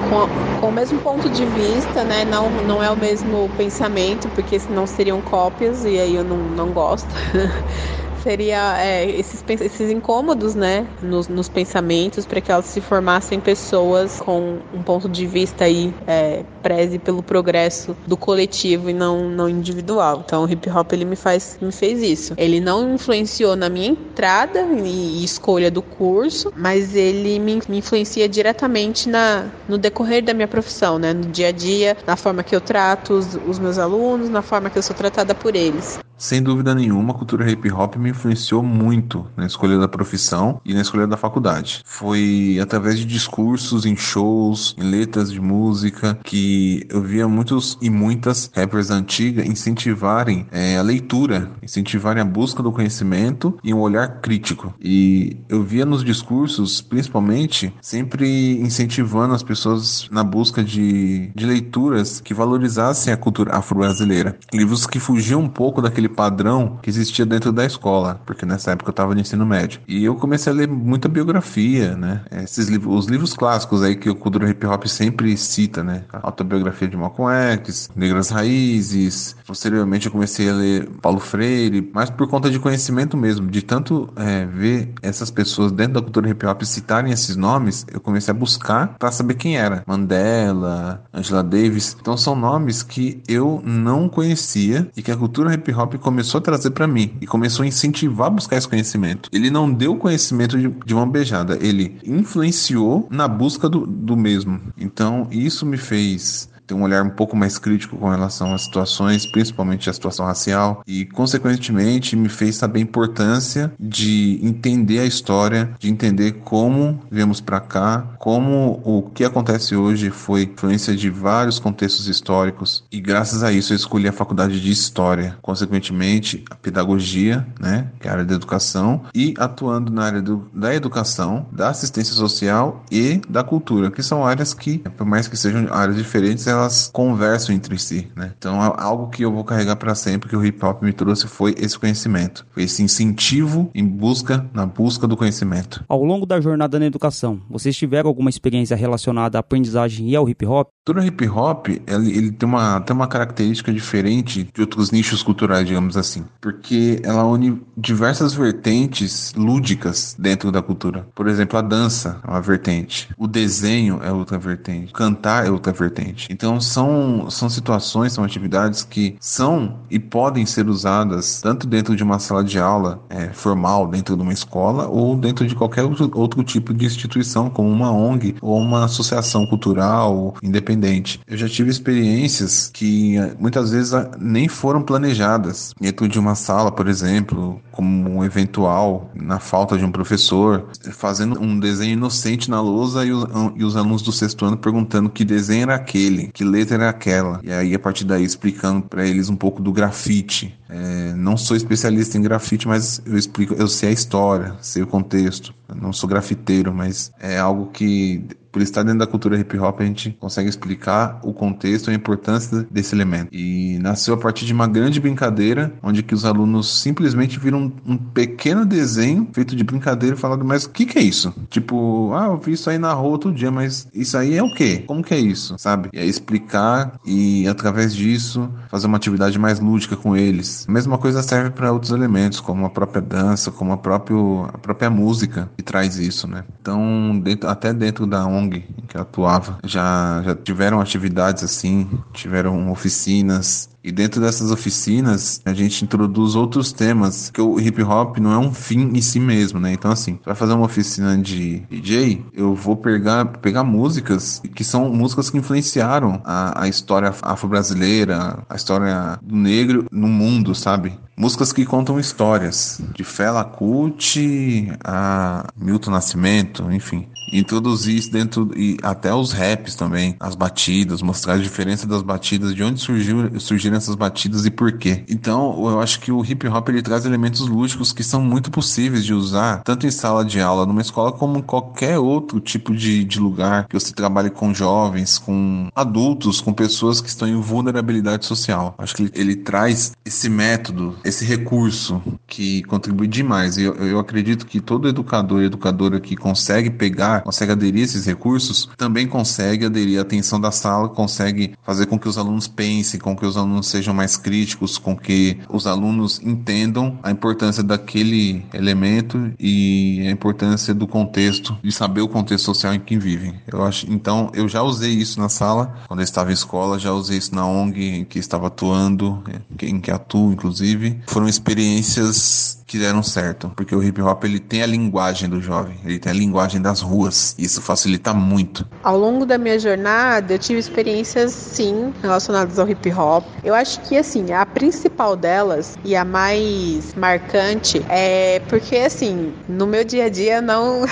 com, 0.00 0.26
com, 0.56 0.68
o 0.68 0.72
mesmo 0.72 0.98
ponto 0.98 1.28
de 1.28 1.44
vista, 1.44 2.02
né? 2.04 2.24
Não, 2.24 2.50
não 2.50 2.82
é 2.82 2.90
o 2.90 2.96
mesmo 2.96 3.50
pensamento, 3.50 4.28
porque 4.30 4.58
senão 4.58 4.86
seriam 4.86 5.20
cópias 5.20 5.84
e 5.84 5.98
aí 5.98 6.14
eu 6.14 6.24
não, 6.24 6.38
não 6.48 6.72
gosto. 6.72 7.14
seria 8.22 8.78
é, 8.78 9.08
esses, 9.08 9.44
esses 9.48 9.90
incômodos, 9.90 10.54
né, 10.54 10.86
nos, 11.02 11.28
nos 11.28 11.48
pensamentos, 11.48 12.26
para 12.26 12.40
que 12.40 12.50
elas 12.50 12.66
se 12.66 12.80
formassem 12.80 13.40
pessoas 13.40 14.20
com 14.20 14.58
um 14.74 14.82
ponto 14.82 15.08
de 15.08 15.26
vista 15.26 15.64
aí 15.64 15.92
é, 16.06 16.42
preze 16.62 16.98
pelo 16.98 17.22
progresso 17.22 17.96
do 18.06 18.16
coletivo 18.16 18.90
e 18.90 18.92
não, 18.92 19.28
não 19.30 19.48
individual. 19.48 20.22
Então 20.24 20.44
o 20.44 20.50
hip 20.50 20.68
hop 20.70 20.92
ele 20.92 21.04
me 21.04 21.16
faz 21.16 21.58
me 21.60 21.72
fez 21.72 22.02
isso. 22.02 22.34
Ele 22.36 22.60
não 22.60 22.94
influenciou 22.94 23.56
na 23.56 23.68
minha 23.68 23.88
entrada 23.88 24.60
e, 24.84 25.24
escolha 25.24 25.70
do 25.70 25.82
curso, 25.82 26.52
mas 26.56 26.94
ele 26.94 27.38
me, 27.38 27.60
me 27.68 27.78
influencia 27.78 28.28
diretamente 28.28 29.08
na, 29.08 29.46
no 29.68 29.78
decorrer 29.78 30.22
da 30.22 30.34
minha 30.34 30.48
profissão, 30.48 30.98
né, 30.98 31.12
no 31.12 31.26
dia 31.26 31.48
a 31.48 31.52
dia, 31.52 31.96
na 32.06 32.16
forma 32.16 32.42
que 32.42 32.54
eu 32.54 32.60
trato 32.60 33.14
os, 33.14 33.34
os 33.46 33.58
meus 33.58 33.78
alunos, 33.78 34.28
na 34.28 34.42
forma 34.42 34.70
que 34.70 34.78
eu 34.78 34.82
sou 34.82 34.94
tratada 34.94 35.34
por 35.34 35.54
eles. 35.54 35.98
Sem 36.18 36.42
dúvida 36.42 36.74
nenhuma, 36.74 37.12
a 37.12 37.16
cultura 37.16 37.48
hip 37.48 37.70
hop 37.70 37.94
me 37.94 38.10
influenciou 38.10 38.60
muito 38.60 39.24
na 39.36 39.46
escolha 39.46 39.78
da 39.78 39.86
profissão 39.86 40.60
e 40.64 40.74
na 40.74 40.80
escolha 40.80 41.06
da 41.06 41.16
faculdade. 41.16 41.80
Foi 41.84 42.58
através 42.60 42.98
de 42.98 43.04
discursos 43.04 43.86
em 43.86 43.94
shows, 43.94 44.74
em 44.76 44.82
letras 44.82 45.30
de 45.30 45.40
música, 45.40 46.18
que 46.24 46.84
eu 46.90 47.00
via 47.00 47.28
muitos 47.28 47.78
e 47.80 47.88
muitas 47.88 48.50
rappers 48.52 48.90
antigas 48.90 49.46
incentivarem 49.46 50.48
é, 50.50 50.76
a 50.76 50.82
leitura, 50.82 51.52
incentivarem 51.62 52.20
a 52.20 52.26
busca 52.26 52.64
do 52.64 52.72
conhecimento 52.72 53.56
e 53.62 53.72
um 53.72 53.78
olhar 53.78 54.20
crítico. 54.20 54.74
E 54.80 55.36
eu 55.48 55.62
via 55.62 55.86
nos 55.86 56.02
discursos, 56.02 56.80
principalmente, 56.80 57.72
sempre 57.80 58.58
incentivando 58.58 59.34
as 59.34 59.42
pessoas 59.44 60.08
na 60.10 60.24
busca 60.24 60.64
de, 60.64 61.30
de 61.32 61.46
leituras 61.46 62.20
que 62.20 62.34
valorizassem 62.34 63.12
a 63.12 63.16
cultura 63.16 63.54
afro-brasileira. 63.54 64.36
Livros 64.52 64.84
que 64.84 64.98
fugiam 64.98 65.42
um 65.42 65.48
pouco 65.48 65.80
daquele 65.80 66.07
padrão 66.08 66.78
que 66.82 66.90
existia 66.90 67.24
dentro 67.26 67.52
da 67.52 67.64
escola, 67.64 68.20
porque 68.26 68.44
nessa 68.44 68.72
época 68.72 68.90
eu 68.90 68.92
estava 68.92 69.14
no 69.14 69.20
ensino 69.20 69.46
médio. 69.46 69.80
E 69.86 70.04
eu 70.04 70.14
comecei 70.16 70.52
a 70.52 70.56
ler 70.56 70.68
muita 70.68 71.08
biografia, 71.08 71.96
né? 71.96 72.22
Esses 72.30 72.68
livros, 72.68 72.94
os 72.94 73.06
livros 73.06 73.34
clássicos 73.34 73.82
aí 73.82 73.96
que 73.96 74.08
o 74.08 74.14
cultura 74.14 74.48
hip 74.48 74.66
hop 74.66 74.86
sempre 74.86 75.36
cita, 75.36 75.82
né? 75.82 76.04
A 76.12 76.26
autobiografia 76.26 76.88
de 76.88 76.96
Malcolm 76.96 77.32
X, 77.32 77.90
Negras 77.94 78.30
Raízes. 78.30 79.36
Posteriormente 79.46 80.06
eu 80.06 80.12
comecei 80.12 80.48
a 80.48 80.54
ler 80.54 80.88
Paulo 81.00 81.20
Freire, 81.20 81.90
mas 81.94 82.10
por 82.10 82.28
conta 82.28 82.50
de 82.50 82.58
conhecimento 82.58 83.16
mesmo, 83.16 83.48
de 83.48 83.62
tanto 83.62 84.12
é, 84.16 84.46
ver 84.46 84.92
essas 85.02 85.30
pessoas 85.30 85.72
dentro 85.72 85.94
da 85.94 86.02
cultura 86.02 86.28
hip 86.28 86.46
hop 86.46 86.62
citarem 86.62 87.12
esses 87.12 87.36
nomes, 87.36 87.86
eu 87.92 88.00
comecei 88.00 88.32
a 88.32 88.36
buscar 88.36 88.96
para 88.98 89.10
saber 89.10 89.34
quem 89.34 89.56
era. 89.56 89.82
Mandela, 89.86 91.04
Angela 91.12 91.42
Davis. 91.42 91.96
Então 92.00 92.16
são 92.16 92.34
nomes 92.34 92.82
que 92.82 93.22
eu 93.28 93.62
não 93.64 94.08
conhecia 94.08 94.90
e 94.96 95.02
que 95.02 95.10
a 95.10 95.16
cultura 95.16 95.54
hip 95.54 95.72
hop 95.72 95.94
começou 95.98 96.38
a 96.38 96.42
trazer 96.42 96.70
para 96.70 96.86
mim 96.86 97.14
e 97.20 97.26
começou 97.26 97.64
a 97.64 97.66
incentivar 97.66 98.28
a 98.28 98.30
buscar 98.30 98.56
esse 98.56 98.68
conhecimento. 98.68 99.28
Ele 99.32 99.50
não 99.50 99.70
deu 99.70 99.96
conhecimento 99.96 100.58
de, 100.58 100.68
de 100.68 100.94
uma 100.94 101.06
beijada, 101.06 101.58
ele 101.60 101.98
influenciou 102.04 103.06
na 103.10 103.28
busca 103.28 103.68
do, 103.68 103.86
do 103.86 104.16
mesmo. 104.16 104.60
Então, 104.76 105.26
isso 105.30 105.66
me 105.66 105.76
fez 105.76 106.48
ter 106.68 106.74
um 106.74 106.82
olhar 106.82 107.02
um 107.02 107.10
pouco 107.10 107.34
mais 107.34 107.58
crítico 107.58 107.96
com 107.96 108.10
relação 108.10 108.54
às 108.54 108.62
situações, 108.62 109.26
principalmente 109.26 109.88
a 109.88 109.92
situação 109.92 110.26
racial, 110.26 110.82
e 110.86 111.06
consequentemente 111.06 112.14
me 112.14 112.28
fez 112.28 112.56
saber 112.56 112.80
a 112.80 112.82
importância 112.82 113.72
de 113.80 114.38
entender 114.42 115.00
a 115.00 115.06
história, 115.06 115.70
de 115.78 115.90
entender 115.90 116.32
como 116.44 117.00
viemos 117.10 117.40
para 117.40 117.58
cá, 117.58 118.06
como 118.18 118.80
o 118.84 119.02
que 119.02 119.24
acontece 119.24 119.74
hoje 119.74 120.10
foi 120.10 120.42
influência 120.42 120.94
de 120.94 121.08
vários 121.08 121.58
contextos 121.58 122.06
históricos, 122.06 122.84
e 122.92 123.00
graças 123.00 123.42
a 123.42 123.50
isso 123.50 123.72
eu 123.72 123.76
escolhi 123.76 124.06
a 124.06 124.12
faculdade 124.12 124.60
de 124.60 124.68
História, 124.68 125.36
consequentemente 125.40 126.44
a 126.50 126.54
pedagogia, 126.54 127.46
né, 127.58 127.88
que 127.98 128.06
é 128.06 128.10
a 128.10 128.14
área 128.14 128.24
da 128.24 128.34
educação, 128.34 129.02
e 129.14 129.34
atuando 129.38 129.90
na 129.90 130.04
área 130.04 130.20
do, 130.20 130.48
da 130.52 130.74
educação, 130.74 131.46
da 131.50 131.70
assistência 131.70 132.14
social 132.14 132.84
e 132.92 133.20
da 133.28 133.42
cultura, 133.42 133.90
que 133.90 134.02
são 134.02 134.26
áreas 134.26 134.52
que, 134.52 134.78
por 134.78 135.06
mais 135.06 135.26
que 135.26 135.36
sejam 135.36 135.72
áreas 135.72 135.96
diferentes, 135.96 136.46
elas 136.46 136.57
conversam 136.92 137.54
entre 137.54 137.78
si, 137.78 138.08
né? 138.16 138.32
Então, 138.36 138.60
algo 138.60 139.08
que 139.08 139.22
eu 139.22 139.32
vou 139.32 139.44
carregar 139.44 139.76
para 139.76 139.94
sempre 139.94 140.28
que 140.28 140.36
o 140.36 140.44
hip 140.44 140.64
hop 140.64 140.82
me 140.82 140.92
trouxe 140.92 141.26
foi 141.26 141.54
esse 141.58 141.78
conhecimento, 141.78 142.46
foi 142.50 142.64
esse 142.64 142.82
incentivo 142.82 143.70
em 143.74 143.84
busca, 143.84 144.48
na 144.52 144.66
busca 144.66 145.06
do 145.06 145.16
conhecimento. 145.16 145.84
Ao 145.88 146.02
longo 146.02 146.26
da 146.26 146.40
jornada 146.40 146.78
na 146.78 146.86
educação, 146.86 147.40
vocês 147.48 147.76
tiveram 147.76 148.08
alguma 148.08 148.30
experiência 148.30 148.76
relacionada 148.76 149.38
à 149.38 149.40
aprendizagem 149.40 150.08
e 150.08 150.16
ao 150.16 150.28
hip 150.28 150.44
hop? 150.46 150.68
Todo 150.84 151.04
hip 151.04 151.28
hop, 151.28 151.68
ele, 151.68 152.16
ele 152.16 152.32
tem, 152.32 152.48
uma, 152.48 152.80
tem 152.80 152.96
uma 152.96 153.06
característica 153.06 153.72
diferente 153.72 154.48
de 154.54 154.60
outros 154.60 154.90
nichos 154.90 155.22
culturais, 155.22 155.66
digamos 155.66 155.96
assim, 155.96 156.24
porque 156.40 157.00
ela 157.04 157.24
une 157.24 157.60
diversas 157.76 158.32
vertentes 158.32 159.34
lúdicas 159.36 160.16
dentro 160.18 160.50
da 160.50 160.62
cultura. 160.62 161.06
Por 161.14 161.28
exemplo, 161.28 161.58
a 161.58 161.62
dança 161.62 162.20
é 162.26 162.30
uma 162.30 162.40
vertente, 162.40 163.08
o 163.18 163.26
desenho 163.26 164.00
é 164.02 164.10
outra 164.10 164.38
vertente, 164.38 164.92
cantar 164.92 165.46
é 165.46 165.50
outra 165.50 165.72
vertente. 165.72 166.28
Então 166.30 166.47
são, 166.60 167.28
são 167.28 167.50
situações, 167.50 168.12
são 168.12 168.24
atividades 168.24 168.84
que 168.84 169.16
são 169.20 169.80
e 169.90 169.98
podem 169.98 170.46
ser 170.46 170.68
usadas 170.68 171.40
tanto 171.42 171.66
dentro 171.66 171.96
de 171.96 172.02
uma 172.02 172.18
sala 172.18 172.44
de 172.44 172.58
aula 172.58 173.00
é, 173.10 173.28
formal, 173.28 173.88
dentro 173.88 174.16
de 174.16 174.22
uma 174.22 174.32
escola, 174.32 174.86
ou 174.86 175.16
dentro 175.16 175.46
de 175.46 175.54
qualquer 175.54 175.82
outro, 175.82 176.10
outro 176.14 176.42
tipo 176.44 176.72
de 176.72 176.86
instituição, 176.86 177.50
como 177.50 177.68
uma 177.68 177.92
ONG 177.92 178.36
ou 178.40 178.58
uma 178.58 178.84
associação 178.84 179.46
cultural 179.46 180.34
independente. 180.42 181.20
Eu 181.26 181.36
já 181.36 181.48
tive 181.48 181.70
experiências 181.70 182.70
que 182.72 183.16
eh, 183.16 183.34
muitas 183.38 183.70
vezes 183.72 183.92
ah, 183.92 184.10
nem 184.18 184.48
foram 184.48 184.82
planejadas 184.82 185.72
dentro 185.80 186.08
de 186.08 186.18
uma 186.18 186.34
sala, 186.34 186.70
por 186.70 186.88
exemplo, 186.88 187.60
como 187.78 188.10
um 188.10 188.24
eventual, 188.24 189.08
na 189.14 189.38
falta 189.38 189.78
de 189.78 189.84
um 189.84 189.92
professor, 189.92 190.66
fazendo 190.90 191.40
um 191.40 191.60
desenho 191.60 191.92
inocente 191.92 192.50
na 192.50 192.60
lousa 192.60 193.06
e 193.06 193.12
os, 193.12 193.24
e 193.54 193.62
os 193.62 193.76
alunos 193.76 194.02
do 194.02 194.10
sexto 194.10 194.44
ano 194.44 194.56
perguntando 194.56 195.08
que 195.08 195.24
desenho 195.24 195.62
era 195.62 195.76
aquele, 195.76 196.26
que 196.32 196.42
letra 196.42 196.74
era 196.74 196.88
aquela. 196.88 197.40
E 197.44 197.52
aí, 197.52 197.72
a 197.72 197.78
partir 197.78 198.04
daí, 198.04 198.24
explicando 198.24 198.82
para 198.82 199.06
eles 199.06 199.28
um 199.28 199.36
pouco 199.36 199.62
do 199.62 199.70
grafite. 199.72 200.58
É, 200.68 201.14
não 201.14 201.36
sou 201.36 201.56
especialista 201.56 202.18
em 202.18 202.20
grafite, 202.22 202.66
mas 202.66 203.00
eu 203.06 203.16
explico, 203.16 203.54
eu 203.54 203.68
sei 203.68 203.90
a 203.90 203.92
história, 203.92 204.56
sei 204.60 204.82
o 204.82 204.86
contexto. 204.86 205.54
Não 205.74 205.92
sou 205.92 206.08
grafiteiro, 206.08 206.72
mas 206.72 207.12
é 207.20 207.38
algo 207.38 207.66
que 207.66 208.24
por 208.50 208.62
estar 208.62 208.82
dentro 208.82 208.98
da 208.98 209.06
cultura 209.06 209.38
hip 209.38 209.58
hop, 209.58 209.80
a 209.80 209.84
gente 209.84 210.10
consegue 210.18 210.48
explicar 210.48 211.20
o 211.22 211.32
contexto 211.32 211.90
e 211.90 211.92
a 211.92 211.94
importância 211.94 212.66
desse 212.70 212.94
elemento. 212.94 213.28
E 213.32 213.78
nasceu 213.78 214.14
a 214.14 214.16
partir 214.16 214.46
de 214.46 214.52
uma 214.52 214.66
grande 214.66 215.00
brincadeira, 215.00 215.72
onde 215.82 216.02
que 216.02 216.14
os 216.14 216.24
alunos 216.24 216.80
simplesmente 216.80 217.38
viram 217.38 217.72
um 217.86 217.96
pequeno 217.96 218.64
desenho 218.64 219.28
feito 219.32 219.54
de 219.54 219.64
brincadeira 219.64 220.16
e 220.16 220.18
falaram, 220.18 220.44
mas 220.44 220.64
o 220.64 220.70
que, 220.70 220.86
que 220.86 220.98
é 220.98 221.02
isso? 221.02 221.34
Tipo, 221.48 222.12
ah, 222.14 222.26
eu 222.26 222.38
vi 222.38 222.52
isso 222.52 222.68
aí 222.70 222.78
na 222.78 222.92
rua 222.92 223.10
outro 223.10 223.32
dia, 223.32 223.50
mas 223.50 223.86
isso 223.94 224.16
aí 224.16 224.36
é 224.36 224.42
o 224.42 224.52
quê? 224.52 224.84
Como 224.86 225.02
que 225.02 225.14
é 225.14 225.18
isso? 225.18 225.56
Sabe? 225.58 225.90
E 225.92 225.98
aí 225.98 226.08
explicar 226.08 226.98
e 227.04 227.46
através 227.46 227.94
disso 227.94 228.50
fazer 228.68 228.86
uma 228.86 228.96
atividade 228.96 229.38
mais 229.38 229.60
lúdica 229.60 229.96
com 229.96 230.16
eles. 230.16 230.66
A 230.68 230.72
mesma 230.72 230.98
coisa 230.98 231.22
serve 231.22 231.50
para 231.50 231.72
outros 231.72 231.92
elementos, 231.92 232.40
como 232.40 232.66
a 232.66 232.70
própria 232.70 233.00
dança, 233.00 233.50
como 233.50 233.72
a, 233.72 233.76
próprio, 233.76 234.48
a 234.52 234.58
própria 234.58 234.90
música 234.90 235.50
que 235.58 235.62
traz 235.64 235.96
isso, 235.96 236.28
né? 236.28 236.44
Então, 236.60 237.18
dentro, 237.18 237.48
até 237.48 237.72
dentro 237.72 238.06
da 238.06 238.24
ONG 238.24 238.64
em 238.80 238.86
que 238.86 238.96
eu 238.96 239.00
atuava, 239.02 239.58
já, 239.64 240.22
já 240.24 240.36
tiveram 240.36 240.80
atividades 240.80 241.42
assim, 241.42 241.90
tiveram 242.12 242.70
oficinas, 242.70 243.68
e 243.82 243.92
dentro 243.92 244.20
dessas 244.20 244.50
oficinas, 244.50 245.40
a 245.44 245.52
gente 245.52 245.84
introduz 245.84 246.34
outros 246.34 246.72
temas, 246.72 247.30
que 247.30 247.40
o 247.40 247.60
hip 247.60 247.82
hop 247.82 248.18
não 248.18 248.32
é 248.32 248.38
um 248.38 248.52
fim 248.52 248.90
em 248.94 249.00
si 249.00 249.20
mesmo, 249.20 249.60
né? 249.60 249.72
Então, 249.72 249.90
assim, 249.90 250.18
vai 250.24 250.34
fazer 250.34 250.54
uma 250.54 250.66
oficina 250.66 251.16
de 251.16 251.60
DJ, 251.70 252.24
eu 252.34 252.54
vou 252.54 252.76
pegar, 252.76 253.24
pegar 253.38 253.64
músicas 253.64 254.42
que 254.54 254.64
são 254.64 254.90
músicas 254.90 255.30
que 255.30 255.38
influenciaram 255.38 256.20
a, 256.24 256.64
a 256.64 256.68
história 256.68 257.14
afro-brasileira, 257.22 258.42
a 258.48 258.56
história 258.56 259.18
do 259.22 259.36
negro 259.36 259.86
no 259.90 260.08
mundo, 260.08 260.54
sabe? 260.54 260.98
Músicas 261.16 261.52
que 261.52 261.64
contam 261.64 261.98
histórias, 261.98 262.80
de 262.94 263.02
Fela 263.02 263.44
Kuti 263.44 264.70
a 264.84 265.46
Milton 265.56 265.90
Nascimento, 265.90 266.70
enfim 266.70 267.08
introduzir 267.32 267.96
isso 267.96 268.10
dentro 268.10 268.50
e 268.56 268.76
até 268.82 269.12
os 269.14 269.32
raps 269.32 269.74
também, 269.74 270.16
as 270.18 270.34
batidas, 270.34 271.02
mostrar 271.02 271.34
a 271.34 271.38
diferença 271.38 271.86
das 271.86 272.02
batidas, 272.02 272.54
de 272.54 272.62
onde 272.62 272.80
surgiu, 272.80 273.38
surgiram 273.38 273.67
essas 273.76 273.94
batidas 273.94 274.46
e 274.46 274.50
por 274.50 274.72
quê. 274.72 275.04
Então, 275.08 275.68
eu 275.70 275.80
acho 275.80 276.00
que 276.00 276.10
o 276.10 276.24
hip 276.24 276.46
hop 276.48 276.68
ele 276.68 276.82
traz 276.82 277.04
elementos 277.04 277.46
lúdicos 277.46 277.92
que 277.92 278.02
são 278.02 278.20
muito 278.22 278.50
possíveis 278.50 279.04
de 279.04 279.14
usar, 279.14 279.62
tanto 279.62 279.86
em 279.86 279.90
sala 279.90 280.24
de 280.24 280.40
aula, 280.40 280.66
numa 280.66 280.80
escola, 280.80 281.12
como 281.12 281.38
em 281.38 281.42
qualquer 281.42 281.98
outro 281.98 282.40
tipo 282.40 282.74
de, 282.74 283.04
de 283.04 283.20
lugar 283.20 283.66
que 283.66 283.78
você 283.78 283.92
trabalhe 283.92 284.30
com 284.30 284.54
jovens, 284.54 285.18
com 285.18 285.68
adultos, 285.74 286.40
com 286.40 286.52
pessoas 286.52 287.00
que 287.00 287.08
estão 287.08 287.28
em 287.28 287.40
vulnerabilidade 287.40 288.26
social. 288.26 288.74
Acho 288.78 288.94
que 288.94 289.02
ele, 289.02 289.12
ele 289.14 289.36
traz 289.36 289.92
esse 290.04 290.28
método, 290.28 290.96
esse 291.04 291.24
recurso 291.24 292.02
que 292.26 292.62
contribui 292.64 293.06
demais. 293.06 293.58
Eu, 293.58 293.74
eu 293.74 293.98
acredito 293.98 294.46
que 294.46 294.60
todo 294.60 294.88
educador 294.88 295.42
e 295.42 295.46
educadora 295.46 296.00
que 296.00 296.16
consegue 296.16 296.70
pegar, 296.70 297.22
consegue 297.22 297.52
aderir 297.52 297.82
a 297.82 297.84
esses 297.84 298.06
recursos, 298.06 298.68
também 298.76 299.06
consegue 299.06 299.66
aderir 299.66 299.98
à 299.98 300.02
atenção 300.02 300.40
da 300.40 300.50
sala, 300.50 300.88
consegue 300.88 301.54
fazer 301.62 301.86
com 301.86 301.98
que 301.98 302.08
os 302.08 302.18
alunos 302.18 302.46
pensem, 302.46 303.00
com 303.00 303.16
que 303.16 303.26
os 303.26 303.36
alunos 303.36 303.57
sejam 303.62 303.94
mais 303.94 304.16
críticos, 304.16 304.78
com 304.78 304.96
que 304.96 305.38
os 305.48 305.66
alunos 305.66 306.20
entendam 306.22 306.98
a 307.02 307.10
importância 307.10 307.62
daquele 307.62 308.44
elemento 308.52 309.32
e 309.38 310.04
a 310.06 310.10
importância 310.10 310.74
do 310.74 310.86
contexto, 310.86 311.56
de 311.62 311.72
saber 311.72 312.00
o 312.00 312.08
contexto 312.08 312.44
social 312.44 312.74
em 312.74 312.80
que 312.80 312.98
vivem. 312.98 313.34
Eu 313.46 313.62
acho, 313.64 313.90
então, 313.90 314.30
eu 314.34 314.48
já 314.48 314.62
usei 314.62 314.92
isso 314.92 315.20
na 315.20 315.28
sala, 315.28 315.74
quando 315.86 316.00
eu 316.00 316.04
estava 316.04 316.30
em 316.30 316.34
escola, 316.34 316.78
já 316.78 316.92
usei 316.92 317.18
isso 317.18 317.34
na 317.34 317.46
ONG 317.46 317.98
em 318.00 318.04
que 318.04 318.18
estava 318.18 318.48
atuando, 318.48 319.22
em 319.62 319.80
que 319.80 319.90
atuo, 319.90 320.32
inclusive. 320.32 320.98
Foram 321.06 321.28
experiências 321.28 322.57
que 322.68 322.78
deram 322.78 323.02
certo, 323.02 323.50
porque 323.56 323.74
o 323.74 323.82
hip 323.82 324.00
hop 324.02 324.22
ele 324.24 324.38
tem 324.38 324.62
a 324.62 324.66
linguagem 324.66 325.26
do 325.26 325.40
jovem, 325.40 325.74
ele 325.86 325.98
tem 325.98 326.12
a 326.12 326.14
linguagem 326.14 326.60
das 326.60 326.82
ruas, 326.82 327.34
isso 327.38 327.62
facilita 327.62 328.12
muito. 328.12 328.64
Ao 328.84 328.96
longo 328.96 329.24
da 329.24 329.38
minha 329.38 329.58
jornada, 329.58 330.34
eu 330.34 330.38
tive 330.38 330.60
experiências 330.60 331.32
sim 331.32 331.94
relacionadas 332.02 332.58
ao 332.58 332.68
hip 332.68 332.92
hop. 332.92 333.24
Eu 333.42 333.54
acho 333.54 333.80
que 333.88 333.96
assim, 333.96 334.32
a 334.32 334.44
principal 334.44 335.16
delas 335.16 335.78
e 335.82 335.96
a 335.96 336.04
mais 336.04 336.94
marcante 336.94 337.82
é 337.88 338.38
porque 338.40 338.76
assim, 338.76 339.32
no 339.48 339.66
meu 339.66 339.82
dia 339.82 340.04
a 340.04 340.08
dia 340.10 340.42
não 340.42 340.84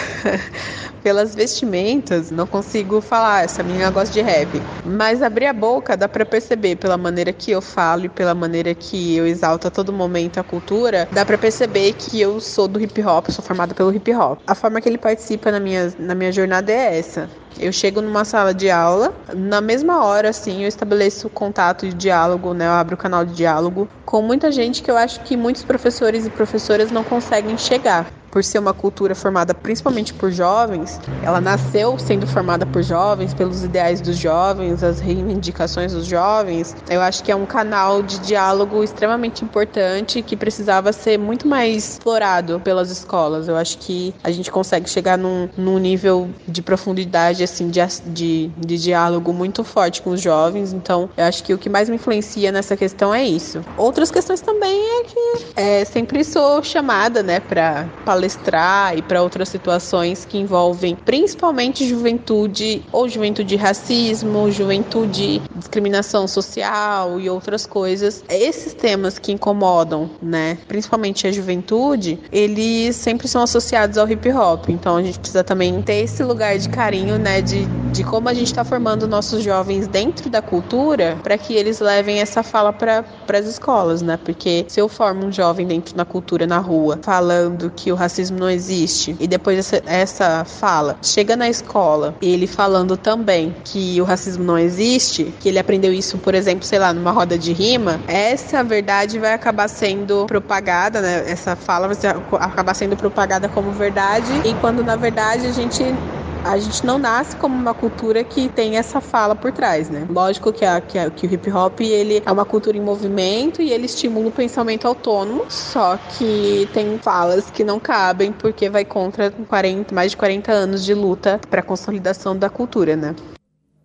pelas 1.04 1.34
vestimentas, 1.34 2.30
não 2.30 2.46
consigo 2.46 3.00
falar, 3.00 3.44
essa 3.44 3.62
menina 3.62 3.90
gosta 3.90 4.12
de 4.12 4.22
rap. 4.22 4.60
Mas 4.84 5.22
abrir 5.22 5.46
a 5.46 5.52
boca 5.52 5.96
dá 5.96 6.08
para 6.08 6.24
perceber 6.24 6.76
pela 6.76 6.96
maneira 6.96 7.32
que 7.32 7.50
eu 7.50 7.60
falo 7.60 8.06
e 8.06 8.08
pela 8.08 8.34
maneira 8.34 8.74
que 8.74 9.14
eu 9.14 9.26
exalto 9.26 9.68
a 9.68 9.70
todo 9.70 9.92
momento 9.92 10.40
a 10.40 10.42
cultura, 10.42 11.06
dá 11.12 11.24
para 11.24 11.38
perceber 11.38 11.65
que 11.94 12.20
eu 12.20 12.40
sou 12.40 12.68
do 12.68 12.80
hip 12.80 13.00
hop, 13.02 13.28
sou 13.30 13.44
formada 13.44 13.74
pelo 13.74 13.92
hip 13.94 14.12
hop. 14.14 14.42
A 14.46 14.54
forma 14.54 14.80
que 14.80 14.88
ele 14.88 14.98
participa 14.98 15.50
na 15.50 15.60
minha, 15.60 15.94
na 15.98 16.14
minha 16.14 16.32
jornada 16.32 16.72
é 16.72 16.98
essa. 16.98 17.32
Eu 17.58 17.72
chego 17.72 18.00
numa 18.00 18.24
sala 18.24 18.52
de 18.52 18.70
aula, 18.70 19.12
na 19.34 19.60
mesma 19.60 20.04
hora, 20.04 20.30
assim, 20.30 20.62
eu 20.62 20.68
estabeleço 20.68 21.28
contato 21.28 21.86
de 21.86 21.94
diálogo, 21.94 22.52
né? 22.52 22.66
Eu 22.66 22.72
abro 22.72 22.94
o 22.94 22.98
canal 22.98 23.24
de 23.24 23.34
diálogo 23.34 23.88
com 24.04 24.22
muita 24.22 24.52
gente 24.52 24.82
que 24.82 24.90
eu 24.90 24.96
acho 24.96 25.20
que 25.20 25.36
muitos 25.36 25.64
professores 25.64 26.26
e 26.26 26.30
professoras 26.30 26.90
não 26.90 27.02
conseguem 27.02 27.56
chegar 27.56 28.06
por 28.36 28.44
ser 28.44 28.58
uma 28.58 28.74
cultura 28.74 29.14
formada 29.14 29.54
principalmente 29.54 30.12
por 30.12 30.30
jovens, 30.30 31.00
ela 31.22 31.40
nasceu 31.40 31.98
sendo 31.98 32.26
formada 32.26 32.66
por 32.66 32.82
jovens, 32.82 33.32
pelos 33.32 33.64
ideais 33.64 33.98
dos 33.98 34.18
jovens, 34.18 34.82
as 34.82 35.00
reivindicações 35.00 35.94
dos 35.94 36.04
jovens. 36.04 36.76
Eu 36.90 37.00
acho 37.00 37.24
que 37.24 37.32
é 37.32 37.34
um 37.34 37.46
canal 37.46 38.02
de 38.02 38.18
diálogo 38.18 38.84
extremamente 38.84 39.42
importante 39.42 40.20
que 40.20 40.36
precisava 40.36 40.92
ser 40.92 41.18
muito 41.18 41.48
mais 41.48 41.92
explorado 41.92 42.60
pelas 42.60 42.90
escolas. 42.90 43.48
Eu 43.48 43.56
acho 43.56 43.78
que 43.78 44.14
a 44.22 44.30
gente 44.30 44.50
consegue 44.50 44.90
chegar 44.90 45.16
num, 45.16 45.48
num 45.56 45.78
nível 45.78 46.28
de 46.46 46.60
profundidade 46.60 47.42
assim 47.46 47.68
de, 47.68 47.80
de, 48.06 48.48
de 48.58 48.78
diálogo 48.78 49.32
muito 49.32 49.64
forte 49.64 50.02
com 50.02 50.10
os 50.10 50.20
jovens. 50.20 50.72
Então, 50.72 51.08
eu 51.16 51.24
acho 51.24 51.42
que 51.42 51.54
o 51.54 51.58
que 51.58 51.68
mais 51.68 51.88
me 51.88 51.96
influencia 51.96 52.52
nessa 52.52 52.76
questão 52.76 53.14
é 53.14 53.24
isso. 53.24 53.60
Outras 53.76 54.10
questões 54.10 54.40
também 54.40 54.78
é 54.78 55.04
que 55.04 55.60
é, 55.60 55.84
sempre 55.84 56.22
sou 56.24 56.62
chamada, 56.62 57.22
né, 57.22 57.40
para 57.40 57.86
palestrar 58.04 58.96
e 58.96 59.02
para 59.02 59.22
outras 59.22 59.48
situações 59.48 60.24
que 60.24 60.38
envolvem 60.38 60.94
principalmente 60.94 61.88
juventude 61.88 62.82
ou 62.92 63.08
juventude 63.08 63.56
racismo, 63.56 64.50
juventude 64.50 65.40
discriminação 65.54 66.28
social 66.28 67.20
e 67.20 67.28
outras 67.30 67.66
coisas. 67.66 68.24
Esses 68.28 68.74
temas 68.74 69.18
que 69.18 69.32
incomodam, 69.32 70.10
né, 70.22 70.58
principalmente 70.68 71.26
a 71.26 71.32
juventude, 71.32 72.18
eles 72.30 72.96
sempre 72.96 73.28
são 73.28 73.42
associados 73.42 73.98
ao 73.98 74.08
hip 74.08 74.30
hop. 74.30 74.68
Então 74.68 74.96
a 74.96 75.02
gente 75.02 75.18
precisa 75.18 75.44
também 75.44 75.80
ter 75.82 76.04
esse 76.04 76.22
lugar 76.22 76.58
de 76.58 76.68
carinho, 76.68 77.18
né, 77.18 77.35
de, 77.42 77.66
de 77.92 78.04
como 78.04 78.28
a 78.28 78.34
gente 78.34 78.46
está 78.46 78.64
formando 78.64 79.06
nossos 79.06 79.42
jovens 79.42 79.86
dentro 79.88 80.28
da 80.30 80.42
cultura 80.42 81.18
para 81.22 81.38
que 81.38 81.54
eles 81.54 81.80
levem 81.80 82.20
essa 82.20 82.42
fala 82.42 82.72
para 82.72 83.04
as 83.32 83.46
escolas, 83.46 84.02
né? 84.02 84.16
Porque 84.16 84.64
se 84.68 84.80
eu 84.80 84.88
formo 84.88 85.26
um 85.26 85.32
jovem 85.32 85.66
dentro 85.66 85.94
da 85.94 86.04
cultura 86.04 86.46
na 86.46 86.58
rua 86.58 86.98
falando 87.02 87.70
que 87.70 87.90
o 87.92 87.94
racismo 87.94 88.38
não 88.38 88.48
existe 88.50 89.16
e 89.18 89.26
depois 89.26 89.58
essa, 89.58 89.82
essa 89.86 90.44
fala 90.44 90.96
chega 91.02 91.36
na 91.36 91.48
escola 91.48 92.16
ele 92.20 92.46
falando 92.46 92.96
também 92.96 93.54
que 93.64 94.00
o 94.00 94.04
racismo 94.04 94.44
não 94.44 94.58
existe, 94.58 95.24
que 95.40 95.48
ele 95.48 95.58
aprendeu 95.58 95.92
isso, 95.92 96.18
por 96.18 96.34
exemplo, 96.34 96.64
sei 96.66 96.78
lá, 96.78 96.92
numa 96.92 97.10
roda 97.10 97.38
de 97.38 97.52
rima, 97.52 98.00
essa 98.06 98.62
verdade 98.62 99.18
vai 99.18 99.32
acabar 99.32 99.68
sendo 99.68 100.26
propagada, 100.26 101.00
né? 101.00 101.30
Essa 101.30 101.56
fala 101.56 101.88
vai 101.88 101.96
acabar 102.40 102.74
sendo 102.74 102.96
propagada 102.96 103.48
como 103.48 103.72
verdade 103.72 104.40
e 104.44 104.54
quando 104.54 104.82
na 104.82 104.96
verdade 104.96 105.46
a 105.46 105.52
gente 105.52 105.98
a 106.46 106.58
gente 106.58 106.86
não 106.86 106.98
nasce 106.98 107.34
como 107.36 107.54
uma 107.54 107.74
cultura 107.74 108.22
que 108.22 108.48
tem 108.48 108.76
essa 108.76 109.00
fala 109.00 109.34
por 109.34 109.52
trás, 109.52 109.90
né? 109.90 110.06
Lógico 110.08 110.52
que, 110.52 110.64
a, 110.64 110.80
que, 110.80 110.98
a, 110.98 111.10
que 111.10 111.26
o 111.26 111.32
hip 111.32 111.50
hop 111.50 111.80
ele 111.80 112.22
é 112.24 112.32
uma 112.32 112.44
cultura 112.44 112.76
em 112.76 112.80
movimento 112.80 113.60
e 113.60 113.72
ele 113.72 113.86
estimula 113.86 114.28
o 114.28 114.32
pensamento 114.32 114.86
autônomo, 114.86 115.44
só 115.48 115.96
que 115.96 116.68
tem 116.72 116.98
falas 116.98 117.50
que 117.50 117.64
não 117.64 117.80
cabem 117.80 118.32
porque 118.32 118.70
vai 118.70 118.84
contra 118.84 119.30
40, 119.30 119.94
mais 119.94 120.12
de 120.12 120.16
40 120.16 120.52
anos 120.52 120.84
de 120.84 120.94
luta 120.94 121.40
para 121.50 121.62
consolidação 121.62 122.36
da 122.36 122.48
cultura, 122.48 122.96
né? 122.96 123.14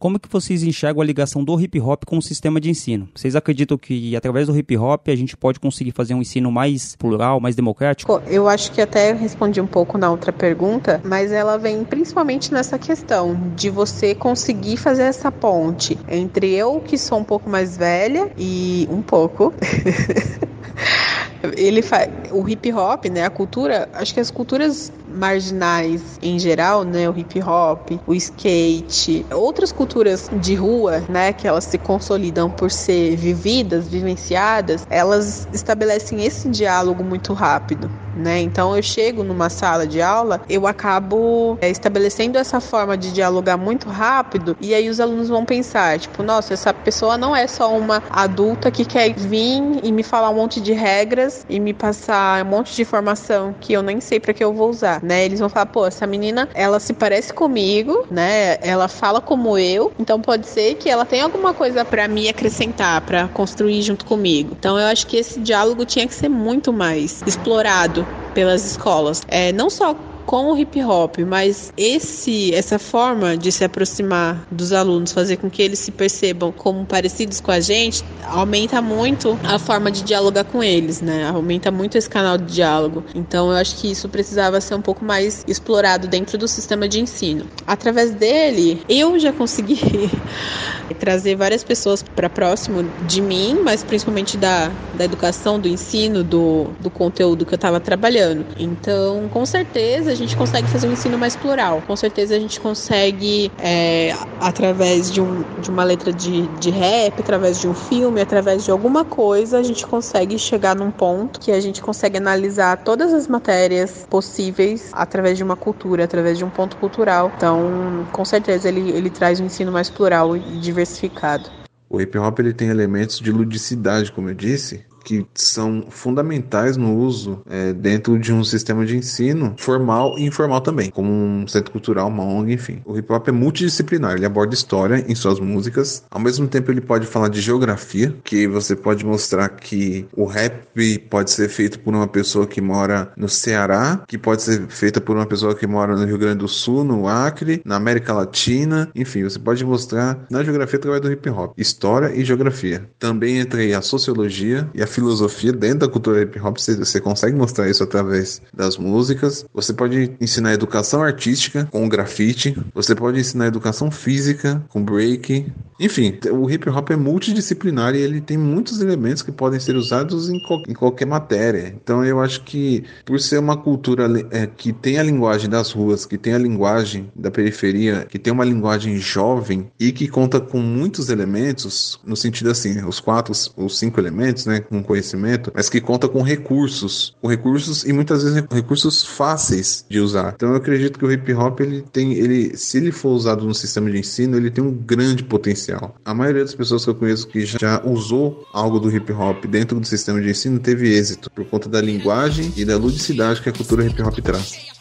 Como 0.01 0.19
que 0.19 0.27
vocês 0.27 0.63
enxergam 0.63 0.99
a 0.99 1.05
ligação 1.05 1.43
do 1.43 1.61
hip 1.61 1.79
hop 1.79 2.05
com 2.05 2.17
o 2.17 2.21
sistema 2.23 2.59
de 2.59 2.71
ensino? 2.71 3.07
Vocês 3.13 3.35
acreditam 3.35 3.77
que 3.77 4.15
através 4.15 4.47
do 4.47 4.57
hip 4.57 4.75
hop 4.75 5.07
a 5.09 5.15
gente 5.15 5.37
pode 5.37 5.59
conseguir 5.59 5.91
fazer 5.91 6.15
um 6.15 6.21
ensino 6.21 6.51
mais 6.51 6.95
plural, 6.95 7.39
mais 7.39 7.55
democrático? 7.55 8.19
Eu 8.25 8.47
acho 8.47 8.71
que 8.71 8.81
até 8.81 9.13
respondi 9.13 9.61
um 9.61 9.67
pouco 9.67 9.99
na 9.99 10.09
outra 10.09 10.33
pergunta, 10.33 10.99
mas 11.05 11.31
ela 11.31 11.55
vem 11.55 11.83
principalmente 11.83 12.51
nessa 12.51 12.79
questão 12.79 13.39
de 13.55 13.69
você 13.69 14.15
conseguir 14.15 14.75
fazer 14.75 15.03
essa 15.03 15.31
ponte 15.31 15.95
entre 16.09 16.51
eu 16.51 16.79
que 16.79 16.97
sou 16.97 17.19
um 17.19 17.23
pouco 17.23 17.47
mais 17.47 17.77
velha 17.77 18.31
e 18.35 18.87
um 18.89 19.03
pouco 19.03 19.53
ele 21.57 21.81
faz 21.81 22.09
o 22.31 22.47
hip 22.47 22.71
hop, 22.73 23.05
né, 23.05 23.25
a 23.25 23.29
cultura, 23.29 23.89
acho 23.93 24.13
que 24.13 24.19
as 24.19 24.31
culturas 24.31 24.91
marginais 25.07 26.01
em 26.21 26.39
geral, 26.39 26.83
né, 26.83 27.09
o 27.09 27.17
hip 27.17 27.41
hop, 27.41 27.91
o 28.05 28.13
skate, 28.13 29.25
outras 29.31 29.71
culturas 29.71 30.29
de 30.31 30.55
rua, 30.55 31.03
né, 31.09 31.33
que 31.33 31.47
elas 31.47 31.65
se 31.65 31.77
consolidam 31.77 32.49
por 32.49 32.71
ser 32.71 33.15
vividas, 33.15 33.87
vivenciadas, 33.87 34.85
elas 34.89 35.47
estabelecem 35.53 36.23
esse 36.25 36.49
diálogo 36.49 37.03
muito 37.03 37.33
rápido. 37.33 37.89
Né? 38.15 38.41
Então 38.41 38.75
eu 38.75 38.83
chego 38.83 39.23
numa 39.23 39.49
sala 39.49 39.87
de 39.87 40.01
aula, 40.01 40.41
eu 40.49 40.67
acabo 40.67 41.57
é, 41.61 41.69
estabelecendo 41.69 42.37
essa 42.37 42.59
forma 42.59 42.97
de 42.97 43.13
dialogar 43.13 43.55
muito 43.55 43.87
rápido 43.87 44.55
e 44.59 44.73
aí 44.73 44.89
os 44.89 44.99
alunos 44.99 45.29
vão 45.29 45.45
pensar, 45.45 45.97
tipo, 45.97 46.21
nossa, 46.21 46.53
essa 46.53 46.73
pessoa 46.73 47.17
não 47.17 47.33
é 47.33 47.47
só 47.47 47.75
uma 47.75 48.03
adulta 48.09 48.69
que 48.69 48.83
quer 48.83 49.13
vir 49.13 49.79
e 49.81 49.91
me 49.93 50.03
falar 50.03 50.29
um 50.29 50.35
monte 50.35 50.59
de 50.59 50.73
regras 50.73 51.30
e 51.49 51.59
me 51.59 51.73
passar 51.73 52.45
um 52.45 52.49
monte 52.49 52.75
de 52.75 52.81
informação 52.81 53.55
que 53.59 53.73
eu 53.73 53.81
nem 53.81 53.99
sei 53.99 54.19
para 54.19 54.33
que 54.33 54.43
eu 54.43 54.53
vou 54.53 54.69
usar 54.69 54.91
né? 55.01 55.25
Eles 55.25 55.39
vão 55.39 55.49
falar, 55.49 55.67
pô, 55.67 55.85
essa 55.85 56.07
menina, 56.07 56.49
ela 56.53 56.79
se 56.79 56.93
parece 56.93 57.33
comigo, 57.33 58.05
né? 58.09 58.57
Ela 58.61 58.87
fala 58.87 59.21
como 59.21 59.57
eu, 59.57 59.93
então 59.99 60.21
pode 60.21 60.47
ser 60.47 60.75
que 60.75 60.89
ela 60.89 61.05
tenha 61.05 61.23
alguma 61.23 61.53
coisa 61.53 61.85
para 61.85 62.07
me 62.07 62.27
acrescentar, 62.27 63.01
para 63.01 63.27
construir 63.29 63.81
junto 63.81 64.05
comigo. 64.05 64.55
Então 64.57 64.79
eu 64.79 64.87
acho 64.87 65.07
que 65.07 65.17
esse 65.17 65.41
diálogo 65.41 65.85
tinha 65.85 66.07
que 66.07 66.15
ser 66.15 66.29
muito 66.29 66.73
mais 66.73 67.21
explorado 67.25 68.07
pelas 68.33 68.65
escolas. 68.65 69.21
É, 69.27 69.51
não 69.51 69.69
só 69.69 69.95
com 70.25 70.51
o 70.51 70.57
hip 70.57 70.81
hop, 70.83 71.19
mas 71.27 71.71
esse 71.77 72.53
essa 72.53 72.79
forma 72.79 73.37
de 73.37 73.51
se 73.51 73.63
aproximar 73.63 74.45
dos 74.51 74.71
alunos, 74.71 75.11
fazer 75.11 75.37
com 75.37 75.49
que 75.49 75.61
eles 75.61 75.79
se 75.79 75.91
percebam 75.91 76.51
como 76.51 76.85
parecidos 76.85 77.39
com 77.39 77.51
a 77.51 77.59
gente, 77.59 78.03
aumenta 78.23 78.81
muito 78.81 79.37
a 79.43 79.59
forma 79.59 79.91
de 79.91 80.03
dialogar 80.03 80.43
com 80.45 80.63
eles, 80.63 81.01
né? 81.01 81.27
Aumenta 81.27 81.71
muito 81.71 81.97
esse 81.97 82.09
canal 82.09 82.37
de 82.37 82.53
diálogo. 82.53 83.03
Então 83.15 83.51
eu 83.51 83.57
acho 83.57 83.75
que 83.77 83.91
isso 83.91 84.07
precisava 84.09 84.61
ser 84.61 84.75
um 84.75 84.81
pouco 84.81 85.03
mais 85.03 85.43
explorado 85.47 86.07
dentro 86.07 86.37
do 86.37 86.47
sistema 86.47 86.87
de 86.87 86.99
ensino. 86.99 87.45
Através 87.65 88.11
dele, 88.11 88.83
eu 88.87 89.17
já 89.19 89.33
consegui 89.33 89.79
trazer 90.99 91.35
várias 91.35 91.63
pessoas 91.63 92.03
para 92.03 92.29
próximo 92.29 92.83
de 93.01 93.21
mim, 93.21 93.61
mas 93.63 93.83
principalmente 93.83 94.37
da, 94.37 94.71
da 94.93 95.05
educação, 95.05 95.59
do 95.59 95.67
ensino, 95.67 96.23
do, 96.23 96.71
do 96.79 96.89
conteúdo 96.89 97.45
que 97.45 97.53
eu 97.53 97.57
estava 97.57 97.79
trabalhando. 97.79 98.45
Então, 98.57 99.27
com 99.29 99.45
certeza, 99.45 100.10
a 100.11 100.15
gente 100.15 100.35
consegue 100.35 100.69
fazer 100.69 100.87
um 100.87 100.91
ensino 100.91 101.17
mais 101.17 101.35
plural. 101.35 101.81
Com 101.81 101.95
certeza, 101.95 102.35
a 102.35 102.39
gente 102.39 102.59
consegue, 102.59 103.51
é, 103.57 104.13
através 104.39 105.11
de, 105.11 105.21
um, 105.21 105.43
de 105.59 105.69
uma 105.69 105.83
letra 105.83 106.11
de, 106.11 106.47
de 106.59 106.69
rap, 106.69 107.19
através 107.19 107.59
de 107.59 107.67
um 107.67 107.73
filme, 107.73 108.21
através 108.21 108.63
de 108.63 108.71
alguma 108.71 109.05
coisa, 109.05 109.59
a 109.59 109.63
gente 109.63 109.85
consegue 109.85 110.37
chegar 110.37 110.75
num 110.75 110.91
ponto 110.91 111.39
que 111.39 111.51
a 111.51 111.59
gente 111.59 111.81
consegue 111.81 112.17
analisar 112.17 112.83
todas 112.83 113.13
as 113.13 113.27
matérias 113.27 114.05
possíveis 114.09 114.89
através 114.93 115.37
de 115.37 115.43
uma 115.43 115.55
cultura, 115.55 116.03
através 116.03 116.37
de 116.37 116.45
um 116.45 116.49
ponto 116.49 116.77
cultural. 116.77 117.31
Então, 117.35 118.07
com 118.11 118.25
certeza, 118.25 118.67
ele, 118.67 118.89
ele 118.91 119.09
traz 119.09 119.39
um 119.39 119.45
ensino 119.45 119.71
mais 119.71 119.89
plural 119.89 120.35
e 120.35 120.39
diversificado. 120.39 121.49
O 121.89 121.99
hip 121.99 122.17
hop 122.17 122.39
ele 122.39 122.53
tem 122.53 122.69
elementos 122.69 123.19
de 123.19 123.31
ludicidade, 123.31 124.11
como 124.13 124.29
eu 124.29 124.33
disse, 124.33 124.85
que 125.03 125.25
são 125.33 125.85
fundamentais 125.89 126.77
no 126.77 126.95
uso 126.95 127.41
é, 127.49 127.73
dentro 127.73 128.17
de 128.19 128.33
um 128.33 128.43
sistema 128.43 128.85
de 128.85 128.97
ensino 128.97 129.55
formal 129.57 130.17
e 130.17 130.25
informal 130.25 130.61
também, 130.61 130.89
como 130.89 131.11
um 131.11 131.47
centro 131.47 131.71
cultural, 131.71 132.07
uma 132.07 132.23
ONG, 132.23 132.53
enfim. 132.53 132.81
O 132.85 132.97
hip 132.97 133.11
hop 133.11 133.27
é 133.27 133.31
multidisciplinar, 133.31 134.15
ele 134.15 134.25
aborda 134.25 134.53
história 134.53 135.03
em 135.07 135.15
suas 135.15 135.39
músicas, 135.39 136.03
ao 136.09 136.19
mesmo 136.19 136.47
tempo 136.47 136.71
ele 136.71 136.81
pode 136.81 137.05
falar 137.05 137.29
de 137.29 137.41
geografia, 137.41 138.15
que 138.23 138.47
você 138.47 138.75
pode 138.75 139.05
mostrar 139.05 139.49
que 139.49 140.05
o 140.15 140.25
rap 140.25 140.67
pode 141.09 141.31
ser 141.31 141.49
feito 141.49 141.79
por 141.79 141.93
uma 141.93 142.07
pessoa 142.07 142.47
que 142.47 142.61
mora 142.61 143.11
no 143.15 143.27
Ceará, 143.27 144.03
que 144.07 144.17
pode 144.17 144.41
ser 144.41 144.67
feita 144.67 145.01
por 145.01 145.15
uma 145.15 145.25
pessoa 145.25 145.55
que 145.55 145.67
mora 145.67 145.95
no 145.95 146.05
Rio 146.05 146.17
Grande 146.17 146.39
do 146.39 146.47
Sul, 146.47 146.83
no 146.83 147.07
Acre, 147.07 147.61
na 147.65 147.75
América 147.75 148.13
Latina, 148.13 148.89
enfim, 148.95 149.23
você 149.23 149.39
pode 149.39 149.63
mostrar 149.65 150.25
na 150.29 150.43
geografia 150.43 150.77
através 150.77 151.01
do 151.01 151.11
hip 151.11 151.29
hop, 151.29 151.53
história 151.57 152.13
e 152.13 152.23
geografia. 152.23 152.89
Também 152.99 153.39
entre 153.39 153.73
a 153.73 153.81
sociologia 153.81 154.69
e 154.73 154.81
a 154.81 154.87
filosofia 154.91 155.51
dentro 155.51 155.79
da 155.79 155.89
cultura 155.89 156.21
hip 156.21 156.39
hop, 156.39 156.57
você, 156.57 156.75
você 156.75 156.99
consegue 156.99 157.35
mostrar 157.35 157.69
isso 157.69 157.83
através 157.83 158.41
das 158.53 158.77
músicas. 158.77 159.45
Você 159.53 159.73
pode 159.73 160.11
ensinar 160.19 160.53
educação 160.53 161.01
artística 161.01 161.67
com 161.71 161.87
grafite, 161.87 162.55
você 162.73 162.93
pode 162.93 163.19
ensinar 163.19 163.47
educação 163.47 163.89
física 163.89 164.63
com 164.69 164.83
break. 164.83 165.45
Enfim, 165.79 166.19
o 166.31 166.49
hip 166.49 166.69
hop 166.69 166.91
é 166.91 166.95
multidisciplinar 166.95 167.95
e 167.95 167.99
ele 167.99 168.21
tem 168.21 168.37
muitos 168.37 168.81
elementos 168.81 169.23
que 169.23 169.31
podem 169.31 169.59
ser 169.59 169.75
usados 169.75 170.29
em, 170.29 170.39
em 170.67 170.73
qualquer 170.73 171.05
matéria. 171.05 171.73
Então 171.81 172.05
eu 172.05 172.19
acho 172.19 172.43
que 172.43 172.83
por 173.05 173.19
ser 173.19 173.39
uma 173.39 173.57
cultura 173.57 174.07
é, 174.29 174.45
que 174.45 174.71
tem 174.71 174.99
a 174.99 175.03
linguagem 175.03 175.49
das 175.49 175.71
ruas, 175.71 176.05
que 176.05 176.17
tem 176.17 176.33
a 176.33 176.37
linguagem 176.37 177.11
da 177.15 177.31
periferia, 177.31 178.05
que 178.07 178.19
tem 178.19 178.31
uma 178.31 178.45
linguagem 178.45 178.97
jovem 178.97 179.71
e 179.79 179.91
que 179.91 180.07
conta 180.07 180.39
com 180.39 180.59
muitos 180.59 181.09
elementos, 181.09 181.99
no 182.05 182.15
sentido 182.15 182.51
assim, 182.51 182.83
os 182.85 182.99
quatro, 182.99 183.33
os 183.57 183.79
cinco 183.79 183.99
elementos, 183.99 184.45
né, 184.45 184.59
com 184.59 184.80
conhecimento, 184.83 185.51
mas 185.53 185.69
que 185.69 185.81
conta 185.81 186.07
com 186.07 186.21
recursos, 186.21 187.15
com 187.21 187.27
recursos 187.27 187.83
e 187.83 187.93
muitas 187.93 188.23
vezes 188.23 188.43
recursos 188.51 189.03
fáceis 189.03 189.85
de 189.89 189.99
usar. 189.99 190.33
Então 190.35 190.49
eu 190.49 190.55
acredito 190.55 190.97
que 190.97 191.05
o 191.05 191.11
hip 191.11 191.33
hop 191.33 191.59
ele 191.61 191.83
tem, 191.91 192.13
ele, 192.13 192.55
se 192.57 192.77
ele 192.77 192.91
for 192.91 193.09
usado 193.09 193.45
no 193.45 193.53
sistema 193.53 193.89
de 193.89 193.99
ensino, 193.99 194.37
ele 194.37 194.51
tem 194.51 194.63
um 194.63 194.71
grande 194.71 195.23
potencial. 195.23 195.95
A 196.03 196.13
maioria 196.13 196.43
das 196.43 196.55
pessoas 196.55 196.83
que 196.83 196.89
eu 196.89 196.95
conheço 196.95 197.27
que 197.27 197.45
já 197.45 197.81
usou 197.85 198.47
algo 198.53 198.79
do 198.79 198.95
hip 198.95 199.11
hop 199.11 199.45
dentro 199.45 199.79
do 199.79 199.85
sistema 199.85 200.21
de 200.21 200.29
ensino 200.29 200.59
teve 200.59 200.89
êxito 200.93 201.29
por 201.31 201.45
conta 201.45 201.69
da 201.69 201.81
linguagem 201.81 202.51
e 202.55 202.65
da 202.65 202.77
ludicidade 202.77 203.41
que 203.41 203.49
a 203.49 203.53
cultura 203.53 203.85
hip 203.85 204.01
hop 204.01 204.17
traz. 204.19 204.80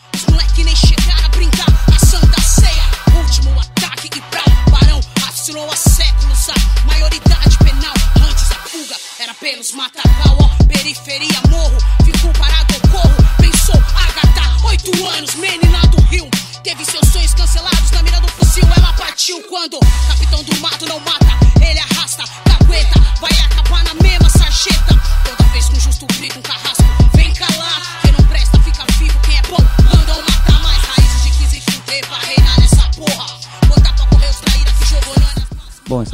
Periferia, 10.90 11.40
morro, 11.48 11.79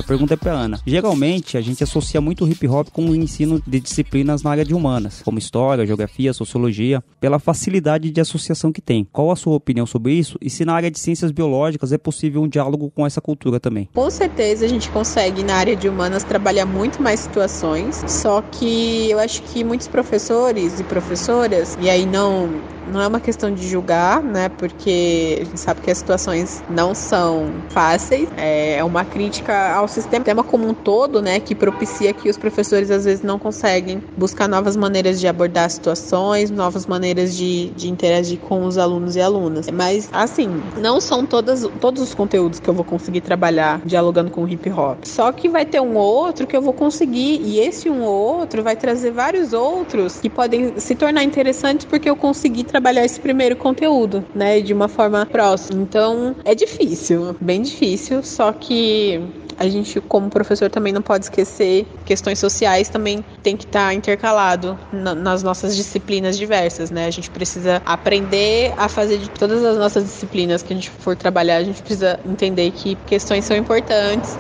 pergunta 0.07 0.35
é 0.35 0.37
pra 0.37 0.53
Ana. 0.53 0.81
Geralmente, 0.87 1.57
a 1.57 1.61
gente 1.61 1.83
associa 1.83 2.21
muito 2.21 2.45
o 2.45 2.49
hip 2.49 2.67
hop 2.69 2.89
com 2.91 3.07
o 3.07 3.15
ensino 3.15 3.61
de 3.67 3.81
disciplinas 3.81 4.43
na 4.43 4.51
área 4.51 4.65
de 4.65 4.75
humanas, 4.75 5.23
como 5.25 5.39
história, 5.39 5.87
geografia, 5.87 6.33
sociologia, 6.33 7.03
pela 7.21 7.39
facilidade 7.39 8.11
de 8.11 8.21
associação 8.21 8.73
que 8.73 8.81
tem. 8.81 9.07
Qual 9.13 9.31
a 9.31 9.37
sua 9.37 9.55
opinião 9.55 9.87
sobre 9.87 10.13
isso? 10.13 10.39
E 10.41 10.49
se 10.49 10.65
na 10.65 10.75
área 10.75 10.91
de 10.91 10.99
ciências 10.99 11.31
biológicas 11.31 11.93
é 11.93 11.99
possível 11.99 12.43
um 12.43 12.49
diálogo 12.49 12.91
com 12.95 13.07
essa 13.07 13.21
cultura 13.21 13.59
também? 13.59 13.89
Com 13.95 14.11
certeza 14.11 14.65
a 14.65 14.69
gente 14.69 14.89
consegue 14.91 15.43
na 15.43 15.57
área 15.57 15.77
de 15.77 15.89
humanas 15.89 16.25
trabalhar 16.25 16.67
muito 16.67 17.03
mais 17.03 17.21
situações, 17.21 18.05
só 18.07 18.43
que 18.43 19.11
eu 19.11 19.19
acho 19.19 19.43
que 19.43 19.65
muitos 19.65 19.89
professores 19.89 20.81
e 20.81 20.85
professoras, 20.85 21.77
e 21.81 21.91
aí 21.91 22.07
não 22.07 22.49
não 22.87 23.01
é 23.01 23.07
uma 23.07 23.21
questão 23.21 23.53
de 23.53 23.67
julgar, 23.67 24.23
né? 24.23 24.49
Porque 24.49 25.39
a 25.41 25.45
gente 25.45 25.61
sabe 25.61 25.81
que 25.81 25.91
as 25.91 25.99
situações 25.99 26.63
não 26.69 26.95
são 26.95 27.53
fáceis. 27.71 28.29
É 28.37 28.83
uma 28.85 29.05
crítica 29.05 29.75
ao 29.75 29.89
sistema 29.89 30.43
como 30.43 30.69
um 30.69 30.75
todo, 30.75 31.21
né? 31.21 31.41
Que 31.41 31.55
propicia 31.55 32.13
que 32.13 32.29
os 32.29 32.37
professores 32.37 32.91
às 32.91 33.05
vezes 33.05 33.23
não 33.23 33.39
conseguem 33.39 34.03
buscar 34.17 34.49
novas 34.49 34.77
maneiras 34.77 35.21
de 35.21 35.27
abordar 35.27 35.69
situações, 35.71 36.51
novas 36.51 36.87
maneiras 36.87 37.37
de, 37.37 37.71
de 37.71 37.89
interagir 37.89 38.39
com 38.39 38.65
os 38.65 38.79
alunos 38.79 39.17
e 39.17 39.21
alunas. 39.21 39.67
Mas, 39.73 40.09
assim, 40.13 40.63
não 40.77 41.01
são 41.01 41.27
todas, 41.27 41.63
todos 41.81 42.03
os 42.03 42.15
conteúdos 42.15 42.61
que 42.61 42.69
eu 42.69 42.75
vou 42.75 42.85
conseguir 42.85 43.21
trabalhar 43.21 43.81
dialogando 43.85 44.31
com 44.31 44.45
o 44.45 44.49
hip 44.49 44.71
hop. 44.71 45.05
Só 45.05 45.33
que 45.33 45.49
vai 45.49 45.65
ter 45.67 45.81
um 45.81 45.97
outro 45.97 46.47
que 46.47 46.57
eu 46.57 46.63
vou 46.63 46.73
conseguir, 46.73 47.41
e 47.43 47.59
esse 47.59 47.91
um 47.91 48.03
ou 48.03 48.39
outro 48.39 48.63
vai 48.63 48.77
trazer 48.77 49.11
vários 49.11 49.53
outros 49.53 50.19
que 50.21 50.31
podem 50.31 50.79
se 50.79 50.95
tornar 50.95 51.23
interessantes 51.23 51.87
porque 51.87 52.09
eu 52.09 52.17
consegui 52.17 52.65
trabalhar 52.65 52.76
trabalhar 52.77 53.07
esse 53.07 53.19
primeiro 53.19 53.57
conteúdo, 53.57 54.23
né, 54.35 54.61
de 54.61 54.75
uma 54.75 54.87
forma 54.87 55.25
próxima. 55.25 55.81
Então, 55.81 56.37
é 56.45 56.55
difícil, 56.55 57.35
bem 57.41 57.63
difícil, 57.63 58.23
só 58.23 58.53
que 58.53 59.19
a 59.59 59.67
gente, 59.67 59.99
como 60.03 60.29
professor, 60.29 60.69
também 60.69 60.93
não 60.93 61.01
pode 61.01 61.25
esquecer 61.25 61.87
questões 62.05 62.39
sociais 62.39 62.91
também 62.91 63.25
tem 63.43 63.57
que 63.57 63.65
estar 63.65 63.87
tá 63.87 63.95
intercalado 63.95 64.79
na, 64.93 65.15
nas 65.15 65.43
nossas 65.43 65.75
disciplinas 65.75 66.37
diversas, 66.37 66.91
né? 66.91 67.07
A 67.07 67.11
gente 67.11 67.31
precisa 67.31 67.81
aprender 67.87 68.75
a 68.77 68.89
fazer 68.89 69.17
de 69.17 69.31
todas 69.31 69.65
as 69.65 69.79
nossas 69.79 70.05
disciplinas 70.05 70.63
que 70.63 70.75
a 70.75 70.77
gente 70.77 70.91
for 70.91 71.17
trabalhar, 71.17 71.57
a 71.57 71.65
gente 71.65 71.81
precisa 71.81 72.21
entender 72.27 72.71
que 72.73 72.95
questões 72.95 73.47
são 73.47 73.57
importantes 73.57 74.39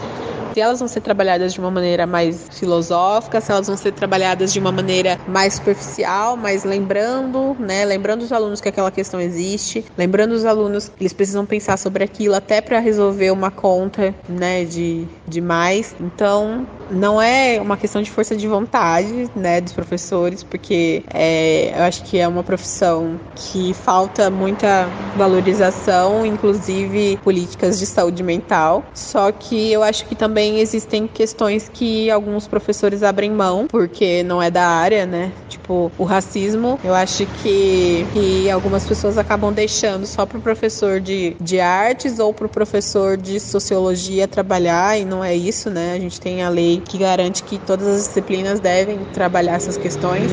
se 0.56 0.60
elas 0.62 0.78
vão 0.78 0.88
ser 0.88 1.02
trabalhadas 1.02 1.52
de 1.52 1.60
uma 1.60 1.70
maneira 1.70 2.06
mais 2.06 2.48
filosófica, 2.50 3.42
se 3.42 3.52
elas 3.52 3.66
vão 3.66 3.76
ser 3.76 3.92
trabalhadas 3.92 4.54
de 4.54 4.58
uma 4.58 4.72
maneira 4.72 5.20
mais 5.28 5.56
superficial, 5.56 6.34
mas 6.34 6.64
lembrando, 6.64 7.54
né, 7.60 7.84
lembrando 7.84 8.22
os 8.22 8.32
alunos 8.32 8.58
que 8.58 8.66
aquela 8.70 8.90
questão 8.90 9.20
existe, 9.20 9.84
lembrando 9.98 10.32
os 10.32 10.46
alunos 10.46 10.88
que 10.88 11.02
eles 11.02 11.12
precisam 11.12 11.44
pensar 11.44 11.76
sobre 11.76 12.02
aquilo 12.02 12.34
até 12.34 12.62
para 12.62 12.78
resolver 12.78 13.30
uma 13.32 13.50
conta, 13.50 14.14
né, 14.26 14.64
de, 14.64 15.06
de 15.28 15.42
mais. 15.42 15.94
Então, 16.00 16.66
não 16.90 17.20
é 17.20 17.60
uma 17.60 17.76
questão 17.76 18.00
de 18.00 18.10
força 18.10 18.34
de 18.34 18.48
vontade, 18.48 19.28
né, 19.36 19.60
dos 19.60 19.74
professores, 19.74 20.42
porque 20.42 21.02
é, 21.12 21.78
eu 21.78 21.82
acho 21.82 22.02
que 22.04 22.18
é 22.18 22.26
uma 22.26 22.42
profissão 22.42 23.20
que 23.34 23.74
falta 23.74 24.30
muita 24.30 24.88
valorização, 25.16 26.24
inclusive 26.24 27.18
políticas 27.22 27.78
de 27.78 27.84
saúde 27.84 28.22
mental. 28.22 28.84
Só 28.94 29.30
que 29.32 29.70
eu 29.70 29.82
acho 29.82 30.06
que 30.06 30.14
também 30.14 30.45
também 30.46 30.60
existem 30.60 31.08
questões 31.08 31.68
que 31.68 32.10
alguns 32.10 32.46
professores 32.46 33.02
abrem 33.02 33.30
mão, 33.30 33.66
porque 33.68 34.22
não 34.22 34.40
é 34.40 34.50
da 34.50 34.66
área, 34.66 35.04
né? 35.04 35.32
Tipo, 35.48 35.90
o 35.98 36.04
racismo, 36.04 36.78
eu 36.84 36.94
acho 36.94 37.26
que, 37.26 38.06
que 38.12 38.50
algumas 38.50 38.86
pessoas 38.86 39.18
acabam 39.18 39.52
deixando 39.52 40.06
só 40.06 40.24
pro 40.24 40.40
professor 40.40 41.00
de, 41.00 41.34
de 41.40 41.58
artes 41.58 42.18
ou 42.20 42.32
pro 42.32 42.48
professor 42.48 43.16
de 43.16 43.40
sociologia 43.40 44.28
trabalhar, 44.28 44.98
e 44.98 45.04
não 45.04 45.24
é 45.24 45.34
isso, 45.34 45.68
né? 45.68 45.94
A 45.94 45.98
gente 45.98 46.20
tem 46.20 46.42
a 46.42 46.48
lei 46.48 46.80
que 46.84 46.98
garante 46.98 47.42
que 47.42 47.58
todas 47.58 47.86
as 47.86 48.06
disciplinas 48.06 48.60
devem 48.60 48.98
trabalhar 49.12 49.54
essas 49.54 49.76
questões. 49.76 50.30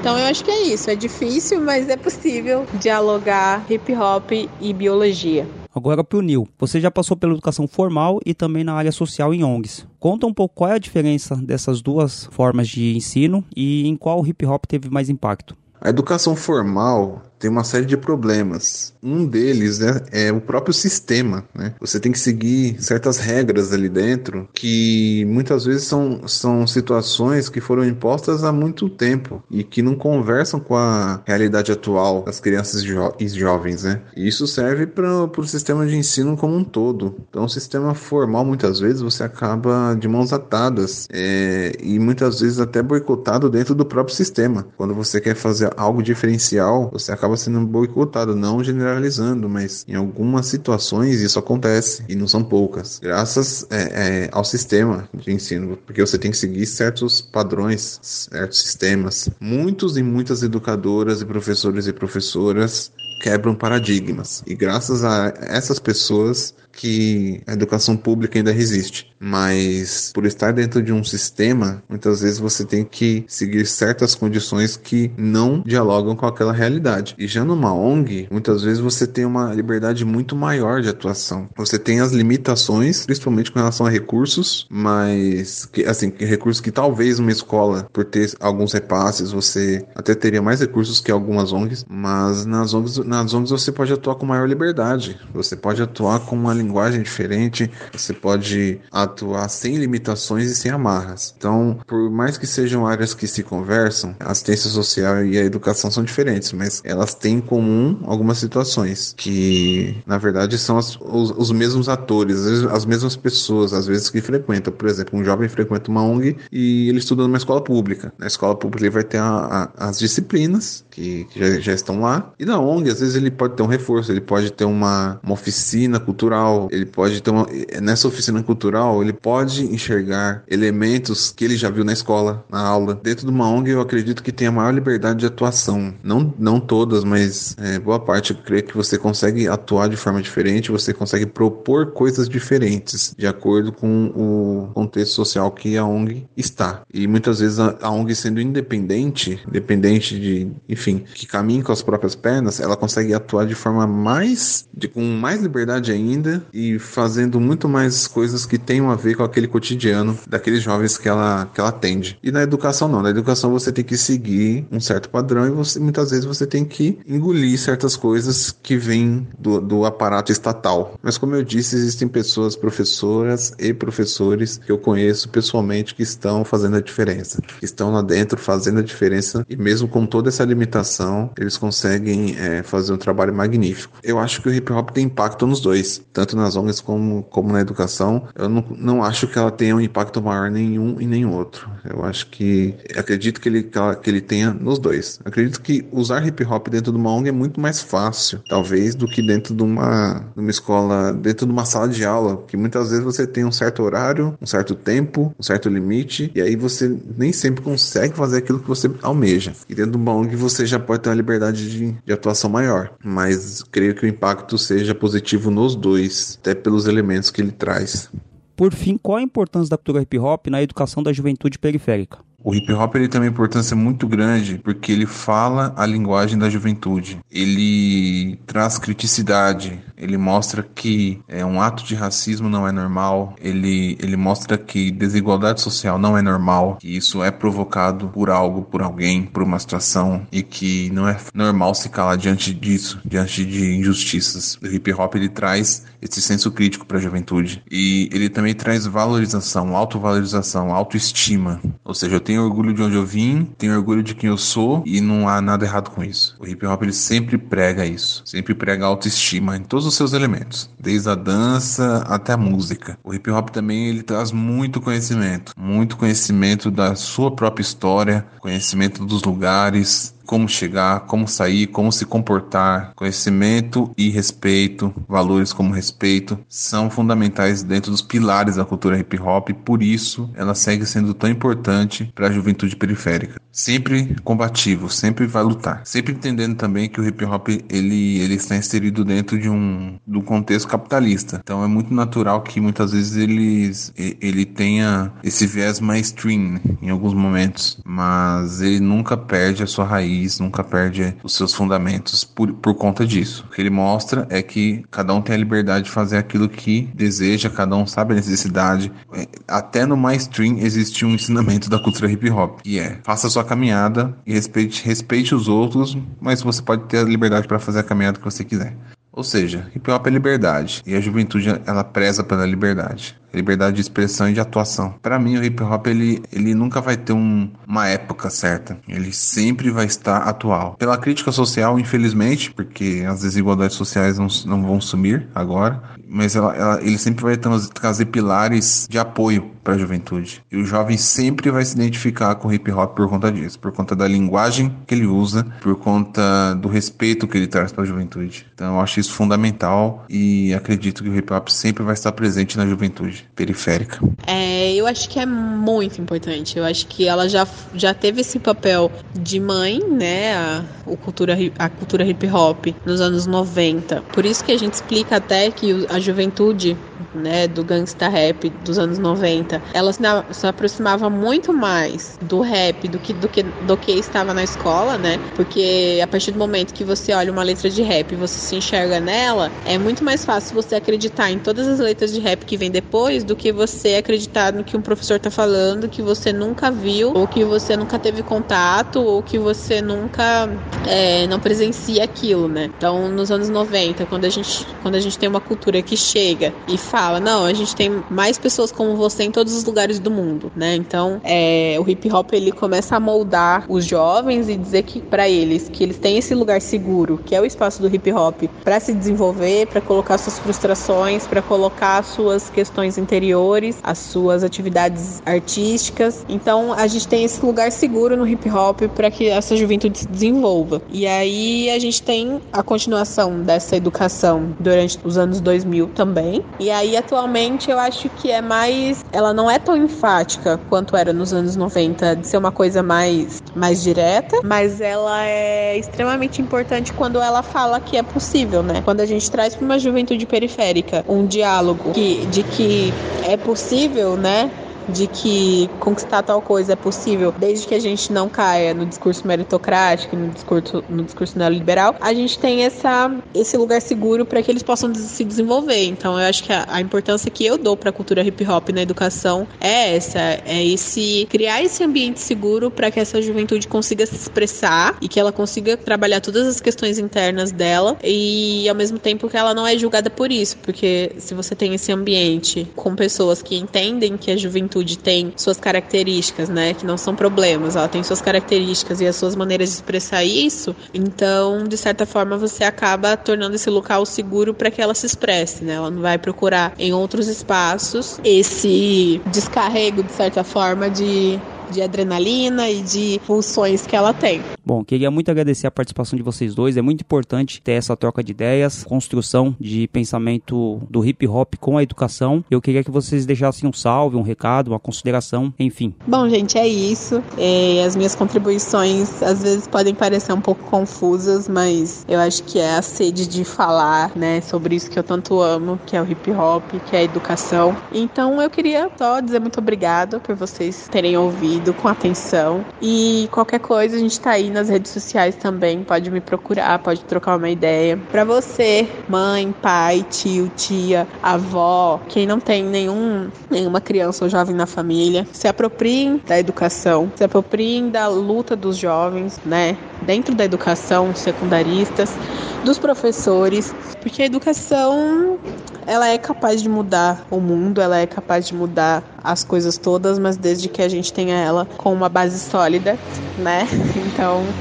Então 0.00 0.18
eu 0.18 0.26
acho 0.26 0.44
que 0.44 0.50
é 0.50 0.62
isso. 0.62 0.90
É 0.90 0.96
difícil, 0.96 1.60
mas 1.60 1.88
é 1.88 1.96
possível 1.96 2.66
dialogar 2.74 3.64
hip 3.70 3.94
hop 3.94 4.32
e 4.32 4.72
biologia. 4.72 5.46
Agora 5.76 6.02
para 6.02 6.18
o 6.18 6.22
Nil. 6.22 6.48
Você 6.58 6.80
já 6.80 6.90
passou 6.90 7.18
pela 7.18 7.34
educação 7.34 7.68
formal 7.68 8.18
e 8.24 8.32
também 8.32 8.64
na 8.64 8.72
área 8.72 8.90
social 8.90 9.34
em 9.34 9.44
ONGs. 9.44 9.86
Conta 10.00 10.26
um 10.26 10.32
pouco 10.32 10.54
qual 10.54 10.70
é 10.70 10.74
a 10.74 10.78
diferença 10.78 11.36
dessas 11.36 11.82
duas 11.82 12.30
formas 12.32 12.66
de 12.66 12.96
ensino 12.96 13.44
e 13.54 13.86
em 13.86 13.94
qual 13.94 14.22
o 14.22 14.26
hip 14.26 14.46
hop 14.46 14.64
teve 14.64 14.88
mais 14.88 15.10
impacto. 15.10 15.54
A 15.78 15.90
educação 15.90 16.34
formal 16.34 17.20
tem 17.38 17.50
uma 17.50 17.64
série 17.64 17.86
de 17.86 17.96
problemas. 17.96 18.94
Um 19.02 19.24
deles 19.24 19.78
né, 19.78 20.00
é 20.10 20.32
o 20.32 20.40
próprio 20.40 20.72
sistema. 20.72 21.44
Né? 21.54 21.74
Você 21.80 22.00
tem 22.00 22.12
que 22.12 22.18
seguir 22.18 22.82
certas 22.82 23.18
regras 23.18 23.72
ali 23.72 23.88
dentro 23.88 24.48
que 24.52 25.24
muitas 25.26 25.64
vezes 25.64 25.84
são, 25.84 26.26
são 26.26 26.66
situações 26.66 27.48
que 27.48 27.60
foram 27.60 27.84
impostas 27.84 28.44
há 28.44 28.52
muito 28.52 28.88
tempo 28.88 29.42
e 29.50 29.62
que 29.62 29.82
não 29.82 29.94
conversam 29.94 30.58
com 30.58 30.76
a 30.76 31.22
realidade 31.26 31.72
atual 31.72 32.22
das 32.22 32.40
crianças 32.40 32.82
jo 32.82 33.12
e 33.18 33.28
jovens. 33.28 33.84
Né? 33.84 34.00
E 34.16 34.26
isso 34.26 34.46
serve 34.46 34.86
para 34.86 35.24
o 35.24 35.46
sistema 35.46 35.86
de 35.86 35.96
ensino 35.96 36.36
como 36.36 36.56
um 36.56 36.64
todo. 36.64 37.16
Então, 37.28 37.44
o 37.44 37.48
sistema 37.48 37.94
formal, 37.94 38.44
muitas 38.44 38.80
vezes, 38.80 39.00
você 39.00 39.22
acaba 39.22 39.94
de 39.94 40.08
mãos 40.08 40.32
atadas 40.32 41.06
é, 41.12 41.72
e 41.82 41.98
muitas 41.98 42.40
vezes 42.40 42.58
até 42.58 42.82
boicotado 42.82 43.50
dentro 43.50 43.74
do 43.74 43.84
próprio 43.84 44.14
sistema. 44.14 44.66
Quando 44.76 44.94
você 44.94 45.20
quer 45.20 45.34
fazer 45.34 45.70
algo 45.76 46.02
diferencial, 46.02 46.90
você 46.92 47.12
acaba 47.12 47.25
acaba 47.26 47.36
sendo 47.36 47.60
boicotado, 47.66 48.36
não 48.36 48.62
generalizando, 48.62 49.48
mas 49.48 49.84
em 49.88 49.94
algumas 49.94 50.46
situações 50.46 51.20
isso 51.20 51.38
acontece 51.38 52.04
e 52.08 52.14
não 52.14 52.28
são 52.28 52.42
poucas, 52.42 53.00
graças 53.02 53.66
é, 53.68 54.26
é, 54.26 54.28
ao 54.32 54.44
sistema 54.44 55.08
de 55.12 55.32
ensino, 55.32 55.76
porque 55.84 56.00
você 56.00 56.16
tem 56.16 56.30
que 56.30 56.36
seguir 56.36 56.64
certos 56.66 57.20
padrões, 57.20 57.98
certos 58.02 58.60
sistemas. 58.60 59.28
Muitos 59.40 59.96
e 59.96 60.02
muitas 60.02 60.42
educadoras 60.42 61.20
e 61.20 61.26
professores 61.26 61.86
e 61.88 61.92
professoras 61.92 62.92
quebram 63.20 63.54
paradigmas 63.54 64.42
e 64.46 64.54
graças 64.54 65.02
a 65.04 65.32
essas 65.40 65.78
pessoas 65.78 66.54
que 66.76 67.40
a 67.46 67.54
educação 67.54 67.96
pública 67.96 68.38
ainda 68.38 68.52
resiste. 68.52 69.10
Mas 69.18 70.10
por 70.14 70.26
estar 70.26 70.52
dentro 70.52 70.82
de 70.82 70.92
um 70.92 71.02
sistema, 71.02 71.82
muitas 71.88 72.20
vezes 72.20 72.38
você 72.38 72.64
tem 72.64 72.84
que 72.84 73.24
seguir 73.26 73.66
certas 73.66 74.14
condições 74.14 74.76
que 74.76 75.10
não 75.16 75.62
dialogam 75.64 76.14
com 76.14 76.26
aquela 76.26 76.52
realidade. 76.52 77.14
E 77.18 77.26
já 77.26 77.44
numa 77.44 77.72
ONG, 77.72 78.28
muitas 78.30 78.62
vezes 78.62 78.78
você 78.78 79.06
tem 79.06 79.24
uma 79.24 79.54
liberdade 79.54 80.04
muito 80.04 80.36
maior 80.36 80.82
de 80.82 80.88
atuação. 80.88 81.48
Você 81.56 81.78
tem 81.78 82.00
as 82.00 82.12
limitações, 82.12 83.06
principalmente 83.06 83.50
com 83.50 83.58
relação 83.58 83.86
a 83.86 83.90
recursos, 83.90 84.66
mas 84.70 85.64
que, 85.64 85.84
assim, 85.84 86.12
recursos 86.18 86.60
que 86.60 86.70
talvez 86.70 87.18
uma 87.18 87.32
escola, 87.32 87.88
por 87.92 88.04
ter 88.04 88.34
alguns 88.38 88.72
repasses, 88.72 89.32
você 89.32 89.86
até 89.94 90.14
teria 90.14 90.42
mais 90.42 90.60
recursos 90.60 91.00
que 91.00 91.10
algumas 91.10 91.52
ONGs, 91.52 91.86
mas 91.88 92.44
nas 92.44 92.74
ONGs, 92.74 92.98
nas 92.98 93.32
ONGs 93.32 93.50
você 93.50 93.72
pode 93.72 93.92
atuar 93.92 94.16
com 94.16 94.26
maior 94.26 94.46
liberdade. 94.46 95.18
Você 95.32 95.56
pode 95.56 95.80
atuar 95.80 96.20
com 96.20 96.36
uma 96.36 96.52
diferente, 97.02 97.70
você 97.92 98.12
pode 98.12 98.80
atuar 98.90 99.48
sem 99.48 99.76
limitações 99.76 100.50
e 100.50 100.54
sem 100.54 100.70
amarras. 100.70 101.34
Então, 101.36 101.78
por 101.86 102.10
mais 102.10 102.36
que 102.36 102.46
sejam 102.46 102.86
áreas 102.86 103.14
que 103.14 103.26
se 103.26 103.42
conversam, 103.42 104.14
a 104.20 104.30
assistência 104.30 104.70
social 104.70 105.24
e 105.24 105.38
a 105.38 105.44
educação 105.44 105.90
são 105.90 106.04
diferentes, 106.04 106.52
mas 106.52 106.80
elas 106.84 107.14
têm 107.14 107.36
em 107.36 107.40
comum 107.40 107.98
algumas 108.04 108.38
situações 108.38 109.14
que, 109.16 109.96
na 110.06 110.18
verdade, 110.18 110.58
são 110.58 110.78
as, 110.78 110.96
os, 111.00 111.30
os, 111.36 111.50
mesmos 111.50 111.88
atores, 111.88 112.38
as 112.70 112.84
mesmas 112.84 113.16
pessoas, 113.16 113.72
às 113.72 113.86
vezes 113.86 114.10
que 114.10 114.20
frequentam. 114.20 114.72
Por 114.72 114.88
exemplo, 114.88 115.18
um 115.18 115.24
jovem 115.24 115.48
frequenta 115.48 115.90
uma 115.90 116.02
ONG 116.02 116.36
e 116.50 116.88
ele 116.88 116.98
estuda 116.98 117.22
numa 117.22 117.36
escola 117.36 117.62
pública. 117.62 118.12
Na 118.18 118.26
escola 118.26 118.54
pública 118.54 118.84
ele 118.84 118.92
vai 118.92 119.04
ter 119.04 119.18
a, 119.18 119.70
a, 119.78 119.88
as 119.88 119.98
disciplinas 119.98 120.84
que, 120.90 121.24
que 121.24 121.38
já, 121.38 121.60
já, 121.60 121.72
estão 121.72 122.00
lá. 122.00 122.32
E 122.38 122.44
na 122.44 122.58
ONG, 122.58 122.90
às 122.90 123.00
vezes, 123.00 123.14
ele 123.16 123.30
pode 123.30 123.54
ter 123.54 123.62
um 123.62 123.66
reforço, 123.66 124.10
ele 124.10 124.20
pode 124.20 124.52
ter 124.52 124.64
uma, 124.64 125.20
uma 125.22 125.34
oficina 125.34 126.00
cultural, 126.00 126.55
ele 126.70 126.86
pode 126.86 127.22
ter 127.22 127.30
uma. 127.30 127.46
Nessa 127.80 128.08
oficina 128.08 128.42
cultural, 128.42 129.02
ele 129.02 129.12
pode 129.12 129.64
enxergar 129.64 130.42
elementos 130.48 131.32
que 131.34 131.44
ele 131.44 131.56
já 131.56 131.70
viu 131.70 131.84
na 131.84 131.92
escola, 131.92 132.44
na 132.50 132.60
aula. 132.60 132.98
Dentro 133.02 133.26
de 133.26 133.32
uma 133.32 133.48
ONG, 133.48 133.70
eu 133.70 133.80
acredito 133.80 134.22
que 134.22 134.32
tem 134.32 134.48
a 134.48 134.52
maior 134.52 134.72
liberdade 134.72 135.20
de 135.20 135.26
atuação. 135.26 135.94
Não, 136.02 136.34
não 136.38 136.60
todas, 136.60 137.04
mas 137.04 137.56
é, 137.58 137.78
boa 137.78 137.98
parte 138.00 138.32
eu 138.32 138.36
creio 138.36 138.64
que 138.64 138.76
você 138.76 138.98
consegue 138.98 139.48
atuar 139.48 139.88
de 139.88 139.96
forma 139.96 140.22
diferente, 140.22 140.70
você 140.70 140.92
consegue 140.92 141.26
propor 141.26 141.92
coisas 141.92 142.28
diferentes 142.28 143.14
de 143.16 143.26
acordo 143.26 143.72
com 143.72 144.06
o 144.14 144.70
contexto 144.74 145.14
social 145.14 145.50
que 145.50 145.76
a 145.76 145.84
ONG 145.84 146.26
está. 146.36 146.82
E 146.92 147.06
muitas 147.06 147.40
vezes 147.40 147.58
a, 147.58 147.76
a 147.80 147.90
ONG 147.90 148.14
sendo 148.14 148.40
independente, 148.40 149.40
independente 149.46 150.18
de, 150.18 150.50
enfim, 150.68 151.04
que 151.14 151.26
caminha 151.26 151.62
com 151.62 151.72
as 151.72 151.82
próprias 151.82 152.14
pernas, 152.14 152.60
ela 152.60 152.76
consegue 152.76 153.14
atuar 153.14 153.46
de 153.46 153.54
forma 153.54 153.86
mais, 153.86 154.68
de, 154.74 154.88
com 154.88 155.02
mais 155.02 155.40
liberdade 155.40 155.92
ainda 155.92 156.45
e 156.52 156.78
fazendo 156.78 157.40
muito 157.40 157.68
mais 157.68 158.06
coisas 158.06 158.46
que 158.46 158.58
tenham 158.58 158.90
a 158.90 158.96
ver 158.96 159.16
com 159.16 159.22
aquele 159.22 159.46
cotidiano 159.46 160.18
daqueles 160.28 160.62
jovens 160.62 160.98
que 160.98 161.08
ela, 161.08 161.48
que 161.52 161.60
ela 161.60 161.70
atende. 161.70 162.18
E 162.22 162.30
na 162.30 162.42
educação 162.42 162.88
não, 162.88 163.02
na 163.02 163.10
educação 163.10 163.50
você 163.50 163.70
tem 163.72 163.84
que 163.84 163.96
seguir 163.96 164.66
um 164.70 164.80
certo 164.80 165.08
padrão 165.08 165.46
e 165.46 165.50
você, 165.50 165.78
muitas 165.78 166.10
vezes 166.10 166.24
você 166.24 166.46
tem 166.46 166.64
que 166.64 166.98
engolir 167.06 167.58
certas 167.58 167.96
coisas 167.96 168.56
que 168.62 168.76
vêm 168.76 169.26
do, 169.38 169.60
do 169.60 169.84
aparato 169.84 170.32
estatal. 170.32 170.98
Mas 171.02 171.18
como 171.18 171.34
eu 171.34 171.42
disse, 171.42 171.76
existem 171.76 172.08
pessoas, 172.08 172.56
professoras 172.56 173.52
e 173.58 173.72
professores 173.72 174.58
que 174.58 174.72
eu 174.72 174.78
conheço 174.78 175.28
pessoalmente 175.28 175.94
que 175.94 176.02
estão 176.02 176.44
fazendo 176.44 176.76
a 176.76 176.80
diferença, 176.80 177.40
estão 177.62 177.92
lá 177.92 178.02
dentro 178.02 178.38
fazendo 178.38 178.80
a 178.80 178.82
diferença 178.82 179.46
e 179.48 179.56
mesmo 179.56 179.88
com 179.88 180.06
toda 180.06 180.28
essa 180.28 180.44
limitação, 180.44 181.30
eles 181.38 181.56
conseguem 181.56 182.36
é, 182.38 182.62
fazer 182.62 182.92
um 182.92 182.96
trabalho 182.96 183.34
magnífico. 183.34 183.98
Eu 184.02 184.18
acho 184.18 184.42
que 184.42 184.48
o 184.48 184.54
hip 184.54 184.72
hop 184.72 184.90
tem 184.90 185.04
impacto 185.06 185.46
nos 185.46 185.60
dois, 185.60 186.02
tanto 186.12 186.25
nas 186.34 186.56
ONGs 186.56 186.80
como, 186.80 187.22
como 187.24 187.52
na 187.52 187.60
educação. 187.60 188.26
Eu 188.34 188.48
não, 188.48 188.64
não 188.76 189.04
acho 189.04 189.28
que 189.28 189.38
ela 189.38 189.50
tenha 189.50 189.76
um 189.76 189.80
impacto 189.80 190.22
maior 190.22 190.50
nenhum 190.50 191.00
e 191.00 191.06
nenhum 191.06 191.32
outro. 191.32 191.70
Eu 191.84 192.04
acho 192.04 192.26
que 192.28 192.74
acredito 192.96 193.40
que 193.40 193.48
ele, 193.48 193.62
que, 193.62 193.78
ela, 193.78 193.94
que 193.94 194.10
ele 194.10 194.20
tenha 194.20 194.52
nos 194.52 194.78
dois. 194.78 195.20
Acredito 195.24 195.60
que 195.60 195.86
usar 195.92 196.26
hip 196.26 196.42
hop 196.44 196.68
dentro 196.68 196.92
de 196.92 196.98
uma 196.98 197.12
ONG 197.12 197.28
é 197.28 197.32
muito 197.32 197.60
mais 197.60 197.80
fácil, 197.80 198.40
talvez, 198.48 198.94
do 198.94 199.06
que 199.06 199.22
dentro 199.22 199.54
de 199.54 199.62
uma, 199.62 200.24
de 200.34 200.40
uma 200.40 200.50
escola, 200.50 201.12
dentro 201.12 201.46
de 201.46 201.52
uma 201.52 201.64
sala 201.64 201.88
de 201.88 202.04
aula, 202.04 202.42
que 202.46 202.56
muitas 202.56 202.90
vezes 202.90 203.04
você 203.04 203.26
tem 203.26 203.44
um 203.44 203.52
certo 203.52 203.82
horário, 203.82 204.36
um 204.40 204.46
certo 204.46 204.74
tempo, 204.74 205.34
um 205.38 205.42
certo 205.42 205.68
limite, 205.68 206.30
e 206.34 206.40
aí 206.40 206.56
você 206.56 206.96
nem 207.16 207.32
sempre 207.32 207.62
consegue 207.62 208.16
fazer 208.16 208.38
aquilo 208.38 208.60
que 208.60 208.68
você 208.68 208.90
almeja. 209.02 209.52
E 209.68 209.74
dentro 209.74 209.92
de 209.92 209.96
uma 209.96 210.14
ONG 210.14 210.34
você 210.36 210.66
já 210.66 210.78
pode 210.78 211.02
ter 211.02 211.10
uma 211.10 211.14
liberdade 211.14 211.70
de, 211.70 211.96
de 212.04 212.12
atuação 212.12 212.50
maior, 212.50 212.92
mas 213.04 213.62
creio 213.70 213.94
que 213.94 214.04
o 214.04 214.08
impacto 214.08 214.56
seja 214.56 214.94
positivo 214.94 215.50
nos 215.50 215.74
dois, 215.74 216.15
até 216.38 216.54
pelos 216.54 216.86
elementos 216.86 217.30
que 217.30 217.40
ele 217.40 217.52
traz. 217.52 218.10
Por 218.56 218.72
fim, 218.72 218.96
qual 218.96 219.18
a 219.18 219.22
importância 219.22 219.70
da 219.70 219.76
cultura 219.76 220.02
hip 220.02 220.18
hop 220.18 220.46
na 220.46 220.62
educação 220.62 221.02
da 221.02 221.12
juventude 221.12 221.58
periférica? 221.58 222.18
O 222.46 222.54
hip 222.54 222.72
hop 222.72 222.94
ele 222.94 223.08
tem 223.08 223.20
uma 223.20 223.26
importância 223.26 223.74
muito 223.74 224.06
grande 224.06 224.60
porque 224.62 224.92
ele 224.92 225.04
fala 225.04 225.74
a 225.76 225.84
linguagem 225.84 226.38
da 226.38 226.48
juventude. 226.48 227.18
Ele 227.28 228.38
traz 228.46 228.78
criticidade, 228.78 229.82
ele 229.96 230.16
mostra 230.16 230.62
que 230.62 231.20
é, 231.26 231.44
um 231.44 231.60
ato 231.60 231.82
de 231.82 231.96
racismo 231.96 232.48
não 232.48 232.68
é 232.68 232.70
normal, 232.70 233.34
ele, 233.40 233.98
ele 234.00 234.16
mostra 234.16 234.56
que 234.56 234.92
desigualdade 234.92 235.60
social 235.60 235.98
não 235.98 236.16
é 236.16 236.22
normal, 236.22 236.76
que 236.76 236.96
isso 236.96 237.20
é 237.20 237.32
provocado 237.32 238.10
por 238.10 238.30
algo, 238.30 238.62
por 238.62 238.80
alguém, 238.80 239.24
por 239.24 239.42
uma 239.42 239.58
situação 239.58 240.24
e 240.30 240.40
que 240.40 240.88
não 240.92 241.08
é 241.08 241.18
normal 241.34 241.74
se 241.74 241.88
calar 241.88 242.16
diante 242.16 242.54
disso, 242.54 243.00
diante 243.04 243.44
de 243.44 243.74
injustiças. 243.74 244.56
O 244.62 244.68
hip 244.68 244.92
hop 244.92 245.16
ele 245.16 245.28
traz 245.28 245.84
esse 246.00 246.22
senso 246.22 246.52
crítico 246.52 246.86
para 246.86 246.98
a 246.98 247.00
juventude 247.00 247.60
e 247.68 248.08
ele 248.12 248.28
também 248.28 248.54
traz 248.54 248.86
valorização, 248.86 249.76
autovalorização, 249.76 250.72
autoestima. 250.72 251.60
Ou 251.84 251.92
seja, 251.92 252.14
eu 252.14 252.20
tenho 252.20 252.35
tenho 252.36 252.44
orgulho 252.44 252.74
de 252.74 252.82
onde 252.82 252.96
eu 252.96 253.04
vim, 253.04 253.44
tenho 253.56 253.74
orgulho 253.74 254.02
de 254.02 254.14
quem 254.14 254.28
eu 254.28 254.36
sou 254.36 254.82
e 254.84 255.00
não 255.00 255.26
há 255.26 255.40
nada 255.40 255.64
errado 255.64 255.90
com 255.90 256.04
isso. 256.04 256.36
O 256.38 256.46
hip 256.46 256.66
hop 256.66 256.82
ele 256.82 256.92
sempre 256.92 257.38
prega 257.38 257.86
isso, 257.86 258.22
sempre 258.26 258.54
prega 258.54 258.84
autoestima 258.84 259.56
em 259.56 259.62
todos 259.62 259.86
os 259.86 259.94
seus 259.94 260.12
elementos, 260.12 260.68
desde 260.78 261.08
a 261.08 261.14
dança 261.14 262.04
até 262.06 262.34
a 262.34 262.36
música. 262.36 262.98
O 263.02 263.14
hip 263.14 263.30
hop 263.30 263.48
também 263.48 263.86
ele 263.86 264.02
traz 264.02 264.32
muito 264.32 264.82
conhecimento, 264.82 265.52
muito 265.56 265.96
conhecimento 265.96 266.70
da 266.70 266.94
sua 266.94 267.34
própria 267.34 267.62
história, 267.62 268.26
conhecimento 268.38 269.06
dos 269.06 269.22
lugares, 269.22 270.14
como 270.26 270.48
chegar, 270.48 271.00
como 271.06 271.26
sair, 271.28 271.68
como 271.68 271.92
se 271.92 272.04
comportar. 272.04 272.92
Conhecimento 272.94 273.92
e 273.96 274.10
respeito, 274.10 274.92
valores 275.08 275.52
como 275.52 275.72
respeito, 275.72 276.38
são 276.48 276.90
fundamentais 276.90 277.62
dentro 277.62 277.90
dos 277.90 278.02
pilares 278.02 278.56
da 278.56 278.64
cultura 278.64 278.98
hip 278.98 279.18
hop, 279.18 279.50
por 279.64 279.82
isso 279.82 280.28
ela 280.34 280.54
segue 280.54 280.84
sendo 280.84 281.14
tão 281.14 281.30
importante 281.30 282.10
para 282.14 282.28
a 282.28 282.32
juventude 282.32 282.76
periférica. 282.76 283.40
Sempre 283.52 284.16
combativo, 284.22 284.90
sempre 284.90 285.26
vai 285.26 285.42
lutar, 285.42 285.80
sempre 285.84 286.12
entendendo 286.12 286.56
também 286.56 286.88
que 286.88 287.00
o 287.00 287.06
hip 287.06 287.24
hop 287.24 287.48
ele, 287.48 288.18
ele 288.18 288.34
está 288.34 288.56
inserido 288.56 289.04
dentro 289.04 289.38
de 289.38 289.48
um 289.48 289.98
do 290.06 290.20
contexto 290.20 290.68
capitalista. 290.68 291.40
Então 291.42 291.64
é 291.64 291.66
muito 291.66 291.94
natural 291.94 292.42
que 292.42 292.60
muitas 292.60 292.92
vezes 292.92 293.16
eles 293.16 293.92
ele 293.96 294.44
tenha 294.44 295.12
esse 295.22 295.46
viés 295.46 295.80
mainstream 295.80 296.60
em 296.82 296.90
alguns 296.90 297.14
momentos, 297.14 297.78
mas 297.84 298.60
ele 298.60 298.80
nunca 298.80 299.16
perde 299.16 299.62
a 299.62 299.66
sua 299.66 299.84
raiz 299.84 300.15
país 300.16 300.40
nunca 300.40 300.64
perde 300.64 301.14
os 301.22 301.34
seus 301.34 301.52
fundamentos 301.52 302.24
por, 302.24 302.52
por 302.54 302.74
conta 302.74 303.06
disso. 303.06 303.44
O 303.46 303.54
que 303.54 303.60
ele 303.60 303.70
mostra 303.70 304.26
é 304.30 304.42
que 304.42 304.84
cada 304.90 305.12
um 305.14 305.20
tem 305.20 305.34
a 305.34 305.38
liberdade 305.38 305.84
de 305.84 305.90
fazer 305.90 306.16
aquilo 306.16 306.48
que 306.48 306.90
deseja, 306.94 307.50
cada 307.50 307.76
um 307.76 307.86
sabe 307.86 308.12
a 308.12 308.16
necessidade. 308.16 308.90
É, 309.12 309.26
até 309.46 309.84
no 309.84 309.96
mainstream 309.96 310.58
existe 310.58 311.04
um 311.04 311.10
ensinamento 311.10 311.68
da 311.68 311.78
cultura 311.78 312.10
hip 312.10 312.30
hop, 312.30 312.60
que 312.62 312.78
é 312.78 312.98
faça 313.04 313.28
sua 313.28 313.44
caminhada 313.44 314.16
e 314.26 314.32
respeite, 314.32 314.84
respeite 314.84 315.34
os 315.34 315.48
outros, 315.48 315.96
mas 316.20 316.42
você 316.42 316.62
pode 316.62 316.84
ter 316.84 316.98
a 316.98 317.04
liberdade 317.04 317.46
para 317.46 317.58
fazer 317.58 317.80
a 317.80 317.84
caminhada 317.84 318.18
que 318.18 318.24
você 318.24 318.44
quiser. 318.44 318.74
Ou 319.12 319.24
seja, 319.24 319.70
hip 319.74 319.90
hop 319.90 320.06
é 320.06 320.10
liberdade 320.10 320.82
e 320.86 320.94
a 320.94 321.00
juventude 321.00 321.48
ela 321.66 321.84
preza 321.84 322.22
pela 322.22 322.44
liberdade 322.44 323.18
liberdade 323.36 323.76
de 323.76 323.82
expressão 323.82 324.28
e 324.28 324.32
de 324.32 324.40
atuação. 324.40 324.94
Para 325.02 325.18
mim, 325.18 325.36
o 325.36 325.44
hip 325.44 325.62
hop 325.62 325.86
ele, 325.86 326.22
ele 326.32 326.54
nunca 326.54 326.80
vai 326.80 326.96
ter 326.96 327.12
um, 327.12 327.50
uma 327.66 327.86
época 327.86 328.30
certa. 328.30 328.78
Ele 328.88 329.12
sempre 329.12 329.70
vai 329.70 329.86
estar 329.86 330.18
atual. 330.18 330.74
Pela 330.78 330.98
crítica 330.98 331.30
social, 331.30 331.78
infelizmente, 331.78 332.50
porque 332.50 333.04
as 333.06 333.20
desigualdades 333.20 333.76
sociais 333.76 334.18
não, 334.18 334.28
não 334.46 334.62
vão 334.62 334.80
sumir 334.80 335.28
agora, 335.34 335.82
mas 336.08 336.34
ela, 336.34 336.54
ela, 336.56 336.82
ele 336.82 336.98
sempre 336.98 337.24
vai 337.24 337.36
trazer 337.36 338.06
pilares 338.06 338.86
de 338.88 338.98
apoio 338.98 339.50
para 339.62 339.74
a 339.74 339.78
juventude. 339.78 340.42
E 340.50 340.56
o 340.56 340.64
jovem 340.64 340.96
sempre 340.96 341.50
vai 341.50 341.64
se 341.64 341.74
identificar 341.74 342.36
com 342.36 342.48
o 342.48 342.52
hip 342.52 342.70
hop 342.70 342.94
por 342.94 343.08
conta 343.08 343.32
disso, 343.32 343.58
por 343.58 343.72
conta 343.72 343.96
da 343.96 344.06
linguagem 344.06 344.74
que 344.86 344.94
ele 344.94 345.06
usa, 345.06 345.44
por 345.60 345.76
conta 345.76 346.54
do 346.54 346.68
respeito 346.68 347.26
que 347.26 347.36
ele 347.36 347.48
traz 347.48 347.72
para 347.72 347.82
a 347.82 347.86
juventude. 347.86 348.46
Então 348.54 348.74
eu 348.74 348.80
acho 348.80 349.00
isso 349.00 349.12
fundamental 349.12 350.04
e 350.08 350.54
acredito 350.54 351.02
que 351.02 351.08
o 351.08 351.16
hip 351.16 351.32
hop 351.32 351.48
sempre 351.48 351.82
vai 351.82 351.94
estar 351.94 352.12
presente 352.12 352.56
na 352.56 352.66
juventude 352.66 353.25
periférica. 353.34 354.00
É, 354.26 354.72
eu 354.74 354.86
acho 354.86 355.08
que 355.08 355.18
é 355.18 355.26
muito 355.26 356.00
importante. 356.00 356.58
Eu 356.58 356.64
acho 356.64 356.86
que 356.86 357.06
ela 357.06 357.28
já, 357.28 357.46
já 357.74 357.92
teve 357.94 358.20
esse 358.20 358.38
papel 358.38 358.90
de 359.14 359.38
mãe, 359.40 359.80
né? 359.90 360.34
A, 360.34 360.64
o 360.86 360.96
cultura, 360.96 361.36
a 361.58 361.68
cultura 361.68 362.04
hip 362.04 362.26
hop 362.28 362.66
nos 362.84 363.00
anos 363.00 363.26
90. 363.26 364.02
Por 364.12 364.24
isso 364.24 364.44
que 364.44 364.52
a 364.52 364.58
gente 364.58 364.74
explica 364.74 365.16
até 365.16 365.50
que 365.50 365.86
a 365.88 365.98
juventude 365.98 366.76
né, 367.14 367.46
do 367.46 367.64
gangsta 367.64 368.08
rap 368.08 368.48
dos 368.64 368.78
anos 368.78 368.98
90, 368.98 369.62
ela 369.72 369.92
se, 369.92 370.00
se 370.30 370.46
aproximava 370.46 371.10
muito 371.10 371.52
mais 371.52 372.18
do 372.20 372.40
rap 372.40 372.88
do 372.88 372.98
que, 372.98 373.12
do 373.12 373.28
que 373.28 373.42
do 373.42 373.76
que 373.76 373.92
estava 373.92 374.32
na 374.32 374.44
escola, 374.44 374.96
né? 374.98 375.18
Porque 375.34 376.00
a 376.02 376.06
partir 376.06 376.32
do 376.32 376.38
momento 376.38 376.72
que 376.72 376.84
você 376.84 377.12
olha 377.12 377.32
uma 377.32 377.42
letra 377.42 377.68
de 377.68 377.82
rap 377.82 378.12
e 378.12 378.16
você 378.16 378.40
se 378.40 378.56
enxerga 378.56 379.00
nela, 379.00 379.52
é 379.64 379.78
muito 379.78 380.04
mais 380.04 380.24
fácil 380.24 380.54
você 380.54 380.74
acreditar 380.74 381.30
em 381.30 381.38
todas 381.38 381.66
as 381.66 381.78
letras 381.78 382.12
de 382.12 382.20
rap 382.20 382.44
que 382.44 382.56
vem 382.56 382.70
depois 382.70 383.05
do 383.24 383.36
que 383.36 383.52
você 383.52 383.94
acreditar 383.94 384.52
no 384.52 384.64
que 384.64 384.76
um 384.76 384.82
professor 384.82 385.18
tá 385.18 385.30
falando 385.30 385.88
que 385.88 386.02
você 386.02 386.32
nunca 386.32 386.70
viu, 386.70 387.12
ou 387.14 387.26
que 387.26 387.44
você 387.44 387.76
nunca 387.76 387.98
teve 387.98 388.22
contato, 388.22 389.00
ou 389.00 389.22
que 389.22 389.38
você 389.38 389.80
nunca 389.80 390.48
é, 390.88 391.26
não 391.28 391.38
presencia 391.38 392.02
aquilo, 392.02 392.48
né? 392.48 392.70
Então, 392.76 393.08
nos 393.08 393.30
anos 393.30 393.48
90, 393.48 394.04
quando 394.06 394.24
a 394.24 394.28
gente, 394.28 394.66
quando 394.82 394.96
a 394.96 395.00
gente 395.00 395.18
tem 395.18 395.28
uma 395.28 395.40
cultura 395.40 395.80
que 395.82 395.96
chega 395.96 396.52
e 396.68 396.76
fala, 396.76 397.20
não, 397.20 397.44
a 397.44 397.52
gente 397.52 397.76
tem 397.76 398.02
mais 398.10 398.38
pessoas 398.38 398.72
como 398.72 398.96
você 398.96 399.22
em 399.22 399.30
todos 399.30 399.54
os 399.54 399.64
lugares 399.64 399.98
do 400.00 400.10
mundo, 400.10 400.50
né? 400.56 400.74
Então, 400.74 401.20
é, 401.22 401.76
o 401.78 401.88
hip 401.88 402.10
hop 402.12 402.32
ele 402.32 402.50
começa 402.50 402.96
a 402.96 403.00
moldar 403.00 403.64
os 403.68 403.84
jovens 403.84 404.48
e 404.48 404.56
dizer 404.56 404.82
que 404.82 405.00
para 405.00 405.28
eles 405.28 405.68
que 405.68 405.82
eles 405.82 405.98
têm 405.98 406.18
esse 406.18 406.34
lugar 406.34 406.60
seguro, 406.60 407.20
que 407.24 407.34
é 407.34 407.40
o 407.40 407.44
espaço 407.44 407.80
do 407.80 407.94
hip 407.94 408.12
hop, 408.12 408.42
para 408.64 408.80
se 408.80 408.92
desenvolver, 408.92 409.66
para 409.66 409.80
colocar 409.80 410.18
suas 410.18 410.38
frustrações, 410.38 411.26
para 411.26 411.42
colocar 411.42 412.02
suas 412.02 412.50
questões 412.50 412.95
interiores, 412.98 413.78
as 413.82 413.98
suas 413.98 414.44
atividades 414.44 415.22
artísticas. 415.24 416.24
Então, 416.28 416.72
a 416.72 416.86
gente 416.86 417.08
tem 417.08 417.24
esse 417.24 417.44
lugar 417.44 417.72
seguro 417.72 418.16
no 418.16 418.26
hip 418.26 418.48
hop 418.50 418.82
para 418.94 419.10
que 419.10 419.28
essa 419.28 419.56
juventude 419.56 419.98
se 419.98 420.08
desenvolva. 420.08 420.82
E 420.90 421.06
aí 421.06 421.70
a 421.70 421.78
gente 421.78 422.02
tem 422.02 422.40
a 422.52 422.62
continuação 422.62 423.40
dessa 423.40 423.76
educação 423.76 424.54
durante 424.58 424.98
os 425.04 425.16
anos 425.16 425.40
2000 425.40 425.88
também. 425.88 426.44
E 426.58 426.70
aí 426.70 426.96
atualmente 426.96 427.70
eu 427.70 427.78
acho 427.78 428.08
que 428.10 428.30
é 428.30 428.40
mais, 428.40 429.04
ela 429.12 429.32
não 429.32 429.50
é 429.50 429.58
tão 429.58 429.76
enfática 429.76 430.58
quanto 430.68 430.96
era 430.96 431.12
nos 431.12 431.32
anos 431.32 431.56
90 431.56 432.16
de 432.16 432.26
ser 432.26 432.36
uma 432.36 432.52
coisa 432.52 432.82
mais 432.82 433.42
mais 433.54 433.82
direta, 433.82 434.40
mas 434.44 434.80
ela 434.80 435.24
é 435.24 435.78
extremamente 435.78 436.42
importante 436.42 436.92
quando 436.92 437.20
ela 437.20 437.42
fala 437.42 437.80
que 437.80 437.96
é 437.96 438.02
possível, 438.02 438.62
né? 438.62 438.82
Quando 438.84 439.00
a 439.00 439.06
gente 439.06 439.30
traz 439.30 439.54
para 439.54 439.64
uma 439.64 439.78
juventude 439.78 440.26
periférica 440.26 441.04
um 441.08 441.26
diálogo 441.26 441.92
que, 441.92 442.26
de 442.26 442.42
que 442.42 442.85
é 443.22 443.36
possível, 443.36 444.16
né? 444.16 444.50
De 444.88 445.06
que 445.06 445.68
conquistar 445.80 446.22
tal 446.22 446.40
coisa 446.40 446.72
é 446.72 446.76
possível, 446.76 447.32
desde 447.36 447.66
que 447.66 447.74
a 447.74 447.80
gente 447.80 448.12
não 448.12 448.28
caia 448.28 448.72
no 448.74 448.86
discurso 448.86 449.26
meritocrático, 449.26 450.16
no 450.16 450.28
discurso, 450.28 450.84
no 450.88 451.02
discurso 451.02 451.38
neoliberal, 451.38 451.96
a 452.00 452.14
gente 452.14 452.38
tem 452.38 452.64
essa, 452.64 453.12
esse 453.34 453.56
lugar 453.56 453.80
seguro 453.82 454.24
para 454.24 454.42
que 454.42 454.50
eles 454.50 454.62
possam 454.62 454.94
se 454.94 455.24
desenvolver. 455.24 455.84
Então, 455.84 456.18
eu 456.18 456.26
acho 456.26 456.44
que 456.44 456.52
a, 456.52 456.66
a 456.68 456.80
importância 456.80 457.30
que 457.30 457.44
eu 457.44 457.58
dou 457.58 457.76
para 457.76 457.90
a 457.90 457.92
cultura 457.92 458.22
hip 458.22 458.46
hop 458.46 458.70
na 458.70 458.82
educação 458.82 459.46
é 459.60 459.96
essa, 459.96 460.18
é 460.44 460.64
esse 460.64 461.26
criar 461.30 461.62
esse 461.62 461.82
ambiente 461.82 462.20
seguro 462.20 462.70
para 462.70 462.90
que 462.90 463.00
essa 463.00 463.20
juventude 463.20 463.66
consiga 463.68 464.06
se 464.06 464.14
expressar 464.14 464.96
e 465.00 465.08
que 465.08 465.18
ela 465.18 465.32
consiga 465.32 465.76
trabalhar 465.76 466.20
todas 466.20 466.46
as 466.46 466.60
questões 466.60 466.98
internas 466.98 467.50
dela 467.52 467.96
e 468.02 468.68
ao 468.68 468.74
mesmo 468.74 468.98
tempo 468.98 469.28
que 469.28 469.36
ela 469.36 469.54
não 469.54 469.66
é 469.66 469.76
julgada 469.76 470.10
por 470.10 470.30
isso, 470.30 470.56
porque 470.58 471.12
se 471.18 471.34
você 471.34 471.54
tem 471.54 471.74
esse 471.74 471.92
ambiente 471.92 472.66
com 472.76 472.94
pessoas 472.94 473.42
que 473.42 473.56
entendem 473.56 474.16
que 474.16 474.30
a 474.30 474.36
juventude 474.36 474.75
tem 474.84 475.32
suas 475.36 475.58
características, 475.58 476.48
né, 476.48 476.74
que 476.74 476.84
não 476.84 476.96
são 476.96 477.14
problemas, 477.14 477.76
ela 477.76 477.88
tem 477.88 478.02
suas 478.02 478.20
características 478.20 479.00
e 479.00 479.06
as 479.06 479.16
suas 479.16 479.34
maneiras 479.34 479.70
de 479.70 479.76
expressar 479.76 480.24
isso, 480.24 480.74
então 480.92 481.64
de 481.64 481.76
certa 481.76 482.04
forma 482.04 482.36
você 482.36 482.64
acaba 482.64 483.16
tornando 483.16 483.54
esse 483.54 483.70
local 483.70 484.04
seguro 484.04 484.52
para 484.52 484.70
que 484.70 484.80
ela 484.82 484.94
se 484.94 485.06
expresse, 485.06 485.64
né? 485.64 485.74
Ela 485.74 485.90
não 485.90 486.02
vai 486.02 486.18
procurar 486.18 486.74
em 486.78 486.92
outros 486.92 487.28
espaços 487.28 488.18
esse 488.24 489.22
descarrego 489.26 490.02
de 490.02 490.12
certa 490.12 490.44
forma 490.44 490.90
de 490.90 491.40
de 491.70 491.82
adrenalina 491.82 492.70
e 492.70 492.82
de 492.82 493.20
pulsões 493.26 493.86
que 493.86 493.96
ela 493.96 494.12
tem. 494.12 494.40
Bom, 494.64 494.84
queria 494.84 495.10
muito 495.10 495.30
agradecer 495.30 495.66
a 495.66 495.70
participação 495.70 496.16
de 496.16 496.22
vocês 496.22 496.54
dois. 496.54 496.76
É 496.76 496.82
muito 496.82 497.02
importante 497.02 497.60
ter 497.62 497.72
essa 497.72 497.96
troca 497.96 498.22
de 498.22 498.32
ideias, 498.32 498.84
construção 498.84 499.54
de 499.60 499.86
pensamento 499.88 500.80
do 500.90 501.04
hip 501.04 501.26
hop 501.26 501.54
com 501.60 501.78
a 501.78 501.82
educação. 501.82 502.44
Eu 502.50 502.60
queria 502.60 502.82
que 502.82 502.90
vocês 502.90 503.24
deixassem 503.26 503.68
um 503.68 503.72
salve, 503.72 504.16
um 504.16 504.22
recado, 504.22 504.68
uma 504.68 504.78
consideração, 504.78 505.52
enfim. 505.58 505.94
Bom, 506.06 506.28
gente, 506.28 506.58
é 506.58 506.66
isso. 506.66 507.22
É, 507.38 507.84
as 507.84 507.96
minhas 507.96 508.14
contribuições 508.14 509.22
às 509.22 509.42
vezes 509.42 509.66
podem 509.66 509.94
parecer 509.94 510.32
um 510.32 510.40
pouco 510.40 510.64
confusas, 510.64 511.48
mas 511.48 512.04
eu 512.08 512.18
acho 512.18 512.42
que 512.44 512.58
é 512.58 512.76
a 512.76 512.82
sede 512.82 513.26
de 513.26 513.44
falar, 513.44 514.12
né, 514.16 514.40
sobre 514.40 514.74
isso 514.74 514.90
que 514.90 514.98
eu 514.98 515.04
tanto 515.04 515.40
amo, 515.40 515.78
que 515.86 515.96
é 515.96 516.02
o 516.02 516.10
hip 516.10 516.30
hop, 516.32 516.64
que 516.86 516.96
é 516.96 517.00
a 517.00 517.02
educação. 517.04 517.76
Então 517.92 518.40
eu 518.42 518.50
queria 518.50 518.90
só 518.96 519.20
dizer 519.20 519.40
muito 519.40 519.58
obrigado 519.58 520.20
por 520.20 520.34
vocês 520.34 520.88
terem 520.90 521.16
ouvido 521.16 521.55
ouvido, 521.56 521.74
com 521.74 521.88
atenção. 521.88 522.64
E 522.80 523.28
qualquer 523.32 523.60
coisa, 523.60 523.96
a 523.96 523.98
gente 523.98 524.20
tá 524.20 524.32
aí 524.32 524.50
nas 524.50 524.68
redes 524.68 524.92
sociais 524.92 525.36
também. 525.36 525.82
Pode 525.82 526.10
me 526.10 526.20
procurar, 526.20 526.78
pode 526.78 527.04
trocar 527.04 527.36
uma 527.36 527.48
ideia. 527.48 527.96
Para 527.96 528.24
você, 528.24 528.88
mãe, 529.08 529.52
pai, 529.52 530.04
tio, 530.08 530.48
tia, 530.48 531.08
avó, 531.22 532.00
quem 532.08 532.26
não 532.26 532.38
tem 532.38 532.64
nenhum, 532.64 533.30
nenhuma 533.50 533.80
criança 533.80 534.24
ou 534.24 534.30
jovem 534.30 534.54
na 534.54 534.66
família, 534.66 535.26
se 535.32 535.48
apropriem 535.48 536.20
da 536.26 536.38
educação, 536.38 537.10
se 537.16 537.24
apropriem 537.24 537.90
da 537.90 538.08
luta 538.08 538.54
dos 538.54 538.76
jovens, 538.76 539.40
né? 539.44 539.78
Dentro 540.02 540.34
da 540.34 540.44
educação, 540.44 541.14
secundaristas, 541.14 542.18
dos 542.62 542.78
professores, 542.78 543.74
porque 544.00 544.22
a 544.22 544.26
educação 544.26 545.38
ela 545.86 546.08
é 546.08 546.18
capaz 546.18 546.62
de 546.62 546.68
mudar 546.68 547.26
o 547.30 547.40
mundo, 547.40 547.80
ela 547.80 547.98
é 547.98 548.06
capaz 548.06 548.46
de 548.46 548.54
mudar 548.54 549.04
as 549.22 549.44
coisas 549.44 549.78
todas, 549.78 550.18
mas 550.18 550.36
desde 550.36 550.68
que 550.68 550.82
a 550.82 550.88
gente 550.88 551.12
tenha 551.12 551.36
ela 551.36 551.66
com 551.76 551.92
uma 551.92 552.08
base 552.08 552.38
sólida, 552.40 552.98
né? 553.36 553.66
Então, 553.96 554.54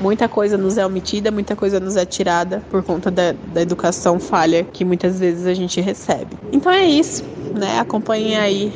muita 0.00 0.28
coisa 0.28 0.56
nos 0.56 0.78
é 0.78 0.86
omitida, 0.86 1.30
muita 1.30 1.56
coisa 1.56 1.80
nos 1.80 1.96
é 1.96 2.04
tirada 2.04 2.62
por 2.70 2.82
conta 2.82 3.10
da, 3.10 3.32
da 3.52 3.62
educação 3.62 4.18
falha 4.18 4.64
que 4.64 4.84
muitas 4.84 5.18
vezes 5.18 5.46
a 5.46 5.54
gente 5.54 5.80
recebe. 5.80 6.36
Então 6.52 6.70
é 6.70 6.84
isso, 6.84 7.24
né? 7.54 7.78
Acompanhem 7.78 8.36
aí 8.36 8.72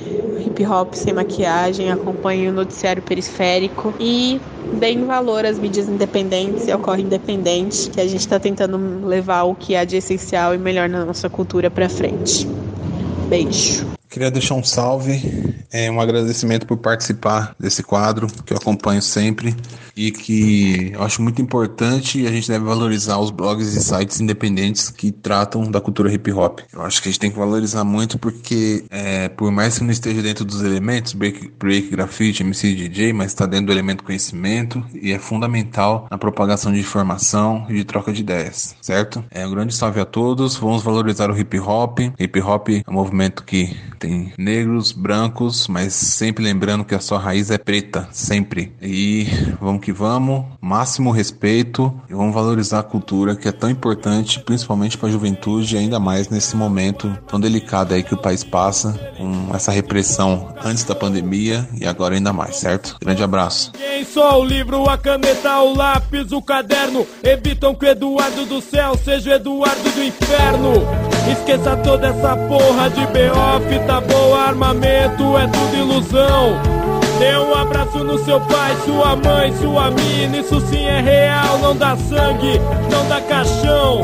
hip 0.47 0.67
hop 0.67 0.95
sem 0.95 1.13
maquiagem, 1.13 1.91
acompanhem 1.91 2.49
o 2.49 2.53
noticiário 2.53 3.03
periférico 3.03 3.95
e 3.99 4.41
deem 4.79 5.05
valor 5.05 5.45
às 5.45 5.59
mídias 5.59 5.89
independentes 5.89 6.67
e 6.67 6.73
ao 6.73 6.79
corre 6.79 7.03
independente, 7.03 7.91
que 7.91 8.01
a 8.01 8.07
gente 8.07 8.21
está 8.21 8.39
tentando 8.39 9.07
levar 9.07 9.45
o 9.45 9.55
que 9.55 9.77
há 9.77 9.85
de 9.85 9.97
essencial 9.97 10.55
e 10.55 10.59
melhor 10.59 10.89
na 10.89 11.05
nossa 11.05 11.29
cultura 11.29 11.71
para 11.71 11.89
frente. 11.89 12.47
Beijo. 13.29 14.02
Queria 14.13 14.31
deixar 14.31 14.57
um 14.57 14.63
salve, 14.63 15.55
é, 15.73 15.91
um 15.91 15.99
agradecimento 15.99 16.67
por 16.67 16.77
participar 16.77 17.57
desse 17.59 17.83
quadro 17.83 18.27
que 18.45 18.53
eu 18.53 18.59
acompanho 18.59 19.01
sempre 19.01 19.57
e 19.97 20.11
que 20.11 20.91
eu 20.93 21.03
acho 21.03 21.23
muito 21.23 21.41
importante 21.41 22.21
e 22.21 22.27
a 22.27 22.31
gente 22.31 22.47
deve 22.47 22.63
valorizar 22.63 23.17
os 23.19 23.31
blogs 23.31 23.75
e 23.75 23.83
sites 23.83 24.21
independentes 24.21 24.91
que 24.91 25.11
tratam 25.11 25.71
da 25.71 25.81
cultura 25.81 26.13
hip 26.13 26.31
hop. 26.31 26.61
Eu 26.75 26.83
acho 26.83 27.01
que 27.01 27.09
a 27.09 27.11
gente 27.11 27.21
tem 27.21 27.31
que 27.31 27.39
valorizar 27.39 27.85
muito 27.85 28.19
porque, 28.19 28.85
é, 28.91 29.31
por 29.31 29.51
mais 29.51 29.79
que 29.79 29.85
não 29.85 29.91
esteja 29.91 30.21
dentro 30.21 30.45
dos 30.45 30.63
elementos, 30.63 31.15
break, 31.15 31.51
break 31.59 31.89
grafite, 31.89 32.43
MC 32.43 32.75
DJ, 32.75 33.15
mas 33.15 33.29
está 33.29 33.47
dentro 33.47 33.69
do 33.69 33.73
elemento 33.73 34.05
conhecimento 34.05 34.85
e 34.93 35.11
é 35.11 35.19
fundamental 35.19 36.07
na 36.11 36.19
propagação 36.19 36.71
de 36.71 36.81
informação 36.81 37.65
e 37.71 37.77
de 37.77 37.85
troca 37.85 38.13
de 38.13 38.21
ideias, 38.21 38.77
certo? 38.83 39.25
É 39.31 39.47
um 39.47 39.51
grande 39.51 39.75
salve 39.75 40.01
a 40.01 40.05
todos, 40.05 40.55
vamos 40.57 40.83
valorizar 40.83 41.31
o 41.31 41.39
hip 41.39 41.59
hop. 41.59 41.99
Hip 42.19 42.41
hop 42.43 42.69
é 42.69 42.83
um 42.91 42.93
movimento 42.93 43.43
que 43.43 43.75
tem 44.03 44.33
negros, 44.37 44.91
brancos, 44.91 45.69
mas 45.69 45.95
sempre 45.95 46.43
lembrando 46.43 46.85
que 46.85 46.95
a 46.95 46.99
sua 46.99 47.21
raiz 47.21 47.53
é 47.53 47.59
preta, 47.59 48.09
sempre. 48.11 48.73
E 48.83 49.29
vamos 49.61 49.81
que 49.81 49.93
vamos, 49.93 50.45
máximo 50.61 51.13
respeito 51.13 51.95
e 52.11 52.13
vamos 52.13 52.35
valorizar 52.35 52.81
a 52.81 52.83
cultura 52.83 53.37
que 53.37 53.47
é 53.47 53.53
tão 53.53 53.71
importante, 53.71 54.41
principalmente 54.41 54.99
para 54.99 55.09
a 55.09 55.13
juventude, 55.13 55.77
ainda 55.77 56.01
mais 56.01 56.29
nesse 56.29 56.57
momento 56.57 57.17
tão 57.29 57.39
delicado 57.39 57.95
aí 57.95 58.03
que 58.03 58.15
o 58.15 58.21
país 58.21 58.43
passa, 58.43 58.93
com 59.17 59.55
essa 59.55 59.71
repressão 59.71 60.53
antes 60.65 60.83
da 60.83 60.97
pandemia 60.97 61.69
e 61.81 61.87
agora 61.87 62.17
ainda 62.17 62.33
mais, 62.33 62.57
certo? 62.57 62.97
Grande 63.01 63.23
abraço. 63.23 63.71
Quem 63.73 64.05
só 64.05 64.41
o 64.41 64.45
livro, 64.45 64.91
a 64.91 64.99
caneta, 64.99 65.61
o 65.61 65.77
lápis, 65.77 66.33
o 66.33 66.43
caderno 66.43 67.07
evitam 67.23 67.73
que 67.73 67.87
o 67.87 67.89
Eduardo 67.89 68.47
do 68.47 68.61
céu 68.61 68.97
seja 68.97 69.31
o 69.31 69.35
Eduardo 69.35 69.91
do 69.93 70.03
inferno. 70.03 70.73
Esqueça 71.31 71.77
toda 71.77 72.09
essa 72.09 72.37
porra 72.37 72.91
de 72.91 73.07
BO, 73.07 73.69
fita 73.93 74.01
boa, 74.01 74.39
armamento, 74.39 75.37
é 75.37 75.47
tudo 75.47 75.77
ilusão. 75.77 76.61
Dê 77.19 77.37
um 77.37 77.55
abraço 77.55 77.99
no 77.99 78.19
seu 78.25 78.41
pai, 78.41 78.75
sua 78.85 79.17
mãe, 79.17 79.55
sua 79.57 79.91
mina, 79.91 80.39
isso 80.39 80.61
sim 80.61 80.85
é 80.85 81.01
real, 81.01 81.59
não 81.59 81.77
dá 81.77 81.97
sangue, 81.97 82.61
não 82.91 83.07
dá 83.09 83.21
caixão. 83.21 84.03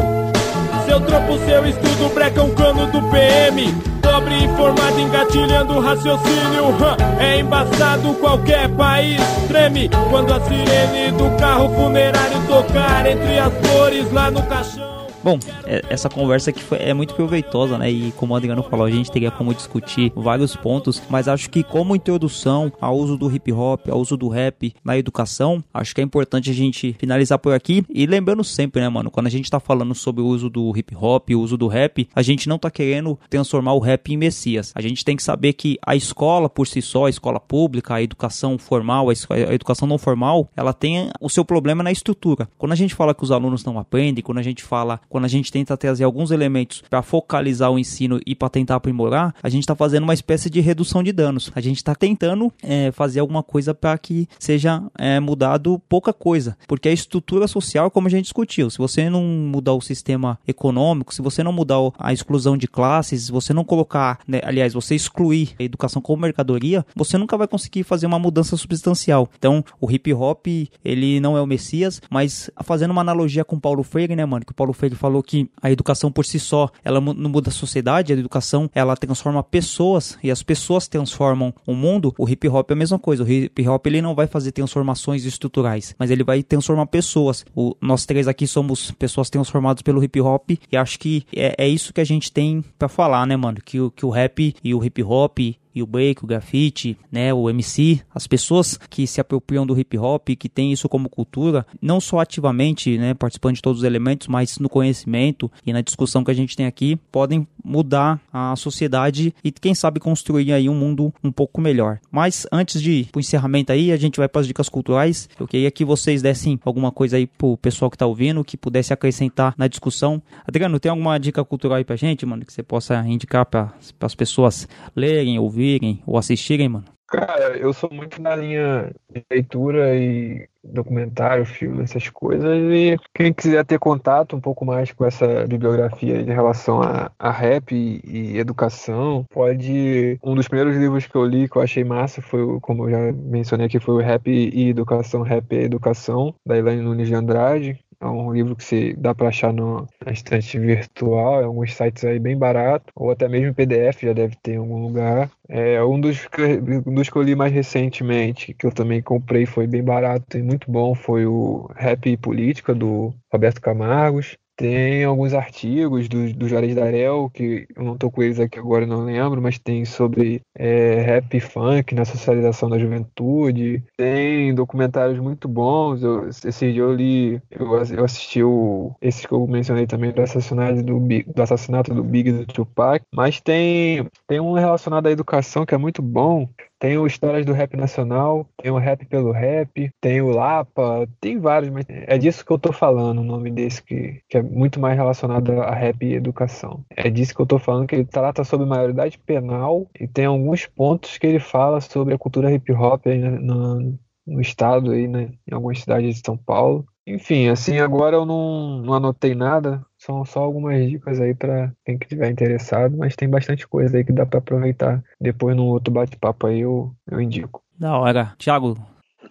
Seu 0.85 1.01
trampo, 1.01 1.39
seu 1.45 1.67
estudo, 1.67 2.15
breca 2.15 2.43
um 2.43 2.55
cano 2.55 2.87
do 2.87 3.03
PM. 3.11 3.73
Pobre 4.03 4.43
informado, 4.43 5.01
engatilhando 5.01 5.81
raciocínio. 5.81 6.69
hã, 6.83 6.97
É 7.21 7.41
embaçado, 7.41 8.15
qualquer 8.15 8.69
país 8.71 9.21
treme. 9.49 9.91
Quando 10.11 10.33
a 10.33 10.41
sirene 10.41 11.13
do 11.13 11.37
carro 11.39 11.69
funerário 11.75 12.41
tocar 12.47 13.07
entre 13.07 13.39
as 13.39 13.53
flores 13.53 14.11
lá 14.11 14.31
no 14.31 14.43
caixão. 14.45 14.88
Bom, 15.23 15.39
é- 15.65 15.83
essa 15.91 16.09
conversa 16.09 16.51
aqui 16.51 16.63
foi, 16.63 16.79
é 16.79 16.95
muito 16.95 17.15
proveitosa, 17.15 17.77
né? 17.77 17.91
E 17.91 18.13
como 18.13 18.35
o 18.35 18.37
Adriano 18.37 18.63
falou, 18.63 18.87
a 18.87 18.91
gente 18.91 19.11
teria 19.11 19.31
como 19.31 19.53
discutir 19.53 20.13
vários 20.15 20.55
pontos, 20.55 21.03
mas 21.11 21.27
acho 21.27 21.51
que 21.51 21.63
como 21.63 21.97
introdução 21.97 22.73
ao 22.81 22.97
uso 22.97 23.17
do 23.17 23.31
hip 23.31 23.53
hop, 23.53 23.89
ao 23.89 23.99
uso 23.99 24.17
do 24.17 24.29
rap 24.29 24.73
na 24.85 24.97
educação, 24.97 25.63
acho 25.75 25.95
que 25.95 26.01
é 26.01 26.05
importante 26.05 26.51
a 26.51 26.55
gente 26.55 26.95
finalizar 26.99 27.39
por 27.39 27.53
aqui. 27.53 27.85
E 27.89 28.07
lembrando 28.07 28.45
sempre, 28.45 28.81
né, 28.81 28.89
mano, 28.89 29.11
quando 29.11 29.27
a 29.27 29.31
gente 29.31 29.51
tá 29.51 29.59
falando 29.59 29.95
sobre 29.95 30.23
o 30.23 30.27
uso 30.27 30.49
do 30.49 30.73
hip 30.77 30.95
hop, 30.95 31.31
o 31.31 31.41
uso 31.41 31.57
do 31.57 31.67
rap, 31.67 32.09
a 32.15 32.23
gente 32.23 32.49
não 32.49 32.59
tá 32.59 32.71
querendo 32.71 33.19
transformar 33.29 33.73
o 33.73 33.81
rap 33.81 34.13
em 34.13 34.17
messias. 34.17 34.73
A 34.75 34.81
gente 34.81 35.05
tem 35.05 35.17
que 35.17 35.23
saber 35.23 35.53
que 35.55 35.79
a 35.85 35.97
escola 35.97 36.49
por 36.49 36.67
si 36.67 36.81
só, 36.81 37.07
a 37.07 37.11
escola 37.11 37.41
pública, 37.41 37.95
a 37.95 38.03
educação 38.03 38.57
formal, 38.57 39.09
a, 39.11 39.55
educação 39.55 39.89
não 39.89 39.99
formal, 39.99 40.49
ela 40.57 40.73
tem 40.73 41.11
o 41.21 41.29
seu 41.29 41.45
problema 41.45 41.83
na 41.83 41.91
estrutura. 41.91 42.49
Quando 42.57 42.73
a 42.73 42.77
gente 42.77 42.95
fala 42.95 43.15
que 43.15 43.25
os 43.25 43.33
alunos 43.33 43.65
não 43.65 43.79
aprendem, 43.79 44.23
quando 44.23 44.39
a 44.39 44.43
gente 44.43 44.63
fala, 44.63 45.01
quando 45.09 45.25
a 45.25 45.29
gente 45.29 45.51
tenta 45.51 45.77
trazer 45.77 46.05
alguns 46.05 46.31
elementos 46.31 46.83
para 46.89 47.03
focalizar 47.03 47.71
o 47.71 47.79
ensino 47.79 48.21
e 48.27 48.35
para 48.35 48.49
tentar 48.49 48.77
aprimorar, 48.77 49.35
a 49.43 49.49
gente 49.49 49.63
está 49.63 49.75
fazendo 49.75 50.05
uma 50.05 50.15
espécie 50.15 50.51
de 50.51 50.61
redução 50.61 51.03
de 51.03 51.13
danos. 51.13 51.51
A 51.55 51.61
gente 51.61 51.77
está 51.77 51.95
tentando 51.95 52.53
é, 52.63 52.91
fazer 52.93 53.21
alguma 53.21 53.43
coisa 53.43 53.75
para 53.75 53.97
que 53.99 54.29
seja 54.39 54.83
é, 54.99 55.21
mudado 55.21 55.81
pouca 55.89 56.13
coisa, 56.13 56.57
porque 56.67 56.89
a 56.89 56.93
estrutura 56.93 57.47
social, 57.47 57.91
como 57.91 58.07
a 58.07 58.11
gente 58.11 58.25
discutiu, 58.25 58.71
se 58.71 58.79
você 58.79 59.09
não 59.09 59.23
mudar 59.23 59.73
o 59.73 59.81
sistema 59.81 60.39
econômico, 60.47 61.15
se 61.15 61.23
você 61.23 61.43
não 61.43 61.53
mudar 61.53 61.79
a 61.99 62.13
exclusão 62.13 62.57
de 62.57 62.67
classes, 62.67 63.27
se 63.27 63.33
você 63.33 63.53
não 63.53 63.65
colocar, 63.65 64.19
né, 64.27 64.41
aliás, 64.43 64.73
você 64.73 64.95
excluir 64.95 65.55
a 65.59 65.63
educação 65.63 66.01
como 66.03 66.23
mercadoria, 66.23 66.85
você 66.95 67.17
nunca 67.17 67.37
vai 67.37 67.47
conseguir 67.47 67.85
fazer 67.85 68.07
uma 68.07 68.19
mudança 68.19 68.57
substancial. 68.57 69.29
Então, 69.39 69.65
o 69.81 69.91
hip 69.91 70.13
hop, 70.13 70.47
ele 70.85 71.21
não 71.21 71.37
é 71.37 71.43
o 71.43 71.47
Messias, 71.47 72.01
mas 72.11 72.51
fazendo 72.65 72.91
uma 72.91 73.01
analogia 73.01 73.45
com 73.45 73.59
Paulo 73.59 73.83
Freire, 73.83 74.17
né, 74.17 74.25
mano, 74.25 74.45
que 74.45 74.53
o 74.53 74.55
Paulo 74.55 74.73
Freire 74.73 74.97
falou 74.99 75.23
que 75.23 75.49
a 75.63 75.71
educação 75.71 76.11
por 76.11 76.25
si 76.25 76.39
só, 76.39 76.69
ela 76.85 77.01
não 77.01 77.31
muda 77.31 77.49
a 77.49 77.53
sociedade, 77.53 78.13
a 78.13 78.17
educação, 78.17 78.71
ela 78.75 78.97
transforma 78.97 79.43
pessoas 79.43 80.19
e 80.23 80.31
as 80.31 80.43
pessoas 80.43 80.89
transformam 80.89 81.55
o 81.67 81.75
mundo. 81.75 82.15
O 82.19 82.29
hip 82.29 82.47
hop 82.49 82.71
é 82.71 82.75
a 82.75 82.77
mesma 82.77 82.99
coisa. 82.99 83.23
O 83.23 83.29
hip 83.29 83.67
hop 83.69 83.87
ele 83.87 84.03
não 84.03 84.15
vai 84.15 84.27
fazer 84.27 84.53
transformações 84.53 85.25
estruturais, 85.25 85.95
mas 85.99 86.11
ele 86.11 86.25
vai 86.25 86.43
transformar 86.43 86.87
pessoas. 86.87 87.47
O, 87.55 87.77
nós 87.81 88.05
três 88.05 88.29
aqui 88.29 88.47
somos 88.47 88.91
pessoas 88.91 89.31
transformadas 89.31 89.83
pelo 89.83 90.03
hip 90.03 90.21
hop 90.21 90.51
e 90.71 90.77
acho 90.77 90.99
que 90.99 91.25
é, 91.35 91.55
é 91.59 91.69
isso 91.69 91.93
que 91.93 92.01
a 92.01 92.05
gente 92.05 92.33
tem 92.33 92.65
pra 92.79 92.89
falar, 92.89 93.27
né, 93.27 93.37
mano? 93.37 93.59
Que, 93.65 93.79
que 93.91 94.05
o 94.05 94.11
rap 94.11 94.55
e 94.63 94.75
o 94.75 94.85
hip 94.85 95.03
hop 95.03 95.39
e 95.75 95.83
o 95.83 95.87
break, 95.87 96.25
o 96.25 96.27
grafite, 96.27 96.97
né, 97.11 97.33
o 97.33 97.49
MC, 97.49 98.01
as 98.15 98.27
pessoas 98.27 98.79
que 98.91 99.07
se 99.07 99.21
apropriam 99.21 99.67
do 99.67 99.79
hip 99.79 99.97
hop, 99.99 100.29
que 100.31 100.49
tem 100.49 100.73
isso 100.73 100.89
como 100.89 101.09
cultura, 101.09 101.67
não 101.81 102.01
só 102.01 102.21
ativamente, 102.21 102.99
né, 102.99 103.15
participando 103.15 103.57
de 103.57 103.63
todos 103.63 103.81
os 103.81 103.85
elementos, 103.85 104.29
mas 104.29 104.59
no 104.59 104.69
conhecimento 104.69 105.51
e 105.65 105.73
na 105.73 105.81
discussão 105.81 106.25
que 106.25 106.31
a 106.31 106.35
gente 106.35 106.57
tem 106.57 106.67
aqui, 106.67 106.97
podem 107.11 107.47
mudar 107.65 108.21
a 108.33 108.57
sociedade 108.57 109.35
e 109.45 109.53
quem 109.53 109.75
sabe 109.75 110.01
construir 110.01 110.53
aí 110.53 110.69
um 110.69 110.75
mundo 110.75 111.13
um 111.23 111.31
pouco 111.31 111.61
melhor. 111.61 111.99
Mas 112.11 112.47
antes 112.51 112.81
de 112.81 113.07
o 113.15 113.21
encerramento 113.21 113.73
aí, 113.73 113.93
a 113.93 113.97
gente 113.97 114.19
vai 114.19 114.29
para 114.29 114.41
as 114.41 114.47
dicas 114.47 114.69
culturais. 114.69 115.29
Eu 115.39 115.47
queria 115.47 115.71
que 115.71 115.85
vocês 115.85 116.23
dessem 116.23 116.59
alguma 116.65 116.91
coisa 116.91 117.17
aí 117.17 117.27
pro 117.27 117.57
pessoal 117.59 117.91
que 117.91 117.99
tá 117.99 118.07
ouvindo, 118.07 118.45
que 118.45 118.57
pudesse 118.57 118.93
acrescentar 118.93 119.55
na 119.57 119.69
discussão. 119.69 120.23
Adriano, 120.47 120.81
tem 120.81 120.91
alguma 120.91 121.19
dica 121.19 121.45
cultural 121.45 121.79
aí 121.79 121.85
pra 121.85 121.97
gente, 121.97 122.25
mano, 122.25 122.45
que 122.45 122.53
você 122.53 122.63
possa 122.63 123.05
indicar 123.07 123.45
para 123.45 123.73
as 124.01 124.15
pessoas 124.15 124.67
lerem, 124.97 125.39
ouvirem 125.39 125.58
ou 126.07 126.17
assistirem, 126.19 126.69
mano? 126.69 126.85
Cara, 127.09 127.57
eu 127.57 127.73
sou 127.73 127.89
muito 127.91 128.21
na 128.21 128.37
linha 128.37 128.93
de 129.11 129.25
leitura 129.31 129.97
e 129.97 130.47
documentário, 130.63 131.47
filme, 131.47 131.83
essas 131.83 132.11
coisas. 132.11 132.59
E 132.71 132.99
quem 133.15 133.33
quiser 133.33 133.65
ter 133.65 133.79
contato 133.79 134.37
um 134.37 134.41
pouco 134.41 134.63
mais 134.63 134.93
com 134.93 135.07
essa 135.07 135.47
bibliografia 135.47 136.21
em 136.21 136.27
relação 136.27 136.83
a, 136.83 137.11
a 137.19 137.31
rap 137.31 137.75
e, 137.75 138.03
e, 138.05 138.39
educação, 138.39 139.25
pode. 139.31 140.19
Um 140.23 140.35
dos 140.35 140.49
primeiros 140.49 140.77
livros 140.77 141.07
que 141.07 141.15
eu 141.15 141.25
li 141.25 141.49
que 141.49 141.57
eu 141.57 141.63
achei 141.63 141.83
massa 141.83 142.21
foi, 142.21 142.61
como 142.61 142.85
eu 142.85 142.91
já 142.91 143.13
mencionei 143.13 143.67
aqui, 143.67 143.81
foi 143.81 143.95
o 143.95 144.05
Rap 144.07 144.29
e 144.29 144.69
Educação, 144.69 145.23
Rap 145.23 145.51
e 145.51 145.65
Educação, 145.65 146.35
da 146.45 146.59
Elaine 146.59 146.83
Nunes 146.83 147.09
de 147.09 147.15
Andrade. 147.15 147.79
É 148.01 148.07
um 148.07 148.33
livro 148.33 148.55
que 148.55 148.63
se 148.63 148.95
dá 148.95 149.13
para 149.13 149.29
achar 149.29 149.53
no, 149.53 149.87
na 150.05 150.13
estante 150.13 150.57
virtual, 150.59 151.43
em 151.43 151.45
alguns 151.47 151.75
sites 151.75 152.05
aí 152.05 152.19
bem 152.21 152.39
barato, 152.39 152.93
ou 152.95 153.11
até 153.11 153.29
mesmo 153.29 153.55
PDF 153.55 154.03
já 154.03 154.13
deve 154.13 154.37
ter 154.37 154.53
em 154.53 154.57
algum 154.59 154.81
lugar. 154.87 155.29
É 155.49 155.83
um 155.83 156.01
dos, 156.01 156.27
que, 156.29 156.43
um 156.87 156.95
dos 156.95 157.11
que 157.11 157.17
eu 157.17 157.23
li 157.23 157.35
mais 157.35 157.53
recentemente, 157.53 158.55
que 158.55 158.67
eu 158.67 158.73
também 158.73 159.03
comprei, 159.03 159.47
foi 159.47 159.67
bem 159.67 159.83
barato 159.83 160.39
e 160.39 160.43
muito 160.43 160.71
bom, 160.71 160.95
foi 160.95 161.27
o 161.27 161.69
Rap 161.75 162.09
e 162.09 162.17
Política, 162.17 162.73
do 162.73 163.13
Roberto 163.33 163.61
Camargos. 163.61 164.37
Tem 164.59 165.05
alguns 165.05 165.35
artigos 165.35 166.09
do, 166.09 166.35
do 166.35 166.49
Juarez 166.49 166.75
Darel, 166.75 167.31
que 167.33 167.69
eu 167.77 167.85
não 167.85 167.95
estou 167.95 168.11
com 168.11 168.25
eles 168.25 168.41
aqui 168.41 168.59
agora, 168.59 168.85
não 168.85 169.05
lembro, 169.05 169.41
mas 169.41 169.57
tem 169.57 169.85
sobre 169.85 170.43
é, 170.53 171.01
rap 171.01 171.39
funk 171.39 171.95
na 171.95 172.05
socialização 172.05 172.69
da 172.69 172.77
juventude. 172.77 173.85
Tem 173.97 174.53
documentários 174.53 175.21
muito 175.21 175.47
bons. 175.47 176.03
Eu, 176.03 176.29
esse 176.29 176.73
dia 176.73 176.83
eu 176.83 176.93
li, 176.93 177.41
eu, 177.53 177.69
eu 177.73 178.05
assisti 178.05 178.43
o, 178.43 178.93
esse 179.01 179.29
que 179.29 179.33
eu 179.33 179.47
mencionei 179.47 179.87
também 179.87 180.11
do 180.11 180.23
assassinato 180.23 180.83
do, 180.83 180.99
do 180.99 181.41
assassinato 181.43 181.95
do 181.95 182.03
Big 182.03 182.33
do 182.33 182.45
Tupac. 182.45 183.05
Mas 183.15 183.41
tem, 183.41 184.09
tem 184.27 184.41
um 184.41 184.55
relacionado 184.55 185.07
à 185.07 185.13
educação 185.13 185.65
que 185.65 185.75
é 185.77 185.79
muito 185.79 186.03
bom, 186.03 186.49
tem 186.79 186.97
o 186.97 187.07
Histórias 187.07 187.45
do 187.45 187.53
Rap 187.53 187.77
Nacional, 187.77 188.49
tem 188.57 188.71
o 188.71 188.79
Rap 188.79 189.05
pelo 189.07 189.33
Rap, 189.33 189.91
tem 190.01 190.21
o 190.21 190.31
Lapa, 190.31 191.09
tem 191.21 191.39
vários, 191.39 191.71
mas 191.71 191.85
é 191.89 192.17
disso 192.17 192.45
que 192.45 192.53
eu 192.53 192.59
tô 192.59 192.73
falando, 192.73 193.21
o 193.21 193.25
nome 193.25 193.51
desse 193.51 193.83
que, 193.83 194.23
que 194.29 194.39
é 194.39 194.43
muito 194.43 194.79
mais 194.79 194.97
relacionado 194.97 195.61
a 195.61 195.75
rap 195.75 196.03
e 196.05 196.15
educação. 196.15 196.85
É 196.97 197.11
disso 197.11 197.35
que 197.35 197.41
eu 197.41 197.47
tô 197.47 197.59
falando, 197.59 197.87
que 197.87 197.95
ele 197.95 198.05
trata 198.05 198.45
sobre 198.45 198.67
maioridade 198.67 199.19
penal 199.19 199.89
e 199.99 200.07
tem 200.07 200.27
alguns 200.27 200.67
pontos 200.67 201.19
que 201.19 201.27
ele 201.27 201.41
fala 201.41 201.81
sobre 201.81 202.15
a 202.15 202.19
cultura 202.19 202.53
hip 202.53 202.73
hop 202.73 203.07
aí 203.07 203.19
no, 203.19 203.99
estado, 204.41 204.93
aí, 204.93 205.09
né, 205.09 205.31
em 205.51 205.55
algumas 205.55 205.81
cidades 205.81 206.17
de 206.17 206.23
São 206.25 206.37
Paulo. 206.37 206.87
Enfim, 207.09 207.49
assim, 207.49 207.79
agora 207.79 208.17
eu 208.17 208.27
não, 208.27 208.83
não 208.83 208.93
anotei 208.93 209.35
nada, 209.35 209.83
são 209.97 210.27
só 210.27 210.41
algumas 210.41 210.87
dicas 210.87 211.19
aí 211.19 211.35
para 211.35 211.73
quem 211.83 211.99
que 211.99 212.05
estiver 212.05 212.31
interessado, 212.31 212.95
mas 212.99 213.17
tem 213.17 213.29
bastante 213.29 213.67
coisa 213.67 213.97
aí 213.97 214.05
que 214.05 214.13
dá 214.13 214.27
para 214.27 214.41
aproveitar. 214.41 215.03
Depois 215.19 215.57
num 215.57 215.69
outro 215.69 215.93
bate-papo 215.93 216.47
aí 216.47 216.61
eu, 216.61 216.95
eu 217.11 217.19
indico. 217.19 217.63
Da 217.79 217.97
hora. 217.97 218.35
Thiago, 218.39 218.77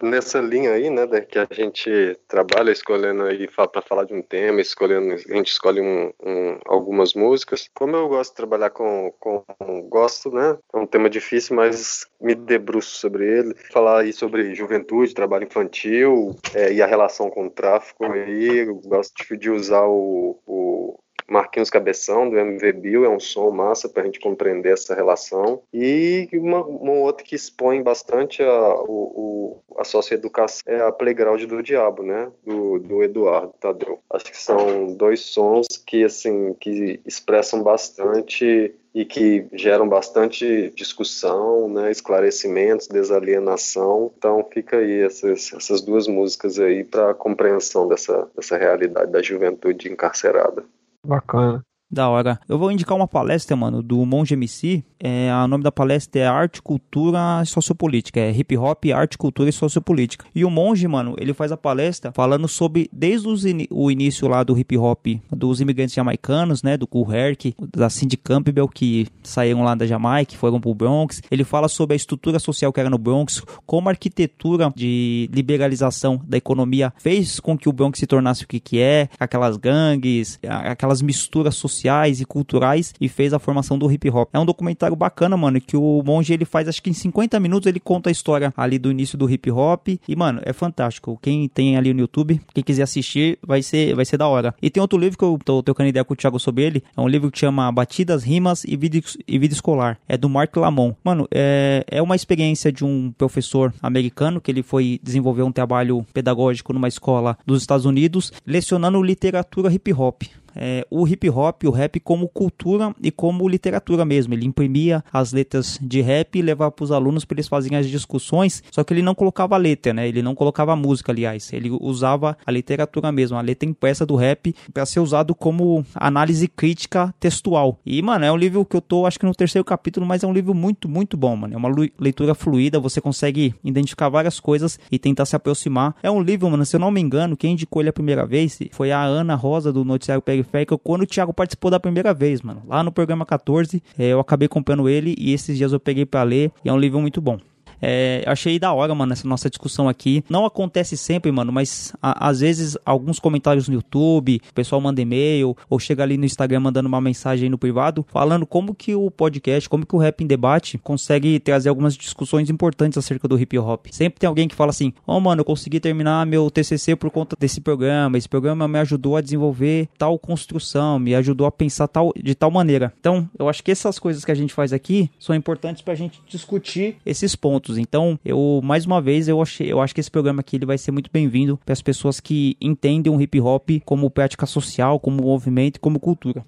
nessa 0.02 0.40
linha 0.40 0.72
aí, 0.72 0.90
né, 0.90 1.06
que 1.20 1.38
a 1.38 1.46
gente 1.50 2.18
trabalha 2.26 2.70
escolhendo 2.70 3.24
aí 3.24 3.48
para 3.48 3.82
falar 3.82 4.04
de 4.04 4.14
um 4.14 4.22
tema, 4.22 4.60
escolhendo, 4.60 5.14
a 5.14 5.16
gente 5.36 5.50
escolhe 5.50 5.80
um, 5.80 6.12
um, 6.22 6.58
algumas 6.66 7.14
músicas. 7.14 7.68
Como 7.74 7.96
eu 7.96 8.08
gosto 8.08 8.30
de 8.30 8.36
trabalhar 8.36 8.70
com, 8.70 9.12
com, 9.18 9.44
gosto, 9.88 10.30
né, 10.30 10.58
é 10.72 10.78
um 10.78 10.86
tema 10.86 11.08
difícil, 11.08 11.56
mas 11.56 12.06
me 12.20 12.34
debruço 12.34 12.96
sobre 12.96 13.24
ele. 13.26 13.54
Falar 13.72 14.00
aí 14.00 14.12
sobre 14.12 14.54
juventude, 14.54 15.14
trabalho 15.14 15.44
infantil 15.44 16.36
é, 16.54 16.72
e 16.72 16.82
a 16.82 16.86
relação 16.86 17.30
com 17.30 17.46
o 17.46 17.50
tráfico 17.50 18.04
aí, 18.04 18.58
eu 18.58 18.74
gosto 18.76 19.36
de 19.36 19.50
usar 19.50 19.86
o, 19.86 20.38
o 20.46 20.98
Marquinhos 21.28 21.70
Cabeção, 21.70 22.28
do 22.28 22.38
MV 22.38 22.72
Bill, 22.72 23.04
é 23.04 23.08
um 23.08 23.20
som 23.20 23.50
massa 23.50 23.88
para 23.88 24.02
a 24.02 24.06
gente 24.06 24.18
compreender 24.18 24.72
essa 24.72 24.94
relação. 24.94 25.62
E 25.72 26.28
uma, 26.32 26.64
uma 26.64 26.92
outra 26.92 27.24
que 27.24 27.34
expõe 27.34 27.82
bastante 27.82 28.42
a, 28.42 28.74
o, 28.80 29.62
a 29.76 29.84
socioeducação 29.84 30.62
é 30.66 30.80
a 30.80 30.90
Playground 30.90 31.42
do 31.44 31.62
Diabo, 31.62 32.02
né? 32.02 32.30
Do, 32.44 32.78
do 32.78 33.02
Eduardo 33.02 33.52
Tadeu. 33.60 34.00
Acho 34.10 34.24
que 34.26 34.36
são 34.36 34.94
dois 34.94 35.20
sons 35.20 35.66
que, 35.86 36.02
assim, 36.02 36.54
que 36.54 37.00
expressam 37.04 37.62
bastante 37.62 38.74
e 38.94 39.04
que 39.04 39.46
geram 39.52 39.88
bastante 39.88 40.72
discussão, 40.74 41.68
né, 41.68 41.90
esclarecimentos, 41.90 42.88
desalienação. 42.88 44.10
Então 44.16 44.44
fica 44.52 44.78
aí 44.78 45.02
essas, 45.02 45.52
essas 45.52 45.80
duas 45.80 46.08
músicas 46.08 46.58
aí 46.58 46.82
para 46.82 47.10
a 47.10 47.14
compreensão 47.14 47.86
dessa, 47.86 48.28
dessa 48.34 48.56
realidade 48.56 49.12
da 49.12 49.22
juventude 49.22 49.92
encarcerada. 49.92 50.64
Bacana. 51.04 51.64
Da 51.90 52.06
hora. 52.08 52.38
Eu 52.46 52.58
vou 52.58 52.70
indicar 52.70 52.94
uma 52.94 53.08
palestra, 53.08 53.56
mano, 53.56 53.82
do 53.82 54.04
Monge 54.04 54.34
MC. 54.34 54.84
É, 55.00 55.30
o 55.32 55.48
nome 55.48 55.64
da 55.64 55.72
palestra 55.72 56.20
é 56.20 56.26
Arte, 56.26 56.60
Cultura 56.60 57.40
e 57.42 57.46
Sociopolítica. 57.46 58.20
É 58.20 58.30
Hip 58.30 58.58
Hop, 58.58 58.84
Arte, 58.94 59.16
Cultura 59.16 59.48
e 59.48 59.52
Sociopolítica. 59.52 60.26
E 60.34 60.44
o 60.44 60.50
Monge, 60.50 60.86
mano, 60.86 61.14
ele 61.18 61.32
faz 61.32 61.50
a 61.50 61.56
palestra 61.56 62.12
falando 62.12 62.46
sobre, 62.46 62.90
desde 62.92 63.28
in 63.50 63.66
o 63.70 63.90
início 63.90 64.28
lá 64.28 64.42
do 64.44 64.58
hip 64.58 64.76
hop 64.76 65.06
dos 65.30 65.60
imigrantes 65.60 65.94
jamaicanos, 65.94 66.62
né, 66.62 66.76
do 66.76 66.86
Cool 66.86 67.12
Herc, 67.12 67.54
da 67.74 67.88
Cindy 67.88 68.16
Campbell, 68.16 68.68
que 68.68 69.06
saíram 69.22 69.62
lá 69.62 69.74
da 69.74 69.86
Jamaica, 69.86 70.36
foram 70.36 70.60
pro 70.60 70.74
Bronx. 70.74 71.22
Ele 71.30 71.44
fala 71.44 71.68
sobre 71.68 71.94
a 71.94 71.96
estrutura 71.96 72.38
social 72.38 72.72
que 72.72 72.80
era 72.80 72.90
no 72.90 72.98
Bronx, 72.98 73.42
como 73.64 73.88
a 73.88 73.92
arquitetura 73.92 74.72
de 74.76 75.30
liberalização 75.32 76.20
da 76.26 76.36
economia 76.36 76.92
fez 76.98 77.40
com 77.40 77.56
que 77.56 77.68
o 77.68 77.72
Bronx 77.72 77.98
se 77.98 78.06
tornasse 78.06 78.44
o 78.44 78.48
que 78.48 78.60
que 78.60 78.78
é, 78.78 79.08
aquelas 79.18 79.56
gangues, 79.56 80.38
aquelas 80.42 81.00
misturas 81.00 81.54
sociais 81.54 81.77
sociais 81.78 82.20
e 82.20 82.24
culturais 82.24 82.94
e 83.00 83.08
fez 83.08 83.32
a 83.32 83.38
formação 83.38 83.78
do 83.78 83.90
hip 83.90 84.10
hop. 84.10 84.28
É 84.32 84.38
um 84.38 84.44
documentário 84.44 84.96
bacana, 84.96 85.36
mano, 85.36 85.60
que 85.60 85.76
o 85.76 86.02
Monge 86.04 86.32
ele 86.32 86.44
faz 86.44 86.68
acho 86.68 86.82
que 86.82 86.90
em 86.90 86.94
50 86.94 87.38
minutos 87.40 87.66
ele 87.66 87.80
conta 87.80 88.10
a 88.10 88.12
história 88.12 88.52
ali 88.56 88.78
do 88.78 88.90
início 88.90 89.16
do 89.16 89.30
hip 89.30 89.50
hop 89.50 89.88
e, 89.88 90.16
mano, 90.16 90.40
é 90.44 90.52
fantástico. 90.52 91.18
Quem 91.22 91.48
tem 91.48 91.76
ali 91.76 91.94
no 91.94 92.00
YouTube, 92.00 92.40
quem 92.52 92.64
quiser 92.64 92.82
assistir, 92.82 93.38
vai 93.46 93.62
ser, 93.62 93.94
vai 93.94 94.04
ser 94.04 94.16
da 94.16 94.26
hora. 94.26 94.54
E 94.60 94.68
tem 94.68 94.80
outro 94.80 94.98
livro 94.98 95.16
que 95.16 95.24
eu 95.24 95.38
tô 95.44 95.62
trocando 95.62 95.88
ideia 95.88 96.04
com 96.04 96.14
o 96.14 96.16
Thiago 96.16 96.38
sobre 96.38 96.64
ele, 96.64 96.82
é 96.96 97.00
um 97.00 97.08
livro 97.08 97.30
que 97.30 97.38
chama 97.38 97.70
Batidas, 97.70 98.24
Rimas 98.24 98.64
e 98.64 98.76
Vida, 98.76 99.00
e 99.26 99.38
Vida 99.38 99.54
Escolar. 99.54 99.98
É 100.08 100.16
do 100.16 100.28
Mark 100.28 100.54
Lamont. 100.56 100.96
Mano, 101.04 101.28
é, 101.30 101.84
é 101.86 102.02
uma 102.02 102.16
experiência 102.16 102.72
de 102.72 102.84
um 102.84 103.12
professor 103.16 103.72
americano 103.82 104.40
que 104.40 104.50
ele 104.50 104.62
foi 104.62 105.00
desenvolver 105.02 105.42
um 105.42 105.52
trabalho 105.52 106.04
pedagógico 106.12 106.72
numa 106.72 106.88
escola 106.88 107.38
dos 107.46 107.60
Estados 107.60 107.86
Unidos, 107.86 108.32
lecionando 108.46 109.02
literatura 109.02 109.72
hip 109.72 109.92
hop 109.92 110.22
é, 110.58 110.84
o 110.90 111.06
hip 111.06 111.30
hop, 111.30 111.64
o 111.64 111.70
rap 111.70 112.00
como 112.00 112.28
cultura 112.28 112.94
e 113.00 113.10
como 113.10 113.48
literatura 113.48 114.04
mesmo. 114.04 114.34
Ele 114.34 114.44
imprimia 114.44 115.04
as 115.12 115.32
letras 115.32 115.78
de 115.80 116.00
rap 116.00 116.36
e 116.38 116.42
levava 116.42 116.72
para 116.72 116.84
os 116.84 116.92
alunos 116.92 117.24
para 117.24 117.36
eles 117.36 117.48
fazerem 117.48 117.78
as 117.78 117.88
discussões, 117.88 118.62
só 118.70 118.82
que 118.82 118.92
ele 118.92 119.02
não 119.02 119.14
colocava 119.14 119.56
letra, 119.56 119.92
né? 119.92 120.08
Ele 120.08 120.20
não 120.20 120.34
colocava 120.34 120.74
música, 120.74 121.12
aliás. 121.12 121.52
Ele 121.52 121.70
usava 121.70 122.36
a 122.44 122.50
literatura 122.50 123.12
mesmo, 123.12 123.38
a 123.38 123.40
letra 123.40 123.68
impressa 123.68 124.04
do 124.04 124.16
rap 124.16 124.54
para 124.74 124.84
ser 124.84 125.00
usado 125.00 125.34
como 125.34 125.84
análise 125.94 126.48
crítica 126.48 127.14
textual. 127.20 127.78
E, 127.86 128.02
mano, 128.02 128.24
é 128.24 128.32
um 128.32 128.36
livro 128.36 128.64
que 128.64 128.76
eu 128.76 128.80
tô, 128.80 129.06
acho 129.06 129.18
que 129.18 129.26
no 129.26 129.34
terceiro 129.34 129.64
capítulo, 129.64 130.04
mas 130.04 130.24
é 130.24 130.26
um 130.26 130.32
livro 130.32 130.54
muito, 130.54 130.88
muito 130.88 131.16
bom, 131.16 131.36
mano. 131.36 131.54
É 131.54 131.56
uma 131.56 131.70
leitura 131.98 132.34
fluida, 132.34 132.80
você 132.80 133.00
consegue 133.00 133.54
identificar 133.62 134.08
várias 134.08 134.40
coisas 134.40 134.78
e 134.90 134.98
tentar 134.98 135.24
se 135.24 135.36
aproximar. 135.36 135.94
É 136.02 136.10
um 136.10 136.20
livro, 136.20 136.50
mano, 136.50 136.66
se 136.66 136.74
eu 136.74 136.80
não 136.80 136.90
me 136.90 137.00
engano, 137.00 137.36
quem 137.36 137.52
indicou 137.52 137.80
ele 137.80 137.90
a 137.90 137.92
primeira 137.92 138.26
vez 138.26 138.58
foi 138.72 138.90
a 138.90 139.02
Ana 139.02 139.34
Rosa 139.34 139.72
do 139.72 139.84
Noticiário 139.84 140.22
Periférico 140.22 140.47
periférica 140.48 140.76
quando 140.78 141.02
o 141.02 141.06
Thiago 141.06 141.32
participou 141.32 141.70
da 141.70 141.78
primeira 141.78 142.12
vez, 142.12 142.42
mano. 142.42 142.62
Lá 142.66 142.82
no 142.82 142.90
programa 142.90 143.24
14, 143.24 143.82
é, 143.98 144.06
eu 144.08 144.20
acabei 144.20 144.48
comprando 144.48 144.88
ele 144.88 145.14
e 145.18 145.32
esses 145.32 145.56
dias 145.56 145.72
eu 145.72 145.80
peguei 145.80 146.04
para 146.04 146.22
ler 146.22 146.50
e 146.64 146.68
é 146.68 146.72
um 146.72 146.78
livro 146.78 147.00
muito 147.00 147.20
bom. 147.20 147.38
É, 147.80 148.24
achei 148.26 148.58
da 148.58 148.72
hora, 148.72 148.94
mano, 148.94 149.12
essa 149.12 149.26
nossa 149.26 149.48
discussão 149.48 149.88
aqui. 149.88 150.24
Não 150.28 150.44
acontece 150.44 150.96
sempre, 150.96 151.30
mano, 151.30 151.52
mas 151.52 151.94
a, 152.02 152.28
às 152.28 152.40
vezes 152.40 152.76
alguns 152.84 153.18
comentários 153.18 153.68
no 153.68 153.74
YouTube, 153.74 154.40
o 154.50 154.54
pessoal 154.54 154.80
manda 154.80 155.00
e-mail, 155.00 155.56
ou 155.68 155.78
chega 155.78 156.02
ali 156.02 156.16
no 156.16 156.24
Instagram 156.24 156.60
mandando 156.60 156.88
uma 156.88 157.00
mensagem 157.00 157.48
no 157.48 157.58
privado, 157.58 158.04
falando 158.10 158.46
como 158.46 158.74
que 158.74 158.94
o 158.94 159.10
podcast, 159.10 159.68
como 159.68 159.86
que 159.86 159.94
o 159.94 159.98
Rap 159.98 160.22
em 160.22 160.26
Debate 160.26 160.78
consegue 160.78 161.38
trazer 161.40 161.68
algumas 161.68 161.94
discussões 161.94 162.50
importantes 162.50 162.98
acerca 162.98 163.28
do 163.28 163.38
hip 163.38 163.58
hop. 163.58 163.86
Sempre 163.90 164.20
tem 164.20 164.28
alguém 164.28 164.48
que 164.48 164.54
fala 164.54 164.70
assim: 164.70 164.92
Ó, 165.06 165.16
oh, 165.16 165.20
mano, 165.20 165.40
eu 165.40 165.44
consegui 165.44 165.80
terminar 165.80 166.26
meu 166.26 166.50
TCC 166.50 166.96
por 166.96 167.10
conta 167.10 167.36
desse 167.38 167.60
programa. 167.60 168.18
Esse 168.18 168.28
programa 168.28 168.66
me 168.66 168.78
ajudou 168.78 169.16
a 169.16 169.20
desenvolver 169.20 169.88
tal 169.98 170.18
construção, 170.18 170.98
me 170.98 171.14
ajudou 171.14 171.46
a 171.46 171.52
pensar 171.52 171.88
tal, 171.88 172.12
de 172.16 172.34
tal 172.34 172.50
maneira. 172.50 172.92
Então, 172.98 173.28
eu 173.38 173.48
acho 173.48 173.62
que 173.62 173.70
essas 173.70 173.98
coisas 173.98 174.24
que 174.24 174.32
a 174.32 174.34
gente 174.34 174.54
faz 174.54 174.72
aqui 174.72 175.10
são 175.18 175.34
importantes 175.34 175.82
pra 175.82 175.94
gente 175.94 176.20
discutir 176.26 176.96
esses 177.04 177.36
pontos. 177.36 177.67
Então, 177.76 178.18
eu, 178.24 178.60
mais 178.62 178.86
uma 178.86 179.00
vez, 179.00 179.28
eu, 179.28 179.42
achei, 179.42 179.70
eu 179.70 179.80
acho 179.80 179.94
que 179.94 180.00
esse 180.00 180.10
programa 180.10 180.40
aqui 180.40 180.56
ele 180.56 180.64
vai 180.64 180.78
ser 180.78 180.92
muito 180.92 181.10
bem-vindo 181.12 181.58
para 181.64 181.72
as 181.72 181.82
pessoas 181.82 182.20
que 182.20 182.56
entendem 182.60 183.12
o 183.12 183.20
hip 183.20 183.40
hop 183.40 183.68
como 183.84 184.08
prática 184.08 184.46
social, 184.46 185.00
como 185.00 185.22
movimento, 185.22 185.80
como 185.80 186.00
cultura. 186.00 186.44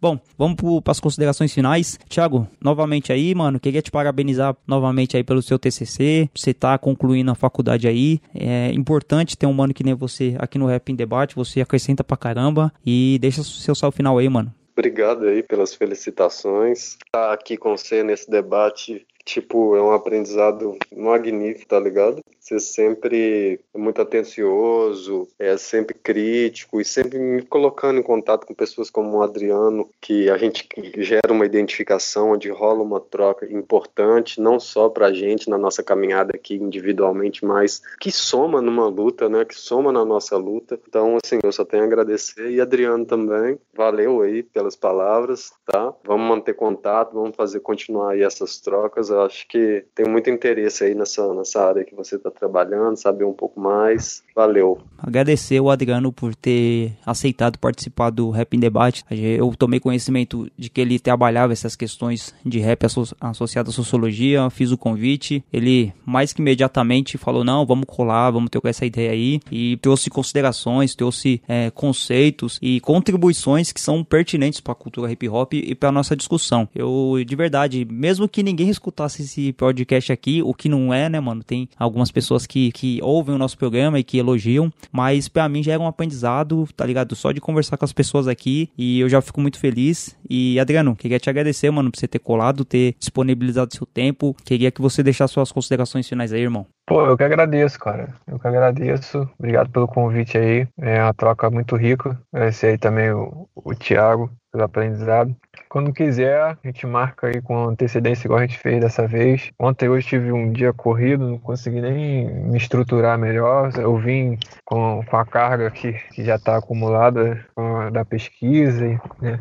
Bom, 0.00 0.18
vamos 0.38 0.56
para 0.82 0.92
as 0.92 1.00
considerações 1.00 1.52
finais. 1.52 1.98
Thiago, 2.08 2.46
novamente 2.60 3.12
aí, 3.12 3.34
mano, 3.34 3.58
queria 3.58 3.82
te 3.82 3.90
parabenizar 3.90 4.56
novamente 4.66 5.16
aí 5.16 5.24
pelo 5.24 5.42
seu 5.42 5.58
TCC. 5.58 6.28
Você 6.34 6.52
tá 6.52 6.76
concluindo 6.78 7.30
a 7.30 7.34
faculdade 7.34 7.88
aí. 7.88 8.20
É 8.34 8.70
importante 8.72 9.36
ter 9.36 9.46
um 9.46 9.52
mano 9.52 9.74
que 9.74 9.82
nem 9.82 9.94
você 9.94 10.36
aqui 10.38 10.58
no 10.58 10.66
Rap 10.66 10.90
em 10.90 10.94
Debate. 10.94 11.34
Você 11.34 11.60
acrescenta 11.60 12.04
pra 12.04 12.16
caramba. 12.16 12.72
E 12.84 13.18
deixa 13.20 13.42
seu 13.42 13.74
salve 13.74 13.96
final 13.96 14.18
aí, 14.18 14.28
mano. 14.28 14.52
Obrigado 14.72 15.26
aí 15.26 15.42
pelas 15.42 15.74
felicitações. 15.74 16.92
Estar 16.92 17.28
tá 17.28 17.32
aqui 17.32 17.56
com 17.56 17.76
você 17.76 18.02
nesse 18.02 18.30
debate 18.30 19.06
tipo, 19.24 19.76
é 19.76 19.82
um 19.82 19.92
aprendizado 19.92 20.76
magnífico, 20.94 21.68
tá 21.68 21.78
ligado? 21.78 22.22
Você 22.38 22.58
sempre 22.58 23.60
é 23.72 23.78
muito 23.78 24.00
atencioso, 24.00 25.28
é 25.38 25.56
sempre 25.56 25.94
crítico 25.94 26.80
e 26.80 26.84
sempre 26.84 27.18
me 27.18 27.42
colocando 27.42 28.00
em 28.00 28.02
contato 28.02 28.46
com 28.46 28.54
pessoas 28.54 28.90
como 28.90 29.18
o 29.18 29.22
Adriano, 29.22 29.88
que 30.00 30.30
a 30.30 30.36
gente 30.36 30.66
gera 30.96 31.32
uma 31.32 31.44
identificação, 31.44 32.32
onde 32.32 32.48
rola 32.50 32.82
uma 32.82 32.98
troca 33.00 33.46
importante, 33.46 34.40
não 34.40 34.58
só 34.58 34.88
pra 34.88 35.12
gente 35.12 35.50
na 35.50 35.58
nossa 35.58 35.82
caminhada 35.82 36.32
aqui 36.34 36.54
individualmente, 36.54 37.44
mas 37.44 37.82
que 38.00 38.10
soma 38.10 38.60
numa 38.62 38.88
luta, 38.88 39.28
né? 39.28 39.44
Que 39.44 39.54
soma 39.54 39.92
na 39.92 40.04
nossa 40.04 40.36
luta. 40.36 40.80
Então, 40.88 41.18
assim, 41.22 41.38
eu 41.42 41.52
só 41.52 41.64
tenho 41.64 41.82
a 41.82 41.86
agradecer 41.86 42.50
e 42.50 42.60
Adriano 42.60 43.04
também. 43.04 43.58
Valeu 43.74 44.22
aí 44.22 44.42
pelas 44.42 44.74
palavras, 44.74 45.52
tá? 45.66 45.94
Vamos 46.04 46.28
manter 46.28 46.54
contato, 46.54 47.14
vamos 47.14 47.36
fazer 47.36 47.60
continuar 47.60 48.12
aí 48.12 48.22
essas 48.22 48.58
trocas 48.60 49.09
eu 49.10 49.22
acho 49.22 49.46
que 49.48 49.84
tem 49.94 50.06
muito 50.06 50.30
interesse 50.30 50.84
aí 50.84 50.94
nessa, 50.94 51.32
nessa 51.34 51.62
área 51.62 51.84
que 51.84 51.94
você 51.94 52.16
está 52.16 52.30
trabalhando, 52.30 52.96
saber 52.96 53.24
um 53.24 53.32
pouco 53.32 53.60
mais. 53.60 54.22
Valeu. 54.34 54.78
Agradecer 54.98 55.60
o 55.60 55.70
Adriano 55.70 56.12
por 56.12 56.34
ter 56.34 56.92
aceitado 57.04 57.58
participar 57.58 58.10
do 58.10 58.30
Rap 58.30 58.54
em 58.54 58.60
Debate. 58.60 59.04
Eu 59.10 59.52
tomei 59.56 59.80
conhecimento 59.80 60.50
de 60.56 60.70
que 60.70 60.80
ele 60.80 60.98
trabalhava 60.98 61.52
essas 61.52 61.76
questões 61.76 62.34
de 62.44 62.58
rap 62.58 62.84
asso 62.84 63.14
associado 63.20 63.70
à 63.70 63.72
sociologia, 63.72 64.48
fiz 64.50 64.70
o 64.70 64.78
convite. 64.78 65.44
Ele, 65.52 65.92
mais 66.04 66.32
que 66.32 66.40
imediatamente, 66.40 67.18
falou: 67.18 67.44
não, 67.44 67.66
vamos 67.66 67.86
colar, 67.86 68.30
vamos 68.30 68.50
ter 68.50 68.60
essa 68.64 68.86
ideia 68.86 69.10
aí. 69.10 69.40
E 69.50 69.76
trouxe 69.78 70.10
considerações, 70.10 70.94
trouxe 70.94 71.42
é, 71.48 71.70
conceitos 71.70 72.58
e 72.62 72.80
contribuições 72.80 73.72
que 73.72 73.80
são 73.80 74.04
pertinentes 74.04 74.60
para 74.60 74.72
a 74.72 74.76
cultura 74.76 75.10
hip 75.10 75.28
hop 75.28 75.54
e 75.54 75.74
para 75.74 75.90
nossa 75.90 76.16
discussão. 76.16 76.68
Eu, 76.74 77.16
de 77.24 77.36
verdade, 77.36 77.86
mesmo 77.90 78.28
que 78.28 78.42
ninguém 78.42 78.68
escutasse 78.68 78.99
escutasse 79.00 79.22
esse 79.22 79.52
podcast 79.54 80.12
aqui, 80.12 80.42
o 80.42 80.52
que 80.52 80.68
não 80.68 80.92
é, 80.92 81.08
né, 81.08 81.18
mano? 81.20 81.42
Tem 81.42 81.68
algumas 81.78 82.10
pessoas 82.10 82.46
que, 82.46 82.70
que 82.72 83.00
ouvem 83.02 83.34
o 83.34 83.38
nosso 83.38 83.56
programa 83.56 83.98
e 83.98 84.04
que 84.04 84.18
elogiam, 84.18 84.72
mas 84.92 85.28
para 85.28 85.48
mim 85.48 85.62
já 85.62 85.72
é 85.72 85.78
um 85.78 85.86
aprendizado, 85.86 86.68
tá 86.76 86.84
ligado? 86.84 87.16
Só 87.16 87.32
de 87.32 87.40
conversar 87.40 87.76
com 87.76 87.84
as 87.84 87.92
pessoas 87.92 88.28
aqui 88.28 88.68
e 88.76 89.00
eu 89.00 89.08
já 89.08 89.20
fico 89.20 89.40
muito 89.40 89.58
feliz. 89.58 90.16
E 90.28 90.58
Adriano, 90.60 90.94
queria 90.94 91.18
te 91.18 91.30
agradecer, 91.30 91.70
mano, 91.70 91.90
por 91.90 91.98
você 91.98 92.08
ter 92.08 92.18
colado, 92.18 92.64
ter 92.64 92.94
disponibilizado 92.98 93.74
seu 93.74 93.86
tempo. 93.86 94.36
Queria 94.44 94.70
que 94.70 94.82
você 94.82 95.02
deixasse 95.02 95.34
suas 95.34 95.50
considerações 95.50 96.08
finais 96.08 96.32
aí, 96.32 96.42
irmão. 96.42 96.66
Pô, 96.90 97.06
eu 97.06 97.16
que 97.16 97.22
agradeço, 97.22 97.78
cara. 97.78 98.08
Eu 98.26 98.36
que 98.36 98.48
agradeço. 98.48 99.30
Obrigado 99.38 99.70
pelo 99.70 99.86
convite 99.86 100.36
aí. 100.36 100.66
É 100.76 101.00
uma 101.00 101.14
troca 101.14 101.48
muito 101.48 101.76
rica. 101.76 102.20
Agradecer 102.32 102.66
aí 102.66 102.78
também 102.78 103.12
o, 103.12 103.48
o 103.54 103.72
Thiago 103.76 104.28
pelo 104.50 104.64
aprendizado. 104.64 105.34
Quando 105.68 105.92
quiser, 105.92 106.40
a 106.42 106.58
gente 106.64 106.86
marca 106.86 107.28
aí 107.28 107.40
com 107.40 107.68
antecedência, 107.68 108.26
igual 108.26 108.40
a 108.40 108.42
gente 108.42 108.58
fez 108.58 108.80
dessa 108.80 109.06
vez. 109.06 109.50
Ontem 109.58 109.88
hoje 109.88 110.08
tive 110.08 110.32
um 110.32 110.50
dia 110.50 110.72
corrido, 110.72 111.28
não 111.28 111.38
consegui 111.38 111.80
nem 111.80 112.28
me 112.28 112.58
estruturar 112.58 113.16
melhor. 113.16 113.70
Eu 113.78 113.96
vim 113.96 114.36
com, 114.64 115.04
com 115.08 115.16
a 115.16 115.24
carga 115.24 115.70
que, 115.70 115.92
que 115.92 116.24
já 116.24 116.36
está 116.36 116.56
acumulada 116.56 117.44
da 117.92 118.04
pesquisa, 118.04 119.00
né? 119.20 119.38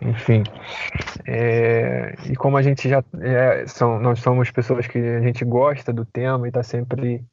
enfim. 0.00 0.42
É, 1.26 2.14
e 2.30 2.36
como 2.36 2.56
a 2.56 2.62
gente 2.62 2.88
já 2.88 3.02
é, 3.20 3.64
são, 3.66 3.98
nós 3.98 4.20
somos 4.20 4.50
pessoas 4.50 4.86
que 4.86 4.98
a 4.98 5.20
gente 5.20 5.44
gosta 5.44 5.92
do 5.92 6.04
tema 6.04 6.46
e 6.46 6.48
está 6.48 6.62
sempre 6.62 6.85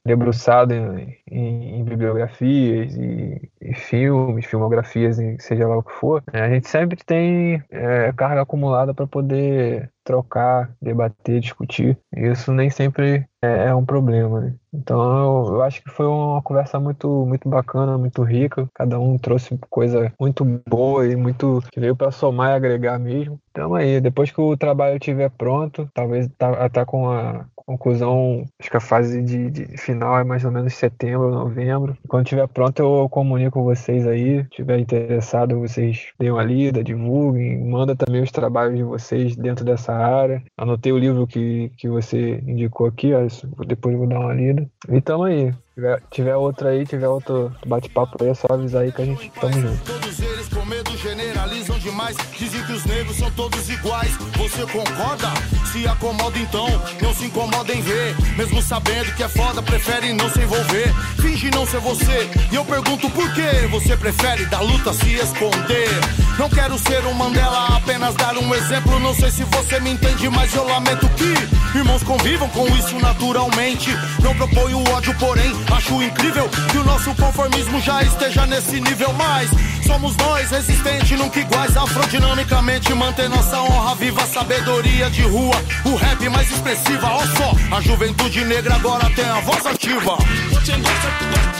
debruçado 0.05 0.73
em, 0.73 1.17
em, 1.29 1.79
em 1.79 1.83
bibliografias 1.83 2.95
e, 2.95 3.49
e, 3.61 3.73
filmes, 3.75 4.45
filmografias, 4.45 5.17
seja 5.39 5.67
lá 5.67 5.77
o 5.77 5.83
que 5.83 5.91
for, 5.91 6.23
né? 6.31 6.41
a 6.41 6.49
gente 6.49 6.67
sempre 6.67 6.97
tem 7.03 7.63
é, 7.69 8.11
carga 8.13 8.41
acumulada 8.41 8.93
para 8.93 9.07
poder 9.07 9.92
trocar, 10.03 10.75
debater, 10.81 11.39
discutir. 11.39 11.97
Isso 12.15 12.51
nem 12.51 12.69
sempre 12.69 13.25
é, 13.41 13.67
é 13.67 13.75
um 13.75 13.85
problema, 13.85 14.39
né? 14.41 14.55
Então 14.73 15.45
eu, 15.53 15.61
acho 15.61 15.83
que 15.83 15.89
foi 15.89 16.05
uma 16.05 16.41
conversa 16.41 16.79
muito, 16.79 17.25
muito 17.25 17.47
bacana, 17.47 17.97
muito 17.97 18.23
rica. 18.23 18.67
Cada 18.73 18.99
um 18.99 19.17
trouxe 19.17 19.57
coisa 19.69 20.11
muito 20.19 20.43
boa 20.67 21.05
e 21.05 21.15
muito 21.15 21.61
que 21.71 21.79
veio 21.79 21.95
para 21.95 22.11
somar 22.11 22.51
e 22.51 22.55
agregar 22.55 22.97
mesmo. 22.97 23.39
Então 23.51 23.75
aí, 23.75 24.01
depois 24.01 24.31
que 24.31 24.41
o 24.41 24.57
trabalho 24.57 24.95
estiver 24.95 25.29
pronto, 25.29 25.87
talvez 25.93 26.27
tá, 26.37 26.69
tá 26.69 26.85
com 26.85 27.09
a 27.09 27.45
conclusão, 27.65 28.43
acho 28.59 28.69
que 28.69 28.77
a 28.77 28.81
fase 28.81 29.21
de, 29.21 29.49
de, 29.49 29.77
final 29.77 30.17
é 30.17 30.23
mais 30.23 30.43
ou 30.43 30.51
menos 30.51 30.73
setembro, 30.73 31.31
novembro. 31.31 31.97
Quando 32.07 32.25
estiver 32.25 32.47
pronto, 32.47 32.79
eu 32.81 33.09
comunico 33.09 33.63
vocês 33.63 34.05
aí. 34.07 34.41
Se 34.41 34.49
estiver 34.49 34.79
interessado, 34.79 35.59
vocês 35.59 36.11
deem 36.19 36.31
uma 36.31 36.43
lida, 36.43 36.83
divulguem, 36.83 37.63
manda 37.63 37.95
também 37.95 38.21
os 38.21 38.31
trabalhos 38.31 38.77
de 38.77 38.83
vocês 38.83 39.35
dentro 39.35 39.63
dessa 39.63 39.92
área. 39.95 40.43
Anotei 40.57 40.91
o 40.91 40.97
livro 40.97 41.27
que, 41.27 41.71
que 41.77 41.87
você 41.87 42.41
indicou 42.47 42.87
aqui, 42.87 43.13
ó, 43.13 43.25
depois 43.65 43.93
eu 43.93 43.99
vou 43.99 44.07
dar 44.07 44.19
uma 44.19 44.33
lida. 44.33 44.69
E 44.89 45.01
tamo 45.01 45.23
aí. 45.23 45.53
Tiver, 45.73 46.01
tiver 46.11 46.35
outra 46.35 46.69
aí, 46.69 46.85
tiver 46.85 47.07
outro 47.07 47.51
bate-papo 47.65 48.23
aí, 48.23 48.29
é 48.29 48.33
só 48.33 48.47
avisar 48.51 48.83
aí 48.83 48.91
que 48.91 49.01
a 49.01 49.05
gente 49.05 49.31
tamo 49.31 49.53
junto. 49.53 50.32
Com 50.49 50.65
medo 50.65 50.97
generalizam 50.97 51.77
demais. 51.79 52.15
Dizem 52.37 52.63
que 52.63 52.73
os 52.73 52.85
negros 52.85 53.17
são 53.17 53.29
todos 53.31 53.69
iguais. 53.69 54.11
Você 54.37 54.65
concorda? 54.65 55.31
Se 55.71 55.87
acomoda 55.87 56.37
então, 56.37 56.67
não 57.01 57.13
se 57.13 57.25
incomoda 57.25 57.73
em 57.73 57.81
ver. 57.81 58.15
Mesmo 58.37 58.61
sabendo 58.61 59.13
que 59.15 59.23
é 59.23 59.29
foda, 59.29 59.61
prefere 59.61 60.13
não 60.13 60.29
se 60.29 60.39
envolver. 60.39 60.93
Finge 61.21 61.49
não 61.51 61.65
ser 61.65 61.79
você. 61.79 62.29
E 62.51 62.55
eu 62.55 62.65
pergunto 62.65 63.09
por 63.09 63.33
que 63.33 63.67
você 63.71 63.97
prefere 63.97 64.45
da 64.45 64.59
luta 64.59 64.93
se 64.93 65.13
esconder. 65.13 65.89
Não 66.37 66.49
quero 66.49 66.77
ser 66.77 67.05
um 67.05 67.13
Mandela, 67.13 67.77
apenas 67.77 68.15
dar 68.15 68.37
um 68.37 68.53
exemplo. 68.55 68.99
Não 68.99 69.13
sei 69.13 69.31
se 69.31 69.43
você 69.43 69.79
me 69.79 69.91
entende, 69.91 70.29
mas 70.29 70.53
eu 70.55 70.67
lamento 70.67 71.07
que 71.09 71.77
irmãos 71.77 72.03
convivam 72.03 72.49
com 72.49 72.67
isso 72.77 72.99
naturalmente. 72.99 73.89
Não 74.21 74.35
proponho 74.35 74.83
ódio, 74.91 75.15
porém, 75.19 75.51
acho 75.71 76.01
incrível 76.01 76.49
que 76.71 76.77
o 76.77 76.83
nosso 76.83 77.13
conformismo 77.15 77.79
já 77.81 78.01
esteja 78.03 78.45
nesse 78.45 78.79
nível. 78.79 79.13
Mas 79.13 79.49
somos 79.85 80.15
nós, 80.17 80.32
resistentes, 80.41 81.17
nunca 81.17 81.39
iguais. 81.39 81.75
Afrodinamicamente, 81.77 82.93
manter 82.93 83.29
nossa 83.29 83.61
honra 83.61 83.95
viva, 83.95 84.25
sabedoria 84.25 85.09
de 85.09 85.21
rua. 85.21 85.55
O 85.85 85.95
rap 85.95 86.29
mais 86.29 86.49
expressiva, 86.51 87.07
ó 87.07 87.25
só. 87.25 87.75
A 87.75 87.81
juventude 87.81 88.43
negra 88.45 88.75
agora 88.75 89.09
tem 89.11 89.25
a 89.25 89.39
voz 89.41 89.65
ativa. 89.65 90.17
Você 90.49 90.71
gosta, 90.77 91.09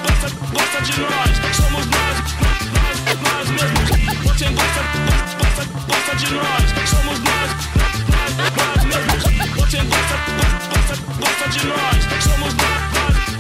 gosta, 0.04 0.36
gosta 0.54 0.82
de 0.82 1.00
nós, 1.02 1.56
somos 1.56 1.86
nós, 1.86 2.18
nós, 2.42 3.22
nós 3.22 3.50
mesmos. 3.50 3.90
Você 4.24 4.46
gosta, 4.50 4.82
gosta, 5.06 5.64
gosta 5.88 6.16
de 6.16 6.34
nós, 6.34 6.90
somos 6.90 7.20
nós, 7.20 7.50
nós, 7.76 8.34
nós 8.58 8.86
mesmos. 8.86 9.24
Você 9.56 9.78
gosta, 9.78 10.18
gosta, 10.38 10.96
gosta 11.20 11.50
de 11.50 11.68
nós, 11.68 12.24
somos 12.24 12.54
nós, 12.54 12.82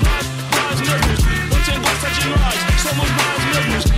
nós, 0.04 0.26
nós 0.56 0.80
mesmos. 0.82 1.20
Você 1.50 1.72
gosta 1.80 2.10
de 2.10 2.28
nós, 2.30 2.56
somos 2.82 3.10
nós 3.10 3.44
mesmos. 3.54 3.93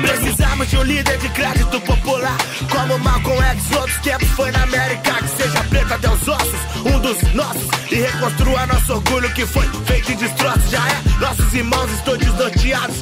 Precisamos 0.00 0.68
de 0.68 0.76
um 0.76 0.82
líder 0.82 1.18
de 1.18 1.28
crédito 1.30 1.80
popular 1.80 2.36
Como 2.70 2.98
Malcolm 2.98 3.40
X, 3.42 3.76
outros 3.76 3.98
tempos 3.98 4.28
foi 4.30 4.50
na 4.50 4.62
América 4.62 5.14
Que 5.14 5.42
seja 5.42 5.64
preto 5.64 5.94
até 5.94 6.10
os 6.10 6.28
ossos, 6.28 6.60
um 6.84 6.98
dos 7.00 7.22
nossos 7.34 7.68
E 7.90 7.96
reconstrua 7.96 8.66
nosso 8.66 8.94
orgulho 8.94 9.32
que 9.34 9.46
foi 9.46 9.66
feito 9.86 10.12
em 10.12 10.16
destroços 10.16 10.70
Já 10.70 10.88
é 10.88 11.10
nossos 11.20 11.52
irmãos 11.52 11.90
estão 11.92 12.16
desnorteados. 12.16 12.96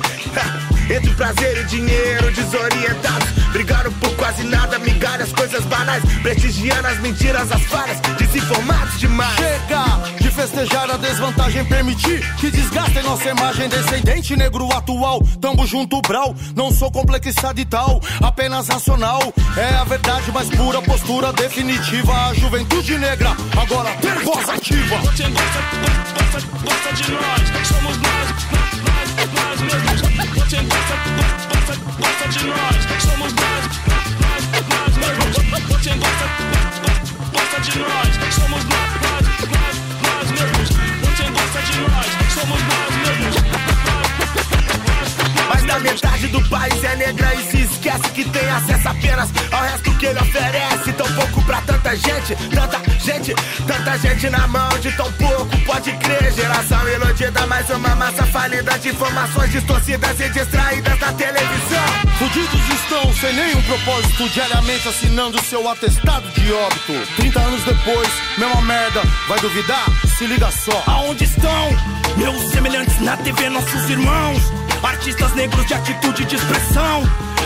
Entre 0.90 1.08
o 1.08 1.14
prazer 1.14 1.58
e 1.58 1.64
dinheiro, 1.64 2.32
desorientados. 2.32 3.28
Brigaram 3.52 3.92
por 3.92 4.14
quase 4.16 4.42
nada, 4.42 4.78
migalhas, 4.80 5.32
coisas 5.32 5.64
banais. 5.66 6.02
Prestigiando 6.20 6.88
as 6.88 6.98
mentiras, 6.98 7.50
as 7.52 7.62
falhas, 7.62 8.00
desinformados 8.18 8.98
demais. 8.98 9.36
Chega 9.36 10.27
festejar 10.38 10.88
a 10.88 10.96
desvantagem, 10.96 11.64
permitir 11.64 12.20
que 12.36 12.48
desgastem 12.48 13.02
nossa 13.02 13.28
imagem. 13.28 13.68
Descendente 13.68 14.36
negro 14.36 14.68
atual, 14.72 15.20
tamo 15.40 15.66
junto, 15.66 16.00
brau. 16.02 16.32
Não 16.54 16.70
sou 16.70 16.92
complexado 16.92 17.60
e 17.60 17.64
tal, 17.64 18.00
apenas 18.22 18.68
racional. 18.68 19.20
É 19.56 19.74
a 19.74 19.82
verdade 19.82 20.30
mais 20.30 20.48
pura, 20.48 20.80
postura 20.82 21.32
definitiva. 21.32 22.28
A 22.28 22.34
juventude 22.34 22.96
negra 22.98 23.36
agora 23.60 23.90
tem 23.96 24.12
voz 24.24 24.48
ativa. 24.48 24.96
Você 24.98 25.24
gosta, 25.24 25.60
gosta, 26.14 26.48
gosta 26.62 26.92
de 26.92 27.10
nós, 27.10 27.66
somos 27.66 27.96
nós, 27.98 28.28
nós, 28.54 29.08
nós 29.34 29.60
mesmos. 29.60 30.00
Você 30.00 30.56
gosta, 30.62 30.94
gosta, 31.18 31.74
gosta 31.98 32.28
de 32.28 32.46
nós, 32.46 33.02
somos 33.02 33.32
nós, 33.32 33.64
nós, 33.88 34.44
nós 34.68 34.96
mesmos. 34.98 35.34
Você 35.66 35.94
gosta, 35.94 36.26
gosta, 36.52 37.02
gosta 37.32 37.60
de 37.60 37.78
nós, 37.80 38.34
somos 38.34 38.64
nós. 38.66 38.97
Você 41.68 42.46
gosta 42.46 42.64
de 42.64 43.20
nós, 43.20 43.37
da 45.68 45.78
metade 45.80 46.26
do 46.28 46.42
país 46.48 46.82
é 46.82 46.96
negra 46.96 47.34
e 47.34 47.50
se 47.50 47.60
esquece 47.60 48.08
que 48.14 48.24
tem 48.30 48.48
acesso 48.48 48.88
apenas 48.88 49.28
ao 49.52 49.62
resto 49.62 49.94
que 49.98 50.06
ele 50.06 50.18
oferece. 50.18 50.92
Tão 50.94 51.12
pouco 51.12 51.44
pra 51.44 51.60
tanta 51.60 51.94
gente, 51.94 52.34
tanta 52.54 52.80
gente, 52.98 53.34
tanta 53.66 53.98
gente 53.98 54.30
na 54.30 54.48
mão 54.48 54.68
de 54.80 54.90
tão 54.92 55.12
pouco. 55.12 55.46
Pode 55.66 55.92
crer, 55.98 56.32
geração 56.32 56.88
iludida, 56.88 57.46
mais 57.46 57.68
uma 57.68 57.94
massa 57.96 58.24
falida 58.26 58.78
de 58.78 58.88
informações 58.88 59.52
distorcidas 59.52 60.18
e 60.18 60.30
distraídas 60.30 60.98
da 60.98 61.12
televisão. 61.12 61.88
Fudidos 62.18 62.68
estão 62.70 63.12
sem 63.12 63.34
nenhum 63.34 63.62
propósito, 63.62 64.28
diariamente 64.30 64.88
assinando 64.88 65.44
seu 65.44 65.68
atestado 65.68 66.26
de 66.30 66.50
óbito. 66.50 66.94
30 67.16 67.40
anos 67.40 67.64
depois, 67.64 68.08
mesma 68.38 68.62
merda, 68.62 69.02
vai 69.28 69.38
duvidar? 69.40 69.84
Se 70.16 70.26
liga 70.26 70.50
só. 70.50 70.82
Aonde 70.86 71.24
estão 71.24 71.68
meus 72.16 72.52
semelhantes 72.52 72.98
na 73.00 73.18
TV, 73.18 73.50
nossos 73.50 73.90
irmãos? 73.90 74.57
Artistas 74.82 75.34
negros 75.34 75.66
de 75.66 75.74
atitude 75.74 76.24
de 76.24 76.36
expressão. 76.36 77.02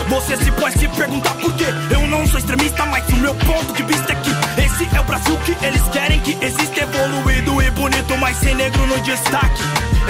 Você 0.07 0.37
se 0.37 0.51
pode 0.51 0.77
se 0.77 0.87
perguntar 0.89 1.33
por 1.35 1.53
quê. 1.53 1.65
Eu 1.89 2.07
não 2.07 2.27
sou 2.27 2.39
extremista, 2.39 2.85
mas 2.85 3.07
o 3.09 3.15
meu 3.17 3.33
ponto 3.35 3.73
de 3.73 3.83
vista 3.83 4.11
é 4.11 4.15
que 4.15 4.29
esse 4.61 4.95
é 4.95 4.99
o 4.99 5.03
Brasil 5.03 5.37
que 5.45 5.65
eles 5.65 5.81
querem 5.89 6.19
que 6.19 6.37
exista 6.43 6.81
evoluído 6.81 7.61
e 7.61 7.71
bonito, 7.71 8.17
mas 8.17 8.37
sem 8.37 8.55
negro 8.55 8.85
no 8.85 8.99
destaque. 9.01 9.61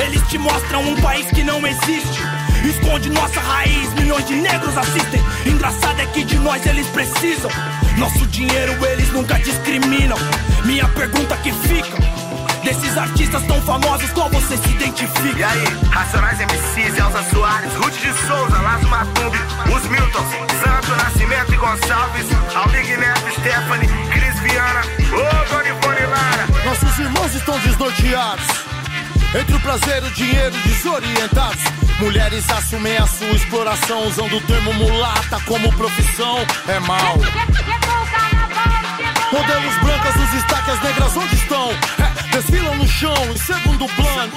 Eles 0.06 0.22
te 0.28 0.38
mostram 0.38 0.82
um 0.82 0.96
país 1.02 1.26
que 1.28 1.44
não 1.44 1.66
existe. 1.66 2.22
Esconde 2.66 3.10
nossa 3.10 3.40
raiz, 3.40 3.94
milhões 3.94 4.26
de 4.26 4.36
negros 4.36 4.78
assistem. 4.78 5.22
Engraçado 5.46 6.00
é 6.02 6.06
que 6.08 6.24
de 6.24 6.38
nós 6.40 6.66
eles 6.66 6.88
precisam. 6.88 7.52
Nosso 7.98 8.26
dinheiro 8.28 8.74
eles 8.86 9.12
nunca 9.12 9.36
discriminam. 9.40 10.18
Minha 10.66 10.88
pergunta 10.90 11.38
que 11.38 11.52
fica. 11.52 12.23
Desses 12.64 12.98
artistas 12.98 13.44
tão 13.44 13.62
famosos, 13.62 14.10
qual 14.12 14.30
você 14.30 14.56
se 14.56 14.70
identifica? 14.70 15.38
E 15.38 15.44
aí, 15.44 15.64
Racionais 15.92 16.40
MCs, 16.40 16.98
Elza 16.98 17.24
Soares, 17.30 17.74
Ruth 17.74 17.94
de 17.94 18.14
Souza, 18.26 18.62
Lazo 18.62 18.88
Matumbi, 18.88 19.38
os 19.76 19.84
Miltons, 19.90 20.30
Santo 20.64 20.96
Nascimento 20.96 21.54
e 21.54 21.58
Gonçalves, 21.58 22.28
Almig 22.56 22.98
Neto, 22.98 23.32
Stephanie, 23.32 23.90
Cris 24.12 24.40
Viana, 24.40 24.82
ô 25.12 25.54
Donivone 25.54 26.06
Lara. 26.06 26.48
Nossos 26.64 27.00
irmãos 27.00 27.36
estão 27.36 27.60
desnorteados. 27.60 28.48
Entre 29.40 29.56
o 29.56 29.60
prazer 29.60 30.04
e 30.04 30.08
o 30.08 30.12
dinheiro 30.12 30.56
desorientados. 30.66 31.64
Mulheres 32.00 32.50
assumem 32.50 32.98
a 32.98 33.08
sua 33.08 33.32
exploração, 33.32 34.08
usando 34.08 34.38
o 34.38 34.42
termo 34.42 34.74
mulata 34.74 35.40
como 35.46 35.72
profissão. 35.74 36.38
É 36.68 36.80
mal. 36.80 37.18
Modelos 39.34 39.76
brancas 39.80 40.16
nos 40.16 40.30
destaques, 40.30 40.70
as 40.70 40.84
negras 40.84 41.18
onde 41.18 41.34
estão? 41.34 41.72
É, 41.72 42.38
desfilam 42.38 42.76
no 42.76 42.88
chão, 42.88 43.16
em 43.34 43.38
segundo 43.38 43.88
plano. 43.96 44.32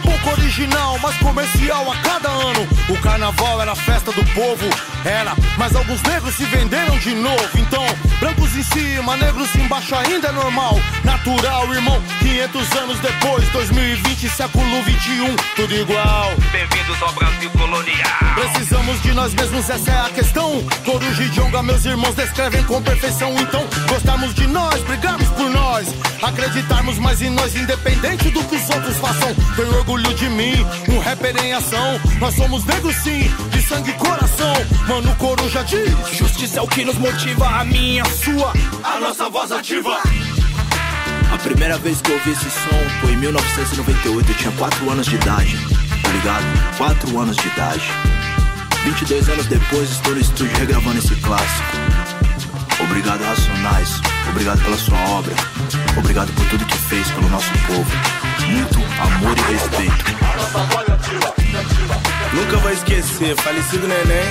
Pouco 0.00 0.30
original, 0.40 0.96
mas 1.02 1.16
comercial 1.16 1.90
a 1.90 1.96
cada 1.96 2.28
ano. 2.28 2.68
O 2.88 2.96
carnaval 2.98 3.60
era 3.60 3.72
a 3.72 3.74
festa 3.74 4.12
do 4.12 4.24
povo, 4.26 4.64
era. 5.04 5.34
Mas 5.58 5.74
alguns 5.74 6.00
negros 6.02 6.36
se 6.36 6.44
venderam 6.44 6.96
de 6.98 7.16
novo. 7.16 7.48
Então, 7.56 7.84
brancos 8.20 8.54
em 8.54 8.62
cima, 8.62 9.16
negros 9.16 9.52
embaixo 9.56 9.96
ainda 9.96 10.28
é 10.28 10.32
normal. 10.32 10.78
Natural, 11.02 11.74
irmão, 11.74 12.00
500 12.20 12.76
anos 12.76 13.00
depois, 13.00 13.48
2020, 13.48 14.28
século 14.28 14.82
21, 14.84 15.34
tudo 15.56 15.74
igual. 15.74 16.30
Bem-vindos 16.52 17.02
ao 17.02 17.12
Brasil 17.12 17.50
colonial. 17.50 18.22
Precisamos 18.34 19.02
de 19.02 19.12
nós 19.14 19.34
mesmos, 19.34 19.68
essa 19.68 19.90
é 19.90 20.06
a 20.06 20.10
questão. 20.10 20.62
Coruja 20.84 21.24
e 21.24 21.28
Djonga, 21.30 21.62
meus 21.62 21.84
irmãos, 21.84 22.14
descrevem 22.14 22.62
com 22.64 22.80
perfeição. 22.80 23.34
Então, 23.40 23.66
gostarmos 24.12 24.34
de 24.34 24.46
nós, 24.46 24.82
brigamos 24.82 25.28
por 25.30 25.50
nós. 25.50 25.88
Acreditarmos 26.22 26.98
mais 26.98 27.22
em 27.22 27.30
nós, 27.30 27.54
independente 27.56 28.30
do 28.30 28.44
que 28.44 28.56
os 28.56 28.70
outros 28.70 28.96
façam. 28.98 29.34
Tenho 29.56 29.74
orgulho 29.74 30.14
de 30.14 30.28
mim, 30.28 30.54
um 30.88 30.98
rapper 30.98 31.36
em 31.42 31.52
ação. 31.52 32.00
Nós 32.20 32.34
somos 32.34 32.64
negros 32.64 32.94
sim, 32.96 33.30
de 33.50 33.62
sangue 33.62 33.90
e 33.90 33.94
coração. 33.94 34.54
Mano, 34.86 35.14
Coruja 35.16 35.64
diz: 35.64 35.90
Justiça 36.12 36.58
é 36.58 36.62
o 36.62 36.66
que 36.66 36.84
nos 36.84 36.96
motiva, 36.96 37.46
a 37.46 37.64
minha, 37.64 38.02
a 38.02 38.10
sua, 38.10 38.52
a 38.84 39.00
nossa 39.00 39.30
voz 39.30 39.50
ativa. 39.50 39.98
A 41.32 41.38
primeira 41.38 41.78
vez 41.78 42.00
que 42.02 42.10
eu 42.10 42.16
ouvi 42.16 42.30
esse 42.30 42.50
som 42.50 43.00
foi 43.00 43.12
em 43.12 43.16
1998, 43.16 44.30
eu 44.30 44.36
tinha 44.36 44.52
4 44.52 44.90
anos 44.90 45.06
de 45.06 45.14
idade, 45.14 45.56
tá 46.02 46.10
ligado? 46.10 46.76
4 46.76 47.18
anos 47.18 47.36
de 47.36 47.48
idade. 47.48 47.82
22 48.84 49.28
anos 49.28 49.46
depois 49.46 49.90
estou 49.90 50.12
no 50.12 50.20
estúdio 50.20 50.58
regravando 50.58 50.98
esse 50.98 51.14
clássico. 51.16 51.91
Obrigado, 52.92 53.24
Racionais. 53.24 54.02
Obrigado 54.28 54.62
pela 54.62 54.76
sua 54.76 54.98
obra. 55.08 55.34
Obrigado 55.96 56.30
por 56.34 56.44
tudo 56.50 56.66
que 56.66 56.76
fez 56.76 57.10
pelo 57.12 57.26
nosso 57.30 57.50
povo. 57.66 57.90
Muito 58.50 58.78
amor 59.00 59.34
e 59.38 59.52
respeito. 59.52 60.04
Nunca 62.34 62.56
vou 62.58 62.70
esquecer, 62.70 63.34
falecido 63.36 63.88
neném, 63.88 64.28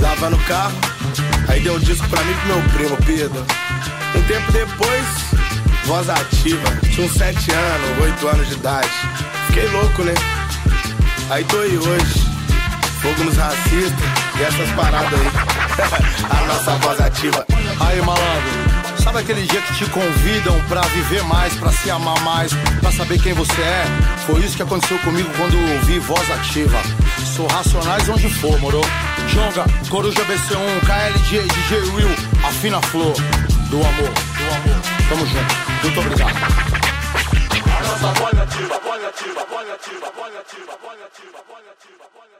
lavando 0.00 0.36
o 0.36 0.44
carro, 0.46 0.76
aí 1.48 1.60
deu 1.60 1.76
um 1.76 1.78
disco 1.78 2.08
pra 2.08 2.24
mim 2.24 2.32
e 2.32 2.34
pro 2.34 2.48
meu 2.48 2.66
primo, 2.70 2.96
Pedro. 3.06 3.46
Um 4.16 4.22
tempo 4.22 4.50
depois, 4.50 5.06
voz 5.84 6.10
ativa, 6.10 6.76
tinha 6.92 7.06
uns 7.06 7.12
7 7.12 7.52
anos, 7.52 8.02
8 8.02 8.28
anos 8.28 8.48
de 8.48 8.54
idade. 8.54 8.90
Fiquei 9.46 9.68
louco, 9.68 10.02
né? 10.02 10.14
Aí 11.30 11.44
tô 11.44 11.60
aí 11.60 11.78
hoje, 11.78 12.26
fogo 13.00 13.22
nos 13.22 13.36
racistas 13.36 14.08
e 14.40 14.42
essas 14.42 14.68
paradas 14.70 15.20
aí. 15.20 15.69
A 16.30 16.46
nossa 16.46 16.72
voz 16.78 17.00
ativa. 17.00 17.44
Aí, 17.80 18.00
malandro, 18.02 19.02
sabe 19.02 19.20
aquele 19.20 19.46
dia 19.46 19.60
que 19.62 19.74
te 19.74 19.90
convidam 19.90 20.60
pra 20.68 20.82
viver 20.82 21.22
mais, 21.24 21.54
pra 21.54 21.72
se 21.72 21.90
amar 21.90 22.20
mais, 22.20 22.52
pra 22.80 22.92
saber 22.92 23.20
quem 23.20 23.32
você 23.32 23.60
é? 23.60 23.84
Foi 24.26 24.40
isso 24.40 24.56
que 24.56 24.62
aconteceu 24.62 24.98
comigo 24.98 25.28
quando 25.36 25.56
ouvi 25.74 25.98
voz 25.98 26.30
ativa. 26.30 26.78
Sou 27.34 27.46
racionais 27.46 28.08
onde 28.08 28.28
for, 28.28 28.58
moro? 28.60 28.80
Jonga, 29.28 29.64
Coruja 29.88 30.24
BC1, 30.24 30.80
KLJ, 30.86 31.42
DJ 31.42 31.78
Will, 31.94 32.10
Afina 32.44 32.80
Flor, 32.82 33.14
do 33.70 33.76
amor, 33.78 34.10
do 34.10 34.54
amor. 34.54 34.80
Tamo 35.08 35.26
junto. 35.26 35.54
Muito 35.82 36.00
obrigado. 36.00 36.36
A 37.66 37.82
nossa 37.82 38.20
voz 38.20 38.38
ativa, 38.38 38.80
voz 38.80 39.04
ativa, 39.04 39.46
voz 39.50 39.70
ativa, 39.70 40.12
voz 40.14 40.36
ativa, 40.36 40.78
voz 40.82 41.00
ativa, 41.02 41.38
voz 41.48 41.64
ativa, 41.72 42.04
voz 42.14 42.30
ativa. 42.36 42.39